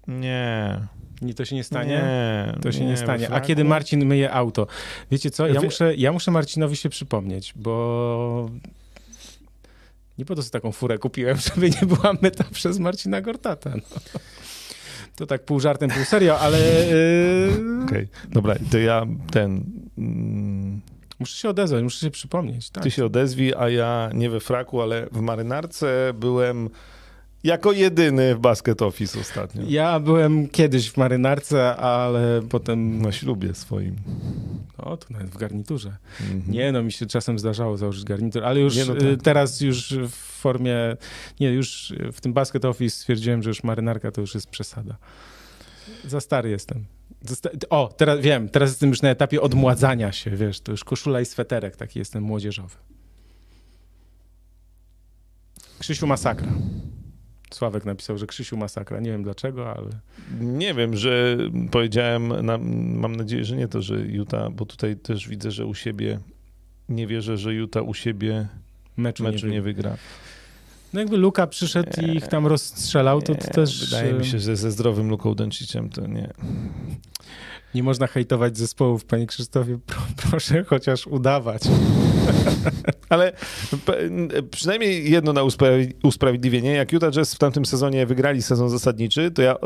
Nie. 0.09 0.81
Nie, 1.23 1.35
to 1.35 1.45
się 1.45 1.57
nie 1.57 1.65
stanie? 1.65 1.91
Nie, 1.91 2.55
to 2.63 2.73
się 2.73 2.81
nie, 2.81 2.87
nie 2.87 2.97
stanie. 2.97 3.31
A 3.31 3.41
kiedy 3.41 3.65
Marcin 3.65 4.07
myje 4.07 4.33
auto? 4.33 4.67
Wiecie 5.11 5.31
co? 5.31 5.47
Ja 5.47 5.61
muszę, 5.61 5.95
ja 5.95 6.13
muszę 6.13 6.31
Marcinowi 6.31 6.77
się 6.77 6.89
przypomnieć, 6.89 7.53
bo 7.57 8.51
nie 10.19 10.25
po 10.25 10.35
to 10.35 10.43
sobie 10.43 10.51
taką 10.51 10.73
furę 10.73 10.99
kupiłem, 10.99 11.37
żeby 11.55 11.71
nie 11.71 11.87
była 11.87 12.13
myta 12.23 12.45
przez 12.53 12.79
Marcina 12.79 13.21
Gortata. 13.21 13.71
No. 13.71 14.01
To 15.19 15.27
tak 15.27 15.45
pół 15.45 15.61
żartem, 15.61 15.91
pół 15.91 16.05
serio, 16.05 16.39
ale... 16.39 16.59
Yy... 16.59 17.85
Okej, 17.85 18.09
okay. 18.09 18.31
dobra, 18.33 18.55
to 18.71 18.79
ja 18.79 19.07
ten... 19.31 19.65
Mm... 19.99 20.81
Muszę 21.19 21.37
się 21.37 21.49
odezwać, 21.49 21.83
muszę 21.83 22.01
się 22.01 22.11
przypomnieć. 22.11 22.71
Tak. 22.71 22.85
Ty 22.85 22.91
się 22.91 23.05
odezwij, 23.05 23.55
a 23.55 23.69
ja 23.69 24.11
nie 24.15 24.31
we 24.31 24.41
fraku, 24.41 24.81
ale 24.83 25.07
w 25.13 25.21
marynarce 25.21 26.13
byłem 26.15 26.71
jako 27.45 27.73
jedyny 27.73 28.35
w 28.35 28.39
Basket 28.39 28.83
Office 28.83 29.21
ostatnio. 29.21 29.63
Ja 29.69 30.01
byłem 30.01 30.49
kiedyś 30.49 30.91
w 30.91 30.97
marynarce, 30.97 31.77
ale 31.77 32.43
potem... 32.51 33.03
Na 33.03 33.13
ślubie 33.13 33.55
swoim. 33.55 33.97
O, 34.79 34.97
to 34.97 35.07
nawet 35.11 35.29
w 35.29 35.39
garniturze. 35.39 35.97
Mm 36.21 36.43
-hmm. 36.43 36.49
Nie, 36.49 36.73
no 36.73 36.83
mi 36.83 36.93
się 36.93 37.07
czasem 37.07 37.39
zdarzało 37.39 37.77
założyć 37.77 38.05
garnitur, 38.05 38.45
ale 38.45 38.61
już 38.61 38.77
no 38.77 38.95
tak. 38.95 39.03
teraz 39.23 39.61
już 39.61 39.95
w 40.11 40.28
formie... 40.39 40.77
Nie, 41.41 41.51
już 41.51 41.95
w 42.13 42.21
tym 42.21 42.33
Basket 42.33 42.65
Office 42.65 42.97
stwierdziłem, 42.97 43.43
że 43.43 43.51
już 43.51 43.63
marynarka 43.63 44.11
to 44.11 44.21
już 44.21 44.35
jest 44.35 44.51
przesada. 44.51 44.97
Za 46.05 46.21
stary 46.21 46.51
jestem. 46.51 46.85
O, 47.71 47.95
teraz 47.97 48.21
wiem, 48.21 48.49
teraz 48.49 48.71
jestem 48.71 48.89
już 48.89 49.03
na 49.03 49.11
etapie 49.11 49.41
odmładzania 49.41 50.13
się, 50.13 50.31
wiesz, 50.31 50.61
to 50.61 50.73
już 50.73 50.85
koszula 50.85 51.21
i 51.21 51.25
sweterek, 51.25 51.77
taki 51.77 51.99
jestem 51.99 52.23
młodzieżowy. 52.23 52.77
Krzysiu 55.79 56.07
Masakra. 56.07 56.49
Sławek 57.51 57.85
napisał, 57.85 58.19
że 58.19 58.27
Krzysiu 58.27 58.57
masakra. 58.57 59.01
Nie 59.01 59.11
wiem 59.11 59.23
dlaczego, 59.23 59.73
ale... 59.73 59.91
Nie 60.41 60.75
wiem, 60.75 60.97
że 60.97 61.39
powiedziałem, 61.71 62.47
na, 62.47 62.59
mam 62.59 63.17
nadzieję, 63.17 63.45
że 63.45 63.57
nie 63.57 63.69
to, 63.69 63.83
że 63.83 64.01
Utah, 64.01 64.53
bo 64.53 64.67
tutaj 64.67 64.97
też 64.97 65.29
widzę, 65.29 65.51
że 65.51 65.67
u 65.67 65.75
siebie, 65.75 66.21
nie 66.89 67.07
wierzę, 67.07 67.37
że 67.37 67.55
Utah 67.55 67.85
u 67.85 67.95
siebie 67.95 68.49
Meczu, 68.99 69.23
meczu 69.23 69.47
nie, 69.47 69.53
nie 69.53 69.63
wygra. 69.63 69.97
No 70.93 71.01
jakby 71.01 71.17
Luka 71.17 71.47
przyszedł 71.47 72.01
i 72.01 72.17
ich 72.17 72.29
tam 72.29 72.47
rozstrzelał, 72.47 73.23
to, 73.23 73.35
to 73.35 73.47
Nie, 73.47 73.51
też... 73.51 73.91
Wydaje 73.91 74.11
e, 74.11 74.19
mi 74.19 74.27
się, 74.27 74.39
że 74.39 74.57
ze 74.57 74.71
zdrowym 74.71 75.11
Luką 75.11 75.35
Doncicem 75.35 75.89
to 75.89 76.07
nie. 76.07 76.31
Nie 77.75 77.83
można 77.83 78.07
hejtować 78.07 78.59
zespołów, 78.59 79.05
panie 79.05 79.27
Krzysztofie. 79.27 79.79
Pro, 79.87 80.01
proszę 80.31 80.65
chociaż 80.65 81.07
udawać. 81.07 81.63
Ale 83.09 83.33
przynajmniej 84.51 85.11
jedno 85.11 85.33
na 85.33 85.41
usprawi- 85.41 85.93
usprawiedliwienie. 86.03 86.71
Jak 86.71 86.93
Utah 86.93 87.13
Jazz 87.13 87.35
w 87.35 87.39
tamtym 87.39 87.67
sezonie 87.67 88.07
wygrali 88.07 88.43
sezon 88.43 88.71
zasadniczy, 88.71 89.31
to 89.31 89.43
ja 89.43 89.57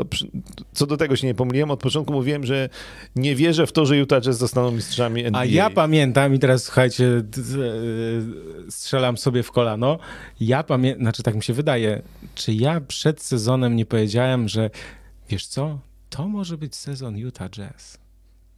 co 0.73 0.85
do 0.85 0.97
tego 0.97 1.15
się 1.15 1.27
nie 1.27 1.35
pomyliłem. 1.35 1.71
Od 1.71 1.79
początku 1.79 2.13
mówiłem, 2.13 2.45
że 2.45 2.69
nie 3.15 3.35
wierzę 3.35 3.67
w 3.67 3.71
to, 3.71 3.85
że 3.85 3.97
Utah 3.97 4.21
Jazz 4.21 4.37
zostaną 4.37 4.71
mistrzami 4.71 5.25
NBA. 5.25 5.41
A 5.41 5.45
ja 5.45 5.69
pamiętam, 5.69 6.35
i 6.35 6.39
teraz 6.39 6.63
słuchajcie, 6.63 7.05
e, 7.07 7.21
strzelam 8.71 9.17
sobie 9.17 9.43
w 9.43 9.51
kolano. 9.51 9.99
Ja 10.39 10.63
pamiętam, 10.63 11.01
znaczy 11.01 11.23
tak 11.23 11.35
mi 11.35 11.43
się 11.43 11.53
wydaje, 11.53 12.01
czy 12.35 12.53
ja 12.53 12.81
przed 12.81 13.21
sezonem 13.21 13.75
nie 13.75 13.85
powiedziałem, 13.85 14.47
że 14.49 14.69
wiesz 15.29 15.47
co, 15.47 15.79
to 16.13 16.27
może 16.27 16.57
być 16.57 16.75
sezon 16.75 17.17
Utah 17.17 17.49
Jazz. 17.49 18.02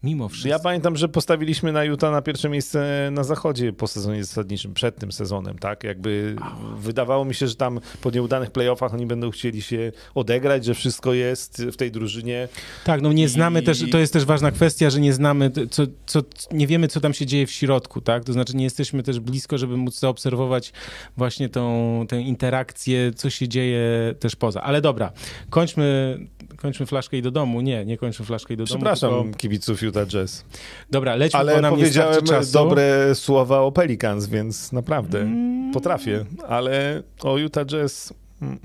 Mimo 0.06 0.30
wszystko. 0.30 0.50
Ja 0.50 0.60
pamiętam, 0.60 0.96
że 0.98 1.10
postawiliśmy 1.10 1.72
na 1.72 1.84
Utah 1.84 2.12
na 2.12 2.22
pierwsze 2.22 2.50
miejsce 2.50 3.10
na 3.12 3.24
zachodzie 3.24 3.74
po 3.74 3.88
sezonie 3.88 4.24
zasadniczym, 4.24 4.74
przed 4.74 4.96
tym 4.98 5.12
sezonem, 5.12 5.58
tak? 5.60 5.84
Jakby 5.84 6.36
wydawało 6.78 7.26
mi 7.26 7.36
się, 7.36 7.48
że 7.48 7.56
tam 7.56 7.80
po 8.02 8.12
nieudanych 8.12 8.52
playoffach 8.52 8.94
oni 8.94 9.06
będą 9.06 9.32
chcieli 9.32 9.62
się 9.62 9.92
odegrać, 10.16 10.66
że 10.66 10.74
wszystko 10.74 11.14
jest 11.14 11.64
w 11.72 11.76
tej 11.76 11.92
drużynie. 11.92 12.48
Tak, 12.84 13.02
no 13.02 13.14
nie 13.14 13.30
znamy 13.30 13.62
I- 13.62 13.64
też, 13.64 13.84
to 13.92 13.98
jest 13.98 14.14
też 14.14 14.26
ważna 14.26 14.52
kwestia, 14.52 14.90
że 14.90 15.00
nie 15.00 15.14
znamy, 15.14 15.52
co, 15.72 15.84
co, 16.06 16.22
nie 16.52 16.68
wiemy, 16.68 16.88
co 16.88 17.02
tam 17.02 17.14
się 17.14 17.26
dzieje 17.26 17.48
w 17.48 17.52
środku, 17.52 18.02
tak? 18.02 18.24
To 18.24 18.34
znaczy 18.34 18.56
nie 18.56 18.64
jesteśmy 18.64 19.04
też 19.04 19.20
blisko, 19.20 19.58
żeby 19.58 19.78
móc 19.78 20.00
zaobserwować 20.00 20.74
właśnie 21.18 21.50
tą, 21.50 22.06
tę 22.10 22.22
interakcję, 22.22 23.12
co 23.16 23.30
się 23.30 23.48
dzieje 23.48 24.16
też 24.20 24.36
poza. 24.36 24.62
Ale 24.62 24.82
dobra, 24.82 25.12
kończmy, 25.50 26.20
kończmy 26.58 26.86
flaszkę 26.86 27.18
i 27.18 27.22
do 27.22 27.32
domu. 27.32 27.62
Nie, 27.62 27.86
nie 27.86 27.98
kończmy 27.98 28.26
flaszkę 28.26 28.54
i 28.54 28.58
do 28.58 28.64
Przepraszam 28.66 29.10
domu. 29.12 29.24
Tylko... 29.24 29.38
kibiców 29.38 29.82
Utah 29.82 29.95
Jazz. 30.06 30.46
Dobra, 30.92 31.16
lećmy, 31.16 31.40
Ale 31.40 31.56
bo 31.56 31.62
nam 31.62 31.74
powiedziałem 31.74 32.20
dobre 32.54 33.16
słowa 33.16 33.60
o 33.62 33.72
Pelicans, 33.72 34.26
więc 34.28 34.72
naprawdę 34.72 35.20
Mm. 35.22 35.72
potrafię. 35.74 36.26
Ale 36.48 37.04
o 37.24 37.38
Utah 37.38 37.66
Jazz... 37.66 38.14
mm, 38.42 38.60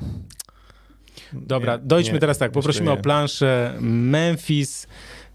Dobra, 1.33 1.77
nie, 1.77 1.83
dojdźmy 1.83 2.15
nie, 2.15 2.21
teraz 2.21 2.39
tak, 2.39 2.53
poprosimy 2.53 2.91
o 2.91 2.97
planszę 2.97 3.75
Memphis, 3.81 4.87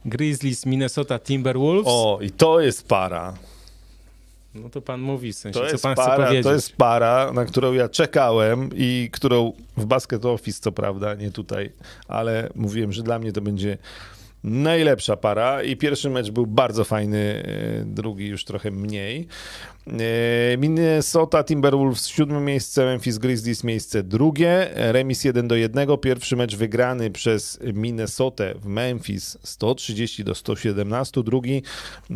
Grizzlies, 0.06 0.66
Minnesota 0.66 1.20
Timberwolves. 1.20 1.86
O, 1.88 2.20
i 2.22 2.32
to 2.32 2.60
jest 2.60 2.88
para. 2.88 3.34
No 4.56 4.70
to 4.70 4.82
pan 4.82 5.02
mówi, 5.02 5.34
w 5.34 5.36
sensie, 5.36 5.60
To 5.60 5.78
co 5.78 5.78
pan 5.78 5.94
chce 5.96 6.04
para, 6.06 6.26
powiedzieć. 6.26 6.44
to 6.44 6.54
jest 6.54 6.76
para, 6.76 7.32
na 7.34 7.46
którą 7.46 7.74
ja 7.74 7.90
czekałem 7.90 8.70
i 8.76 9.10
którą 9.12 9.54
w 9.78 9.86
Basket 9.86 10.26
Office, 10.26 10.60
co 10.62 10.72
prawda, 10.72 11.14
nie 11.16 11.32
tutaj, 11.32 11.72
ale 12.08 12.50
mówiłem, 12.56 12.92
że 12.94 13.04
dla 13.04 13.20
mnie 13.20 13.32
to 13.32 13.42
będzie 13.42 13.78
najlepsza 14.46 15.16
para 15.16 15.64
i 15.64 15.78
pierwszy 15.78 16.10
mecz 16.10 16.32
był 16.32 16.48
bardzo 16.48 16.84
fajny, 16.84 17.44
e, 17.82 17.86
drugi 17.86 18.28
już 18.28 18.46
trochę 18.46 18.72
mniej. 18.72 19.28
E, 19.88 20.58
Minnesota 20.58 21.44
Timberwolves 21.44 22.08
siódme 22.08 22.40
miejsce, 22.40 22.86
Memphis 22.86 23.18
Grizzlies 23.18 23.64
miejsce 23.64 24.04
drugie, 24.04 24.70
remis 24.76 25.24
1 25.24 25.48
do 25.48 25.56
1, 25.56 25.98
pierwszy 25.98 26.36
mecz 26.36 26.56
wygrany 26.56 27.12
przez 27.12 27.60
Minnesotę 27.74 28.54
w 28.56 28.66
Memphis 28.66 29.38
130 29.44 30.24
do 30.24 30.36
117, 30.36 31.24
drugi 31.24 31.64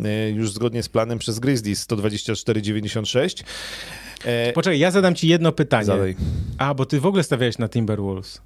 e, 0.04 0.30
już 0.30 0.52
zgodnie 0.52 0.82
z 0.82 0.88
planem 0.88 1.18
przez 1.18 1.38
Grizzlies 1.38 1.86
124-96. 1.86 3.44
E, 4.24 4.52
Poczekaj, 4.52 4.78
ja 4.78 4.90
zadam 4.90 5.14
ci 5.14 5.28
jedno 5.28 5.52
pytanie. 5.52 5.84
Zadaj. 5.84 6.16
A, 6.58 6.74
bo 6.74 6.86
ty 6.86 7.00
w 7.00 7.06
ogóle 7.06 7.22
stawiałeś 7.22 7.58
na 7.58 7.68
Timberwolves. 7.68 8.40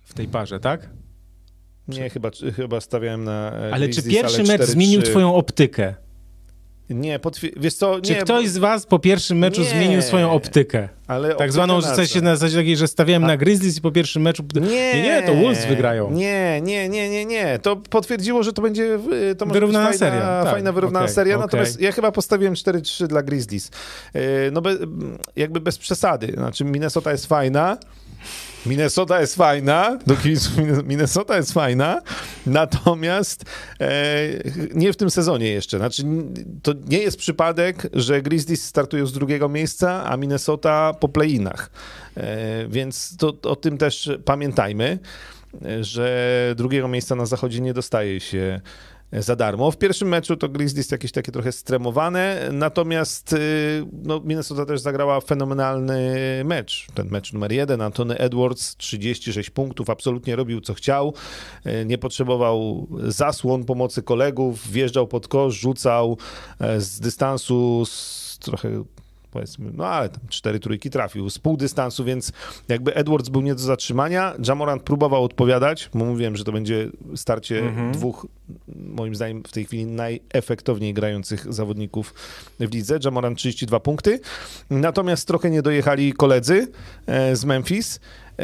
W 0.00 0.14
tej 0.14 0.28
parze, 0.28 0.60
tak? 0.60 0.88
Nie, 1.88 2.10
chyba, 2.10 2.30
chyba 2.56 2.80
stawiałem 2.80 3.24
na 3.24 3.52
e, 3.52 3.74
Ale 3.74 3.88
czy 3.88 4.02
pierwszy 4.02 4.42
mecz 4.42 4.60
4-3. 4.62 4.64
zmienił 4.64 5.02
twoją 5.02 5.34
optykę? 5.34 5.94
Nie, 6.90 7.18
potwier- 7.18 7.52
wiesz 7.60 7.74
co, 7.74 8.00
Czy 8.00 8.12
nie, 8.12 8.16
ktoś 8.22 8.48
z 8.48 8.58
was 8.58 8.86
po 8.86 8.98
pierwszym 8.98 9.38
meczu 9.38 9.60
Nie. 9.60 9.66
zmienił 9.70 10.02
swoją 10.02 10.30
optykę? 10.30 10.88
ale 11.06 11.34
Tak 11.34 11.52
zwaną, 11.52 11.80
że 11.80 11.86
sensie 11.88 12.20
na 12.20 12.36
zasadzie 12.36 12.56
takiej, 12.56 12.76
że 12.76 12.88
stawiałem 12.88 13.24
A- 13.24 13.26
na 13.26 13.36
Grizzlies 13.36 13.76
i 13.78 13.80
po 13.80 13.90
pierwszym 13.92 14.22
meczu... 14.22 14.44
Nie, 14.54 14.60
nie, 14.94 15.02
nie 15.02 15.22
to 15.22 15.34
Wolves 15.34 15.66
wygrają. 15.66 16.10
Nie, 16.10 16.60
nie, 16.62 16.88
nie, 16.88 17.10
nie, 17.10 17.24
nie. 17.24 17.58
To 17.62 17.76
potwierdziło, 17.76 18.42
że 18.42 18.52
to 18.52 18.62
będzie 18.62 18.98
to 19.38 19.46
może 19.46 19.54
Wyrównana 19.60 19.84
fajna, 19.84 19.98
seria, 19.98 20.20
tak. 20.42 20.52
fajna 20.52 20.72
wyrównana 20.72 21.04
Okej, 21.04 21.14
seria. 21.14 21.34
okej. 21.36 21.46
Natomiast 21.46 21.80
ja 21.80 21.92
chyba 21.92 22.12
postawiłem 22.12 22.54
4-3 22.54 23.06
dla 23.06 23.22
Grizzlies. 23.22 23.70
Y, 24.16 24.20
No 24.52 24.60
be, 24.60 24.76
jakby 25.36 25.60
bez 25.60 25.78
przesady. 25.78 26.32
Znaczy 26.34 26.64
Minnesota 26.64 27.12
jest 27.12 27.26
fajna. 27.26 27.78
Minnesota 28.66 29.20
jest 29.20 29.34
fajna, 29.36 29.98
do 30.06 30.16
kibiców 30.16 30.56
Minne- 30.56 30.84
Minnesota 30.84 31.36
jest 31.36 31.52
fajna, 31.52 32.02
natomiast 32.46 33.44
e, 33.80 33.88
nie 34.74 34.92
w 34.92 34.96
tym 34.96 35.10
sezonie 35.10 35.50
jeszcze. 35.50 35.78
Znaczy, 35.78 36.02
to 36.62 36.72
nie 36.88 36.98
jest 36.98 37.18
przypadek, 37.18 37.88
że 37.92 38.22
Grizzlies 38.22 38.64
startują 38.64 39.06
z 39.06 39.12
drugiego 39.12 39.48
miejsca, 39.48 40.04
a 40.10 40.16
Minnesota 40.16 40.94
po 41.00 41.08
play-inach. 41.08 41.70
E, 42.16 42.68
więc 42.68 43.16
to, 43.16 43.34
o 43.42 43.56
tym 43.56 43.78
też 43.78 44.10
pamiętajmy, 44.24 44.98
e, 45.64 45.84
że 45.84 46.54
drugiego 46.56 46.88
miejsca 46.88 47.14
na 47.14 47.26
zachodzie 47.26 47.60
nie 47.60 47.74
dostaje 47.74 48.20
się 48.20 48.60
za 49.12 49.36
darmo. 49.36 49.70
W 49.70 49.76
pierwszym 49.76 50.08
meczu 50.08 50.36
to 50.36 50.48
Grizzlies 50.48 50.90
jakieś 50.90 51.12
takie 51.12 51.32
trochę 51.32 51.52
stremowane, 51.52 52.48
natomiast 52.52 53.32
y, 53.32 53.86
no, 53.92 54.20
Minnesota 54.24 54.66
też 54.66 54.80
zagrała 54.80 55.20
fenomenalny 55.20 56.16
mecz. 56.44 56.86
Ten 56.94 57.08
mecz 57.10 57.32
numer 57.32 57.52
jeden, 57.52 57.80
Antony 57.80 58.18
Edwards, 58.18 58.76
36 58.76 59.50
punktów, 59.50 59.90
absolutnie 59.90 60.36
robił 60.36 60.60
co 60.60 60.74
chciał, 60.74 61.14
y, 61.66 61.84
nie 61.86 61.98
potrzebował 61.98 62.86
zasłon 63.06 63.64
pomocy 63.64 64.02
kolegów, 64.02 64.70
wjeżdżał 64.70 65.06
pod 65.06 65.28
kosz, 65.28 65.54
rzucał 65.54 66.18
e, 66.60 66.80
z 66.80 67.00
dystansu 67.00 67.84
z 67.86 68.38
trochę 68.40 68.84
powiedzmy, 69.30 69.70
no 69.74 69.86
ale 69.86 70.08
tam 70.08 70.20
cztery 70.28 70.60
trójki 70.60 70.90
trafił 70.90 71.30
z 71.30 71.38
pół 71.38 71.56
dystansu, 71.56 72.04
więc 72.04 72.32
jakby 72.68 72.94
Edwards 72.94 73.28
był 73.28 73.40
nie 73.40 73.54
do 73.54 73.60
zatrzymania. 73.60 74.34
Jamorant 74.48 74.82
próbował 74.82 75.24
odpowiadać, 75.24 75.90
bo 75.94 76.04
mówiłem, 76.04 76.36
że 76.36 76.44
to 76.44 76.52
będzie 76.52 76.88
starcie 77.16 77.58
Mhm. 77.58 77.92
dwóch, 77.92 78.26
moim 78.76 79.14
zdaniem 79.14 79.42
w 79.46 79.52
tej 79.52 79.64
chwili 79.64 79.86
najefektowniej 79.86 80.94
grających 80.94 81.52
zawodników 81.52 82.14
w 82.60 82.74
lidze. 82.74 82.98
Jamorant 83.04 83.38
32 83.38 83.80
punkty, 83.80 84.20
natomiast 84.70 85.26
trochę 85.28 85.50
nie 85.50 85.62
dojechali 85.62 86.12
koledzy 86.12 86.68
e, 87.06 87.36
z 87.36 87.44
Memphis. 87.44 88.00
E, 88.38 88.42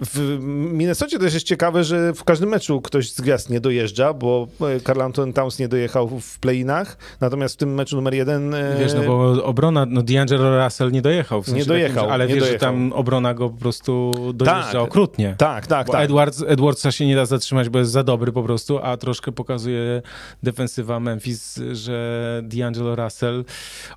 W 0.00 0.38
Minnesocie 0.72 1.18
też 1.18 1.34
jest 1.34 1.46
ciekawe, 1.46 1.84
że 1.84 2.12
w 2.14 2.24
każdym 2.24 2.48
meczu 2.48 2.80
ktoś 2.80 3.10
z 3.12 3.20
gwiazd 3.20 3.50
nie 3.50 3.60
dojeżdża, 3.60 4.12
bo 4.14 4.48
e, 4.76 4.80
Karl 4.80 5.00
Anton 5.02 5.32
Towns 5.32 5.58
nie 5.58 5.68
dojechał 5.68 6.08
w 6.20 6.38
play-inach, 6.40 6.96
natomiast 7.20 7.54
w 7.54 7.56
tym 7.56 7.74
meczu 7.74 7.96
numer 7.96 8.14
jeden... 8.14 8.54
e, 8.54 8.76
Wiesz, 8.80 8.94
no 8.94 9.02
bo 9.02 9.44
obrona, 9.44 9.86
no 9.88 10.00
D'Angelo 10.02 10.64
Russell 10.64 10.90
nie 10.92 11.02
dojechał. 11.02 11.42
W 11.42 11.46
sensie 11.46 11.60
Nie 11.60 11.66
dojechał, 11.66 11.94
Takim, 11.94 12.08
że, 12.08 12.12
ale 12.14 12.26
nie 12.26 12.34
wiesz, 12.34 12.44
że 12.44 12.48
dojechał. 12.50 12.68
tam 12.72 12.92
obrona 12.92 13.34
go 13.34 13.50
po 13.50 13.56
prostu 13.58 14.12
dojeżdża 14.34 14.72
Tak. 14.72 14.82
okrutnie. 14.82 15.34
Tak, 15.38 15.66
tak, 15.66 15.86
Bo 15.86 15.92
tak. 15.92 16.04
Edwards, 16.04 16.44
Edwardsa 16.46 16.92
się 16.92 17.06
nie 17.06 17.16
da 17.16 17.26
zatrzymać, 17.26 17.68
bo 17.68 17.78
jest 17.78 17.90
za 17.90 18.02
dobry 18.04 18.32
po 18.32 18.42
prostu, 18.42 18.78
a 18.82 18.96
troszkę 18.96 19.32
pokazuje 19.32 20.02
defensywa 20.42 21.00
Memphis, 21.00 21.60
że 21.72 22.42
D'Angelo 22.48 23.04
Russell, 23.04 23.44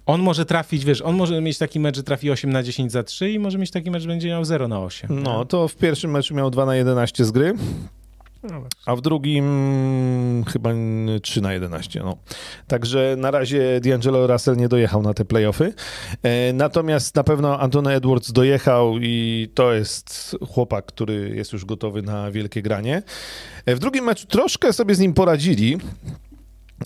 on 0.05 0.21
może 0.21 0.45
trafić, 0.45 0.85
wiesz, 0.85 1.01
on 1.01 1.15
może 1.15 1.41
mieć 1.41 1.57
taki 1.57 1.79
mecz, 1.79 1.95
że 1.95 2.03
trafi 2.03 2.31
8 2.31 2.53
na 2.53 2.63
10 2.63 2.91
za 2.91 3.03
3 3.03 3.31
i 3.31 3.39
może 3.39 3.57
mieć 3.57 3.71
taki 3.71 3.91
mecz, 3.91 4.01
że 4.01 4.07
będzie 4.07 4.27
miał 4.29 4.45
0 4.45 4.67
na 4.67 4.79
8. 4.81 5.23
No, 5.25 5.45
to 5.45 5.67
w 5.67 5.75
pierwszym 5.75 6.11
meczu 6.11 6.35
miał 6.35 6.51
2 6.51 6.65
na 6.65 6.75
11 6.75 7.25
z 7.25 7.31
gry, 7.31 7.53
No, 8.51 8.63
a 8.85 8.95
w 8.95 9.01
drugim 9.01 9.45
chyba 10.47 10.69
3 11.21 11.41
na 11.41 11.53
11. 11.53 11.99
No. 11.99 12.17
Także 12.67 13.15
na 13.17 13.31
razie 13.31 13.79
D'Angelo 13.81 14.27
Russell 14.27 14.57
nie 14.57 14.67
dojechał 14.67 15.01
na 15.01 15.13
te 15.13 15.25
playoffy. 15.25 15.73
E, 16.23 16.53
natomiast 16.53 17.15
na 17.15 17.23
pewno 17.23 17.59
Antony 17.59 17.93
Edwards 17.93 18.31
dojechał 18.31 18.97
i 19.01 19.47
to 19.53 19.73
jest 19.73 20.35
chłopak, 20.47 20.85
który 20.85 21.31
jest 21.35 21.53
już 21.53 21.65
gotowy 21.65 22.01
na 22.01 22.31
wielkie 22.31 22.61
granie. 22.61 23.03
E, 23.65 23.75
w 23.75 23.79
drugim 23.79 24.05
meczu 24.05 24.27
troszkę 24.27 24.73
sobie 24.73 24.95
z 24.95 24.99
nim 24.99 25.13
poradzili. 25.13 25.77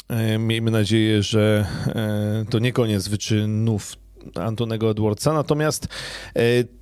E, 0.10 0.38
Miejmy 0.38 0.72
nadzieję, 0.72 1.24
że 1.24 1.66
to 2.50 2.60
nie 2.60 2.74
koniec 2.74 3.08
wyczynów 3.08 3.96
Antonego 4.36 4.92
Edwardsa. 4.92 5.34
Natomiast 5.34 5.88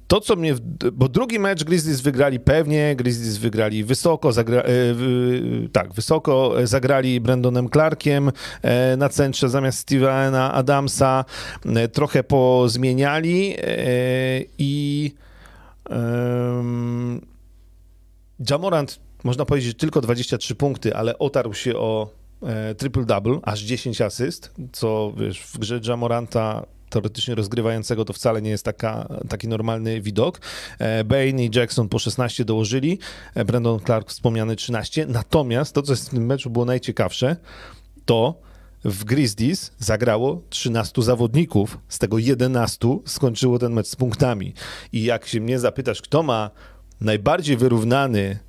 to, 0.08 0.22
co 0.22 0.36
mnie. 0.36 0.56
Bo 0.94 1.10
drugi 1.10 1.40
mecz 1.40 1.64
Grizzlies 1.64 2.02
wygrali 2.02 2.40
pewnie, 2.40 2.96
Grizzlies 2.96 3.38
wygrali 3.38 3.84
wysoko, 3.84 4.32
zagra, 4.32 4.62
e, 4.62 4.64
w- 4.68 5.68
tak, 5.72 5.94
wysoko 5.94 6.62
e, 6.62 6.68
zagrali 6.68 7.22
Brandonem 7.22 7.70
Clarkiem 7.70 8.32
e, 8.62 8.98
na 8.98 9.10
centrze 9.10 9.50
zamiast 9.50 9.80
Stevena 9.80 10.54
Adamsa. 10.54 11.26
E, 11.66 11.88
Trochę 11.88 12.24
pozmieniali 12.24 13.56
e, 13.58 13.64
i. 14.58 15.12
Jamorant, 18.50 19.00
można 19.24 19.46
powiedzieć, 19.46 19.78
tylko 19.78 20.02
23 20.02 20.56
punkty, 20.56 20.96
ale 20.96 21.20
otarł 21.20 21.54
się 21.54 21.76
o 21.76 22.10
e, 22.44 22.76
triple-double, 22.76 23.40
aż 23.44 23.60
10 23.62 24.02
asyst, 24.02 24.54
co 24.72 25.14
wiesz, 25.18 25.42
w 25.42 25.58
grze 25.58 25.80
Jamoranta 25.88 26.66
teoretycznie 26.90 27.36
rozgrywającego 27.36 28.06
to 28.06 28.14
wcale 28.14 28.42
nie 28.42 28.50
jest 28.50 28.66
taka, 28.66 29.08
taki 29.30 29.48
normalny 29.48 30.02
widok. 30.02 30.42
E, 30.80 31.04
Bane 31.04 31.46
i 31.46 31.50
Jackson 31.56 31.90
po 31.90 32.00
16 32.00 32.46
dołożyli, 32.46 33.00
e, 33.36 33.46
Brandon 33.46 33.80
Clark 33.80 34.10
wspomniany 34.10 34.56
13, 34.56 35.06
natomiast 35.06 35.76
to, 35.76 35.82
co 35.82 35.96
w 35.96 36.10
tym 36.10 36.26
meczu 36.26 36.50
było 36.50 36.66
najciekawsze, 36.66 37.36
to 38.06 38.48
w 38.86 39.04
Grizzlies 39.04 39.72
zagrało 39.80 40.42
13 40.50 41.02
zawodników, 41.02 41.78
z 41.90 42.00
tego 42.00 42.18
11 42.18 43.00
skończyło 43.06 43.60
ten 43.60 43.74
mecz 43.74 43.88
z 43.88 43.96
punktami. 43.96 44.54
I 44.94 45.04
jak 45.04 45.28
się 45.28 45.42
mnie 45.42 45.60
zapytasz, 45.60 46.02
kto 46.02 46.24
ma 46.24 46.52
najbardziej 47.02 47.58
wyrównany 47.58 48.40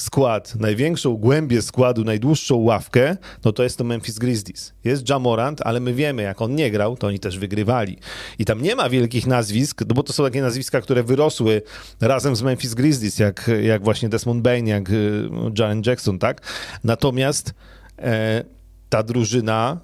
skład, 0.00 0.54
największą 0.54 1.16
głębię 1.16 1.62
składu, 1.62 2.04
najdłuższą 2.04 2.56
ławkę, 2.56 3.16
no 3.44 3.52
to 3.52 3.62
jest 3.62 3.78
to 3.78 3.84
Memphis 3.84 4.18
Grizzlies. 4.18 4.72
Jest 4.84 5.08
Jamorant, 5.08 5.60
ale 5.62 5.80
my 5.80 5.94
wiemy, 5.94 6.22
jak 6.22 6.42
on 6.42 6.54
nie 6.54 6.70
grał, 6.70 6.96
to 6.96 7.06
oni 7.06 7.18
też 7.18 7.38
wygrywali. 7.38 7.98
I 8.38 8.44
tam 8.44 8.62
nie 8.62 8.76
ma 8.76 8.88
wielkich 8.88 9.26
nazwisk, 9.26 9.80
no 9.88 9.94
bo 9.94 10.02
to 10.02 10.12
są 10.12 10.24
takie 10.24 10.42
nazwiska, 10.42 10.80
które 10.80 11.02
wyrosły 11.02 11.62
razem 12.00 12.36
z 12.36 12.42
Memphis 12.42 12.74
Grizzlies, 12.74 13.18
jak, 13.18 13.50
jak 13.62 13.84
właśnie 13.84 14.08
Desmond 14.08 14.42
Bain, 14.42 14.66
jak 14.66 14.90
y, 14.90 15.28
Jaren 15.58 15.82
Jackson, 15.86 16.18
tak? 16.18 16.40
Natomiast 16.84 17.54
e, 17.98 18.44
ta 18.88 19.02
drużyna 19.02 19.80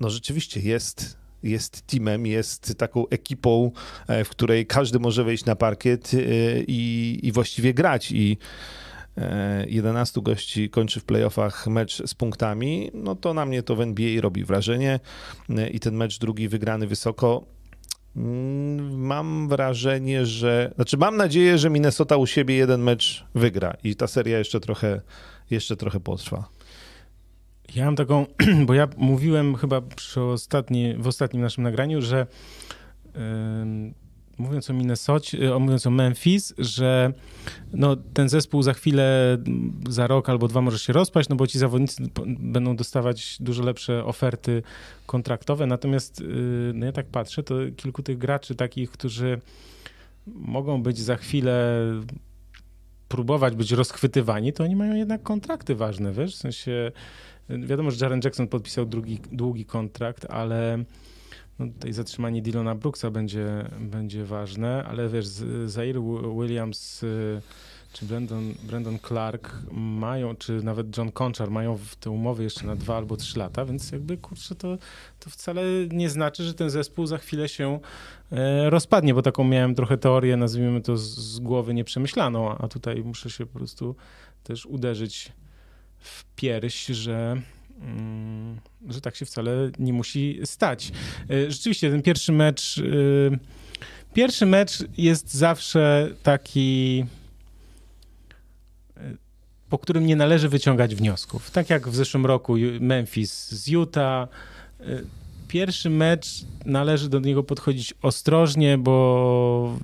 no 0.00 0.10
rzeczywiście 0.10 0.60
jest 0.60 1.23
jest 1.44 1.86
teamem, 1.86 2.26
jest 2.26 2.78
taką 2.78 3.08
ekipą, 3.08 3.70
e, 4.08 4.24
w 4.24 4.28
której 4.28 4.66
każdy 4.66 4.98
może 4.98 5.24
wejść 5.24 5.44
na 5.44 5.56
parkiet 5.56 6.10
e, 6.14 6.18
i, 6.66 7.20
i 7.22 7.32
właściwie 7.32 7.74
grać. 7.74 8.12
I 8.12 8.38
11 9.66 10.20
e, 10.20 10.22
gości 10.22 10.70
kończy 10.70 11.00
w 11.00 11.04
playoffach 11.04 11.66
mecz 11.66 12.02
z 12.06 12.14
punktami, 12.14 12.90
no 12.94 13.14
to 13.14 13.34
na 13.34 13.46
mnie 13.46 13.62
to 13.62 13.76
w 13.76 13.80
NBA 13.80 14.20
robi 14.20 14.44
wrażenie. 14.44 15.00
I 15.72 15.80
ten 15.80 15.94
mecz 15.94 16.18
drugi 16.18 16.48
wygrany 16.48 16.86
wysoko. 16.86 17.44
Mm, 18.16 19.06
mam 19.06 19.48
wrażenie, 19.48 20.26
że. 20.26 20.72
Znaczy, 20.74 20.96
mam 20.96 21.16
nadzieję, 21.16 21.58
że 21.58 21.70
Minnesota 21.70 22.16
u 22.16 22.26
siebie 22.26 22.54
jeden 22.54 22.82
mecz 22.82 23.24
wygra 23.34 23.76
i 23.84 23.96
ta 23.96 24.06
seria 24.06 24.38
jeszcze 24.38 24.60
trochę, 24.60 25.00
jeszcze 25.50 25.76
trochę 25.76 26.00
potrwa. 26.00 26.48
Ja 27.74 27.84
mam 27.84 27.96
taką, 27.96 28.26
bo 28.66 28.74
ja 28.74 28.88
mówiłem 28.96 29.54
chyba 29.54 29.80
przy 29.80 30.20
ostatni, 30.20 30.94
w 30.98 31.06
ostatnim 31.06 31.42
naszym 31.42 31.64
nagraniu, 31.64 32.02
że 32.02 32.26
yy, 33.14 33.20
mówiąc 34.38 34.70
o 34.70 34.72
Minnesocie, 34.72 35.54
e, 35.54 35.58
mówiąc 35.58 35.86
o 35.86 35.90
Memphis, 35.90 36.54
że 36.58 37.12
no, 37.72 37.96
ten 37.96 38.28
zespół 38.28 38.62
za 38.62 38.72
chwilę, 38.72 39.38
za 39.88 40.06
rok 40.06 40.28
albo 40.28 40.48
dwa 40.48 40.60
może 40.60 40.78
się 40.78 40.92
rozpaść, 40.92 41.28
no 41.28 41.36
bo 41.36 41.46
ci 41.46 41.58
zawodnicy 41.58 42.02
będą 42.26 42.76
dostawać 42.76 43.36
dużo 43.40 43.62
lepsze 43.62 44.04
oferty 44.04 44.62
kontraktowe. 45.06 45.66
Natomiast 45.66 46.20
yy, 46.20 46.72
no 46.74 46.86
ja 46.86 46.92
tak 46.92 47.06
patrzę, 47.06 47.42
to 47.42 47.54
kilku 47.76 48.02
tych 48.02 48.18
graczy 48.18 48.54
takich, 48.54 48.90
którzy 48.90 49.40
mogą 50.26 50.82
być 50.82 50.98
za 50.98 51.16
chwilę 51.16 51.80
próbować 53.08 53.54
być 53.54 53.72
rozchwytywani, 53.72 54.52
to 54.52 54.64
oni 54.64 54.76
mają 54.76 54.94
jednak 54.94 55.22
kontrakty 55.22 55.74
ważne, 55.74 56.12
wiesz, 56.12 56.34
w 56.34 56.38
sensie 56.38 56.92
Wiadomo, 57.48 57.90
że 57.90 58.04
Jaren 58.04 58.20
Jackson 58.24 58.48
podpisał 58.48 58.86
drugi, 58.86 59.18
długi 59.32 59.64
kontrakt, 59.64 60.26
ale 60.30 60.84
no 61.58 61.66
tutaj 61.66 61.92
zatrzymanie 61.92 62.42
Dylona 62.42 62.74
Brooksa 62.74 63.10
będzie, 63.10 63.68
będzie 63.80 64.24
ważne, 64.24 64.84
ale 64.84 65.08
wiesz, 65.08 65.26
Zaire 65.66 66.00
Williams 66.40 67.02
y, 67.02 67.40
czy 67.92 68.06
Brandon, 68.06 68.54
Brandon 68.62 68.98
Clark 68.98 69.52
mają, 69.72 70.36
czy 70.36 70.62
nawet 70.62 70.98
John 70.98 71.12
Conchar 71.12 71.50
mają 71.50 71.78
te 72.00 72.10
umowy 72.10 72.42
jeszcze 72.42 72.66
na 72.66 72.76
dwa 72.76 72.96
albo 72.96 73.16
trzy 73.16 73.38
lata, 73.38 73.64
więc 73.64 73.92
jakby 73.92 74.16
kurczę, 74.16 74.54
to, 74.54 74.78
to 75.20 75.30
wcale 75.30 75.62
nie 75.90 76.10
znaczy, 76.10 76.44
że 76.44 76.54
ten 76.54 76.70
zespół 76.70 77.06
za 77.06 77.18
chwilę 77.18 77.48
się 77.48 77.80
e, 78.32 78.70
rozpadnie, 78.70 79.14
bo 79.14 79.22
taką 79.22 79.44
miałem 79.44 79.74
trochę 79.74 79.98
teorię, 79.98 80.36
nazwijmy 80.36 80.80
to 80.80 80.96
z, 80.96 81.02
z 81.02 81.38
głowy 81.38 81.74
nieprzemyślaną, 81.74 82.58
a 82.58 82.68
tutaj 82.68 83.02
muszę 83.04 83.30
się 83.30 83.46
po 83.46 83.58
prostu 83.58 83.96
też 84.42 84.66
uderzyć 84.66 85.32
w 86.04 86.24
pierś, 86.36 86.86
że, 86.86 87.36
mm, 87.80 88.60
że 88.88 89.00
tak 89.00 89.16
się 89.16 89.26
wcale 89.26 89.70
nie 89.78 89.92
musi 89.92 90.40
stać. 90.44 90.92
E, 91.30 91.50
rzeczywiście 91.50 91.90
ten 91.90 92.02
pierwszy 92.02 92.32
mecz. 92.32 92.78
E, 92.78 92.82
pierwszy 94.14 94.46
mecz 94.46 94.84
jest 94.98 95.34
zawsze 95.34 96.10
taki, 96.22 97.04
e, 98.96 99.00
po 99.68 99.78
którym 99.78 100.06
nie 100.06 100.16
należy 100.16 100.48
wyciągać 100.48 100.94
wniosków. 100.94 101.50
Tak 101.50 101.70
jak 101.70 101.88
w 101.88 101.94
zeszłym 101.94 102.26
roku 102.26 102.54
Memphis 102.80 103.50
z 103.50 103.68
Utah. 103.68 104.28
Pierwszy 105.54 105.90
mecz 105.90 106.44
należy 106.64 107.08
do 107.08 107.20
niego 107.20 107.42
podchodzić 107.42 107.94
ostrożnie, 108.02 108.78
bo 108.78 109.78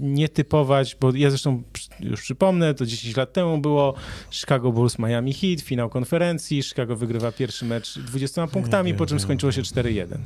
nie 0.00 0.28
typować, 0.28 0.96
bo 1.00 1.14
ja 1.14 1.30
zresztą 1.30 1.62
już 2.00 2.22
przypomnę, 2.22 2.74
to 2.74 2.86
10 2.86 3.16
lat 3.16 3.32
temu 3.32 3.58
było 3.58 3.94
Chicago 4.30 4.72
Bulls 4.72 4.98
Miami 4.98 5.32
Heat, 5.32 5.60
finał 5.60 5.90
konferencji, 5.90 6.62
Chicago 6.62 6.96
wygrywa 6.96 7.32
pierwszy 7.32 7.64
mecz 7.64 7.98
20 7.98 8.46
punktami, 8.46 8.94
po 8.94 9.06
czym 9.06 9.20
skończyło 9.20 9.52
się 9.52 9.62
4-1 9.62 10.18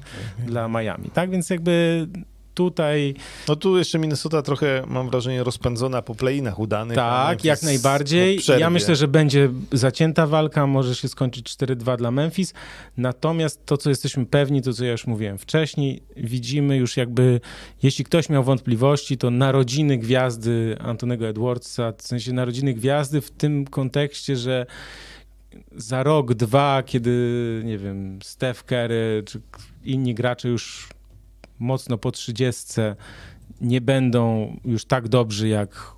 dla 0.47 0.69
Miami. 0.69 1.11
Tak 1.11 1.31
więc 1.31 1.51
jakby 1.51 2.07
tutaj... 2.59 3.15
No 3.49 3.57
tu 3.57 3.79
jeszcze 3.79 3.99
Minnesota 3.99 4.43
trochę, 4.43 4.83
mam 4.87 5.11
wrażenie, 5.11 5.45
rozpędzona 5.45 6.03
po 6.03 6.15
playinach 6.15 6.59
udanych. 6.59 6.97
Tak, 6.97 7.45
jak 7.45 7.63
najbardziej. 7.63 8.41
Ja 8.59 8.71
myślę, 8.71 8.97
że 8.97 9.09
będzie 9.09 9.51
zacięta 9.73 10.27
walka, 10.27 10.67
może 10.67 10.95
się 10.95 11.09
skończyć 11.09 11.47
4-2 11.47 11.97
dla 11.97 12.11
Memphis. 12.11 12.55
Natomiast 12.97 13.67
to, 13.67 13.77
co 13.77 13.91
jesteśmy 13.91 14.27
pewni, 14.27 14.63
to 14.63 14.73
co 14.73 14.85
ja 14.85 14.93
już 14.93 15.07
mówiłem 15.07 15.39
wcześniej, 15.39 16.03
widzimy 16.17 16.77
już 16.77 16.97
jakby, 16.97 17.41
jeśli 17.83 18.05
ktoś 18.05 18.29
miał 18.29 18.45
wątpliwości, 18.45 19.19
to 19.19 19.31
narodziny 19.31 19.99
gwiazdy 19.99 20.77
Antonego 20.81 21.29
Edwardsa, 21.29 21.93
w 21.99 22.03
sensie 22.03 22.33
narodziny 22.33 22.75
gwiazdy 22.75 23.21
w 23.21 23.31
tym 23.31 23.65
kontekście, 23.65 24.37
że 24.37 24.67
za 25.77 26.03
rok, 26.03 26.35
dwa, 26.35 26.83
kiedy, 26.87 27.63
nie 27.65 27.79
wiem, 27.79 28.19
Steph 28.23 28.65
Curry 28.65 29.23
czy 29.27 29.41
inni 29.85 30.15
gracze 30.15 30.49
już 30.49 30.89
mocno 31.59 31.99
po 31.99 32.13
trzydziestce 32.13 32.97
nie 33.61 33.81
będą 33.81 34.57
już 34.65 34.85
tak 34.85 35.09
dobrzy, 35.09 35.49
jak 35.49 35.93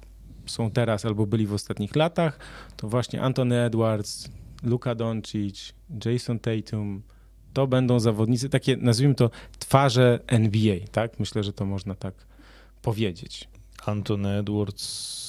są 0.47 0.70
teraz 0.70 1.05
albo 1.05 1.27
byli 1.27 1.47
w 1.47 1.55
ostatnich 1.55 1.97
latach, 1.97 2.39
to 2.77 2.89
właśnie 2.89 3.23
Anthony 3.23 3.61
Edwards, 3.61 4.28
Luka 4.62 4.95
Doncic, 4.95 5.73
Jason 6.05 6.39
Tatum, 6.39 7.03
to 7.53 7.66
będą 7.66 8.01
zawodnicy, 8.01 8.49
takie 8.49 8.77
nazwijmy 8.77 9.15
to 9.15 9.31
twarze 9.59 10.20
NBA, 10.27 10.77
tak? 10.93 11.20
Myślę, 11.20 11.45
że 11.45 11.53
to 11.53 11.66
można 11.66 11.95
tak 11.95 12.15
powiedzieć. 12.82 13.49
Anthony 13.87 14.28
Edwards 14.28 15.20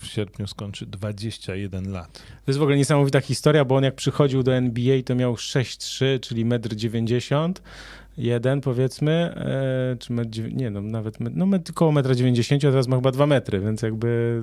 w 0.00 0.06
sierpniu 0.06 0.46
skończy 0.46 0.86
21 0.86 1.92
lat. 1.92 2.12
To 2.12 2.22
jest 2.46 2.58
w 2.58 2.62
ogóle 2.62 2.76
niesamowita 2.76 3.20
historia, 3.20 3.64
bo 3.64 3.76
on 3.76 3.84
jak 3.84 3.94
przychodził 3.94 4.42
do 4.42 4.54
NBA, 4.54 5.02
to 5.02 5.14
miał 5.14 5.34
6'3, 5.34 6.20
czyli 6.20 6.46
1,90 6.46 7.44
m, 7.44 7.54
jeden 8.16 8.60
powiedzmy, 8.60 9.12
e, 9.12 9.96
czy 9.98 10.12
metr, 10.12 10.52
nie 10.52 10.70
no, 10.70 10.82
nawet 10.82 11.20
no, 11.20 11.46
metr, 11.46 11.72
około 11.72 11.92
1,90 11.92 12.52
m, 12.52 12.58
a 12.58 12.72
teraz 12.72 12.88
ma 12.88 12.96
chyba 12.96 13.10
2 13.10 13.26
metry, 13.26 13.60
więc 13.60 13.82
jakby 13.82 14.42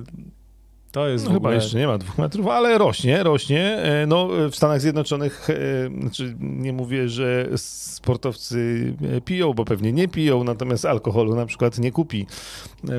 to 0.92 1.08
jest 1.08 1.24
no, 1.24 1.36
ogóle... 1.36 1.50
Chyba 1.50 1.62
jeszcze 1.62 1.78
nie 1.78 1.86
ma 1.86 1.98
dwóch 1.98 2.18
metrów, 2.18 2.46
ale 2.46 2.78
rośnie, 2.78 3.22
rośnie. 3.22 3.76
E, 3.76 4.06
no, 4.06 4.28
w 4.50 4.56
Stanach 4.56 4.80
Zjednoczonych, 4.80 5.50
e, 5.50 5.54
znaczy 6.00 6.36
nie 6.40 6.72
mówię, 6.72 7.08
że 7.08 7.48
sportowcy 7.56 8.94
e, 9.16 9.20
piją, 9.20 9.54
bo 9.54 9.64
pewnie 9.64 9.92
nie 9.92 10.08
piją, 10.08 10.44
natomiast 10.44 10.84
alkoholu 10.84 11.34
na 11.34 11.46
przykład 11.46 11.78
nie 11.78 11.92
kupi, 11.92 12.26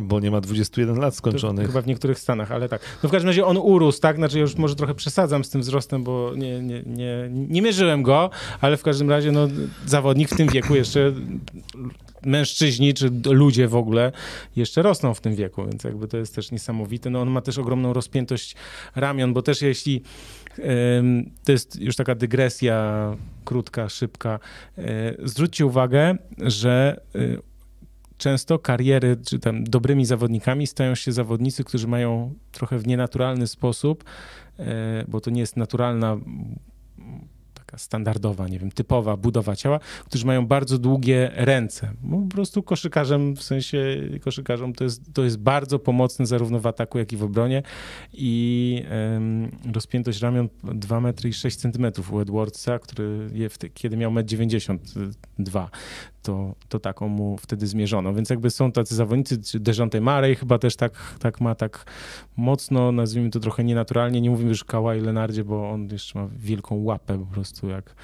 bo 0.04 0.20
nie 0.20 0.32
ma 0.32 0.42
21 0.42 1.00
lat 1.00 1.16
skończonych. 1.16 1.66
To 1.66 1.72
chyba 1.72 1.82
w 1.82 1.88
niektórych 1.88 2.20
Stanach, 2.20 2.52
ale 2.52 2.70
tak. 2.70 2.82
No 3.04 3.10
w 3.10 3.12
każdym 3.12 3.30
razie 3.30 3.46
on 3.46 3.58
urósł, 3.58 4.02
tak? 4.02 4.16
Znaczy 4.16 4.40
już 4.40 4.56
może 4.56 4.76
trochę 4.76 4.96
przesadzam 4.96 5.44
z 5.44 5.50
tym 5.50 5.62
wzrostem, 5.62 6.04
bo 6.04 6.32
nie, 6.36 6.62
nie, 6.62 6.84
nie, 6.86 7.30
nie 7.32 7.62
mierzyłem 7.62 8.04
go, 8.04 8.30
ale 8.62 8.78
w 8.78 8.84
każdym 8.84 9.10
razie 9.10 9.32
no, 9.32 9.48
zawodnik 9.86 10.30
w 10.30 10.38
tym 10.38 10.48
wieku 10.48 10.76
jeszcze 10.76 11.14
mężczyźni, 12.26 12.94
czy 12.94 13.12
ludzie 13.26 13.68
w 13.68 13.76
ogóle 13.76 14.12
jeszcze 14.56 14.82
rosną 14.82 15.14
w 15.14 15.22
tym 15.22 15.36
wieku, 15.36 15.66
więc 15.66 15.84
jakby 15.84 16.08
to 16.08 16.18
jest 16.18 16.36
też 16.36 16.52
niesamowite. 16.52 17.10
No 17.10 17.22
on 17.22 17.30
ma 17.30 17.42
też 17.42 17.58
ogromną 17.58 17.94
rozpiętość 17.94 18.56
ramion, 18.96 19.34
bo 19.34 19.42
też 19.42 19.62
jeśli 19.62 20.04
to 21.44 21.52
jest 21.52 21.82
już 21.82 21.96
taka 21.96 22.16
dygresja 22.16 23.16
krótka, 23.46 23.90
szybka. 23.90 24.40
E, 24.78 24.84
zwróćcie 25.24 25.66
uwagę, 25.66 26.18
że 26.38 27.02
e, 27.16 27.20
często 28.18 28.60
kariery, 28.60 29.18
czy 29.28 29.40
tam 29.40 29.64
dobrymi 29.64 30.06
zawodnikami 30.06 30.68
stają 30.68 30.96
się 30.96 31.12
zawodnicy, 31.12 31.64
którzy 31.64 31.88
mają 31.88 32.34
trochę 32.52 32.78
w 32.80 32.88
nienaturalny 32.88 33.48
sposób, 33.48 34.04
e, 34.60 35.06
bo 35.08 35.22
to 35.22 35.30
nie 35.30 35.42
jest 35.42 35.58
naturalna 35.58 36.18
taka 37.74 37.78
standardowa, 37.78 38.48
nie 38.48 38.60
wiem, 38.60 38.72
typowa 38.72 39.18
budowa 39.18 39.56
ciała, 39.56 39.80
którzy 40.06 40.26
mają 40.26 40.46
bardzo 40.48 40.78
długie 40.78 41.32
ręce. 41.34 41.92
Bo 42.04 42.18
po 42.22 42.28
prostu 42.28 42.64
koszykarzem, 42.64 43.36
w 43.36 43.44
sensie 43.44 44.02
koszykarzom 44.22 44.74
to 44.74 44.84
jest, 44.84 45.14
to 45.14 45.24
jest 45.24 45.38
bardzo 45.38 45.80
pomocne 45.80 46.26
zarówno 46.26 46.60
w 46.60 46.68
ataku, 46.68 47.00
jak 47.00 47.14
i 47.14 47.18
w 47.18 47.24
obronie 47.24 47.64
i 48.14 48.84
um, 49.14 49.52
rozpiętość 49.74 50.22
ramion 50.22 50.50
2 50.64 51.00
metry 51.00 51.30
i 51.30 51.34
6 51.34 51.58
centymetrów 51.58 52.14
u 52.14 52.20
Edwardsa, 52.20 52.80
który 52.80 53.30
je 53.34 53.50
kiedy 53.74 53.98
miał 53.98 54.12
1,92 54.12 55.62
m, 55.62 55.68
to, 56.24 56.56
to 56.70 56.80
taką 56.80 57.08
mu 57.08 57.38
wtedy 57.38 57.68
zmierzono. 57.68 58.14
Więc 58.14 58.30
jakby 58.30 58.50
są 58.50 58.72
tacy 58.72 58.96
zawodnicy, 58.96 59.60
Dejounte 59.60 60.02
Murray 60.02 60.36
chyba 60.36 60.60
też 60.60 60.76
tak, 60.76 60.94
tak 61.20 61.42
ma 61.42 61.56
tak 61.56 61.86
mocno, 62.38 62.92
nazwijmy 62.92 63.30
to 63.30 63.40
trochę 63.40 63.64
nienaturalnie, 63.64 64.22
nie 64.22 64.30
mówimy 64.30 64.50
już 64.50 64.64
Kawhi 64.64 65.00
Lenardzie, 65.00 65.44
bo 65.44 65.70
on 65.70 65.88
jeszcze 65.92 66.20
ma 66.20 66.28
wielką 66.38 66.84
łapę 66.84 67.20
po 67.20 67.26
prostu 67.26 67.70
jak 67.70 67.96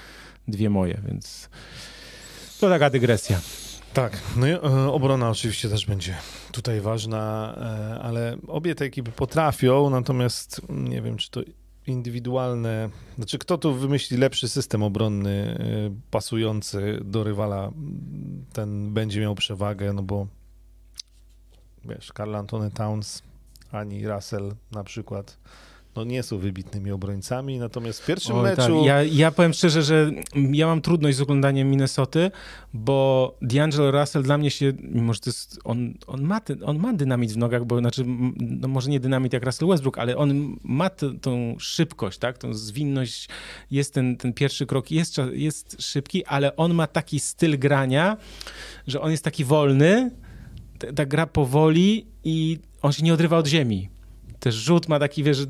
dwie 0.47 0.69
moje, 0.69 1.01
więc 1.07 1.49
to 2.59 2.69
taka 2.69 2.89
dygresja. 2.89 3.39
Tak, 3.93 4.17
no 4.35 4.47
i 4.47 4.51
e, 4.51 4.59
obrona 4.91 5.29
oczywiście 5.29 5.69
też 5.69 5.85
będzie 5.85 6.15
tutaj 6.51 6.81
ważna, 6.81 7.55
e, 7.57 7.99
ale 8.01 8.37
obie 8.47 8.75
te 8.75 8.85
ekipy 8.85 9.11
potrafią, 9.11 9.89
natomiast 9.89 10.61
nie 10.69 11.01
wiem, 11.01 11.17
czy 11.17 11.31
to 11.31 11.41
indywidualne, 11.89 12.89
znaczy 13.15 13.37
kto 13.37 13.57
tu 13.57 13.73
wymyśli 13.73 14.17
lepszy 14.17 14.49
system 14.49 14.83
obronny 14.83 15.57
e, 15.59 16.09
pasujący 16.11 16.99
do 17.03 17.23
rywala, 17.23 17.71
ten 18.53 18.93
będzie 18.93 19.21
miał 19.21 19.35
przewagę, 19.35 19.93
no 19.93 20.03
bo 20.03 20.27
wiesz, 21.85 22.11
Carl 22.17 22.35
Antony 22.35 22.71
Towns 22.71 23.23
ani 23.71 24.07
Russell 24.07 24.55
na 24.71 24.83
przykład 24.83 25.37
no 25.99 26.05
nie 26.05 26.23
są 26.23 26.37
wybitnymi 26.37 26.91
obrońcami, 26.91 27.59
natomiast 27.59 28.01
w 28.01 28.05
pierwszym 28.05 28.35
Oj, 28.35 28.43
meczu... 28.43 28.61
Tak. 28.61 28.85
Ja, 28.85 29.03
ja 29.03 29.31
powiem 29.31 29.53
szczerze, 29.53 29.83
że 29.83 30.11
ja 30.51 30.67
mam 30.67 30.81
trudność 30.81 31.17
z 31.17 31.21
oglądaniem 31.21 31.69
Minnesoty, 31.69 32.31
bo 32.73 33.35
D'Angelo 33.41 33.91
Russell 33.99 34.23
dla 34.23 34.37
mnie 34.37 34.51
się, 34.51 34.73
mimo 34.81 35.13
że 35.13 35.19
to 35.19 35.29
jest, 35.29 35.59
on, 35.63 35.93
on, 36.07 36.21
ma, 36.21 36.41
on 36.65 36.79
ma 36.79 36.93
dynamit 36.93 37.31
w 37.31 37.37
nogach, 37.37 37.65
bo 37.65 37.79
znaczy, 37.79 38.03
no 38.37 38.67
może 38.67 38.89
nie 38.89 38.99
dynamit 38.99 39.33
jak 39.33 39.45
Russell 39.45 39.67
Westbrook, 39.67 39.97
ale 39.97 40.17
on 40.17 40.57
ma 40.63 40.89
t, 40.89 41.13
tą 41.21 41.55
szybkość, 41.59 42.17
tak, 42.17 42.37
tą 42.37 42.53
zwinność, 42.53 43.29
jest 43.71 43.93
ten, 43.93 44.17
ten 44.17 44.33
pierwszy 44.33 44.65
krok, 44.65 44.91
jest, 44.91 45.17
jest 45.31 45.81
szybki, 45.81 46.25
ale 46.25 46.55
on 46.55 46.73
ma 46.73 46.87
taki 46.87 47.19
styl 47.19 47.59
grania, 47.59 48.17
że 48.87 49.01
on 49.01 49.11
jest 49.11 49.23
taki 49.23 49.45
wolny, 49.45 50.11
ta, 50.79 50.93
ta 50.93 51.05
gra 51.05 51.27
powoli 51.27 52.07
i 52.23 52.59
on 52.81 52.91
się 52.91 53.03
nie 53.03 53.13
odrywa 53.13 53.37
od 53.37 53.47
ziemi 53.47 53.98
też 54.39 54.55
rzut 54.55 54.89
ma 54.89 54.99
taki, 54.99 55.23
wiesz, 55.23 55.39
y, 55.39 55.47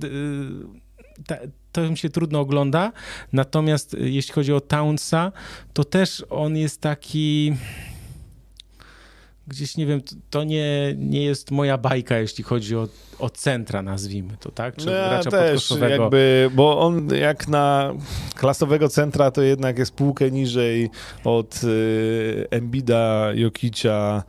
to 1.71 1.89
mi 1.89 1.97
się 1.97 2.09
trudno 2.09 2.39
ogląda. 2.39 2.91
Natomiast 3.33 3.93
y, 3.93 4.09
jeśli 4.09 4.33
chodzi 4.33 4.53
o 4.53 4.61
Townsa, 4.61 5.31
to 5.73 5.83
też 5.83 6.25
on 6.29 6.57
jest 6.57 6.81
taki 6.81 7.53
gdzieś, 9.49 9.77
nie 9.77 9.85
wiem, 9.85 10.01
to 10.29 10.43
nie, 10.43 10.95
nie 10.97 11.23
jest 11.23 11.51
moja 11.51 11.77
bajka, 11.77 12.17
jeśli 12.17 12.43
chodzi 12.43 12.75
o, 12.75 12.87
o 13.19 13.29
centra, 13.29 13.81
nazwijmy 13.81 14.37
to, 14.39 14.51
tak? 14.51 14.75
Czy 14.75 14.85
no 14.85 14.91
ja 14.91 15.23
też 15.23 15.73
jakby, 15.89 16.49
bo 16.53 16.79
on 16.79 17.09
jak 17.15 17.47
na 17.47 17.93
klasowego 18.35 18.89
centra, 18.89 19.31
to 19.31 19.41
jednak 19.41 19.77
jest 19.77 19.93
półkę 19.93 20.31
niżej 20.31 20.89
od 21.23 21.63
y, 21.63 22.47
Embida, 22.51 23.29
Jokicia, 23.33 24.23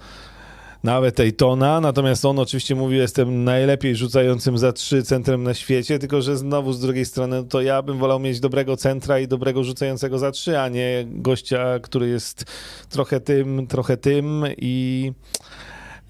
nawet 0.85 1.21
Ejtona, 1.21 1.81
natomiast 1.81 2.25
on 2.25 2.39
oczywiście 2.39 2.75
mówi, 2.75 2.97
jestem 2.97 3.45
najlepiej 3.45 3.97
rzucającym 3.97 4.59
za 4.59 4.73
trzy 4.73 5.03
centrem 5.03 5.43
na 5.43 5.55
świecie, 5.55 5.99
tylko 5.99 6.23
że 6.23 6.37
znowu 6.37 6.73
z 6.73 6.81
drugiej 6.81 7.05
strony 7.05 7.45
to 7.45 7.61
ja 7.61 7.83
bym 7.83 7.99
wolał 7.99 8.21
mieć 8.21 8.41
dobrego 8.41 8.77
centra 8.77 9.19
i 9.19 9.29
dobrego 9.29 9.65
rzucającego 9.65 10.19
za 10.19 10.31
trzy, 10.31 10.59
a 10.59 10.69
nie 10.69 11.05
gościa, 11.07 11.79
który 11.79 12.09
jest 12.09 12.45
trochę 12.89 13.21
tym, 13.21 13.67
trochę 13.67 13.97
tym 13.97 14.45
i 14.59 15.13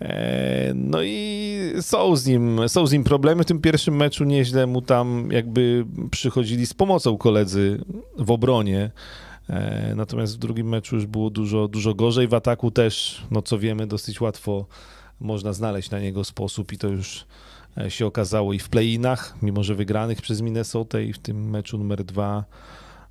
e, 0.00 0.72
no 0.74 1.02
i 1.02 1.60
są 1.80 2.16
z 2.16 2.26
nim, 2.26 2.60
są 2.68 2.86
z 2.86 2.92
nim 2.92 3.04
problemy. 3.04 3.42
W 3.42 3.46
tym 3.46 3.60
pierwszym 3.60 3.96
meczu 3.96 4.24
nieźle 4.24 4.66
mu 4.66 4.82
tam 4.82 5.28
jakby 5.32 5.84
przychodzili 6.10 6.66
z 6.66 6.74
pomocą 6.74 7.16
koledzy 7.16 7.80
w 8.18 8.30
obronie. 8.30 8.90
E, 9.50 9.94
natomiast 9.96 10.34
w 10.34 10.38
drugim 10.38 10.68
meczu 10.68 10.96
już 10.96 11.06
było 11.06 11.30
dużo, 11.30 11.68
dużo 11.68 11.94
gorzej. 11.94 12.28
W 12.28 12.34
ataku 12.34 12.70
też, 12.70 13.22
no 13.30 13.42
co 13.42 13.58
wiemy, 13.58 13.86
dosyć 13.86 14.20
łatwo 14.20 14.66
można 15.20 15.52
znaleźć 15.52 15.90
na 15.90 16.00
niego 16.00 16.24
sposób 16.24 16.72
i 16.72 16.78
to 16.78 16.88
już 16.88 17.26
e, 17.78 17.90
się 17.90 18.06
okazało 18.06 18.52
i 18.52 18.58
w 18.58 18.68
play-inach, 18.68 19.34
mimo 19.42 19.62
że 19.62 19.74
wygranych 19.74 20.22
przez 20.22 20.40
Minnesota 20.40 21.00
i 21.00 21.12
w 21.12 21.18
tym 21.18 21.50
meczu 21.50 21.78
numer 21.78 22.04
dwa 22.04 22.44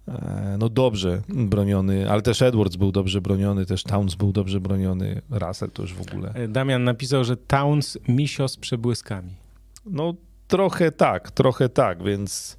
e, 0.07 0.55
no 0.59 0.69
dobrze 0.69 1.21
broniony, 1.29 2.11
ale 2.11 2.21
też 2.21 2.41
Edwards 2.41 2.75
był 2.75 2.91
dobrze 2.91 3.21
broniony, 3.21 3.65
też 3.65 3.83
Towns 3.83 4.15
był 4.15 4.31
dobrze 4.31 4.59
broniony, 4.59 5.21
Russell 5.29 5.71
to 5.71 5.81
już 5.81 5.93
w 5.93 6.01
ogóle. 6.01 6.33
Damian 6.47 6.83
napisał, 6.83 7.23
że 7.23 7.37
Towns 7.37 7.97
misio 8.07 8.47
z 8.47 8.57
przebłyskami. 8.57 9.31
No 9.85 10.13
trochę 10.47 10.91
tak, 10.91 11.31
trochę 11.31 11.69
tak, 11.69 12.03
więc 12.03 12.57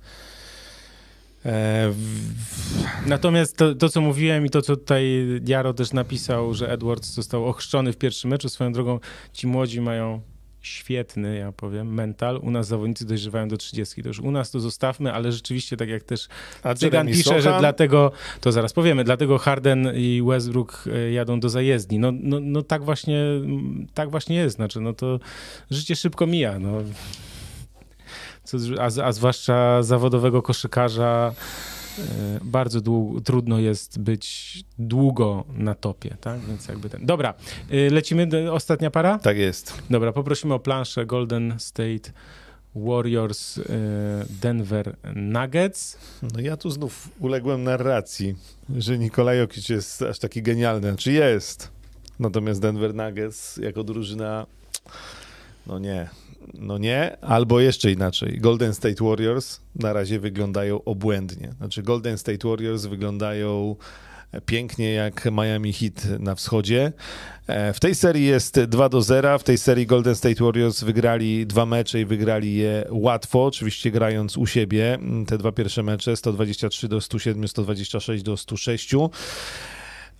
Natomiast 3.06 3.56
to, 3.56 3.74
to, 3.74 3.88
co 3.88 4.00
mówiłem 4.00 4.46
i 4.46 4.50
to, 4.50 4.62
co 4.62 4.76
tutaj 4.76 5.26
Jaro 5.46 5.74
też 5.74 5.92
napisał, 5.92 6.54
że 6.54 6.72
Edwards 6.72 7.14
został 7.14 7.46
ochrzczony 7.46 7.92
w 7.92 7.96
pierwszym 7.96 8.30
meczu, 8.30 8.48
swoją 8.48 8.72
drogą 8.72 9.00
ci 9.32 9.46
młodzi 9.46 9.80
mają 9.80 10.20
świetny, 10.60 11.38
ja 11.38 11.52
powiem, 11.52 11.94
mental. 11.94 12.40
U 12.42 12.50
nas 12.50 12.66
zawodnicy 12.66 13.06
dojrzewają 13.06 13.48
do 13.48 13.56
30. 13.56 14.02
To 14.02 14.08
już 14.08 14.20
u 14.20 14.30
nas 14.30 14.50
to 14.50 14.60
zostawmy, 14.60 15.12
ale 15.12 15.32
rzeczywiście, 15.32 15.76
tak 15.76 15.88
jak 15.88 16.02
też 16.02 16.28
Cygan 16.76 17.06
pisze, 17.06 17.42
że 17.42 17.56
dlatego, 17.58 18.12
to 18.40 18.52
zaraz 18.52 18.72
powiemy, 18.72 19.04
dlatego 19.04 19.38
Harden 19.38 19.92
i 19.94 20.22
Westbrook 20.26 20.84
e, 20.92 21.12
jadą 21.12 21.40
do 21.40 21.48
zajezdni. 21.48 21.98
No, 21.98 22.12
no, 22.12 22.40
no 22.40 22.62
tak 22.62 22.84
właśnie, 22.84 23.24
tak 23.94 24.10
właśnie 24.10 24.36
jest. 24.36 24.56
Znaczy, 24.56 24.80
no 24.80 24.92
to 24.92 25.20
życie 25.70 25.96
szybko 25.96 26.26
mija. 26.26 26.58
No 26.58 26.82
a, 28.78 29.04
a 29.04 29.12
zwłaszcza 29.12 29.82
zawodowego 29.82 30.42
koszykarza 30.42 31.34
e, 31.98 32.02
bardzo 32.44 32.80
dłu- 32.80 33.22
trudno 33.22 33.58
jest 33.58 33.98
być 34.00 34.64
długo 34.78 35.44
na 35.54 35.74
topie, 35.74 36.16
tak? 36.20 36.40
Więc 36.40 36.68
jakby 36.68 36.90
ten. 36.90 37.06
Dobra, 37.06 37.34
e, 37.70 37.90
lecimy, 37.90 38.26
do, 38.26 38.54
ostatnia 38.54 38.90
para? 38.90 39.18
Tak 39.18 39.36
jest. 39.36 39.82
Dobra, 39.90 40.12
poprosimy 40.12 40.54
o 40.54 40.58
planszę 40.58 41.06
Golden 41.06 41.54
State 41.58 42.12
Warriors 42.74 43.58
e, 43.58 43.62
Denver 44.42 44.96
Nuggets. 45.14 45.98
No 46.34 46.40
ja 46.40 46.56
tu 46.56 46.70
znów 46.70 47.08
uległem 47.20 47.64
narracji, 47.64 48.36
że 48.76 48.98
Nikolaj 48.98 49.38
Jokic 49.38 49.68
jest 49.68 50.02
aż 50.02 50.18
taki 50.18 50.42
genialny. 50.42 50.80
Czy 50.80 50.92
znaczy 50.92 51.12
jest? 51.12 51.70
Natomiast 52.18 52.60
Denver 52.60 52.94
Nuggets 52.94 53.56
jako 53.56 53.84
drużyna 53.84 54.46
no 55.66 55.78
nie, 55.78 56.08
no 56.54 56.78
nie, 56.78 57.16
albo 57.20 57.60
jeszcze 57.60 57.92
inaczej. 57.92 58.38
Golden 58.40 58.74
State 58.74 59.04
Warriors 59.04 59.60
na 59.76 59.92
razie 59.92 60.20
wyglądają 60.20 60.84
obłędnie. 60.84 61.52
Znaczy 61.56 61.82
Golden 61.82 62.18
State 62.18 62.48
Warriors 62.48 62.86
wyglądają 62.86 63.76
pięknie 64.46 64.92
jak 64.92 65.28
Miami 65.32 65.72
Heat 65.72 66.20
na 66.20 66.34
wschodzie. 66.34 66.92
E, 67.46 67.72
w 67.72 67.80
tej 67.80 67.94
serii 67.94 68.26
jest 68.26 68.60
2 68.60 68.88
do 68.88 69.02
0. 69.02 69.38
W 69.38 69.44
tej 69.44 69.58
serii 69.58 69.86
Golden 69.86 70.14
State 70.14 70.44
Warriors 70.44 70.84
wygrali 70.84 71.46
dwa 71.46 71.66
mecze 71.66 72.00
i 72.00 72.04
wygrali 72.04 72.54
je 72.54 72.84
łatwo, 72.90 73.44
oczywiście 73.44 73.90
grając 73.90 74.36
u 74.36 74.46
siebie. 74.46 74.98
Te 75.26 75.38
dwa 75.38 75.52
pierwsze 75.52 75.82
mecze 75.82 76.16
123 76.16 76.88
do 76.88 77.00
107, 77.00 77.48
126 77.48 78.22
do 78.22 78.36
106. 78.36 78.94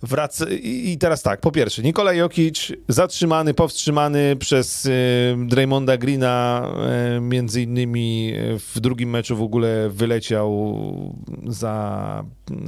Wraca... 0.03 0.45
I 0.63 0.97
teraz 0.99 1.21
tak, 1.21 1.41
po 1.41 1.51
pierwsze, 1.51 1.81
Nikola 1.81 2.13
Jokic 2.13 2.71
zatrzymany, 2.87 3.53
powstrzymany 3.53 4.35
przez 4.35 4.85
y, 4.85 5.35
Draymonda 5.45 5.97
Greena, 5.97 6.67
y, 7.17 7.21
między 7.21 7.61
innymi 7.61 8.33
w 8.73 8.79
drugim 8.79 9.09
meczu 9.09 9.35
w 9.35 9.41
ogóle 9.41 9.89
wyleciał 9.89 10.75
za 11.47 12.23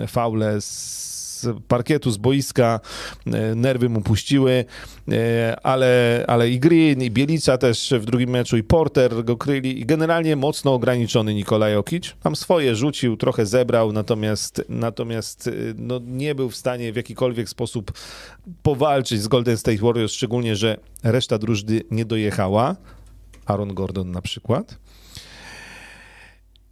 faule 0.08 0.62
z 0.62 1.23
parkietu, 1.68 2.11
z 2.11 2.18
boiska, 2.18 2.80
e, 3.26 3.56
nerwy 3.56 3.90
mu 3.90 4.02
puściły, 4.02 4.65
e, 5.11 5.56
ale, 5.64 6.24
ale 6.28 6.49
i 6.49 6.60
Green, 6.60 7.02
i 7.02 7.11
Bielica 7.11 7.57
też 7.57 7.94
w 7.99 8.06
drugim 8.06 8.30
meczu, 8.30 8.57
i 8.57 8.64
Porter 8.64 9.24
go 9.24 9.38
kryli 9.38 9.82
i 9.82 9.86
generalnie 9.86 10.36
mocno 10.36 10.74
ograniczony 10.74 11.34
Nikolaj 11.34 11.74
Jokic. 11.74 12.15
Tam 12.24 12.36
swoje 12.36 12.76
rzucił, 12.76 13.18
trochę 13.18 13.45
zebrał, 13.45 13.91
natomiast, 13.91 14.65
natomiast 14.70 15.48
e, 15.48 15.52
no, 15.78 15.99
nie 16.07 16.36
był 16.36 16.49
w 16.49 16.56
stanie 16.56 16.94
w 16.94 16.95
jakikolwiek 16.95 17.49
sposób 17.49 17.91
powalczyć 18.64 19.22
z 19.22 19.28
Golden 19.28 19.57
State 19.57 19.78
Warriors, 19.78 20.14
szczególnie, 20.14 20.56
że 20.56 20.78
reszta 21.03 21.38
drużyny 21.38 21.82
nie 21.91 22.06
dojechała. 22.06 22.76
Aaron 23.45 23.74
Gordon 23.74 24.11
na 24.11 24.22
przykład. 24.22 24.78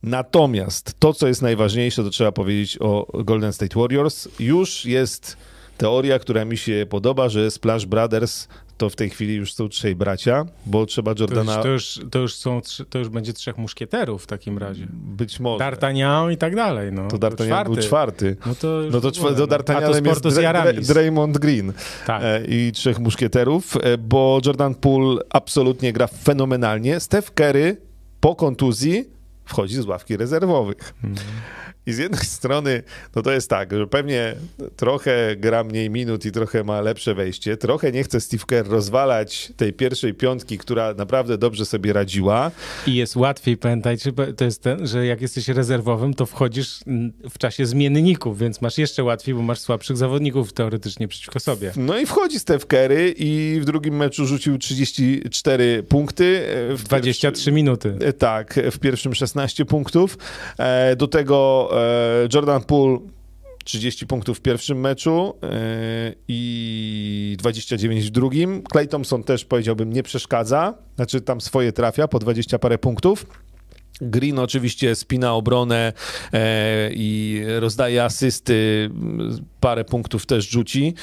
Natomiast 0.03 0.95
to, 0.99 1.13
co 1.13 1.27
jest 1.27 1.41
najważniejsze, 1.41 2.03
to 2.03 2.09
trzeba 2.09 2.31
powiedzieć 2.31 2.77
o 2.79 3.23
Golden 3.23 3.53
State 3.53 3.79
Warriors. 3.79 4.27
Już 4.39 4.85
jest 4.85 5.37
teoria, 5.77 6.19
która 6.19 6.45
mi 6.45 6.57
się 6.57 6.85
podoba, 6.89 7.29
że 7.29 7.51
Splash 7.51 7.85
Brothers 7.85 8.47
to 8.77 8.89
w 8.89 8.95
tej 8.95 9.09
chwili 9.09 9.35
już 9.35 9.53
są 9.53 9.69
trzej 9.69 9.95
bracia, 9.95 10.45
bo 10.65 10.85
trzeba 10.85 11.13
Jordana... 11.19 11.63
To 11.63 11.67
już, 11.67 11.93
to 11.93 12.01
już, 12.01 12.09
to 12.11 12.19
już 12.19 12.35
są, 12.35 12.61
to 12.89 12.99
już 12.99 13.09
będzie 13.09 13.33
trzech 13.33 13.57
muszkieterów 13.57 14.23
w 14.23 14.27
takim 14.27 14.57
razie. 14.57 14.87
Być 14.91 15.39
może. 15.39 15.65
D'Artagnan 15.65 16.31
i 16.33 16.37
tak 16.37 16.55
dalej, 16.55 16.91
no. 16.91 17.07
To 17.07 17.17
D'Artagnan 17.17 17.63
był 17.63 17.75
czwarty. 17.75 18.37
No 18.45 18.55
to, 18.55 18.81
no 18.91 19.01
to, 19.01 19.11
czwarty, 19.11 19.39
no. 19.39 19.47
D'Artagnanem 19.47 20.05
jest 20.05 20.27
Dra 20.27 20.73
Draymond 20.73 21.37
Green 21.37 21.73
tak. 22.07 22.23
E, 22.23 22.45
i 22.45 22.71
trzech 22.71 22.99
muszkieterów, 22.99 23.77
e, 23.77 23.97
bo 23.97 24.39
Jordan 24.45 24.75
Poole 24.75 25.21
absolutnie 25.29 25.93
gra 25.93 26.07
fenomenalnie. 26.07 26.99
Steph 26.99 27.31
Curry 27.31 27.77
po 28.19 28.35
kontuzji 28.35 29.20
wchodzi 29.45 29.75
z 29.75 29.85
ławki 29.85 30.17
rezerwowych. 30.17 30.93
Hmm. 31.01 31.17
I 31.85 31.93
z 31.93 31.97
jednej 31.97 32.25
strony, 32.25 32.83
no 33.15 33.21
to 33.21 33.31
jest 33.31 33.49
tak, 33.49 33.71
że 33.71 33.87
pewnie 33.87 34.35
trochę 34.75 35.35
gra 35.35 35.63
mniej 35.63 35.89
minut 35.89 36.25
i 36.25 36.31
trochę 36.31 36.63
ma 36.63 36.81
lepsze 36.81 37.13
wejście. 37.13 37.57
Trochę 37.57 37.91
nie 37.91 38.03
chce 38.03 38.21
Steve 38.21 38.43
Kerr 38.47 38.69
rozwalać 38.69 39.53
tej 39.57 39.73
pierwszej 39.73 40.13
piątki, 40.13 40.57
która 40.57 40.93
naprawdę 40.93 41.37
dobrze 41.37 41.65
sobie 41.65 41.93
radziła. 41.93 42.51
I 42.87 42.95
jest 42.95 43.15
łatwiej, 43.15 43.57
pamiętajcie, 43.57 44.11
to 44.37 44.45
jest 44.45 44.61
ten, 44.61 44.87
że 44.87 45.05
jak 45.05 45.21
jesteś 45.21 45.47
rezerwowym, 45.47 46.13
to 46.13 46.25
wchodzisz 46.25 46.79
w 47.29 47.37
czasie 47.37 47.65
zmienników, 47.65 48.39
więc 48.39 48.61
masz 48.61 48.77
jeszcze 48.77 49.03
łatwiej, 49.03 49.35
bo 49.35 49.41
masz 49.41 49.59
słabszych 49.59 49.97
zawodników 49.97 50.53
teoretycznie 50.53 51.07
przeciwko 51.07 51.39
sobie. 51.39 51.71
No 51.75 51.97
i 51.97 52.05
wchodzi 52.05 52.39
Steve 52.39 52.65
Kerry 52.65 53.13
i 53.17 53.59
w 53.61 53.65
drugim 53.65 53.95
meczu 53.95 54.25
rzucił 54.25 54.57
34 54.57 55.83
punkty. 55.83 56.45
W 56.69 56.83
23 56.83 57.51
minuty. 57.51 57.97
Tak, 58.17 58.59
w 58.71 58.79
pierwszym 58.79 59.15
16 59.15 59.65
punktów. 59.65 60.17
E, 60.57 60.95
do 60.95 61.07
tego 61.07 61.69
E, 61.70 61.70
Jordan 62.33 62.63
Poole 62.63 62.99
30 63.63 64.07
punktów 64.07 64.37
w 64.37 64.41
pierwszym 64.41 64.79
meczu 64.79 65.33
e, 65.43 66.13
i 66.27 67.35
29 67.39 68.05
w 68.05 68.09
drugim. 68.09 68.63
Clay 68.71 68.87
Thompson 68.87 69.23
też 69.23 69.45
powiedziałbym 69.45 69.93
nie 69.93 70.03
przeszkadza, 70.03 70.73
znaczy 70.95 71.21
tam 71.21 71.41
swoje 71.41 71.71
trafia 71.71 72.07
po 72.07 72.19
20 72.19 72.59
parę 72.59 72.77
punktów. 72.77 73.25
Green 74.01 74.39
oczywiście 74.39 74.95
spina 74.95 75.33
obronę 75.33 75.93
e, 76.33 76.89
i 76.93 77.41
rozdaje 77.59 78.03
asysty, 78.03 78.89
parę 79.59 79.85
punktów 79.85 80.25
też 80.25 80.49
rzuci. 80.49 80.93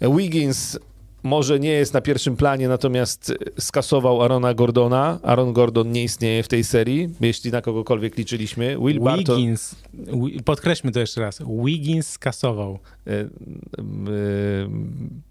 Wiggins 0.00 0.78
może 1.22 1.60
nie 1.60 1.70
jest 1.70 1.94
na 1.94 2.00
pierwszym 2.00 2.36
planie, 2.36 2.68
natomiast 2.68 3.34
skasował 3.58 4.22
Arona 4.22 4.54
Gordona. 4.54 5.18
Aaron 5.22 5.52
Gordon 5.52 5.92
nie 5.92 6.04
istnieje 6.04 6.42
w 6.42 6.48
tej 6.48 6.64
serii, 6.64 7.08
jeśli 7.20 7.50
na 7.50 7.60
kogokolwiek 7.60 8.16
liczyliśmy. 8.16 8.76
Will 8.78 9.00
Wiggins, 9.00 9.74
Barton... 9.92 10.30
podkreślmy 10.44 10.92
to 10.92 11.00
jeszcze 11.00 11.20
raz, 11.20 11.42
Wiggins 11.64 12.08
skasował. 12.08 12.78
E, 13.06 13.28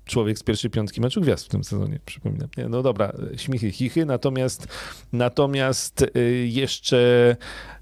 człowiek 0.09 0.39
z 0.39 0.43
pierwszej 0.43 0.71
piątki 0.71 1.01
meczu 1.01 1.21
gwiazd 1.21 1.45
w 1.45 1.49
tym 1.49 1.63
sezonie, 1.63 1.99
przypominam. 2.05 2.49
Nie, 2.57 2.69
no 2.69 2.83
dobra, 2.83 3.11
śmichy, 3.37 3.71
chichy, 3.71 4.05
natomiast 4.05 4.67
natomiast 5.13 6.01
e, 6.01 6.19
jeszcze 6.45 7.35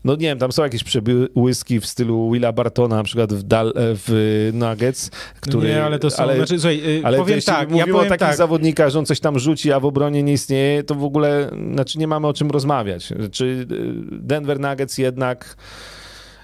no 0.03 0.13
nie 0.13 0.27
wiem, 0.27 0.39
tam 0.39 0.51
są 0.51 0.63
jakieś 0.63 0.83
przebłyski 0.83 1.79
w 1.79 1.85
stylu 1.85 2.31
Willa 2.31 2.51
Bartona, 2.51 2.95
na 2.95 3.03
przykład 3.03 3.33
w, 3.33 3.43
Dal, 3.43 3.73
w 3.75 4.49
Nuggets, 4.53 5.11
który... 5.41 5.67
Nie, 5.67 5.83
ale 5.83 5.99
to 5.99 6.09
są, 6.09 6.23
ale, 6.23 6.35
znaczy, 6.35 6.59
słuchaj, 6.59 7.01
ale 7.03 7.17
powiem 7.17 7.41
tak, 7.41 7.71
ja 7.71 7.85
powiem 7.85 7.95
o 7.95 7.99
takich 7.99 8.17
tak. 8.17 8.37
zawodnikach, 8.37 8.89
że 8.89 8.99
on 8.99 9.05
coś 9.05 9.19
tam 9.19 9.39
rzuci, 9.39 9.71
a 9.71 9.79
w 9.79 9.85
obronie 9.85 10.23
nie 10.23 10.33
istnieje, 10.33 10.83
to 10.83 10.95
w 10.95 11.03
ogóle, 11.03 11.51
znaczy 11.73 11.99
nie 11.99 12.07
mamy 12.07 12.27
o 12.27 12.33
czym 12.33 12.51
rozmawiać. 12.51 13.13
Czy 13.31 13.65
Denver 14.11 14.59
Nuggets 14.59 14.97
jednak 14.97 15.55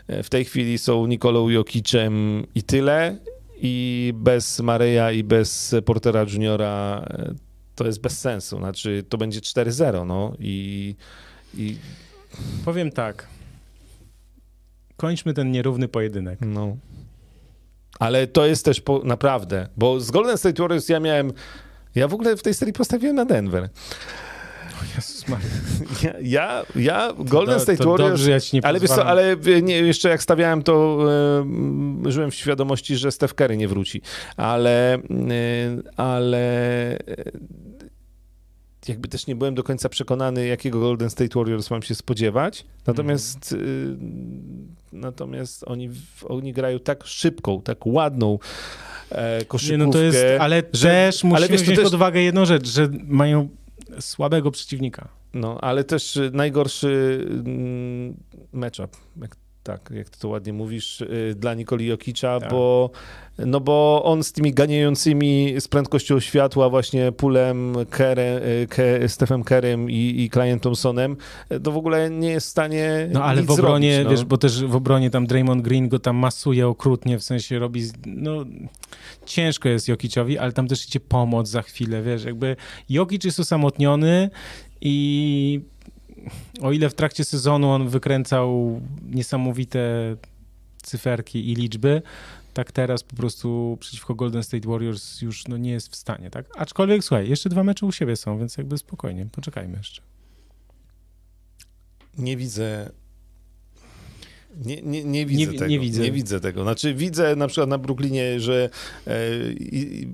w 0.07 0.29
tej 0.29 0.45
chwili 0.45 0.77
są 0.77 1.07
Nikolą 1.07 1.49
Jokicem 1.49 2.43
i 2.55 2.63
tyle 2.63 3.17
i 3.65 4.13
bez 4.15 4.59
Mareja 4.59 5.11
i 5.11 5.23
bez 5.23 5.75
Portera 5.85 6.25
Juniora 6.33 7.05
e, 7.09 7.33
to 7.75 7.85
jest 7.85 8.01
bez 8.01 8.19
sensu. 8.19 8.57
Znaczy, 8.57 9.03
to 9.09 9.17
będzie 9.17 9.39
4-0, 9.39 10.07
no 10.07 10.33
i, 10.39 10.95
i... 11.57 11.77
Powiem 12.65 12.91
tak. 12.91 13.27
Kończmy 14.97 15.33
ten 15.33 15.51
nierówny 15.51 15.87
pojedynek. 15.87 16.39
No. 16.41 16.77
Ale 17.99 18.27
to 18.27 18.45
jest 18.45 18.65
też 18.65 18.81
po, 18.81 19.01
naprawdę, 19.03 19.67
bo 19.77 19.99
z 19.99 20.11
Golden 20.11 20.37
State 20.37 20.61
Warriors 20.61 20.89
ja 20.89 20.99
miałem. 20.99 21.33
Ja 21.95 22.07
w 22.07 22.13
ogóle 22.13 22.37
w 22.37 22.43
tej 22.43 22.53
serii 22.53 22.73
postawiłem 22.73 23.15
na 23.15 23.25
Denver. 23.25 23.69
Ja, 26.03 26.13
ja, 26.21 26.63
ja 26.75 27.13
Golden 27.19 27.59
State 27.59 27.77
to 27.77 27.89
Warriors... 27.89 28.11
Dobrze, 28.11 28.31
ja 28.31 28.39
ci 28.39 28.55
nie 28.55 28.65
ale 28.65 28.79
co, 28.79 29.05
ale 29.05 29.37
nie, 29.61 29.75
jeszcze 29.75 30.09
jak 30.09 30.23
stawiałem, 30.23 30.63
to 30.63 30.99
e, 32.05 32.11
żyłem 32.11 32.31
w 32.31 32.35
świadomości, 32.35 32.95
że 32.95 33.11
Steph 33.11 33.33
Curry 33.33 33.57
nie 33.57 33.67
wróci. 33.67 34.01
Ale, 34.37 34.93
e, 34.93 34.99
ale 35.97 36.39
e, 36.99 37.31
jakby 38.87 39.07
też 39.07 39.27
nie 39.27 39.35
byłem 39.35 39.55
do 39.55 39.63
końca 39.63 39.89
przekonany, 39.89 40.47
jakiego 40.47 40.79
Golden 40.79 41.09
State 41.09 41.39
Warriors 41.39 41.71
mam 41.71 41.81
się 41.81 41.95
spodziewać. 41.95 42.65
Natomiast, 42.87 43.51
mm. 43.51 44.75
natomiast 44.91 45.63
oni, 45.67 45.89
oni 46.25 46.53
grają 46.53 46.79
tak 46.79 47.03
szybką, 47.05 47.61
tak 47.61 47.87
ładną 47.87 48.39
e, 49.09 49.45
koszykówkę. 49.45 49.77
Nie, 49.77 49.85
no 49.85 49.91
to 49.91 49.99
jest, 49.99 50.25
ale 50.39 50.63
że, 50.73 50.87
też 50.87 51.23
musimy 51.23 51.37
ale 51.37 51.47
wiesz, 51.47 51.61
wziąć 51.61 51.77
też... 51.77 51.83
pod 51.85 51.93
uwagę 51.93 52.21
jedną 52.21 52.45
rzecz, 52.45 52.67
że 52.67 52.89
mają 53.07 53.49
słabego 53.99 54.51
przeciwnika. 54.51 55.07
No, 55.33 55.57
ale 55.61 55.83
też 55.83 56.19
najgorszy 56.31 57.21
mm, 57.29 58.17
matchup, 58.53 58.97
jak 59.21 59.35
tak, 59.63 59.89
jak 59.93 60.09
ty 60.09 60.19
to 60.19 60.27
ładnie 60.27 60.53
mówisz, 60.53 61.01
y, 61.01 61.35
dla 61.35 61.53
Nikoli 61.53 61.87
Jokicza, 61.87 62.39
tak. 62.39 62.49
bo, 62.51 62.89
no 63.37 63.59
bo 63.59 64.01
on 64.05 64.23
z 64.23 64.31
tymi 64.31 64.53
ganiającymi 64.53 65.55
z 65.59 65.67
prędkością 65.67 66.19
światła 66.19 66.69
właśnie 66.69 67.11
Pulem, 67.11 67.73
Kerem, 67.89 68.41
Ke, 68.69 69.09
Stephem 69.09 69.43
Kerem 69.43 69.91
i, 69.91 70.15
i 70.17 70.29
Klient 70.29 70.63
Thompsonem, 70.63 71.17
to 71.63 71.71
w 71.71 71.77
obronie 71.77 72.09
nie 72.09 72.29
jest 72.29 72.47
w 72.47 72.49
stanie 72.49 73.09
No 73.11 73.23
ale 73.23 73.43
w 73.43 73.51
obronie, 73.51 73.93
zrobić, 73.93 74.05
no. 74.05 74.11
wiesz, 74.11 74.25
bo 74.25 74.37
też 74.37 74.65
w 74.65 74.75
obronie 74.75 75.09
tam 75.09 75.27
Draymond 75.27 75.61
Green 75.61 75.89
go 75.89 75.99
tam 75.99 76.15
masuje 76.15 76.67
okrutnie, 76.67 77.19
w 77.19 77.23
sensie 77.23 77.59
robi, 77.59 77.83
no 78.05 78.45
ciężko 79.25 79.69
jest 79.69 79.87
Jokiczowi, 79.87 80.37
ale 80.37 80.51
tam 80.51 80.67
też 80.67 80.87
idzie 80.87 80.99
pomoc 80.99 81.49
za 81.49 81.61
chwilę, 81.61 82.01
wiesz, 82.01 82.23
jakby 82.23 82.55
Jokic 82.89 83.23
jest 83.23 83.39
osamotniony 83.39 84.29
i 84.81 85.61
o 86.61 86.71
ile 86.71 86.89
w 86.89 86.93
trakcie 86.93 87.23
sezonu 87.23 87.69
on 87.69 87.89
wykręcał 87.89 88.81
niesamowite 89.11 90.15
cyferki 90.83 91.51
i 91.51 91.55
liczby, 91.55 92.01
tak 92.53 92.71
teraz 92.71 93.03
po 93.03 93.15
prostu 93.15 93.77
przeciwko 93.79 94.15
Golden 94.15 94.43
State 94.43 94.69
Warriors 94.69 95.21
już 95.21 95.47
no, 95.47 95.57
nie 95.57 95.71
jest 95.71 95.91
w 95.91 95.95
stanie, 95.95 96.29
tak? 96.29 96.45
Aczkolwiek, 96.57 97.03
słuchaj, 97.03 97.29
jeszcze 97.29 97.49
dwa 97.49 97.63
mecze 97.63 97.85
u 97.85 97.91
siebie 97.91 98.15
są, 98.15 98.37
więc 98.39 98.57
jakby 98.57 98.77
spokojnie, 98.77 99.25
poczekajmy 99.25 99.77
jeszcze. 99.77 100.01
Nie 102.17 102.37
widzę 102.37 102.91
nie, 104.65 104.81
nie, 104.81 105.03
nie 105.03 105.25
widzę 105.25 105.51
nie, 105.51 105.59
tego. 105.59 105.71
Nie 105.71 105.79
widzę. 105.79 106.01
nie 106.01 106.11
widzę 106.11 106.39
tego. 106.39 106.63
Znaczy 106.63 106.93
widzę 106.93 107.35
na 107.35 107.47
przykład 107.47 107.69
na 107.69 107.77
Brooklynie, 107.77 108.39
że 108.39 108.69
e, 109.07 109.13
i, 109.59 110.07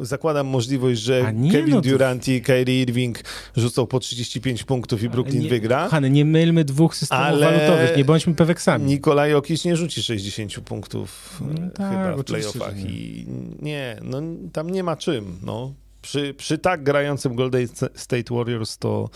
zakładam 0.00 0.46
możliwość, 0.46 1.00
że 1.00 1.22
Kevin 1.52 1.74
no 1.74 1.82
to... 1.82 1.88
Durant 1.88 2.28
i 2.28 2.42
Kyrie 2.42 2.82
Irving 2.82 3.20
rzucą 3.56 3.86
po 3.86 4.00
35 4.00 4.64
punktów 4.64 5.02
i 5.02 5.08
Brooklyn 5.08 5.42
nie, 5.42 5.48
wygra. 5.48 5.84
Kochany, 5.84 6.10
nie 6.10 6.24
mylmy 6.24 6.64
dwóch 6.64 6.96
systemów 6.96 7.26
ale 7.26 7.46
walutowych, 7.46 7.96
nie 7.96 8.04
bądźmy 8.04 8.34
peweksami. 8.34 8.84
Nikolaj 8.84 9.30
Jokic 9.30 9.64
nie 9.64 9.76
rzuci 9.76 10.02
60 10.02 10.60
punktów 10.60 11.40
no, 11.40 11.66
e, 11.66 11.70
tak, 11.70 11.90
chyba 11.90 12.16
w 12.16 12.24
playoffach 12.24 12.74
i 12.78 13.26
nie, 13.62 13.96
no 14.02 14.22
tam 14.52 14.70
nie 14.70 14.82
ma 14.82 14.96
czym, 14.96 15.38
no. 15.42 15.74
Przy, 16.02 16.34
przy 16.34 16.58
tak 16.58 16.82
grającym 16.82 17.34
Golden 17.34 17.68
State 17.94 18.34
Warriors 18.34 18.78
to 18.78 19.10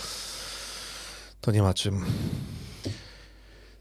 to 1.40 1.53
nie 1.53 1.62
ma 1.62 1.74
czym. 1.74 2.05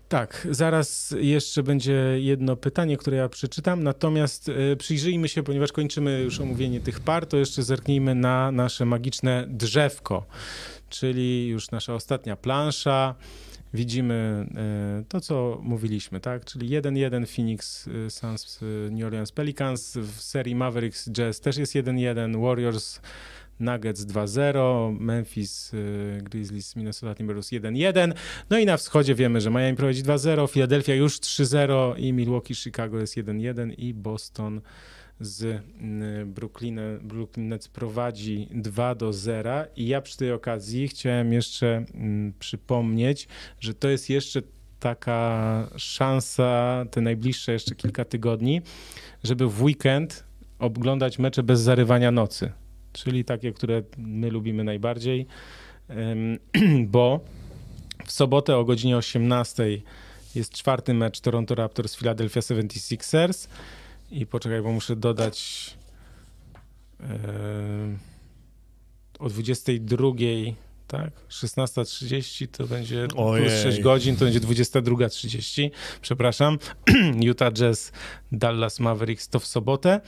Tak, 0.10 0.48
zaraz 0.52 1.16
jeszcze 1.20 1.64
będzie 1.64 1.94
jedno 2.18 2.56
pytanie, 2.56 2.98
które 2.98 3.18
ja 3.18 3.30
przeczytam, 3.30 3.84
natomiast 3.84 4.50
e, 4.50 4.76
przyjrzyjmy 4.76 5.28
się, 5.28 5.44
ponieważ 5.44 5.72
kończymy 5.72 6.22
już 6.22 6.40
omówienie 6.40 6.80
tych 6.80 7.00
par, 7.00 7.26
to 7.26 7.38
jeszcze 7.38 7.64
zerknijmy 7.64 8.16
na 8.16 8.52
nasze 8.52 8.86
magiczne 8.86 9.46
drzewko, 9.50 10.26
czyli 10.90 11.48
już 11.48 11.72
nasza 11.72 11.94
ostatnia 11.94 12.36
plansza. 12.36 13.16
Widzimy 13.74 14.48
e, 14.56 15.04
to, 15.10 15.22
co 15.22 15.60
mówiliśmy, 15.64 16.20
tak? 16.20 16.46
Czyli 16.46 16.70
1-1 16.70 17.36
Phoenix 17.36 17.88
e, 17.88 18.10
Suns 18.10 18.60
New 18.92 19.06
Orleans 19.06 19.32
Pelicans, 19.32 19.98
w 19.98 20.22
serii 20.22 20.56
Mavericks 20.56 21.10
Jazz 21.12 21.42
też 21.42 21.58
jest 21.58 21.76
1-1, 21.76 22.42
Warriors 22.42 23.00
Nuggets 23.60 24.06
2-0, 24.06 25.00
Memphis 25.00 25.74
y, 25.74 26.22
Grizzlies 26.24 26.76
Minnesota 26.76 27.16
Timberwolves 27.16 27.52
1-1. 27.52 28.14
No 28.50 28.60
i 28.60 28.66
na 28.66 28.78
wschodzie 28.78 29.16
wiemy, 29.16 29.42
że 29.42 29.50
Miami 29.50 29.78
prowadzi 29.78 30.04
2-0, 30.04 30.50
Philadelphia 30.50 30.96
już 30.96 31.20
3-0 31.20 32.00
i 32.00 32.14
Milwaukee 32.14 32.56
Chicago 32.56 33.00
jest 33.00 33.18
1-1 33.18 33.74
i 33.78 33.94
Boston 33.94 34.62
z 35.20 35.44
y, 35.44 35.62
Brooklyn, 36.26 36.80
Brooklyn 37.02 37.48
Nets 37.48 37.68
prowadzi 37.68 38.48
2 38.52 38.96
do 38.96 39.14
0 39.14 39.52
i 39.76 39.88
ja 39.88 40.02
przy 40.02 40.18
tej 40.18 40.32
okazji 40.32 40.88
chciałem 40.88 41.34
jeszcze 41.34 41.86
mm, 41.94 42.34
przypomnieć, 42.40 43.28
że 43.60 43.74
to 43.74 43.90
jest 43.90 44.10
jeszcze 44.10 44.42
taka 44.80 45.70
szansa, 45.78 46.86
te 46.92 47.02
najbliższe 47.02 47.54
jeszcze 47.54 47.76
kilka 47.76 48.06
tygodni, 48.06 48.62
żeby 49.24 49.48
w 49.48 49.64
weekend 49.64 50.24
oglądać 50.60 51.20
mecze 51.20 51.44
bez 51.44 51.62
zarywania 51.62 52.12
nocy 52.12 52.52
czyli 52.94 53.26
takie, 53.26 53.54
które 53.54 53.84
my 53.98 54.30
lubimy 54.30 54.64
najbardziej, 54.64 55.26
bo 56.88 57.20
w 58.06 58.12
sobotę 58.12 58.58
o 58.58 58.66
godzinie 58.66 58.98
18 58.98 59.64
jest 60.36 60.54
czwarty 60.54 60.94
mecz 60.94 61.20
Toronto 61.20 61.56
Raptors 61.56 61.96
Philadelphia 61.96 62.40
76ers 62.40 63.48
i 64.12 64.26
poczekaj, 64.26 64.62
bo 64.62 64.72
muszę 64.72 64.96
dodać 64.96 65.78
o 69.20 69.30
22 69.30 70.12
tak? 70.88 71.12
16.30 71.30 72.48
to 72.48 72.68
będzie 72.68 73.08
Ojej. 73.18 73.46
plus 73.46 73.64
6 73.64 73.80
godzin, 73.80 74.16
to 74.16 74.26
będzie 74.26 74.40
22.30, 74.40 75.70
przepraszam. 76.02 76.58
Utah 77.22 77.52
Jazz, 77.52 77.92
Dallas 78.32 78.80
Mavericks 78.80 79.30
to 79.30 79.40
w 79.40 79.46
sobotę, 79.46 80.02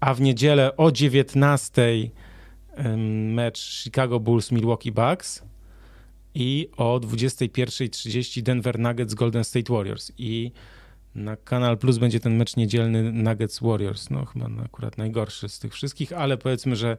a 0.00 0.14
w 0.14 0.20
niedzielę 0.20 0.76
o 0.76 0.86
19.00 0.86 2.08
mecz 3.34 3.82
Chicago 3.82 4.20
Bulls, 4.20 4.52
Milwaukee 4.52 4.92
Bucks 4.92 5.42
i 6.34 6.68
o 6.76 7.00
21.30 7.00 8.42
Denver 8.42 8.78
Nuggets, 8.78 9.14
Golden 9.14 9.44
State 9.44 9.72
Warriors 9.72 10.12
i 10.18 10.52
na 11.14 11.36
Kanal 11.36 11.78
Plus 11.78 11.98
będzie 11.98 12.20
ten 12.20 12.36
mecz 12.36 12.56
niedzielny 12.56 13.12
Nuggets 13.12 13.60
Warriors. 13.60 14.10
No 14.10 14.24
chyba 14.24 14.46
akurat 14.64 14.98
najgorszy 14.98 15.48
z 15.48 15.58
tych 15.58 15.72
wszystkich, 15.72 16.12
ale 16.12 16.36
powiedzmy, 16.36 16.76
że, 16.76 16.96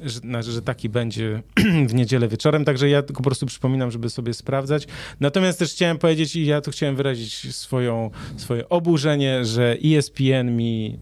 że, 0.00 0.42
że 0.42 0.62
taki 0.62 0.88
będzie 0.88 1.42
w 1.88 1.94
niedzielę 1.94 2.28
wieczorem. 2.28 2.64
Także 2.64 2.88
ja 2.88 3.02
tylko 3.02 3.22
po 3.22 3.24
prostu 3.30 3.46
przypominam, 3.46 3.90
żeby 3.90 4.10
sobie 4.10 4.34
sprawdzać. 4.34 4.86
Natomiast 5.20 5.58
też 5.58 5.72
chciałem 5.72 5.98
powiedzieć 5.98 6.36
i 6.36 6.46
ja 6.46 6.60
tu 6.60 6.70
chciałem 6.70 6.96
wyrazić 6.96 7.56
swoją, 7.56 8.10
swoje 8.36 8.68
oburzenie, 8.68 9.44
że 9.44 9.76
ESPN 9.84 10.56
mi 10.56 10.98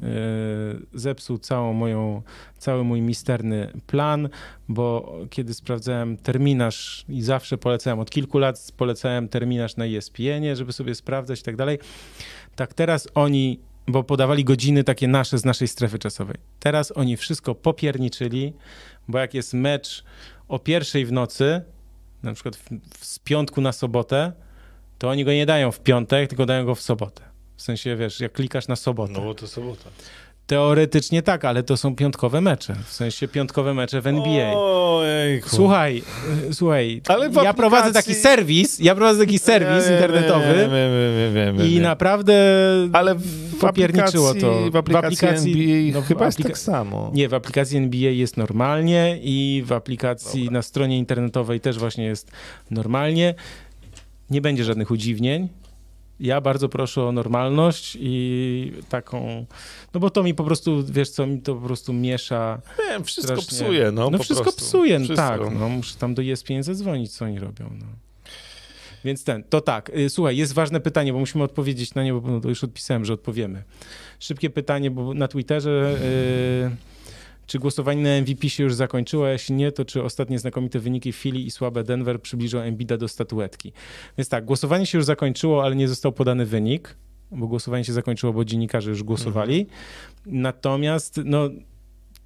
y, 0.95 0.99
zepsuł 0.99 1.39
całą 1.39 1.73
moją, 1.73 2.23
cały 2.59 2.85
mój 2.85 3.01
misterny 3.01 3.71
plan, 3.87 4.29
bo 4.69 5.17
kiedy 5.31 5.55
sprawdzałem 5.55 6.17
terminarz 6.17 7.05
i 7.09 7.23
zawsze 7.23 7.59
polecałem, 7.59 8.01
od 8.01 8.11
kilku 8.11 8.39
lat 8.39 8.73
polecałem 8.77 9.29
terminarz 9.29 9.77
na 9.77 9.87
ESPN, 9.87 10.55
żeby 10.55 10.73
sobie 10.73 10.95
sprawdzać 10.95 11.41
i 11.41 11.43
tak 11.43 11.57
dalej 11.57 11.79
tak 12.57 12.75
teraz 12.75 13.09
oni, 13.15 13.61
bo 13.87 14.05
podawali 14.05 14.45
godziny 14.45 14.85
takie 14.85 15.09
nasze 15.09 15.39
z 15.39 15.45
naszej 15.45 15.69
strefy 15.69 15.99
czasowej. 15.99 16.37
Teraz 16.61 16.93
oni 16.97 17.17
wszystko 17.17 17.55
popierniczyli, 17.55 18.53
bo 19.09 19.19
jak 19.19 19.35
jest 19.35 19.55
mecz 19.55 20.05
o 20.49 20.59
pierwszej 20.59 21.07
w 21.07 21.13
nocy, 21.13 21.63
na 22.23 22.35
przykład 22.35 22.57
w, 22.57 22.69
z 23.07 23.19
piątku 23.19 23.61
na 23.61 23.73
sobotę, 23.73 24.33
to 24.99 25.09
oni 25.09 25.25
go 25.25 25.33
nie 25.33 25.47
dają 25.47 25.73
w 25.73 25.81
piątek, 25.81 26.29
tylko 26.29 26.47
dają 26.47 26.65
go 26.65 26.75
w 26.75 26.81
sobotę. 26.81 27.23
W 27.57 27.63
sensie, 27.63 27.97
wiesz, 27.97 28.21
jak 28.21 28.33
klikasz 28.33 28.69
na 28.69 28.77
sobotę. 28.77 29.13
No 29.13 29.21
bo 29.21 29.35
to 29.35 29.49
sobota. 29.49 29.91
Teoretycznie 30.51 31.23
tak, 31.23 31.45
ale 31.45 31.63
to 31.63 31.77
są 31.77 31.97
piątkowe 31.97 32.41
mecze. 32.41 32.77
W 32.87 32.93
sensie 32.93 33.29
piątkowe 33.29 33.75
mecze 33.75 34.01
w 34.01 34.07
NBA. 34.07 34.53
Ojejku. 34.57 35.49
Słuchaj, 35.49 36.03
słuchaj, 36.53 37.03
ale 37.09 37.25
ja 37.25 37.29
aplikacji... 37.29 37.57
prowadzę 37.57 37.93
taki 37.93 38.15
serwis, 38.15 38.79
ja 38.79 38.95
prowadzę 38.95 39.21
taki 39.21 39.39
serwis 39.39 39.87
ja, 39.87 39.95
internetowy 39.95 40.55
wiem, 40.55 41.57
wiem, 41.57 41.67
i 41.67 41.81
naprawdę 41.81 42.35
ale 42.93 43.15
w 43.15 43.59
popierniczyło 43.61 44.35
to. 44.35 44.71
W 44.71 44.77
aplikacji, 44.77 45.17
w 45.17 45.25
aplikacji 45.25 45.53
NBA 45.53 46.01
no, 46.01 46.07
chyba 46.07 46.27
jest 46.27 46.43
tak 46.43 46.59
samo. 46.59 47.11
Nie, 47.15 47.29
w 47.29 47.35
aplikacji 47.35 47.79
NBA 47.79 48.11
jest 48.11 48.37
normalnie 48.37 49.19
i 49.23 49.63
w 49.67 49.73
aplikacji 49.73 50.45
Dobra. 50.45 50.59
na 50.59 50.63
stronie 50.63 50.99
internetowej 50.99 51.61
też 51.61 51.79
właśnie 51.79 52.05
jest 52.05 52.31
normalnie. 52.71 53.35
Nie 54.31 54.41
będzie 54.41 54.65
żadnych 54.65 54.91
udziwnień 54.91 55.49
ja 56.21 56.41
bardzo 56.41 56.69
proszę 56.69 57.03
o 57.05 57.13
normalność 57.13 57.99
i 58.01 58.73
taką, 58.89 59.47
no 59.95 60.01
bo 60.01 60.11
to 60.11 60.23
mi 60.23 60.35
po 60.35 60.45
prostu, 60.45 60.85
wiesz 60.87 61.11
co, 61.11 61.27
mi 61.27 61.41
to 61.43 61.55
po 61.55 61.61
prostu 61.61 61.93
miesza. 61.93 62.61
Wiem, 62.79 63.05
wszystko 63.05 63.43
strasznie. 63.43 63.67
psuje, 63.67 63.93
no 63.93 64.11
No 64.11 64.19
wszystko 64.19 64.43
prostu. 64.45 64.65
psuje, 64.65 64.99
wszystko. 64.99 65.17
tak, 65.17 65.41
no 65.59 65.69
muszę 65.69 65.97
tam 65.99 66.15
do 66.15 66.23
ESPN 66.23 66.63
zadzwonić, 66.63 67.13
co 67.13 67.25
oni 67.25 67.39
robią, 67.39 67.71
no. 67.79 67.87
Więc 69.05 69.25
ten, 69.25 69.45
to 69.45 69.61
tak. 69.61 69.91
Y, 69.97 70.11
słuchaj, 70.11 70.37
jest 70.37 70.53
ważne 70.53 70.81
pytanie, 70.81 71.13
bo 71.13 71.19
musimy 71.19 71.45
odpowiedzieć 71.45 71.95
na 71.95 72.05
nie, 72.05 72.13
bo 72.15 72.21
no, 72.31 72.41
to 72.41 72.49
już 72.49 72.65
odpisałem, 72.65 73.05
że 73.05 73.13
odpowiemy. 73.13 73.63
Szybkie 74.19 74.51
pytanie, 74.51 74.91
bo 74.91 75.15
na 75.15 75.29
Twitterze... 75.29 75.99
Yy, 76.65 76.90
czy 77.51 77.59
głosowanie 77.59 78.03
na 78.03 78.21
MVP 78.21 78.49
się 78.49 78.63
już 78.63 78.75
zakończyło? 78.75 79.27
A 79.27 79.31
jeśli 79.31 79.55
nie, 79.55 79.73
to 79.73 79.85
czy 79.85 80.03
ostatnie 80.03 80.39
znakomite 80.39 80.79
wyniki 80.79 81.13
Philly 81.13 81.41
i 81.41 81.51
słabe 81.51 81.85
Denver 81.85 82.23
przybliżą 82.23 82.59
Embida 82.59 82.97
do 82.97 83.09
statuetki? 83.09 83.73
Więc 84.19 84.29
tak, 84.29 84.45
głosowanie 84.45 84.87
się 84.87 84.99
już 84.99 85.05
zakończyło, 85.05 85.65
ale 85.65 85.77
nie 85.77 85.89
został 85.89 86.13
podany 86.13 86.47
wynik, 86.47 86.97
bo 87.31 87.47
głosowanie 87.47 87.85
się 87.85 87.93
zakończyło, 87.93 88.33
bo 88.33 88.45
dziennikarze 88.45 88.91
już 88.91 89.03
głosowali. 89.03 89.61
Mhm. 89.61 89.79
Natomiast 90.27 91.21
no, 91.25 91.49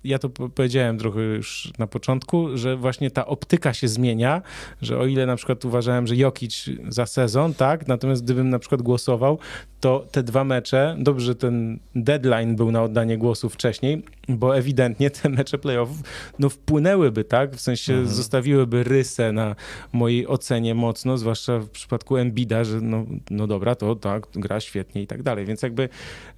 ja 0.04 0.18
to 0.18 0.28
powiedziałem 0.28 0.98
trochę 0.98 1.20
już 1.20 1.72
na 1.78 1.86
początku, 1.86 2.56
że 2.56 2.76
właśnie 2.76 3.10
ta 3.10 3.26
optyka 3.26 3.74
się 3.74 3.88
zmienia, 3.88 4.42
że 4.82 4.98
o 4.98 5.06
ile 5.06 5.26
na 5.26 5.36
przykład 5.36 5.64
uważałem, 5.64 6.06
że 6.06 6.16
Jokic 6.16 6.70
za 6.88 7.06
sezon, 7.06 7.54
tak, 7.54 7.88
natomiast 7.88 8.24
gdybym 8.24 8.50
na 8.50 8.58
przykład 8.58 8.82
głosował, 8.82 9.38
to 9.80 10.06
te 10.10 10.22
dwa 10.22 10.44
mecze, 10.44 10.96
dobrze, 10.98 11.26
że 11.26 11.34
ten 11.34 11.78
deadline 11.94 12.56
był 12.56 12.70
na 12.70 12.82
oddanie 12.82 13.18
głosu 13.18 13.48
wcześniej, 13.48 14.02
bo 14.28 14.56
ewidentnie 14.56 15.10
te 15.10 15.28
mecze 15.28 15.58
playoffów 15.58 15.96
no, 16.38 16.48
wpłynęłyby, 16.48 17.24
tak? 17.24 17.56
W 17.56 17.60
sensie 17.60 17.92
mhm. 17.92 18.14
zostawiłyby 18.14 18.84
rysę 18.84 19.32
na 19.32 19.56
mojej 19.92 20.26
ocenie 20.26 20.74
mocno, 20.74 21.18
zwłaszcza 21.18 21.58
w 21.58 21.68
przypadku 21.68 22.16
Embida, 22.16 22.64
że 22.64 22.80
no, 22.80 23.04
no 23.30 23.46
dobra, 23.46 23.74
to 23.74 23.96
tak, 23.96 24.26
gra 24.34 24.60
świetnie 24.60 25.02
i 25.02 25.06
tak 25.06 25.22
dalej. 25.22 25.46
Więc 25.46 25.62
jakby 25.62 25.88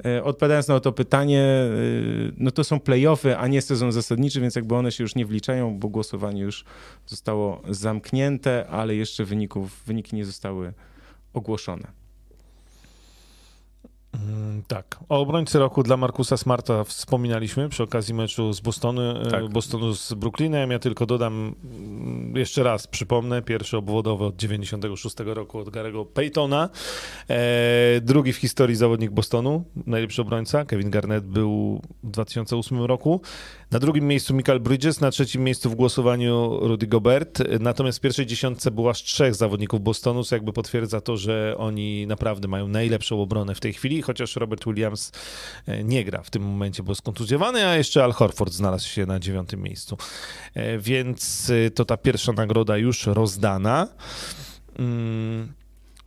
e, 0.05 0.25
odpowiadając 0.25 0.69
na 0.69 0.81
to 0.81 0.93
pytanie, 0.93 1.41
e, 1.41 1.69
no 2.37 2.51
to 2.51 2.65
są 2.65 2.81
playoffy, 2.81 3.37
a 3.37 3.47
nie 3.47 3.56
sezon 3.63 3.93
zasadniczy, 3.93 4.41
więc 4.41 4.57
jakby 4.57 4.75
one 4.75 4.93
się 4.93 5.05
już 5.05 5.15
nie 5.15 5.27
wliczają, 5.27 5.79
bo 5.79 5.89
głosowanie 5.89 6.43
już 6.43 6.65
zostało 7.07 7.63
zamknięte, 7.69 8.67
ale 8.69 8.95
jeszcze 8.95 9.25
wyników, 9.25 9.83
wyniki 9.87 10.17
nie 10.17 10.25
zostały 10.25 10.73
ogłoszone. 11.33 12.06
Mm, 14.17 14.63
tak. 14.69 14.99
O 15.09 15.21
obrońcy 15.21 15.59
roku 15.59 15.83
dla 15.83 15.97
Markusa 15.97 16.37
Smarta 16.37 16.85
wspominaliśmy 16.85 17.69
przy 17.69 17.83
okazji 17.83 18.15
meczu 18.15 18.53
z 18.53 18.61
Bostonu, 18.61 19.03
e, 19.03 19.31
tak. 19.31 19.49
Bostonu 19.49 19.95
z 19.95 20.15
Brooklynem. 20.15 20.71
Ja 20.71 20.79
tylko 20.79 21.07
dodam 21.07 21.55
mm, 21.65 22.37
jeszcze 22.37 22.63
raz, 22.63 22.87
przypomnę, 22.87 23.43
pierwszy 23.43 23.77
obwodowy 23.77 24.25
od 24.25 24.37
96 24.37 25.17
roku 25.21 25.59
od 25.59 25.71
Garego 25.71 26.05
Paytona. 26.05 26.69
E, 27.31 28.01
drugi 28.01 28.33
w 28.33 28.37
historii 28.37 28.77
zawodnik 28.77 29.11
Bostonu, 29.11 29.65
najlepszy 29.87 30.23
obrońca. 30.23 30.65
Kevin 30.65 30.91
Garnett 30.91 31.25
był 31.27 31.81
w 32.03 32.11
2008 32.11 32.83
roku. 32.83 33.21
Na 33.71 33.79
drugim 33.79 34.07
miejscu 34.07 34.35
Michael 34.35 34.61
Bridges, 34.61 35.01
na 35.01 35.11
trzecim 35.11 35.45
miejscu 35.45 35.71
w 35.71 35.75
głosowaniu 35.75 36.59
Rudy 36.61 36.87
Gobert. 36.87 37.43
Natomiast 37.61 37.99
w 37.99 38.01
pierwszej 38.01 38.27
dziesiątce 38.27 38.71
było 38.71 38.91
aż 38.91 39.03
trzech 39.03 39.35
zawodników 39.35 39.81
Bostonu, 39.81 40.25
co 40.25 40.37
jakby 40.37 40.53
potwierdza 40.53 41.01
to, 41.01 41.17
że 41.17 41.55
oni 41.59 42.07
naprawdę 42.07 42.49
mają 42.49 42.69
najlepszą 42.69 43.23
obronę 43.23 43.55
w 43.55 43.61
tej 43.61 43.73
chwili, 43.73 44.03
chociaż 44.03 44.37
Robert 44.37 44.65
Williams 44.65 45.13
e, 45.67 45.85
nie 45.85 46.05
gra 46.05 46.23
w 46.23 46.31
tym 46.31 46.43
momencie, 46.43 46.83
bo 46.83 46.93
jest 46.93 47.03
kontuzjowany, 47.03 47.67
a 47.67 47.77
jeszcze 47.77 48.05
Al 48.05 48.13
Horford 48.13 48.53
znalazł 48.53 48.89
się 48.89 49.07
na 49.07 49.21
dziewiątym 49.21 49.63
miejscu. 49.63 49.97
E, 50.55 50.79
więc 50.79 51.51
e, 51.51 51.71
to 51.71 51.85
ta 51.85 51.97
pierwsza 51.97 52.33
nagroda 52.33 52.77
już 52.77 53.07
rozdana. 53.07 53.89
Mm. 54.79 55.53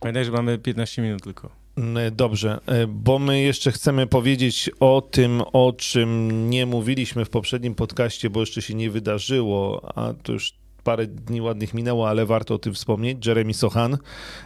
Pamiętaj, 0.00 0.24
że 0.24 0.30
mamy 0.30 0.58
15 0.58 1.02
minut 1.02 1.22
tylko. 1.22 1.59
Mm, 1.80 2.14
dobrze, 2.16 2.60
e, 2.66 2.86
bo 2.86 3.18
my 3.18 3.40
jeszcze 3.40 3.72
chcemy 3.72 4.06
powiedzieć 4.06 4.70
o 4.80 5.00
tym, 5.10 5.42
o 5.52 5.72
czym 5.72 6.30
nie 6.50 6.66
mówiliśmy 6.66 7.24
w 7.24 7.30
poprzednim 7.30 7.74
podcaście, 7.74 8.30
bo 8.30 8.40
jeszcze 8.40 8.62
się 8.62 8.74
nie 8.74 8.90
wydarzyło, 8.90 9.92
a 9.94 10.14
to 10.22 10.32
już 10.32 10.54
parę 10.84 11.06
dni 11.06 11.40
ładnych 11.40 11.74
minęło, 11.74 12.08
ale 12.08 12.26
warto 12.26 12.54
o 12.54 12.58
tym 12.58 12.74
wspomnieć. 12.74 13.26
Jeremy 13.26 13.54
Sohan, 13.54 13.98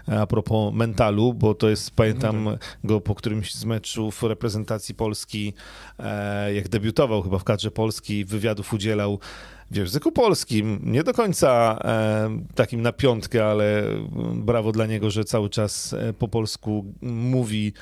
e, 0.08 0.20
a 0.20 0.26
propos 0.26 0.74
mentalu, 0.74 1.34
bo 1.34 1.54
to 1.54 1.68
jest, 1.68 1.90
pamiętam 1.90 2.48
go 2.84 3.00
po 3.00 3.14
którymś 3.14 3.54
z 3.54 3.64
meczów 3.64 4.22
reprezentacji 4.22 4.94
Polski, 4.94 5.54
e, 5.98 6.54
jak 6.54 6.68
debiutował 6.68 7.22
chyba 7.22 7.38
w 7.38 7.44
kadrze 7.44 7.70
Polski, 7.70 8.24
wywiadów 8.24 8.72
udzielał 8.72 9.18
w 9.74 9.76
języku 9.76 10.12
polskim, 10.12 10.80
nie 10.82 11.02
do 11.02 11.12
końca 11.12 11.78
e, 11.84 12.38
takim 12.54 12.82
na 12.82 12.92
piątkę, 12.92 13.46
ale 13.46 13.82
brawo 14.34 14.72
dla 14.72 14.86
niego, 14.86 15.10
że 15.10 15.24
cały 15.24 15.50
czas 15.50 15.92
e, 15.92 16.12
po 16.12 16.28
polsku 16.28 16.84
mówi 17.02 17.72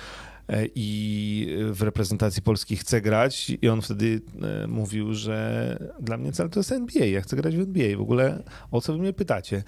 e, 0.48 0.66
i 0.74 1.56
w 1.70 1.82
reprezentacji 1.82 2.42
Polski 2.42 2.76
chce 2.76 3.00
grać 3.00 3.52
i 3.62 3.68
on 3.68 3.82
wtedy 3.82 4.20
mówił, 4.68 5.14
że 5.14 5.78
dla 6.00 6.16
mnie 6.16 6.32
cel 6.32 6.50
to 6.50 6.60
jest 6.60 6.72
NBA, 6.72 7.06
ja 7.06 7.20
chcę 7.20 7.36
grać 7.36 7.56
w 7.56 7.60
NBA. 7.60 7.96
W 7.96 8.00
ogóle 8.00 8.42
o 8.70 8.80
co 8.80 8.92
wy 8.92 8.98
mnie 8.98 9.12
pytacie? 9.12 9.62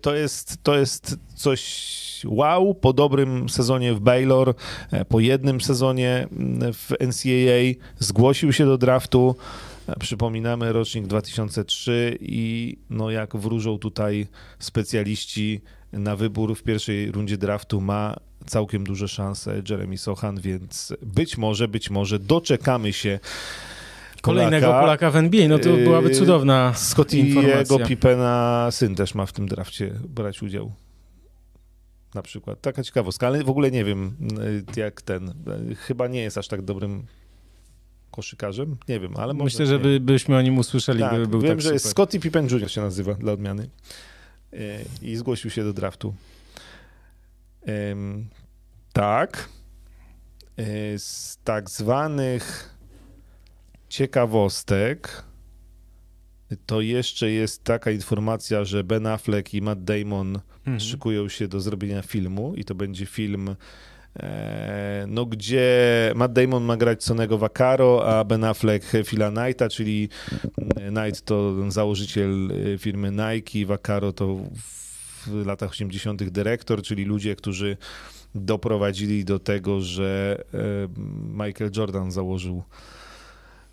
To 0.00 0.14
jest, 0.14 0.62
to 0.62 0.78
jest 0.78 1.16
coś 1.34 2.22
wow, 2.24 2.74
po 2.74 2.92
dobrym 2.92 3.48
sezonie 3.48 3.94
w 3.94 4.00
Baylor, 4.00 4.54
po 5.08 5.20
jednym 5.20 5.60
sezonie 5.60 6.28
w 6.72 6.90
NCAA 7.00 7.86
zgłosił 7.98 8.52
się 8.52 8.66
do 8.66 8.78
draftu, 8.78 9.36
Przypominamy 10.00 10.72
rocznik 10.72 11.06
2003 11.06 12.18
i 12.20 12.76
no 12.90 13.10
jak 13.10 13.36
wróżą 13.36 13.78
tutaj 13.78 14.26
specjaliści 14.58 15.60
na 15.92 16.16
wybór 16.16 16.56
w 16.56 16.62
pierwszej 16.62 17.12
rundzie 17.12 17.38
draftu 17.38 17.80
ma 17.80 18.16
całkiem 18.46 18.84
duże 18.84 19.08
szanse 19.08 19.62
Jeremy 19.70 19.98
Sohan, 19.98 20.40
więc 20.40 20.92
być 21.02 21.38
może, 21.38 21.68
być 21.68 21.90
może 21.90 22.18
doczekamy 22.18 22.92
się 22.92 23.18
Kolejnego 24.22 24.66
Polaka 24.66 25.10
w 25.10 25.16
NBA, 25.16 25.48
no 25.48 25.58
to 25.58 25.76
byłaby 25.76 26.10
cudowna 26.10 26.72
Scotty 26.74 27.18
jego 27.18 27.78
Pipena 27.78 28.68
syn 28.70 28.94
też 28.94 29.14
ma 29.14 29.26
w 29.26 29.32
tym 29.32 29.48
drafcie 29.48 29.92
brać 30.08 30.42
udział. 30.42 30.72
Na 32.14 32.22
przykład. 32.22 32.60
Taka 32.60 32.82
ciekawostka, 32.82 33.26
ale 33.26 33.44
w 33.44 33.50
ogóle 33.50 33.70
nie 33.70 33.84
wiem, 33.84 34.16
jak 34.76 35.02
ten. 35.02 35.34
Chyba 35.78 36.08
nie 36.08 36.20
jest 36.20 36.38
aż 36.38 36.48
tak 36.48 36.62
dobrym 36.62 37.06
koszykarzem. 38.16 38.76
Nie 38.88 39.00
wiem, 39.00 39.16
ale 39.16 39.34
Myślę, 39.34 39.66
że 39.66 39.78
by, 39.78 40.00
byśmy 40.00 40.36
o 40.36 40.42
nim 40.42 40.58
usłyszeli, 40.58 41.00
tak, 41.00 41.10
gdyby 41.10 41.26
był 41.26 41.40
wiem, 41.40 41.50
tak 41.50 41.60
że 41.60 41.72
jest 41.72 41.88
Scotty 41.88 42.20
Pippen 42.20 42.48
Jr. 42.50 42.70
się 42.70 42.80
nazywa 42.80 43.14
dla 43.14 43.32
odmiany 43.32 43.68
e, 44.52 44.56
i 45.02 45.16
zgłosił 45.16 45.50
się 45.50 45.64
do 45.64 45.72
draftu. 45.72 46.14
Tak. 48.92 49.48
E, 50.56 50.98
z 50.98 51.38
tak 51.44 51.70
zwanych 51.70 52.74
ciekawostek 53.88 55.24
to 56.66 56.80
jeszcze 56.80 57.30
jest 57.30 57.64
taka 57.64 57.90
informacja, 57.90 58.64
że 58.64 58.84
Ben 58.84 59.06
Affleck 59.06 59.54
i 59.54 59.62
Matt 59.62 59.84
Damon 59.84 60.40
mhm. 60.58 60.80
szykują 60.80 61.28
się 61.28 61.48
do 61.48 61.60
zrobienia 61.60 62.02
filmu 62.02 62.54
i 62.56 62.64
to 62.64 62.74
będzie 62.74 63.06
film 63.06 63.56
no 65.06 65.26
gdzie 65.26 66.12
Matt 66.14 66.32
Damon 66.32 66.64
ma 66.64 66.76
grać 66.76 67.04
Sonego 67.04 67.38
Vaccaro, 67.38 68.06
a 68.06 68.24
Ben 68.24 68.44
Affleck 68.44 68.92
Phila 69.04 69.30
Knighta, 69.30 69.68
czyli 69.68 70.08
Knight 70.88 71.24
to 71.24 71.54
założyciel 71.70 72.50
e, 72.74 72.78
firmy 72.78 73.10
Nike, 73.10 73.66
Vaccaro 73.66 74.12
to 74.12 74.36
w 75.26 75.46
latach 75.46 75.70
80. 75.70 76.24
dyrektor, 76.30 76.82
czyli 76.82 77.04
ludzie, 77.04 77.36
którzy 77.36 77.76
doprowadzili 78.34 79.24
do 79.24 79.38
tego, 79.38 79.80
że 79.80 80.42
e, 80.54 80.58
Michael 81.32 81.70
Jordan 81.76 82.10
założył 82.10 82.62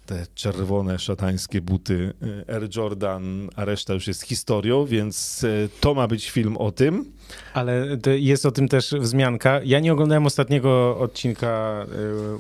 te 0.06 0.26
czerwone, 0.36 1.00
szatańskie 1.00 1.62
buty 1.62 2.14
e, 2.48 2.56
Air 2.56 2.70
Jordan, 2.76 3.50
a 3.56 3.66
reszta 3.66 3.94
już 3.94 4.08
jest 4.08 4.24
historią, 4.24 4.86
więc 4.86 5.44
e, 5.44 5.70
to 5.80 5.94
ma 5.94 6.08
być 6.08 6.30
film 6.30 6.58
o 6.58 6.72
tym. 6.72 7.12
Ale 7.54 7.98
jest 8.18 8.46
o 8.46 8.52
tym 8.52 8.68
też 8.68 8.92
wzmianka. 9.00 9.60
Ja 9.66 9.80
nie 9.80 9.94
oglądałem 9.94 10.26
ostatniego 10.26 10.98
odcinka 11.00 11.86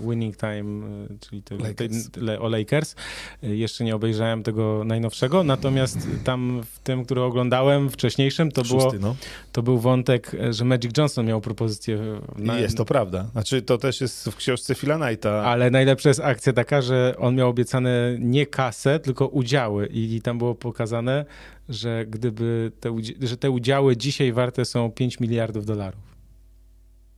e, 0.04 0.10
Winning 0.10 0.38
Time, 0.38 0.88
czyli 1.20 1.44
to, 1.44 1.56
Lakers. 1.56 2.12
Te, 2.12 2.40
o 2.40 2.50
Lakers. 2.50 2.96
Jeszcze 3.42 3.84
nie 3.84 3.96
obejrzałem 3.96 4.44
tego 4.44 4.84
najnowszego, 4.86 5.44
natomiast 5.44 6.08
tam 6.24 6.62
w 6.72 6.80
tym, 6.80 7.06
który 7.06 7.22
oglądałem 7.22 7.90
wcześniejszym, 7.90 8.52
to, 8.52 8.64
Szósty, 8.64 9.00
było, 9.00 9.12
no. 9.12 9.16
to 9.52 9.64
był 9.64 9.80
wątek, 9.80 10.32
że 10.50 10.66
Magic 10.66 10.98
Johnson 10.98 11.26
miał 11.26 11.42
propozycję. 11.42 12.00
Na... 12.36 12.60
Jest 12.60 12.78
to 12.78 12.86
prawda. 12.86 13.28
Znaczy 13.32 13.62
to 13.62 13.78
też 13.78 14.02
jest 14.02 14.30
w 14.30 14.36
książce 14.36 14.76
Phila 14.76 14.98
Knighta. 14.98 15.44
Ale 15.44 15.72
najlepsza 15.72 16.10
jest 16.10 16.20
akcja 16.20 16.54
taka, 16.54 16.82
że 16.82 17.16
on 17.18 17.36
miał 17.36 17.50
obiecane 17.50 18.16
nie 18.20 18.46
kasę, 18.46 19.00
tylko 19.00 19.28
udziały 19.28 19.88
i 19.88 20.22
tam 20.22 20.38
było 20.38 20.56
pokazane, 20.56 21.26
że 21.74 22.06
gdyby 22.06 22.72
te, 22.80 22.96
że 23.22 23.38
te 23.38 23.52
udziały 23.52 23.98
dzisiaj 23.98 24.34
warte 24.34 24.66
są 24.66 24.92
5 24.92 25.20
miliardów 25.20 25.66
dolarów. 25.66 26.16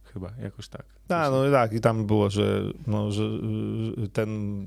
Chyba, 0.04 0.32
jakoś 0.44 0.68
tak. 0.68 0.86
A, 1.10 1.30
no 1.30 1.52
tak, 1.52 1.74
i 1.74 1.80
tam 1.80 2.06
było, 2.06 2.30
że, 2.30 2.62
no, 2.88 3.12
że 3.12 3.24
ten 4.14 4.66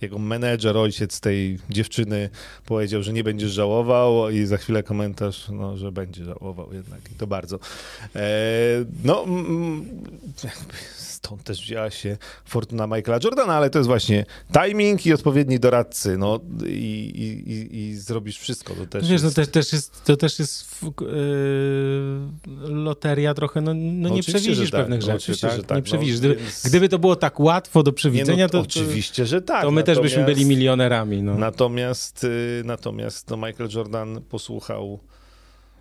jego 0.00 0.18
menedżer, 0.18 0.76
ojciec 0.76 1.20
tej 1.20 1.58
dziewczyny 1.70 2.30
powiedział, 2.66 3.02
że 3.02 3.12
nie 3.12 3.24
będziesz 3.24 3.50
żałował 3.50 4.30
i 4.30 4.46
za 4.46 4.56
chwilę 4.56 4.82
komentarz, 4.82 5.48
no, 5.48 5.76
że 5.76 5.92
będzie 5.92 6.24
żałował 6.24 6.72
jednak 6.72 7.00
i 7.12 7.14
to 7.14 7.26
bardzo. 7.26 7.58
E, 8.16 8.28
no, 9.04 9.24
stąd 11.26 11.44
też 11.44 11.60
wzięła 11.62 11.90
się 11.90 12.16
fortuna 12.44 12.86
Michaela 12.86 13.18
Jordana, 13.24 13.54
ale 13.54 13.70
to 13.70 13.78
jest 13.78 13.88
właśnie 13.88 14.26
timing 14.52 15.06
i 15.06 15.12
odpowiedni 15.12 15.60
doradcy, 15.60 16.18
no 16.18 16.40
i, 16.66 16.70
i, 17.14 17.52
i, 17.52 17.78
i 17.78 17.94
zrobisz 17.94 18.38
wszystko. 18.38 18.74
To 18.74 18.86
też 18.86 19.08
Wiesz, 19.08 19.22
jest... 19.22 19.36
to, 19.36 19.42
też, 19.42 19.48
też 19.48 19.72
jest, 19.72 20.04
to 20.04 20.16
też 20.16 20.38
jest 20.38 20.82
yy, 20.82 22.74
loteria 22.74 23.34
trochę, 23.34 23.60
no, 23.60 23.74
no, 23.74 24.08
no 24.08 24.08
nie 24.08 24.22
przewidzisz 24.22 24.70
tak, 24.70 24.80
pewnych 24.80 25.00
no, 25.00 25.06
rzeczy, 25.06 25.40
tak? 25.40 25.62
tak? 25.62 25.76
Nie 25.76 25.82
przewidzisz. 25.82 26.18
Gdyby, 26.18 26.36
więc... 26.36 26.62
gdyby, 26.64 26.88
to 26.88 26.98
było 26.98 27.16
tak 27.16 27.40
łatwo 27.40 27.82
do 27.82 27.92
przewidzenia, 27.92 28.44
no, 28.44 28.48
to, 28.48 28.60
Oczywiście, 28.60 29.26
że 29.26 29.42
tak. 29.42 29.62
To 29.62 29.70
my 29.70 29.82
też 29.86 30.00
byśmy 30.00 30.24
byli 30.24 30.46
milionerami. 30.46 31.22
No. 31.22 31.38
Natomiast, 31.38 32.24
y, 32.24 32.62
natomiast 32.64 33.30
no 33.30 33.36
Michael 33.36 33.70
Jordan 33.74 34.22
posłuchał 34.28 35.00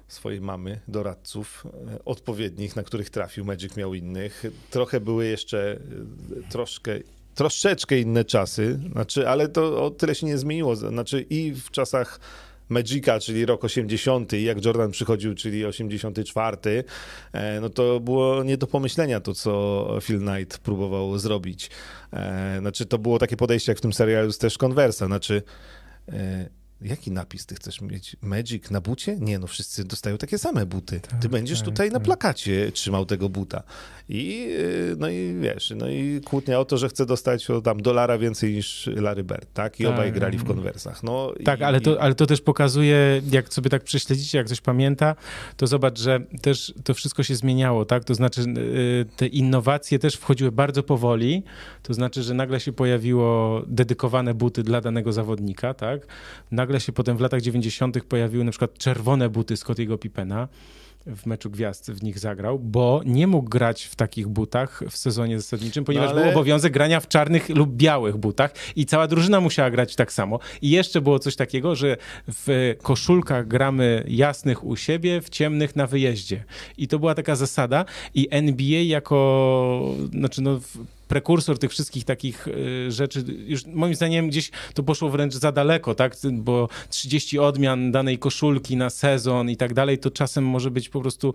swojej 0.08 0.42
mamy, 0.42 0.80
doradców 0.88 1.64
e, 1.66 2.06
odpowiednich, 2.06 2.76
na 2.76 2.84
których 2.84 3.10
trafił. 3.10 3.46
Magic 3.46 3.78
miał 3.78 3.94
innych. 3.94 4.44
Trochę 4.70 5.00
były 5.00 5.26
jeszcze 5.26 5.80
e, 6.48 6.50
troszkę 6.50 7.00
troszeczkę 7.36 8.00
inne 8.00 8.26
czasy, 8.26 8.80
znaczy, 8.92 9.30
ale 9.30 9.48
to 9.48 9.86
o 9.86 9.90
tyle 9.90 10.16
się 10.16 10.26
nie 10.26 10.38
zmieniło. 10.38 10.76
Znaczy 10.76 11.26
i 11.30 11.52
w 11.52 11.72
czasach 11.72 12.20
Magica, 12.70 13.20
czyli 13.20 13.46
rok 13.46 13.64
80, 13.64 14.34
jak 14.34 14.66
Jordan 14.66 14.92
przychodził, 14.92 15.36
czyli 15.36 15.66
84, 15.66 16.58
e, 17.34 17.62
no 17.62 17.70
to 17.70 18.00
było 18.00 18.44
nie 18.44 18.58
do 18.58 18.68
pomyślenia 18.68 19.20
to, 19.20 19.34
co 19.34 19.88
Phil 20.02 20.20
Knight 20.20 20.58
próbował 20.58 21.18
zrobić. 21.18 21.70
Znaczy, 22.60 22.86
to 22.86 22.98
było 22.98 23.20
takie 23.20 23.38
podejście, 23.38 23.72
jak 23.72 23.78
w 23.78 23.82
tym 23.82 23.94
serialu 23.94 24.32
też 24.34 24.58
Conversa, 24.58 25.06
znaczy 25.06 25.42
Jaki 26.82 27.12
napis 27.12 27.46
ty 27.46 27.56
chcesz 27.56 27.82
mieć? 27.82 28.16
Magic 28.22 28.72
na 28.72 28.82
bucie? 28.82 29.18
Nie, 29.20 29.40
no 29.40 29.48
wszyscy 29.48 29.86
dostają 29.86 30.18
takie 30.18 30.38
same 30.38 30.66
buty. 30.66 31.00
Tak, 31.00 31.20
ty 31.20 31.30
będziesz 31.30 31.60
tak, 31.60 31.66
tutaj 31.66 31.88
tak. 31.88 31.94
na 31.94 32.00
plakacie 32.00 32.72
trzymał 32.72 33.06
tego 33.06 33.30
buta. 33.30 33.64
I 34.10 34.48
y, 34.60 34.96
no 34.98 35.10
i 35.10 35.36
wiesz, 35.42 35.74
no 35.76 35.90
i 35.90 36.22
kłótnia 36.26 36.60
o 36.60 36.66
to, 36.66 36.78
że 36.78 36.90
chce 36.90 37.06
dostać 37.06 37.50
o 37.50 37.62
tam 37.62 37.82
dolara 37.82 38.18
więcej 38.18 38.54
niż 38.54 38.90
Larry 38.96 39.24
Bird, 39.24 39.54
tak? 39.54 39.80
I 39.80 39.84
tak. 39.84 39.94
obaj 39.94 40.12
grali 40.12 40.38
w 40.38 40.44
konwersach. 40.44 41.04
No, 41.04 41.34
tak, 41.46 41.60
i, 41.60 41.64
ale, 41.64 41.82
to, 41.82 42.02
ale 42.02 42.16
to 42.16 42.26
też 42.26 42.42
pokazuje, 42.42 43.22
jak 43.32 43.54
sobie 43.54 43.70
tak 43.70 43.84
prześledzicie, 43.84 44.38
jak 44.38 44.48
ktoś 44.48 44.62
pamięta, 44.62 45.16
to 45.58 45.68
zobacz, 45.68 46.00
że 46.00 46.20
też 46.42 46.74
to 46.84 46.94
wszystko 46.94 47.24
się 47.24 47.36
zmieniało, 47.36 47.86
tak? 47.86 48.04
To 48.04 48.16
znaczy 48.16 48.42
y, 48.42 49.06
te 49.16 49.28
innowacje 49.28 50.00
też 50.00 50.16
wchodziły 50.16 50.52
bardzo 50.52 50.84
powoli, 50.84 51.44
to 51.84 51.94
znaczy, 51.94 52.24
że 52.24 52.34
nagle 52.34 52.60
się 52.60 52.74
pojawiło 52.74 53.62
dedykowane 53.68 54.34
buty 54.34 54.64
dla 54.64 54.82
danego 54.82 55.14
zawodnika, 55.14 55.74
tak? 55.74 56.08
Nagle 56.52 56.65
się 56.80 56.92
potem 56.92 57.18
w 57.18 57.22
latach 57.22 57.42
90. 57.42 58.04
pojawiły 58.04 58.44
na 58.44 58.52
przykład 58.52 58.78
czerwone 58.78 59.30
buty 59.30 59.58
Scottiego 59.58 59.98
Pippena 59.98 60.48
w 61.06 61.26
meczu 61.26 61.50
gwiazd 61.50 61.92
w 61.92 62.04
nich 62.04 62.20
zagrał, 62.20 62.60
bo 62.60 63.02
nie 63.06 63.28
mógł 63.28 63.50
grać 63.50 63.84
w 63.84 63.96
takich 63.96 64.28
butach 64.28 64.84
w 64.90 64.98
sezonie 64.98 65.40
zasadniczym, 65.40 65.86
ponieważ 65.86 66.10
no 66.10 66.16
ale... 66.16 66.22
był 66.22 66.32
obowiązek 66.32 66.74
grania 66.74 67.00
w 67.00 67.08
czarnych 67.08 67.50
lub 67.50 67.76
białych 67.76 68.18
butach 68.18 68.54
i 68.76 68.86
cała 68.86 69.08
drużyna 69.08 69.40
musiała 69.40 69.72
grać 69.72 69.96
tak 69.96 70.14
samo. 70.14 70.40
I 70.62 70.70
jeszcze 70.70 71.02
było 71.02 71.20
coś 71.20 71.36
takiego, 71.36 71.76
że 71.76 71.98
w 72.28 72.76
koszulkach 72.82 73.48
gramy 73.48 74.04
jasnych 74.08 74.64
u 74.64 74.76
siebie, 74.76 75.22
w 75.22 75.30
ciemnych 75.30 75.76
na 75.76 75.88
wyjeździe. 75.88 76.44
I 76.78 76.88
to 76.88 77.00
była 77.00 77.16
taka 77.16 77.36
zasada 77.36 77.86
i 78.14 78.28
NBA 78.32 78.82
jako, 78.82 79.96
znaczy 80.12 80.42
no 80.42 80.60
prekursor 81.08 81.60
tych 81.60 81.72
wszystkich 81.72 82.04
takich 82.06 82.48
y, 82.48 82.92
rzeczy, 82.92 83.24
już 83.46 83.66
moim 83.66 83.96
zdaniem 83.96 84.28
gdzieś 84.28 84.52
to 84.74 84.84
poszło 84.84 85.10
wręcz 85.10 85.34
za 85.34 85.52
daleko, 85.52 85.96
tak, 85.96 86.16
bo 86.32 86.70
30 86.90 87.40
odmian 87.40 87.92
danej 87.92 88.18
koszulki 88.20 88.78
na 88.78 88.90
sezon 88.90 89.50
i 89.50 89.58
tak 89.58 89.74
dalej, 89.74 89.98
to 89.98 90.12
czasem 90.12 90.44
może 90.44 90.72
być 90.72 90.90
po 90.90 91.02
prostu 91.02 91.34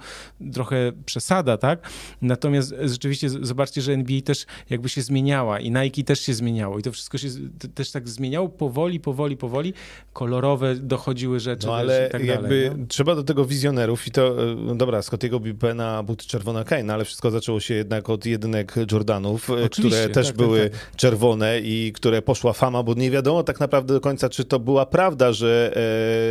trochę 0.53 0.93
przesada, 1.07 1.57
tak, 1.57 1.91
natomiast 2.23 2.75
rzeczywiście 2.85 3.31
zobaczcie, 3.31 3.83
że 3.83 3.93
NBA 3.93 4.21
też 4.21 4.47
jakby 4.71 4.89
się 4.89 5.03
zmieniała 5.03 5.61
i 5.61 5.71
Nike 5.71 6.03
też 6.03 6.21
się 6.21 6.35
zmieniało 6.35 6.79
i 6.79 6.83
to 6.83 6.93
wszystko 6.93 7.19
się 7.19 7.29
też 7.75 7.91
tak 7.91 8.09
zmieniało. 8.09 8.49
Powoli, 8.49 9.01
powoli, 9.01 9.37
powoli, 9.37 9.75
kolorowe 10.13 10.75
dochodziły 10.75 11.41
rzeczy 11.41 11.67
no, 11.67 11.77
ale 11.77 12.07
i 12.09 12.13
tak 12.13 12.25
jakby 12.25 12.71
dalej, 12.71 12.87
trzeba 12.89 13.15
do 13.15 13.23
tego 13.23 13.45
wizjonerów 13.45 14.07
i 14.07 14.11
to, 14.11 14.37
no 14.57 14.75
dobra, 14.75 15.03
Scottiego 15.03 15.41
Bipena, 15.41 16.03
buty 16.03 16.27
czerwona 16.27 16.65
Kane, 16.65 16.83
no 16.83 16.93
ale 16.93 17.05
wszystko 17.05 17.31
zaczęło 17.31 17.61
się 17.61 17.75
jednak 17.75 18.11
od 18.11 18.27
jedynek 18.27 18.75
Jordanów, 18.93 19.51
Oczywiście, 19.65 19.99
które 19.99 20.15
też 20.15 20.27
tak, 20.27 20.37
były 20.37 20.71
tak, 20.71 20.73
tak. 20.73 20.97
czerwone 20.97 21.61
i 21.61 21.93
które 21.95 22.23
poszła 22.23 22.53
fama, 22.53 22.83
bo 22.83 22.95
nie 22.95 23.11
wiadomo 23.11 23.43
tak 23.43 23.61
naprawdę 23.61 23.95
do 23.95 24.01
końca, 24.01 24.29
czy 24.29 24.45
to 24.45 24.59
była 24.59 24.87
prawda, 24.87 25.33
że 25.33 25.73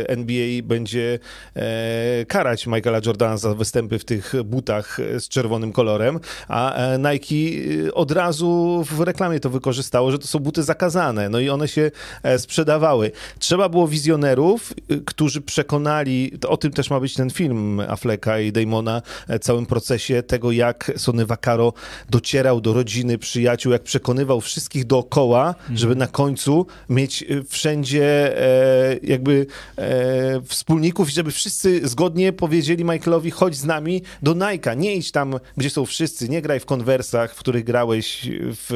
e, 0.04 0.08
NBA 0.08 0.62
będzie 0.62 1.18
e, 1.54 2.24
karać 2.24 2.66
Michaela 2.66 3.00
Jordana 3.06 3.36
za 3.36 3.54
występy 3.54 3.98
w 3.98 4.04
tych 4.04 4.34
butach 4.44 4.98
z 5.18 5.28
czerwonym 5.28 5.72
kolorem, 5.72 6.20
a 6.48 6.74
e, 6.74 6.98
Nike 6.98 7.34
od 7.94 8.10
razu 8.10 8.84
w 8.90 9.00
reklamie 9.00 9.40
to 9.40 9.50
wykorzystało, 9.50 10.10
że 10.10 10.18
to 10.18 10.26
są 10.26 10.38
buty 10.38 10.62
zakazane, 10.62 11.28
no 11.28 11.40
i 11.40 11.48
one 11.48 11.68
się 11.68 11.90
sprzedawały. 12.38 13.10
Trzeba 13.38 13.68
było 13.68 13.88
wizjonerów, 13.88 14.74
którzy 15.06 15.40
przekonali, 15.40 16.32
o 16.48 16.56
tym 16.56 16.72
też 16.72 16.90
ma 16.90 17.00
być 17.00 17.14
ten 17.14 17.30
film 17.30 17.80
Afflecka 17.88 18.40
i 18.40 18.52
Damona, 18.52 19.02
całym 19.40 19.66
procesie 19.66 20.22
tego, 20.22 20.52
jak 20.52 20.92
Sony 20.96 21.26
Vaccaro 21.26 21.72
docierał 22.10 22.60
do 22.60 22.72
rodziny 22.72 23.18
przyjaciół, 23.20 23.72
jak 23.72 23.82
przekonywał 23.82 24.40
wszystkich 24.40 24.84
dookoła, 24.84 25.48
Mhm. 25.60 25.76
żeby 25.78 25.96
na 25.96 26.06
końcu 26.06 26.66
mieć 26.88 27.22
e, 27.22 27.26
wszędzie 27.48 28.38
e, 28.42 28.98
jakby 29.02 29.46
e, 29.78 30.40
wspólników 30.44 31.08
i 31.08 31.12
żeby 31.12 31.30
wszyscy 31.30 31.88
zgodnie 31.88 32.32
powiedzieli 32.32 32.84
Michaelowi, 32.84 33.30
chodź 33.30 33.56
z 33.56 33.64
nami 33.64 34.02
do 34.22 34.34
Nike'a, 34.34 34.76
nie 34.76 34.94
idź 34.96 35.12
tam, 35.12 35.34
gdzie 35.56 35.70
są 35.70 35.86
wszyscy, 35.86 36.28
nie 36.28 36.42
graj 36.42 36.60
w 36.60 36.66
konwersach, 36.66 37.34
w 37.34 37.38
których 37.38 37.64
grałeś 37.64 38.28
w 38.40 38.74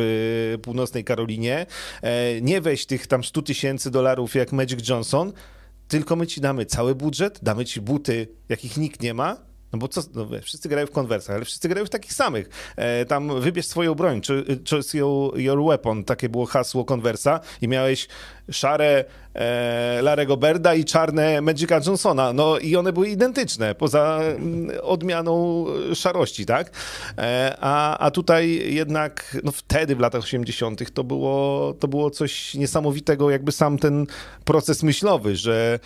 e, 0.55 0.59
północnej 0.59 1.05
Karolinie, 1.05 1.67
e, 2.03 2.41
nie 2.41 2.61
weź 2.61 2.87
tych 2.87 3.07
tam 3.07 3.25
100 3.25 3.43
tysięcy 3.43 3.91
dolarów 3.91 4.35
jak 4.35 4.53
Magic 4.53 4.89
Johnson, 4.89 5.33
tylko 5.89 6.17
my 6.17 6.27
ci 6.27 6.41
damy 6.41 6.67
cały 6.67 6.95
budżet, 6.95 7.39
damy 7.43 7.65
ci 7.65 7.81
buty, 7.81 8.29
jakich 8.49 8.77
nikt 8.77 9.03
nie 9.03 9.15
ma, 9.15 9.37
no 9.75 9.79
bo 9.79 9.89
co, 9.89 10.01
no 10.15 10.27
wiesz, 10.27 10.45
wszyscy 10.45 10.69
grają 10.69 10.87
w 10.87 10.91
konwersach, 10.91 11.37
ale 11.37 11.45
wszyscy 11.45 11.69
grają 11.69 11.87
w 11.87 11.91
takich 11.91 12.13
samych. 12.13 12.73
E, 12.77 13.05
tam 13.05 13.41
wybierz 13.41 13.67
swoją 13.67 13.95
broń, 13.95 14.21
czy, 14.21 14.61
choose 14.71 14.99
your, 14.99 15.39
your 15.39 15.63
weapon, 15.65 16.05
takie 16.05 16.29
było 16.29 16.47
hasło 16.47 16.85
konwersa 16.85 17.41
i 17.63 17.69
miałeś 17.69 18.09
szare 18.51 19.05
e, 19.35 20.03
Larego 20.03 20.37
Berda 20.37 20.75
i 20.75 20.85
czarne 20.85 21.41
Magica 21.41 21.81
Johnsona, 21.87 22.33
no 22.33 22.59
i 22.59 22.77
one 22.77 22.93
były 22.93 23.09
identyczne, 23.09 23.75
poza 23.75 24.21
mm, 24.21 24.71
odmianą 24.83 25.65
szarości, 25.95 26.47
tak? 26.47 26.71
E, 27.19 27.57
a, 27.61 27.99
a 27.99 28.11
tutaj 28.11 28.75
jednak, 28.75 29.37
no 29.45 29.53
wtedy 29.53 29.97
w 29.97 30.01
latach 30.01 30.23
80. 30.23 30.93
to 30.93 31.05
było, 31.05 31.75
to 31.81 31.89
było 31.89 32.11
coś 32.11 32.55
niesamowitego, 32.55 33.31
jakby 33.31 33.53
sam 33.53 33.79
ten 33.79 34.07
proces 34.45 34.83
myślowy, 34.83 35.37
że 35.37 35.79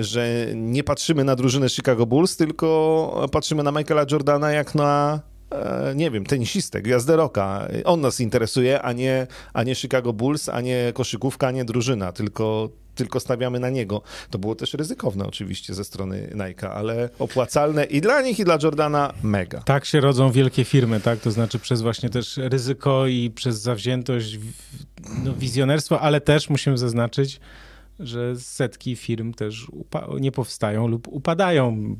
że 0.00 0.46
nie 0.54 0.84
patrzymy 0.84 1.24
na 1.24 1.36
drużynę 1.36 1.68
Chicago 1.68 2.06
Bulls, 2.06 2.36
tylko 2.36 3.28
patrzymy 3.32 3.62
na 3.62 3.72
Michaela 3.72 4.06
Jordana 4.10 4.52
jak 4.52 4.74
na 4.74 5.20
e, 5.50 5.92
nie 5.96 6.10
wiem, 6.10 6.24
tenisistę, 6.24 6.82
gwiazdę 6.82 7.16
rocka. 7.16 7.68
On 7.84 8.00
nas 8.00 8.20
interesuje, 8.20 8.82
a 8.82 8.92
nie, 8.92 9.26
a 9.52 9.62
nie 9.62 9.74
Chicago 9.74 10.12
Bulls, 10.12 10.48
a 10.48 10.60
nie 10.60 10.92
koszykówka, 10.94 11.46
a 11.46 11.50
nie 11.50 11.64
drużyna, 11.64 12.12
tylko, 12.12 12.68
tylko 12.94 13.20
stawiamy 13.20 13.60
na 13.60 13.70
niego. 13.70 14.02
To 14.30 14.38
było 14.38 14.54
też 14.54 14.74
ryzykowne 14.74 15.26
oczywiście 15.26 15.74
ze 15.74 15.84
strony 15.84 16.30
Nike'a, 16.34 16.66
ale 16.66 17.08
opłacalne 17.18 17.84
i 17.84 18.00
dla 18.00 18.22
nich, 18.22 18.38
i 18.38 18.44
dla 18.44 18.58
Jordana 18.62 19.12
mega. 19.22 19.60
Tak 19.60 19.84
się 19.84 20.00
rodzą 20.00 20.30
wielkie 20.30 20.64
firmy, 20.64 21.00
tak? 21.00 21.20
To 21.20 21.30
znaczy 21.30 21.58
przez 21.58 21.82
właśnie 21.82 22.10
też 22.10 22.36
ryzyko 22.36 23.06
i 23.06 23.30
przez 23.30 23.60
zawziętość, 23.60 24.38
no, 25.24 25.34
wizjonerstwo, 25.34 26.00
ale 26.00 26.20
też 26.20 26.50
musimy 26.50 26.78
zaznaczyć, 26.78 27.40
że 28.02 28.36
setki 28.36 28.96
firm 28.96 29.34
też 29.34 29.66
nie 30.20 30.32
powstają 30.32 30.86
lub 30.88 31.08
upadają. 31.08 31.96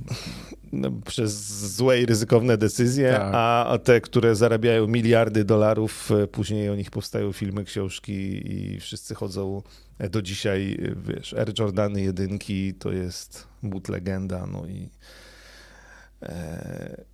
No, 0.73 0.91
przez 1.07 1.33
złe 1.77 2.01
i 2.03 2.07
ryzykowne 2.07 2.59
decyzje, 2.59 3.13
Tak. 3.13 3.33
a 3.35 3.79
te, 3.85 4.01
które 4.01 4.37
zarabiają 4.37 4.87
miliardy 4.87 5.45
dolarów, 5.45 6.11
e, 6.13 6.27
później 6.27 6.69
o 6.69 6.77
nich 6.77 6.91
powstają 6.91 7.33
filmy, 7.33 7.65
książki 7.65 8.13
i 8.53 8.81
wszyscy 8.81 9.15
chodzą 9.15 9.63
e, 9.99 10.09
do 10.09 10.23
dzisiaj, 10.23 10.79
e, 10.83 11.13
wiesz, 11.15 11.35
Air 11.35 11.53
Jordany 11.59 12.03
jedynki 12.03 12.75
to 12.75 12.93
jest 12.93 13.47
but 13.63 13.89
legenda, 13.89 14.47
no 14.47 14.67
i 14.67 14.89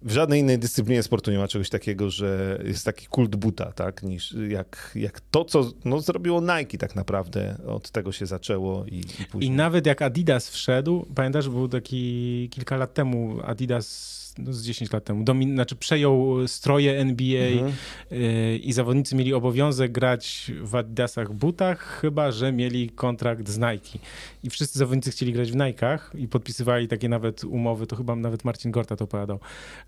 w 0.02 0.12
żadnej 0.12 0.40
innej 0.40 0.58
dyscyplinie 0.58 1.02
sportu 1.02 1.30
nie 1.30 1.38
ma 1.38 1.48
czegoś 1.48 1.70
takiego, 1.70 2.10
że 2.10 2.58
jest 2.64 2.84
taki 2.84 3.06
kult 3.06 3.36
buta, 3.36 3.72
tak, 3.72 4.02
niż 4.02 4.36
jak, 4.48 4.92
jak 4.94 5.20
to, 5.20 5.44
co 5.44 5.70
no, 5.84 6.00
zrobiło 6.00 6.40
Nike 6.40 6.78
tak 6.78 6.96
naprawdę, 6.96 7.56
od 7.66 7.90
tego 7.90 8.12
się 8.12 8.26
zaczęło 8.26 8.86
i, 8.86 9.04
i. 9.40 9.44
I 9.44 9.50
nawet 9.50 9.86
jak 9.86 10.02
Adidas 10.02 10.50
wszedł, 10.50 11.06
pamiętasz, 11.14 11.48
był 11.48 11.68
taki 11.68 12.48
kilka 12.50 12.76
lat 12.76 12.94
temu 12.94 13.38
Adidas, 13.44 14.17
no 14.38 14.52
z 14.52 14.62
10 14.64 14.92
lat 14.92 15.04
temu, 15.04 15.24
domin, 15.24 15.54
znaczy 15.54 15.76
przejął 15.76 16.48
stroje 16.48 16.98
NBA 16.98 17.48
Mhm. 17.48 17.72
y, 18.12 18.56
i 18.62 18.72
zawodnicy 18.72 19.16
mieli 19.16 19.34
obowiązek 19.34 19.92
grać 19.92 20.52
w 20.62 20.74
Adidasach 20.74 21.32
butach, 21.32 21.98
chyba 22.00 22.30
że 22.32 22.52
mieli 22.52 22.90
kontrakt 22.90 23.48
z 23.48 23.58
Nike. 23.58 23.98
I 24.44 24.50
wszyscy 24.50 24.78
zawodnicy 24.78 25.10
chcieli 25.10 25.32
grać 25.32 25.52
w 25.52 25.56
Nike'ach 25.56 25.98
i 26.18 26.28
podpisywali 26.28 26.88
takie 26.88 27.08
nawet 27.08 27.44
umowy, 27.44 27.86
to 27.86 27.96
chyba 27.96 28.16
nawet 28.16 28.44
Marcin 28.44 28.70
Gorta 28.70 28.96
to 28.96 29.04
opowiadał, 29.04 29.38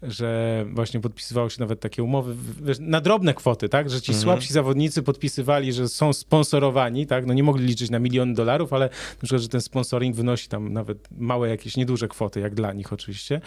że 0.03 0.65
właśnie 0.73 1.01
podpisywało 1.01 1.49
się 1.51 1.57
nawet 1.61 1.81
takie 1.81 2.03
umowy 2.03 2.35
wiesz, 2.63 2.77
na 2.81 3.01
drobne 3.01 3.35
kwoty, 3.35 3.69
tak? 3.69 3.91
Że 3.91 4.01
ci 4.01 4.13
Mhm. 4.13 4.23
słabsi 4.23 4.53
zawodnicy 4.53 5.03
podpisywali, 5.03 5.73
że 5.73 5.89
są 5.89 6.13
sponsorowani, 6.13 7.07
tak? 7.07 7.27
No 7.27 7.35
nie 7.35 7.43
mogli 7.43 7.67
liczyć 7.67 7.91
na 7.91 7.99
miliony 7.99 8.35
dolarów, 8.35 8.73
ale 8.73 8.85
na 8.87 9.19
przykład, 9.23 9.43
że 9.43 9.49
ten 9.49 9.61
sponsoring 9.61 10.17
wynosi 10.17 10.49
tam 10.49 10.73
nawet 10.73 11.09
małe 11.19 11.49
jakieś 11.49 11.77
nieduże 11.77 12.09
kwoty, 12.09 12.41
jak 12.41 12.55
dla 12.55 12.73
nich 12.73 12.93
oczywiście. 12.93 13.41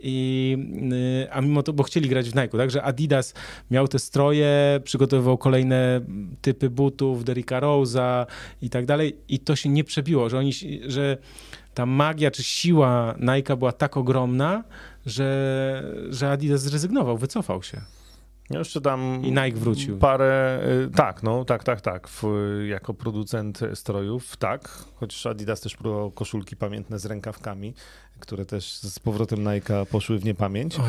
I, 0.00 0.47
y, 0.54 1.32
a 1.32 1.40
mimo 1.40 1.62
to, 1.62 1.72
bo 1.72 1.82
chcieli 1.82 2.08
grać 2.08 2.30
w 2.30 2.34
Nike, 2.34 2.58
tak? 2.58 2.70
Że 2.70 2.82
Adidas 2.82 3.34
miał 3.70 3.88
te 3.88 3.98
stroje, 3.98 4.80
przygotowywał 4.84 5.38
kolejne 5.38 6.00
typy 6.42 6.70
butów, 6.70 7.24
Derricka 7.24 7.60
Rose'a 7.60 8.26
i 8.62 8.70
tak 8.70 8.86
dalej 8.86 9.16
i 9.28 9.38
to 9.38 9.56
się 9.56 9.68
nie 9.68 9.84
przebiło, 9.84 10.28
że 10.28 10.38
oni, 10.38 10.52
że 10.86 11.16
ta 11.74 11.86
magia 11.86 12.30
czy 12.30 12.42
siła 12.42 13.14
Nike'a 13.18 13.56
była 13.56 13.72
tak 13.72 13.96
ogromna, 13.96 14.64
że, 15.06 15.82
że 16.10 16.30
Adidas 16.30 16.62
zrezygnował, 16.62 17.18
wycofał 17.18 17.62
się. 17.62 17.80
Ja 18.50 18.58
jeszcze 18.58 18.80
tam 18.80 19.22
I 19.24 19.30
Nike 19.30 19.58
wrócił. 19.58 19.98
Parę, 19.98 20.60
y, 20.86 20.90
tak, 20.90 21.22
no, 21.22 21.44
tak, 21.44 21.64
tak, 21.64 21.80
tak. 21.80 22.08
W, 22.08 22.22
jako 22.68 22.94
producent 22.94 23.60
strojów, 23.74 24.36
tak. 24.36 24.68
Chociaż 24.94 25.26
Adidas 25.26 25.60
też 25.60 25.76
próbował 25.76 26.10
koszulki 26.10 26.56
pamiętne 26.56 26.98
z 26.98 27.06
rękawkami, 27.06 27.74
które 28.20 28.44
też 28.46 28.74
z 28.74 28.98
powrotem 28.98 29.38
Nike'a 29.44 29.86
poszły 29.86 30.18
w 30.18 30.24
niepamięć. 30.24 30.78
O. 30.78 30.82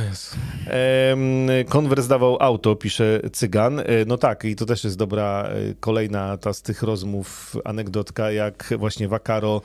Em, 0.67 1.47
Konwers 1.69 2.07
dawał 2.07 2.37
auto, 2.39 2.75
pisze 2.75 3.21
Cygan. 3.33 3.79
E, 3.79 3.83
No 4.07 4.17
tak, 4.17 4.45
i 4.45 4.55
to 4.55 4.65
też 4.65 4.83
jest 4.83 4.97
dobra 4.97 5.43
e, 5.43 5.73
kolejna 5.79 6.37
ta 6.37 6.53
z 6.53 6.61
tych 6.61 6.83
rozmów 6.83 7.55
anegdotka, 7.65 8.31
jak 8.31 8.73
właśnie 8.77 9.07
Wakaro, 9.07 9.61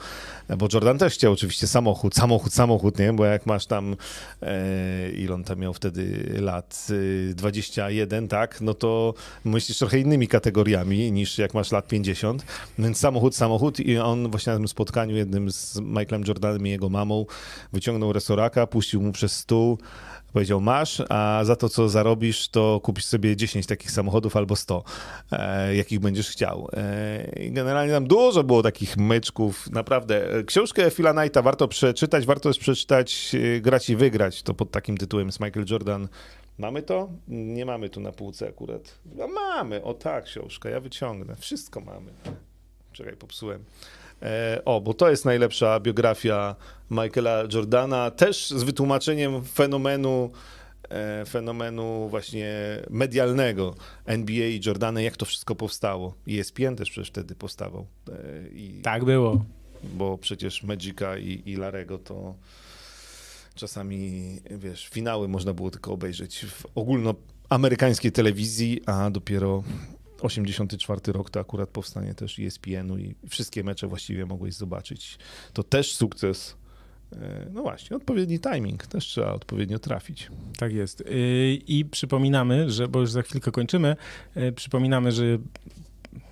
e, 0.48 0.56
bo 0.56 0.68
Jordan 0.72 0.98
też 0.98 1.14
chciał 1.14 1.32
oczywiście 1.32 1.66
samochód, 1.66 2.14
samochód, 2.14 2.54
samochód, 2.54 2.98
nie? 2.98 3.12
Bo 3.12 3.24
jak 3.24 3.46
masz 3.46 3.66
tam, 3.66 3.96
ile 5.16 5.34
on 5.34 5.44
tam 5.44 5.58
miał 5.58 5.74
wtedy 5.74 6.34
lat, 6.40 6.86
e, 7.30 7.34
21, 7.34 8.28
tak? 8.28 8.60
No 8.60 8.74
to 8.74 9.14
myślisz 9.44 9.78
trochę 9.78 9.98
innymi 9.98 10.28
kategoriami 10.28 11.12
niż 11.12 11.38
jak 11.38 11.54
masz 11.54 11.72
lat 11.72 11.88
50. 11.88 12.44
Więc 12.78 12.98
samochód, 12.98 13.36
samochód 13.36 13.80
i 13.80 13.98
on 13.98 14.30
właśnie 14.30 14.52
na 14.52 14.58
tym 14.58 14.68
spotkaniu 14.68 15.16
jednym 15.16 15.52
z 15.52 15.78
Michaelem 15.80 16.24
Jordanem 16.28 16.66
i 16.66 16.70
jego 16.70 16.88
mamą 16.88 17.26
wyciągnął 17.72 18.12
resoraka, 18.12 18.66
puścił 18.66 19.02
mu 19.02 19.12
przez 19.12 19.36
stół, 19.36 19.78
Powiedział, 20.34 20.60
masz, 20.60 21.02
a 21.08 21.40
za 21.44 21.56
to, 21.56 21.68
co 21.68 21.88
zarobisz, 21.88 22.48
to 22.48 22.80
kupisz 22.82 23.04
sobie 23.04 23.36
10 23.36 23.66
takich 23.66 23.90
samochodów 23.90 24.36
albo 24.36 24.56
100, 24.56 24.84
e, 25.32 25.76
jakich 25.76 26.00
będziesz 26.00 26.30
chciał. 26.30 26.68
E, 26.72 27.50
generalnie 27.50 27.92
tam 27.92 28.06
dużo 28.06 28.44
było 28.44 28.62
takich 28.62 28.96
myczków, 28.96 29.70
naprawdę. 29.70 30.38
E, 30.38 30.44
Książkę 30.44 30.90
Phila 30.90 31.12
Knighta 31.12 31.42
warto 31.42 31.68
przeczytać, 31.68 32.26
warto 32.26 32.48
jest 32.48 32.60
przeczytać 32.60 33.36
e, 33.56 33.60
Grać 33.60 33.90
i 33.90 33.96
wygrać, 33.96 34.42
to 34.42 34.54
pod 34.54 34.70
takim 34.70 34.96
tytułem 34.96 35.26
jest 35.26 35.40
Michael 35.40 35.66
Jordan. 35.70 36.08
Mamy 36.58 36.82
to? 36.82 37.08
Nie 37.28 37.66
mamy 37.66 37.88
tu 37.88 38.00
na 38.00 38.12
półce 38.12 38.48
akurat. 38.48 38.98
No 39.14 39.28
mamy, 39.28 39.82
o 39.82 39.94
tak, 39.94 40.24
książka, 40.24 40.70
ja 40.70 40.80
wyciągnę. 40.80 41.36
Wszystko 41.36 41.80
mamy. 41.80 42.12
Czekaj, 42.92 43.16
popsułem. 43.16 43.64
E, 44.24 44.62
o, 44.64 44.80
bo 44.80 44.94
to 44.94 45.10
jest 45.10 45.24
najlepsza 45.24 45.80
biografia 45.80 46.56
Michaela 46.90 47.42
Jordana, 47.52 48.10
też 48.10 48.50
z 48.50 48.62
wytłumaczeniem 48.62 49.44
fenomenu, 49.44 50.30
e, 50.88 51.24
fenomenu 51.24 52.08
właśnie 52.10 52.54
medialnego 52.90 53.74
NBA 54.06 54.46
i 54.46 54.60
Jordana, 54.66 55.00
jak 55.00 55.16
to 55.16 55.24
wszystko 55.26 55.54
powstało. 55.54 56.14
ESPN 56.28 56.76
też 56.76 56.90
przecież 56.90 57.08
wtedy 57.08 57.34
powstawał. 57.34 57.86
E, 58.08 58.48
i, 58.48 58.80
Tak 58.82 59.04
było. 59.04 59.44
Bo 59.82 60.18
przecież 60.18 60.62
Magica 60.62 61.18
i, 61.18 61.42
i 61.46 61.56
Larego 61.56 61.98
to 61.98 62.34
czasami, 63.54 64.22
wiesz, 64.50 64.88
finały 64.88 65.28
można 65.28 65.52
było 65.52 65.70
tylko 65.70 65.92
obejrzeć 65.92 66.46
w 66.46 66.66
ogólnoamerykańskiej 66.74 68.12
telewizji, 68.12 68.80
a 68.86 69.10
dopiero 69.10 69.62
84 70.20 71.12
rok 71.12 71.30
to 71.30 71.40
akurat 71.40 71.68
powstanie 71.68 72.14
też 72.14 72.38
ESPN-u 72.38 72.98
i 72.98 73.14
wszystkie 73.28 73.64
mecze 73.64 73.86
właściwie 73.86 74.26
mogłeś 74.26 74.54
zobaczyć. 74.54 75.18
To 75.52 75.62
też 75.62 75.94
sukces. 75.94 76.56
E, 77.12 77.46
No 77.52 77.62
właśnie, 77.62 77.96
odpowiedni 77.96 78.40
timing, 78.40 78.86
też 78.86 79.04
trzeba 79.04 79.32
odpowiednio 79.32 79.78
trafić. 79.78 80.30
Tak 80.58 80.72
jest. 80.72 81.00
Yy, 81.00 81.54
I 81.54 81.84
przypominamy, 81.84 82.70
że, 82.70 82.88
bo 82.88 83.00
już 83.00 83.10
za 83.10 83.22
chwilkę 83.22 83.50
kończymy, 83.50 83.96
yy, 84.36 84.52
przypominamy, 84.52 85.12
że 85.12 85.24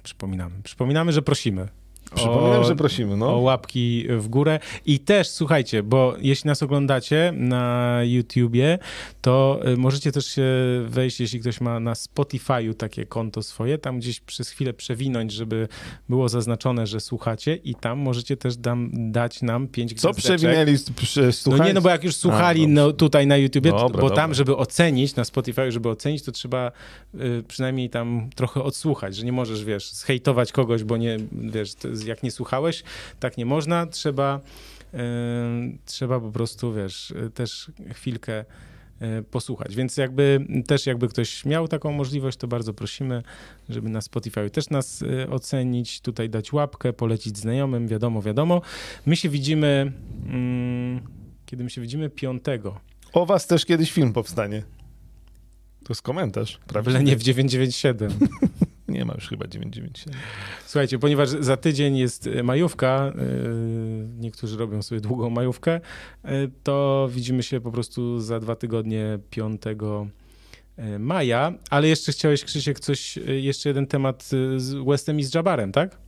przypominamy, 0.02 0.54
przypominamy, 0.62 1.12
że 1.12 1.22
prosimy 1.22 1.68
Przypominam, 2.14 2.60
o, 2.60 2.64
że 2.64 2.76
prosimy, 2.76 3.16
no. 3.16 3.36
o 3.36 3.38
łapki 3.38 4.06
w 4.08 4.28
górę. 4.28 4.58
I 4.86 5.00
też, 5.00 5.28
słuchajcie, 5.28 5.82
bo 5.82 6.14
jeśli 6.20 6.48
nas 6.48 6.62
oglądacie 6.62 7.32
na 7.36 7.98
YouTubie, 8.04 8.78
to 9.20 9.60
y, 9.68 9.76
możecie 9.76 10.12
też 10.12 10.26
się 10.26 10.42
wejść, 10.86 11.20
jeśli 11.20 11.40
ktoś 11.40 11.60
ma 11.60 11.80
na 11.80 11.92
Spotify'u 11.92 12.74
takie 12.74 13.06
konto 13.06 13.42
swoje, 13.42 13.78
tam 13.78 13.98
gdzieś 13.98 14.20
przez 14.20 14.48
chwilę 14.48 14.72
przewinąć, 14.72 15.32
żeby 15.32 15.68
było 16.08 16.28
zaznaczone, 16.28 16.86
że 16.86 17.00
słuchacie 17.00 17.54
i 17.56 17.74
tam 17.74 17.98
możecie 17.98 18.36
też 18.36 18.56
dam, 18.56 18.90
dać 19.12 19.42
nam 19.42 19.68
pięć 19.68 20.00
Co 20.00 20.10
gwiazdeczek. 20.10 20.36
przewinęli? 20.38 20.76
No 21.46 21.64
nie, 21.64 21.74
no 21.74 21.80
bo 21.80 21.88
jak 21.88 22.04
już 22.04 22.16
słuchali 22.16 22.64
A, 22.64 22.68
no, 22.68 22.92
tutaj 22.92 23.26
na 23.26 23.36
YouTubie, 23.36 23.70
Dobra, 23.70 23.88
bo 23.88 23.98
dobra. 23.98 24.16
tam, 24.16 24.34
żeby 24.34 24.56
ocenić, 24.56 25.16
na 25.16 25.24
Spotify, 25.24 25.72
żeby 25.72 25.88
ocenić, 25.88 26.22
to 26.22 26.32
trzeba 26.32 26.72
y, 27.14 27.44
przynajmniej 27.48 27.90
tam 27.90 28.30
trochę 28.34 28.62
odsłuchać, 28.62 29.16
że 29.16 29.24
nie 29.24 29.32
możesz, 29.32 29.64
wiesz, 29.64 29.92
zhejtować 29.92 30.52
kogoś, 30.52 30.84
bo 30.84 30.96
nie, 30.96 31.16
wiesz, 31.32 31.74
jak 32.06 32.22
nie 32.22 32.30
słuchałeś, 32.30 32.82
tak 33.20 33.36
nie 33.36 33.46
można, 33.46 33.86
trzeba, 33.86 34.40
y, 34.94 34.98
trzeba 35.84 36.20
po 36.20 36.30
prostu, 36.30 36.72
wiesz, 36.74 37.10
y, 37.10 37.30
też 37.30 37.70
chwilkę 37.92 38.44
y, 39.20 39.22
posłuchać. 39.22 39.76
Więc 39.76 39.96
jakby 39.96 40.46
też 40.66 40.86
jakby 40.86 41.08
ktoś 41.08 41.44
miał 41.44 41.68
taką 41.68 41.92
możliwość, 41.92 42.38
to 42.38 42.48
bardzo 42.48 42.74
prosimy, 42.74 43.22
żeby 43.68 43.88
na 43.88 44.00
Spotify 44.00 44.50
też 44.50 44.70
nas 44.70 45.04
ocenić, 45.30 46.00
tutaj 46.00 46.30
dać 46.30 46.52
łapkę, 46.52 46.92
polecić 46.92 47.38
znajomym, 47.38 47.88
wiadomo, 47.88 48.22
wiadomo. 48.22 48.62
My 49.06 49.16
się 49.16 49.28
widzimy, 49.28 49.92
mm, 50.26 51.00
kiedy 51.46 51.64
my 51.64 51.70
się 51.70 51.80
widzimy? 51.80 52.10
Piątego. 52.10 52.80
O 53.12 53.26
was 53.26 53.46
też 53.46 53.64
kiedyś 53.64 53.92
film 53.92 54.12
powstanie. 54.12 54.62
To 55.84 55.86
jest 55.88 56.02
komentarz, 56.02 56.60
prawda? 56.66 56.90
Byle 56.90 57.04
nie 57.04 57.16
w 57.16 57.22
997. 57.22 58.12
Nie 58.92 59.04
ma 59.04 59.14
już 59.14 59.28
chyba 59.28 59.46
997. 59.46 60.14
Słuchajcie, 60.66 60.98
ponieważ 60.98 61.28
za 61.28 61.56
tydzień 61.56 61.96
jest 61.96 62.26
e, 62.26 62.42
majówka, 62.42 63.12
yy, 63.14 64.08
niektórzy 64.18 64.56
robią 64.56 64.82
sobie 64.82 65.00
długą 65.00 65.30
majówkę, 65.30 65.80
yy, 66.24 66.50
to 66.62 67.08
widzimy 67.12 67.42
się 67.42 67.60
po 67.60 67.72
prostu 67.72 68.20
za 68.20 68.40
dwa 68.40 68.56
tygodnie 68.56 69.18
5 69.30 69.62
e, 70.76 70.98
maja. 70.98 71.52
Ale 71.70 71.88
jeszcze 71.88 72.12
chciałeś, 72.12 72.44
Krzysiek, 72.44 72.80
coś, 72.80 73.18
e, 73.18 73.20
jeszcze 73.40 73.68
jeden 73.68 73.86
temat 73.86 74.30
e, 74.54 74.60
z 74.60 74.74
Westem 74.86 75.20
i 75.20 75.22
z 75.22 75.34
Jabarem, 75.34 75.72
tak? 75.72 75.98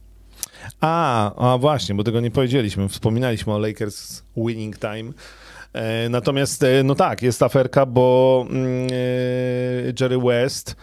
A, 0.80 1.52
a 1.52 1.58
właśnie, 1.58 1.94
bo 1.94 2.04
tego 2.04 2.20
nie 2.20 2.30
powiedzieliśmy. 2.30 2.88
Wspominaliśmy 2.88 3.52
o 3.52 3.58
Lakers 3.58 4.22
winning 4.36 4.78
time. 4.78 5.12
E, 5.72 6.08
natomiast, 6.08 6.62
e, 6.62 6.82
no 6.82 6.94
tak, 6.94 7.22
jest 7.22 7.42
aferka, 7.42 7.86
bo 7.86 8.46
mm, 8.50 8.88
e, 8.90 9.92
Jerry 10.00 10.18
West 10.18 10.76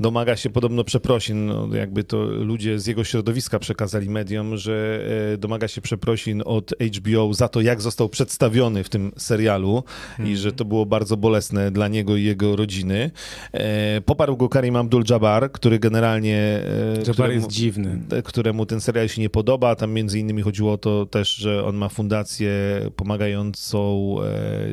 domaga 0.00 0.36
się 0.36 0.50
podobno 0.50 0.84
przeprosin, 0.84 1.46
no, 1.46 1.68
jakby 1.74 2.04
to 2.04 2.16
ludzie 2.22 2.78
z 2.78 2.86
jego 2.86 3.04
środowiska 3.04 3.58
przekazali 3.58 4.10
mediom, 4.10 4.56
że 4.56 5.00
e, 5.34 5.38
domaga 5.38 5.68
się 5.68 5.80
przeprosin 5.80 6.42
od 6.44 6.74
HBO 6.96 7.34
za 7.34 7.48
to, 7.48 7.60
jak 7.60 7.80
został 7.80 8.08
przedstawiony 8.08 8.84
w 8.84 8.88
tym 8.88 9.12
serialu 9.16 9.84
i 10.24 10.36
że 10.36 10.52
to 10.52 10.64
było 10.64 10.86
bardzo 10.86 11.16
bolesne 11.16 11.70
dla 11.70 11.88
niego 11.88 12.16
i 12.16 12.24
jego 12.24 12.56
rodziny. 12.56 13.10
E, 13.52 14.00
Poparł 14.00 14.36
go 14.36 14.48
Karim 14.48 14.74
Abdul-Jabbar, 14.74 15.50
który 15.52 15.78
generalnie... 15.78 16.36
e, 16.36 16.94
Jabbar 16.98 17.12
któremu- 17.14 17.34
jest 17.34 17.48
dziwny. 17.50 17.98
któremu 18.24 18.66
ten 18.66 18.80
serial 18.80 19.08
się 19.08 19.20
nie 19.20 19.30
podoba. 19.30 19.74
Tam 19.76 19.92
między 19.92 20.18
innymi 20.18 20.42
chodziło 20.42 20.72
o 20.72 20.78
to 20.78 21.06
też, 21.06 21.34
że 21.34 21.64
on 21.64 21.76
ma 21.76 21.88
fundację 21.88 22.50
pomagającą 22.96 24.16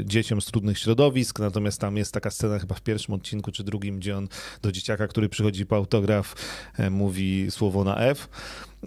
dzieciom 0.06 0.42
z 0.42 0.46
trudnych 0.46 0.80
środowisk, 0.80 1.40
natomiast 1.40 1.82
tam 1.82 1.98
jest 1.98 2.14
taka 2.14 2.30
scena 2.30 2.60
chyba 2.60 2.76
w 2.76 2.82
pierwszym 2.82 3.14
odcinku 3.16 3.52
czy 3.52 3.64
drugim, 3.64 3.98
gdzie 4.00 4.18
on 4.18 4.28
do 4.62 4.72
dzieciaka, 4.72 5.08
który 5.18 5.30
przychodzi 5.30 5.66
po 5.66 5.76
autograf, 5.76 6.36
e, 6.78 6.90
mówi 6.90 7.52
słowo 7.52 7.84
na 7.84 7.98
F 7.98 8.30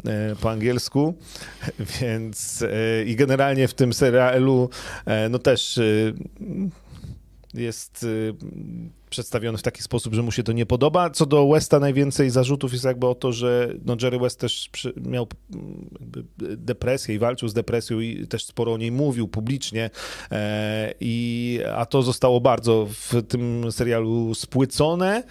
e, 0.07 0.37
po 0.41 0.51
angielsku, 0.51 1.15
więc 2.01 2.63
e, 2.63 3.05
i 3.05 3.17
generalnie 3.17 3.69
w 3.69 3.75
tym 3.75 3.93
serialu 3.93 4.71
no 5.31 5.39
też 5.39 5.81
jest 7.55 8.07
przedstawiony 9.11 9.59
w 9.59 9.63
taki 9.63 9.83
sposób, 9.83 10.15
że 10.15 10.23
mu 10.23 10.33
się 10.33 10.43
to 10.43 10.53
nie 10.53 10.67
podoba. 10.67 11.11
Co 11.11 11.27
do 11.27 11.49
Westa 11.49 11.81
najwięcej 11.81 12.31
zarzutów 12.31 12.73
jest 12.73 12.85
jakby 12.85 13.07
o 13.07 13.15
to, 13.15 13.33
że 13.33 13.75
no 13.85 13.97
Jerry 14.03 14.19
West 14.19 14.41
też 14.41 14.71
miał 14.97 15.27
depresję 16.39 17.15
i 17.15 17.19
walczył 17.19 17.49
z 17.49 17.55
depresją 17.55 18.01
i 18.01 18.27
też 18.27 18.45
sporo 18.45 18.73
o 18.73 18.79
niej 18.79 18.93
mówił 18.93 19.29
publicznie, 19.29 19.91
i, 21.01 21.61
a 21.77 21.87
to 21.87 22.03
zostało 22.03 22.41
bardzo 22.41 22.89
w 22.91 23.23
tym 23.29 23.73
serialu 23.73 24.35
spłycone. 24.35 25.23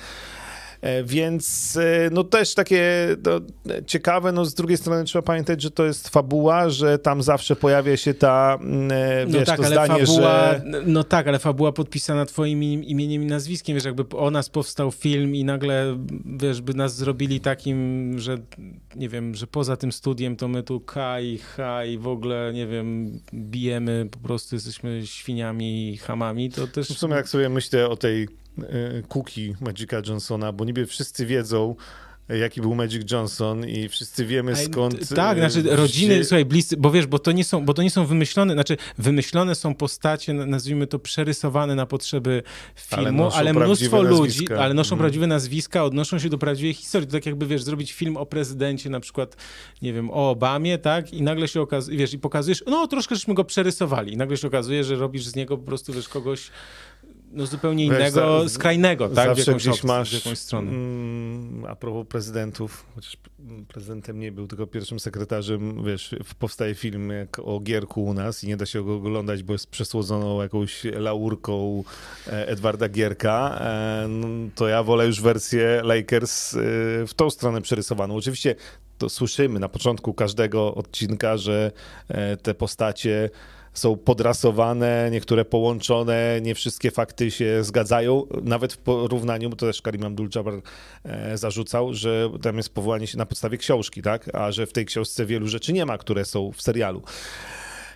E, 0.82 1.04
Więc 1.04 1.78
e, 1.78 2.10
no 2.12 2.24
też 2.24 2.54
takie 2.56 3.08
no, 3.26 3.42
ciekawe, 3.86 4.32
no 4.32 4.46
z 4.46 4.54
drugiej 4.54 4.78
strony 4.78 5.04
trzeba 5.04 5.22
pamiętać, 5.24 5.62
że 5.62 5.72
to 5.72 5.86
jest 5.86 6.10
fabuła, 6.10 6.70
że 6.70 7.00
tam 7.00 7.24
zawsze 7.24 7.56
pojawia 7.56 7.98
się 7.98 8.14
ta, 8.14 8.58
mm, 8.62 8.92
e, 8.92 9.26
No 9.26 9.40
wiesz, 9.40 9.48
tak, 9.48 9.60
to 9.60 9.66
ale 9.66 9.76
zdanie, 9.76 10.06
fabuła, 10.06 10.54
że... 10.54 10.64
no 10.86 11.04
tak, 11.04 11.28
ale 11.28 11.40
fabuła 11.40 11.72
podpisana 11.72 12.26
twoim 12.26 12.64
im- 12.64 12.84
imieniem 12.84 13.24
i 13.24 13.26
nazwiskiem, 13.26 13.76
wiesz, 13.76 13.86
jakby 13.86 14.18
o 14.18 14.32
nas 14.32 14.50
powstał 14.50 14.92
film 14.92 15.36
i 15.36 15.44
nagle, 15.44 15.98
wiesz, 16.26 16.62
by 16.62 16.74
nas 16.74 16.96
zrobili 16.96 17.40
takim, 17.40 18.14
że 18.20 18.38
nie 18.96 19.10
wiem, 19.10 19.36
że 19.36 19.48
poza 19.48 19.78
tym 19.78 19.92
studiem 19.92 20.36
to 20.36 20.48
my 20.48 20.64
tu 20.64 20.80
kaj, 20.80 21.38
haj, 21.38 21.98
w 21.98 22.08
ogóle, 22.08 22.52
nie 22.54 22.68
wiem, 22.68 23.20
bijemy, 23.34 24.08
po 24.12 24.20
prostu 24.20 24.56
jesteśmy 24.56 25.02
świniami, 25.08 25.98
hamami, 25.98 26.50
to 26.50 26.68
też... 26.68 26.88
W 26.88 26.98
sumie 26.98 27.16
jak 27.16 27.30
sobie 27.30 27.50
myślę 27.50 27.90
o 27.90 27.98
tej 27.98 28.28
e, 28.64 29.02
cookie 29.08 29.54
Magica 29.62 30.02
Johnsona, 30.08 30.52
bo 30.52 30.66
niby 30.66 30.86
wszyscy 30.86 31.26
wiedzą, 31.26 31.76
e, 32.30 32.38
jaki 32.38 32.62
był 32.62 32.76
Magic 32.76 33.12
Johnson 33.12 33.68
i 33.68 33.90
wszyscy 33.90 34.26
wiemy 34.26 34.56
skąd... 34.56 35.10
Tak, 35.16 35.38
e, 35.38 35.50
znaczy 35.52 35.76
rodziny, 35.76 36.16
wzię- 36.20 36.24
słuchaj, 36.24 36.46
bliscy, 36.46 36.78
bo 36.78 36.92
wiesz, 36.92 37.08
bo 37.08 37.20
to 37.20 37.32
nie 37.32 37.44
są, 37.44 37.66
bo 37.66 37.74
to 37.74 37.84
nie 37.84 37.92
są 37.92 38.06
wymyślone, 38.06 38.54
znaczy 38.54 38.78
wymyślone 38.98 39.56
są 39.56 39.76
postacie, 39.76 40.34
na- 40.34 40.46
nazwijmy 40.46 40.88
to 40.88 41.00
przerysowane 41.00 41.76
na 41.76 41.86
potrzeby 41.86 42.44
Ale 42.92 43.04
filmu, 43.04 43.24
noszą 43.24 43.38
ale, 43.38 43.54
mnóstwo 43.54 44.02
ludzi, 44.02 44.22
nazwiska. 44.22 44.58
ale 44.60 44.74
noszą 44.74 44.88
Mhm. 44.96 45.00
prawdziwe 45.00 45.28
nazwiska, 45.28 45.84
odnoszą 45.84 46.20
się 46.20 46.30
do 46.30 46.38
prawdziwej 46.38 46.74
historii. 46.74 47.08
To 47.08 47.14
tak 47.14 47.26
jakby, 47.26 47.46
wiesz, 47.46 47.64
zrobić 47.64 47.94
film 47.94 48.18
o 48.18 48.26
prezydencie, 48.26 48.90
na 48.90 49.00
przykład, 49.00 49.36
nie 49.82 49.94
wiem, 49.94 50.10
o 50.12 50.30
Obamie, 50.30 50.78
tak, 50.78 51.14
i 51.14 51.22
nagle 51.22 51.48
się 51.48 51.62
okazuje, 51.62 51.98
wiesz, 51.98 52.14
i 52.14 52.20
pokazujesz, 52.20 52.64
no 52.68 52.88
troszkę 52.88 53.16
żeśmy 53.16 53.34
go 53.34 53.44
przerysowali 53.44 54.14
i 54.14 54.18
nagle 54.18 54.38
się 54.38 54.48
okazuje, 54.48 54.84
że 54.84 54.96
robisz 54.96 55.26
z 55.26 55.36
niego 55.36 55.58
po 55.58 55.64
prostu, 55.64 55.94
wiesz, 55.94 56.10
kogoś 56.10 56.50
no 57.32 57.46
zupełnie 57.46 57.90
Wiesz, 57.90 58.00
innego, 58.00 58.44
za- 58.44 58.50
skrajnego, 58.50 59.10
tak, 59.10 59.14
w 59.14 59.16
Zawsze 59.16 59.52
jakąś, 59.52 59.64
gdzieś 59.64 59.74
opcję, 59.74 59.88
masz, 59.88 60.12
w 60.12 60.26
jakąś 60.26 60.38
stronę. 60.40 60.72
Mm, 60.72 61.66
a 61.68 61.76
propos 61.76 62.08
prezydentów, 62.08 62.86
chociaż 62.96 63.18
prezydentem 63.68 64.20
nie 64.20 64.32
był, 64.32 64.48
tylko 64.48 64.68
pierwszym 64.68 65.00
sekretarzem, 65.00 65.84
wiesz, 65.84 66.16
w- 66.24 66.36
powstaje 66.36 66.76
film 66.76 67.10
jak 67.10 67.40
o 67.40 67.60
Gierku 67.60 68.06
u 68.06 68.14
nas 68.14 68.44
i 68.44 68.48
nie 68.48 68.58
da 68.58 68.66
się 68.66 68.86
go 68.86 68.96
oglądać, 68.96 69.44
bo 69.44 69.54
jest 69.54 69.68
przesłodzoną 69.70 70.42
jakąś 70.42 70.84
laurką 70.84 71.84
e, 72.28 72.48
Edwarda 72.48 72.90
Gierka, 72.90 73.60
e, 73.62 74.06
no, 74.10 74.28
to 74.56 74.68
ja 74.68 74.84
wolę 74.84 75.06
już 75.06 75.22
wersję 75.22 75.82
Lakers 75.84 76.54
e, 76.54 76.60
w 77.08 77.14
tą 77.16 77.30
stronę 77.30 77.62
przerysowaną. 77.62 78.16
Oczywiście 78.16 78.56
to 78.98 79.10
słyszymy 79.10 79.60
na 79.60 79.70
początku 79.70 80.14
każdego 80.14 80.76
odcinka, 80.76 81.38
że 81.38 81.72
te 82.44 82.54
postacie 82.54 83.30
są 83.74 83.98
podrasowane, 83.98 85.10
niektóre 85.12 85.46
połączone, 85.46 86.40
nie 86.42 86.56
wszystkie 86.56 86.92
fakty 86.92 87.32
się 87.32 87.64
zgadzają. 87.64 88.24
Nawet 88.44 88.74
w 88.74 88.78
porównaniu, 88.78 89.50
bo 89.50 89.56
to 89.56 89.66
też 89.66 89.82
Karim 89.82 90.02
Abdul-Jabbar 90.02 90.62
e, 91.04 91.38
zarzucał, 91.38 91.94
że 91.94 92.30
tam 92.42 92.58
jest 92.58 92.74
powołanie 92.74 93.08
się 93.08 93.18
na 93.18 93.26
podstawie 93.26 93.58
książki, 93.58 94.02
tak? 94.02 94.36
A 94.36 94.52
że 94.52 94.66
w 94.68 94.74
tej 94.74 94.86
książce 94.86 95.26
wielu 95.26 95.48
rzeczy 95.48 95.74
nie 95.74 95.86
ma, 95.86 95.98
które 95.98 96.26
są 96.26 96.52
w 96.52 96.62
serialu. 96.62 97.02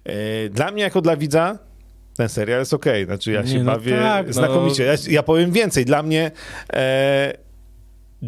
E, 0.04 0.50
Dla 0.50 0.72
mnie, 0.72 0.84
jako 0.84 1.02
dla 1.02 1.18
widza, 1.18 1.60
ten 2.18 2.30
serial 2.30 2.60
jest 2.60 2.74
okej. 2.74 3.06
Znaczy, 3.06 3.32
ja 3.32 3.42
Nie, 3.42 3.48
się 3.48 3.64
no 3.64 3.72
bawię 3.72 4.00
tak, 4.00 4.28
no. 4.28 4.34
znakomicie. 4.34 4.84
Ja, 4.84 4.94
ja 5.10 5.24
powiem 5.24 5.52
więcej. 5.52 5.86
Dla 5.86 6.04
mnie 6.04 6.32
e, 6.74 7.34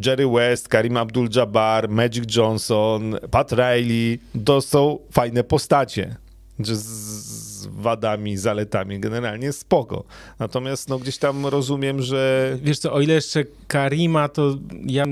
Jerry 0.06 0.28
West, 0.28 0.68
Karim 0.68 0.94
Abdul-Jabbar, 0.94 1.90
Magic 1.90 2.36
Johnson, 2.36 3.16
Pat 3.32 3.52
Riley 3.52 4.20
to 4.46 4.62
są 4.62 5.00
fajne 5.12 5.44
postacie. 5.44 6.16
Że 6.60 6.76
z, 6.76 7.35
wadami, 7.72 8.38
zaletami 8.38 9.00
generalnie 9.00 9.54
spoko. 9.54 10.04
Natomiast 10.40 10.90
no, 10.90 11.00
gdzieś 11.00 11.18
tam 11.18 11.46
rozumiem, 11.46 12.02
że 12.02 12.58
Wiesz 12.62 12.80
co, 12.80 12.94
o 12.94 13.02
ile 13.02 13.14
jeszcze 13.14 13.44
Karima, 13.68 14.30
to 14.30 14.58
ja 14.86 15.04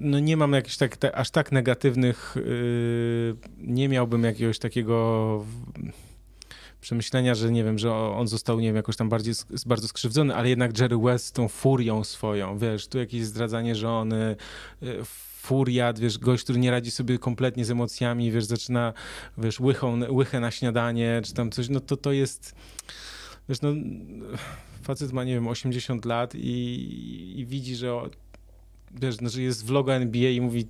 no 0.00 0.20
nie 0.20 0.36
mam 0.36 0.52
jakichś 0.52 0.76
tak, 0.76 0.96
aż 1.14 1.30
tak 1.30 1.52
negatywnych, 1.52 2.34
yy, 2.36 3.36
nie 3.58 3.88
miałbym 3.88 4.24
jakiegoś 4.24 4.58
takiego 4.58 5.44
przemyślenia, 6.80 7.34
że 7.34 7.52
nie 7.52 7.64
wiem, 7.64 7.78
że 7.78 7.92
on 7.92 8.28
został, 8.28 8.60
nie 8.60 8.66
wiem, 8.66 8.76
jakoś 8.76 8.96
tam 8.96 9.08
bardziej, 9.08 9.34
bardzo 9.66 9.88
skrzywdzony, 9.88 10.34
ale 10.34 10.48
jednak 10.48 10.78
Jerry 10.78 10.98
West 10.98 11.34
tą 11.34 11.48
furią 11.48 12.04
swoją, 12.04 12.58
wiesz, 12.58 12.88
tu 12.88 12.98
jakieś 12.98 13.24
zdradzanie 13.24 13.74
żony, 13.74 14.36
yy, 14.82 15.04
furiat, 15.48 15.98
wiesz, 15.98 16.18
gość, 16.18 16.44
który 16.44 16.58
nie 16.58 16.70
radzi 16.70 16.90
sobie 16.90 17.18
kompletnie 17.18 17.64
z 17.64 17.70
emocjami, 17.70 18.32
wiesz, 18.32 18.44
zaczyna, 18.44 18.92
wiesz, 19.38 19.60
łychą, 19.60 20.00
łychę 20.10 20.40
na 20.40 20.50
śniadanie, 20.50 21.20
czy 21.24 21.34
tam 21.34 21.50
coś, 21.50 21.68
no 21.68 21.80
to 21.80 21.96
to 21.96 22.12
jest, 22.12 22.54
wiesz, 23.48 23.60
no 23.60 23.68
facet 24.82 25.12
ma, 25.12 25.24
nie 25.24 25.34
wiem, 25.34 25.48
80 25.48 26.04
lat 26.04 26.34
i, 26.34 27.34
i 27.36 27.46
widzi, 27.46 27.76
że 27.76 27.92
wiesz, 29.00 29.20
no, 29.20 29.28
że 29.28 29.42
jest 29.42 29.66
w 29.66 29.70
logo 29.70 29.94
NBA 29.94 30.30
i 30.30 30.40
mówi, 30.40 30.66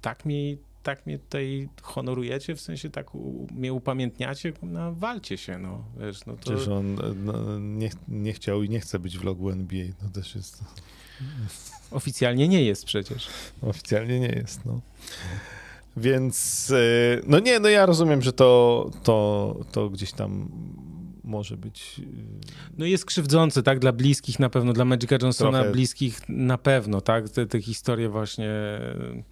tak 0.00 0.24
mi 0.24 0.58
tak 0.82 1.06
mnie 1.06 1.18
tutaj 1.18 1.68
honorujecie, 1.82 2.56
w 2.56 2.60
sensie 2.60 2.90
tak 2.90 3.14
u, 3.14 3.46
mnie 3.54 3.72
upamiętniacie, 3.72 4.52
no 4.62 4.94
walcie 4.94 5.38
się, 5.38 5.58
no, 5.58 5.84
wiesz, 6.00 6.26
no 6.26 6.32
to... 6.32 6.40
Przecież 6.40 6.68
on 6.68 6.96
no, 7.24 7.58
nie, 7.58 7.90
nie 8.08 8.32
chciał 8.32 8.62
i 8.62 8.68
nie 8.68 8.80
chce 8.80 8.98
być 8.98 9.18
w 9.18 9.24
logu 9.24 9.50
NBA, 9.50 9.86
to 10.00 10.08
też 10.08 10.34
jest... 10.34 10.64
Oficjalnie 11.90 12.48
nie 12.48 12.62
jest 12.62 12.84
przecież. 12.84 13.28
Oficjalnie 13.62 14.20
nie 14.20 14.28
jest, 14.28 14.64
no. 14.64 14.80
Więc, 15.96 16.70
e, 16.70 17.20
no 17.26 17.38
nie, 17.38 17.60
no 17.60 17.68
ja 17.68 17.86
rozumiem, 17.86 18.22
że 18.22 18.32
to, 18.32 18.90
to, 19.02 19.56
to 19.72 19.90
gdzieś 19.90 20.12
tam 20.12 20.48
może 21.24 21.56
być... 21.56 22.00
e, 22.00 22.02
No 22.78 22.86
jest 22.86 23.04
krzywdzący, 23.04 23.62
tak, 23.62 23.78
dla 23.78 23.92
bliskich 23.92 24.38
na 24.38 24.50
pewno, 24.50 24.72
dla 24.72 24.84
Magica 24.84 25.16
Johnsona 25.22 25.58
Trochę. 25.58 25.72
bliskich 25.72 26.20
na 26.28 26.58
pewno, 26.58 27.00
tak, 27.00 27.28
te, 27.28 27.46
te 27.46 27.62
historie 27.62 28.08
właśnie 28.08 28.48
e, 28.48 29.22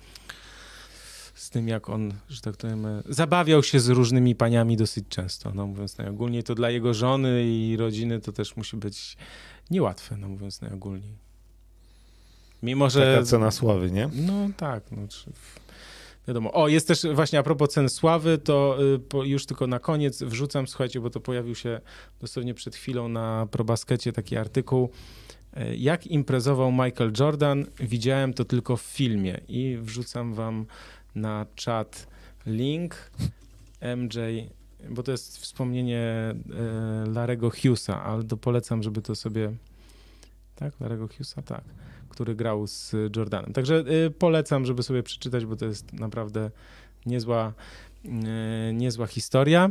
z 1.34 1.50
tym, 1.50 1.68
jak 1.68 1.88
on, 1.88 2.12
że 2.28 2.40
tak 2.40 2.56
powiem, 2.56 2.86
e, 2.86 3.02
zabawiał 3.08 3.62
się 3.62 3.80
z 3.80 3.88
różnymi 3.88 4.34
paniami 4.34 4.76
dosyć 4.76 5.04
często, 5.08 5.52
no 5.54 5.66
mówiąc 5.66 5.98
najogólniej, 5.98 6.42
to 6.42 6.54
dla 6.54 6.70
jego 6.70 6.94
żony 6.94 7.44
i 7.46 7.76
rodziny 7.76 8.20
to 8.20 8.32
też 8.32 8.56
musi 8.56 8.76
być 8.76 9.16
niełatwe, 9.70 10.16
no 10.16 10.28
mówiąc 10.28 10.60
najogólniej. 10.60 11.27
Mimo, 12.62 12.90
że... 12.90 13.12
Taka 13.14 13.26
cena 13.26 13.50
sławy, 13.50 13.90
nie? 13.90 14.10
No 14.14 14.48
tak, 14.56 14.82
no. 14.92 15.02
Wiadomo. 16.28 16.52
O, 16.52 16.68
jest 16.68 16.88
też 16.88 17.06
właśnie 17.14 17.38
a 17.38 17.42
propos 17.42 17.70
cen 17.70 17.88
sławy, 17.88 18.38
to 18.38 18.78
y, 19.24 19.28
już 19.28 19.46
tylko 19.46 19.66
na 19.66 19.78
koniec 19.78 20.22
wrzucam, 20.22 20.66
słuchajcie, 20.66 21.00
bo 21.00 21.10
to 21.10 21.20
pojawił 21.20 21.54
się 21.54 21.80
dosłownie 22.20 22.54
przed 22.54 22.76
chwilą 22.76 23.08
na 23.08 23.46
ProBaskecie 23.50 24.12
taki 24.12 24.36
artykuł. 24.36 24.90
y, 25.56 25.76
Jak 25.76 26.06
imprezował 26.06 26.72
Michael 26.72 27.12
Jordan? 27.20 27.66
Widziałem 27.80 28.34
to 28.34 28.44
tylko 28.44 28.76
w 28.76 28.82
filmie 28.82 29.40
i 29.48 29.78
wrzucam 29.80 30.34
wam 30.34 30.66
na 31.14 31.46
czat 31.54 32.06
link 32.46 33.10
MJ, 33.96 34.18
bo 34.90 35.02
to 35.02 35.10
jest 35.12 35.38
wspomnienie 35.38 36.34
y, 37.06 37.10
Larego 37.10 37.50
Hughesa, 37.50 38.04
ale 38.04 38.24
to 38.24 38.36
polecam, 38.36 38.82
żeby 38.82 39.02
to 39.02 39.14
sobie... 39.14 39.52
Tak? 40.54 40.80
Larego 40.80 41.08
Hughesa? 41.08 41.42
Tak 41.42 41.64
który 42.18 42.34
grał 42.34 42.66
z 42.66 42.94
Jordanem. 43.16 43.52
Także 43.52 43.84
y, 44.06 44.10
polecam, 44.10 44.66
żeby 44.66 44.82
sobie 44.82 45.02
przeczytać, 45.02 45.46
bo 45.46 45.56
to 45.56 45.66
jest 45.66 45.92
naprawdę 45.92 46.50
niezła, 47.06 47.52
y, 48.04 48.08
niezła 48.72 49.06
historia. 49.06 49.70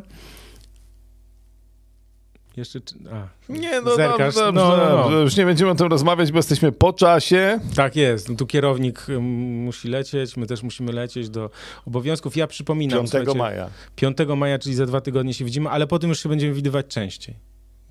Jeszcze. 2.57 2.79
A, 3.11 3.27
Nie, 3.49 3.81
no 3.81 3.95
Zerkasz. 3.95 4.35
dobrze, 4.35 4.51
No, 4.51 4.69
dobrze, 4.69 4.87
no, 4.89 5.09
no. 5.09 5.19
Już 5.19 5.37
nie 5.37 5.45
będziemy 5.45 5.71
o 5.71 5.75
tym 5.75 5.87
rozmawiać, 5.87 6.31
bo 6.31 6.37
jesteśmy 6.39 6.71
po 6.71 6.93
czasie. 6.93 7.59
tak 7.75 7.95
jest. 7.95 8.29
No, 8.29 8.35
tu 8.35 8.45
kierownik 8.45 9.09
y, 9.09 9.19
musi 9.19 9.87
lecieć, 9.87 10.37
my 10.37 10.47
też 10.47 10.63
musimy 10.63 10.91
lecieć 10.91 11.29
do 11.29 11.49
obowiązków. 11.85 12.37
Ja 12.37 12.47
przypominam. 12.47 12.99
5 12.99 13.09
słuchajcie, 13.09 13.37
maja. 13.37 13.69
5 13.95 14.17
maja, 14.37 14.59
czyli 14.59 14.75
za 14.75 14.85
dwa 14.85 15.01
tygodnie 15.01 15.33
się 15.33 15.45
widzimy, 15.45 15.69
ale 15.69 15.87
potem 15.87 16.09
już 16.09 16.23
się 16.23 16.29
będziemy 16.29 16.53
widywać 16.53 16.87
częściej. 16.87 17.35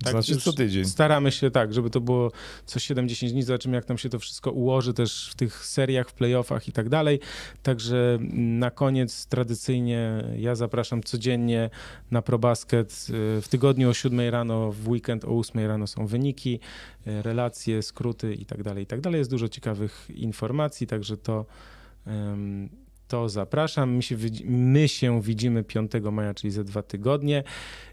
Tak, 0.03 0.11
znaczy 0.11 0.37
co 0.37 0.53
tydzień. 0.53 0.85
Staramy 0.85 1.31
się 1.31 1.51
tak, 1.51 1.73
żeby 1.73 1.89
to 1.89 2.01
było 2.01 2.31
co 2.65 2.79
7-10 2.79 3.31
dni, 3.31 3.43
zobaczymy 3.43 3.75
jak 3.75 3.89
nam 3.89 3.97
się 3.97 4.09
to 4.09 4.19
wszystko 4.19 4.51
ułoży 4.51 4.93
też 4.93 5.29
w 5.31 5.35
tych 5.35 5.65
seriach, 5.65 6.09
w 6.09 6.13
playoffach 6.13 6.67
i 6.67 6.71
tak 6.71 6.89
dalej. 6.89 7.19
Także 7.63 8.19
na 8.33 8.71
koniec 8.71 9.25
tradycyjnie 9.25 10.23
ja 10.37 10.55
zapraszam 10.55 11.03
codziennie 11.03 11.69
na 12.11 12.21
ProBasket. 12.21 13.07
W 13.41 13.45
tygodniu 13.49 13.89
o 13.89 13.93
7 13.93 14.19
rano, 14.29 14.71
w 14.71 14.87
weekend 14.89 15.25
o 15.25 15.27
8 15.27 15.67
rano 15.67 15.87
są 15.87 16.07
wyniki, 16.07 16.59
relacje, 17.05 17.81
skróty 17.83 18.33
i 18.33 18.45
tak 18.45 18.63
dalej, 18.63 18.83
i 18.83 18.87
tak 18.87 19.01
dalej. 19.01 19.19
Jest 19.19 19.31
dużo 19.31 19.49
ciekawych 19.49 20.07
informacji, 20.15 20.87
także 20.87 21.17
to, 21.17 21.45
em, 22.07 22.69
to 23.07 23.29
zapraszam. 23.29 23.95
My 23.95 24.01
się, 24.01 24.17
my 24.45 24.87
się 24.87 25.21
widzimy 25.21 25.63
5 25.63 25.91
maja, 26.11 26.33
czyli 26.33 26.51
za 26.51 26.63
dwa 26.63 26.83
tygodnie. 26.83 27.43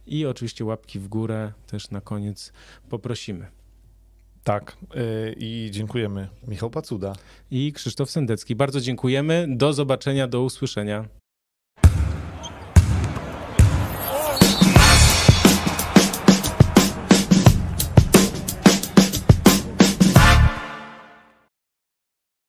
I 0.06 0.26
oczywiście 0.26 0.64
łapki 0.64 0.98
w 0.98 1.08
górę 1.08 1.52
też 1.66 1.90
na 1.90 2.00
koniec 2.00 2.52
poprosimy. 2.88 3.46
Tak. 4.44 4.76
y, 4.96 5.34
I 5.38 5.68
dziękujemy. 5.72 6.28
Michał 6.48 6.70
Pacuda. 6.70 7.12
I 7.50 7.72
Krzysztof 7.72 8.10
Sendecki. 8.10 8.56
Bardzo 8.56 8.80
dziękujemy. 8.80 9.46
Do 9.48 9.72
zobaczenia, 9.72 10.28
do 10.28 10.42
usłyszenia. 10.42 11.08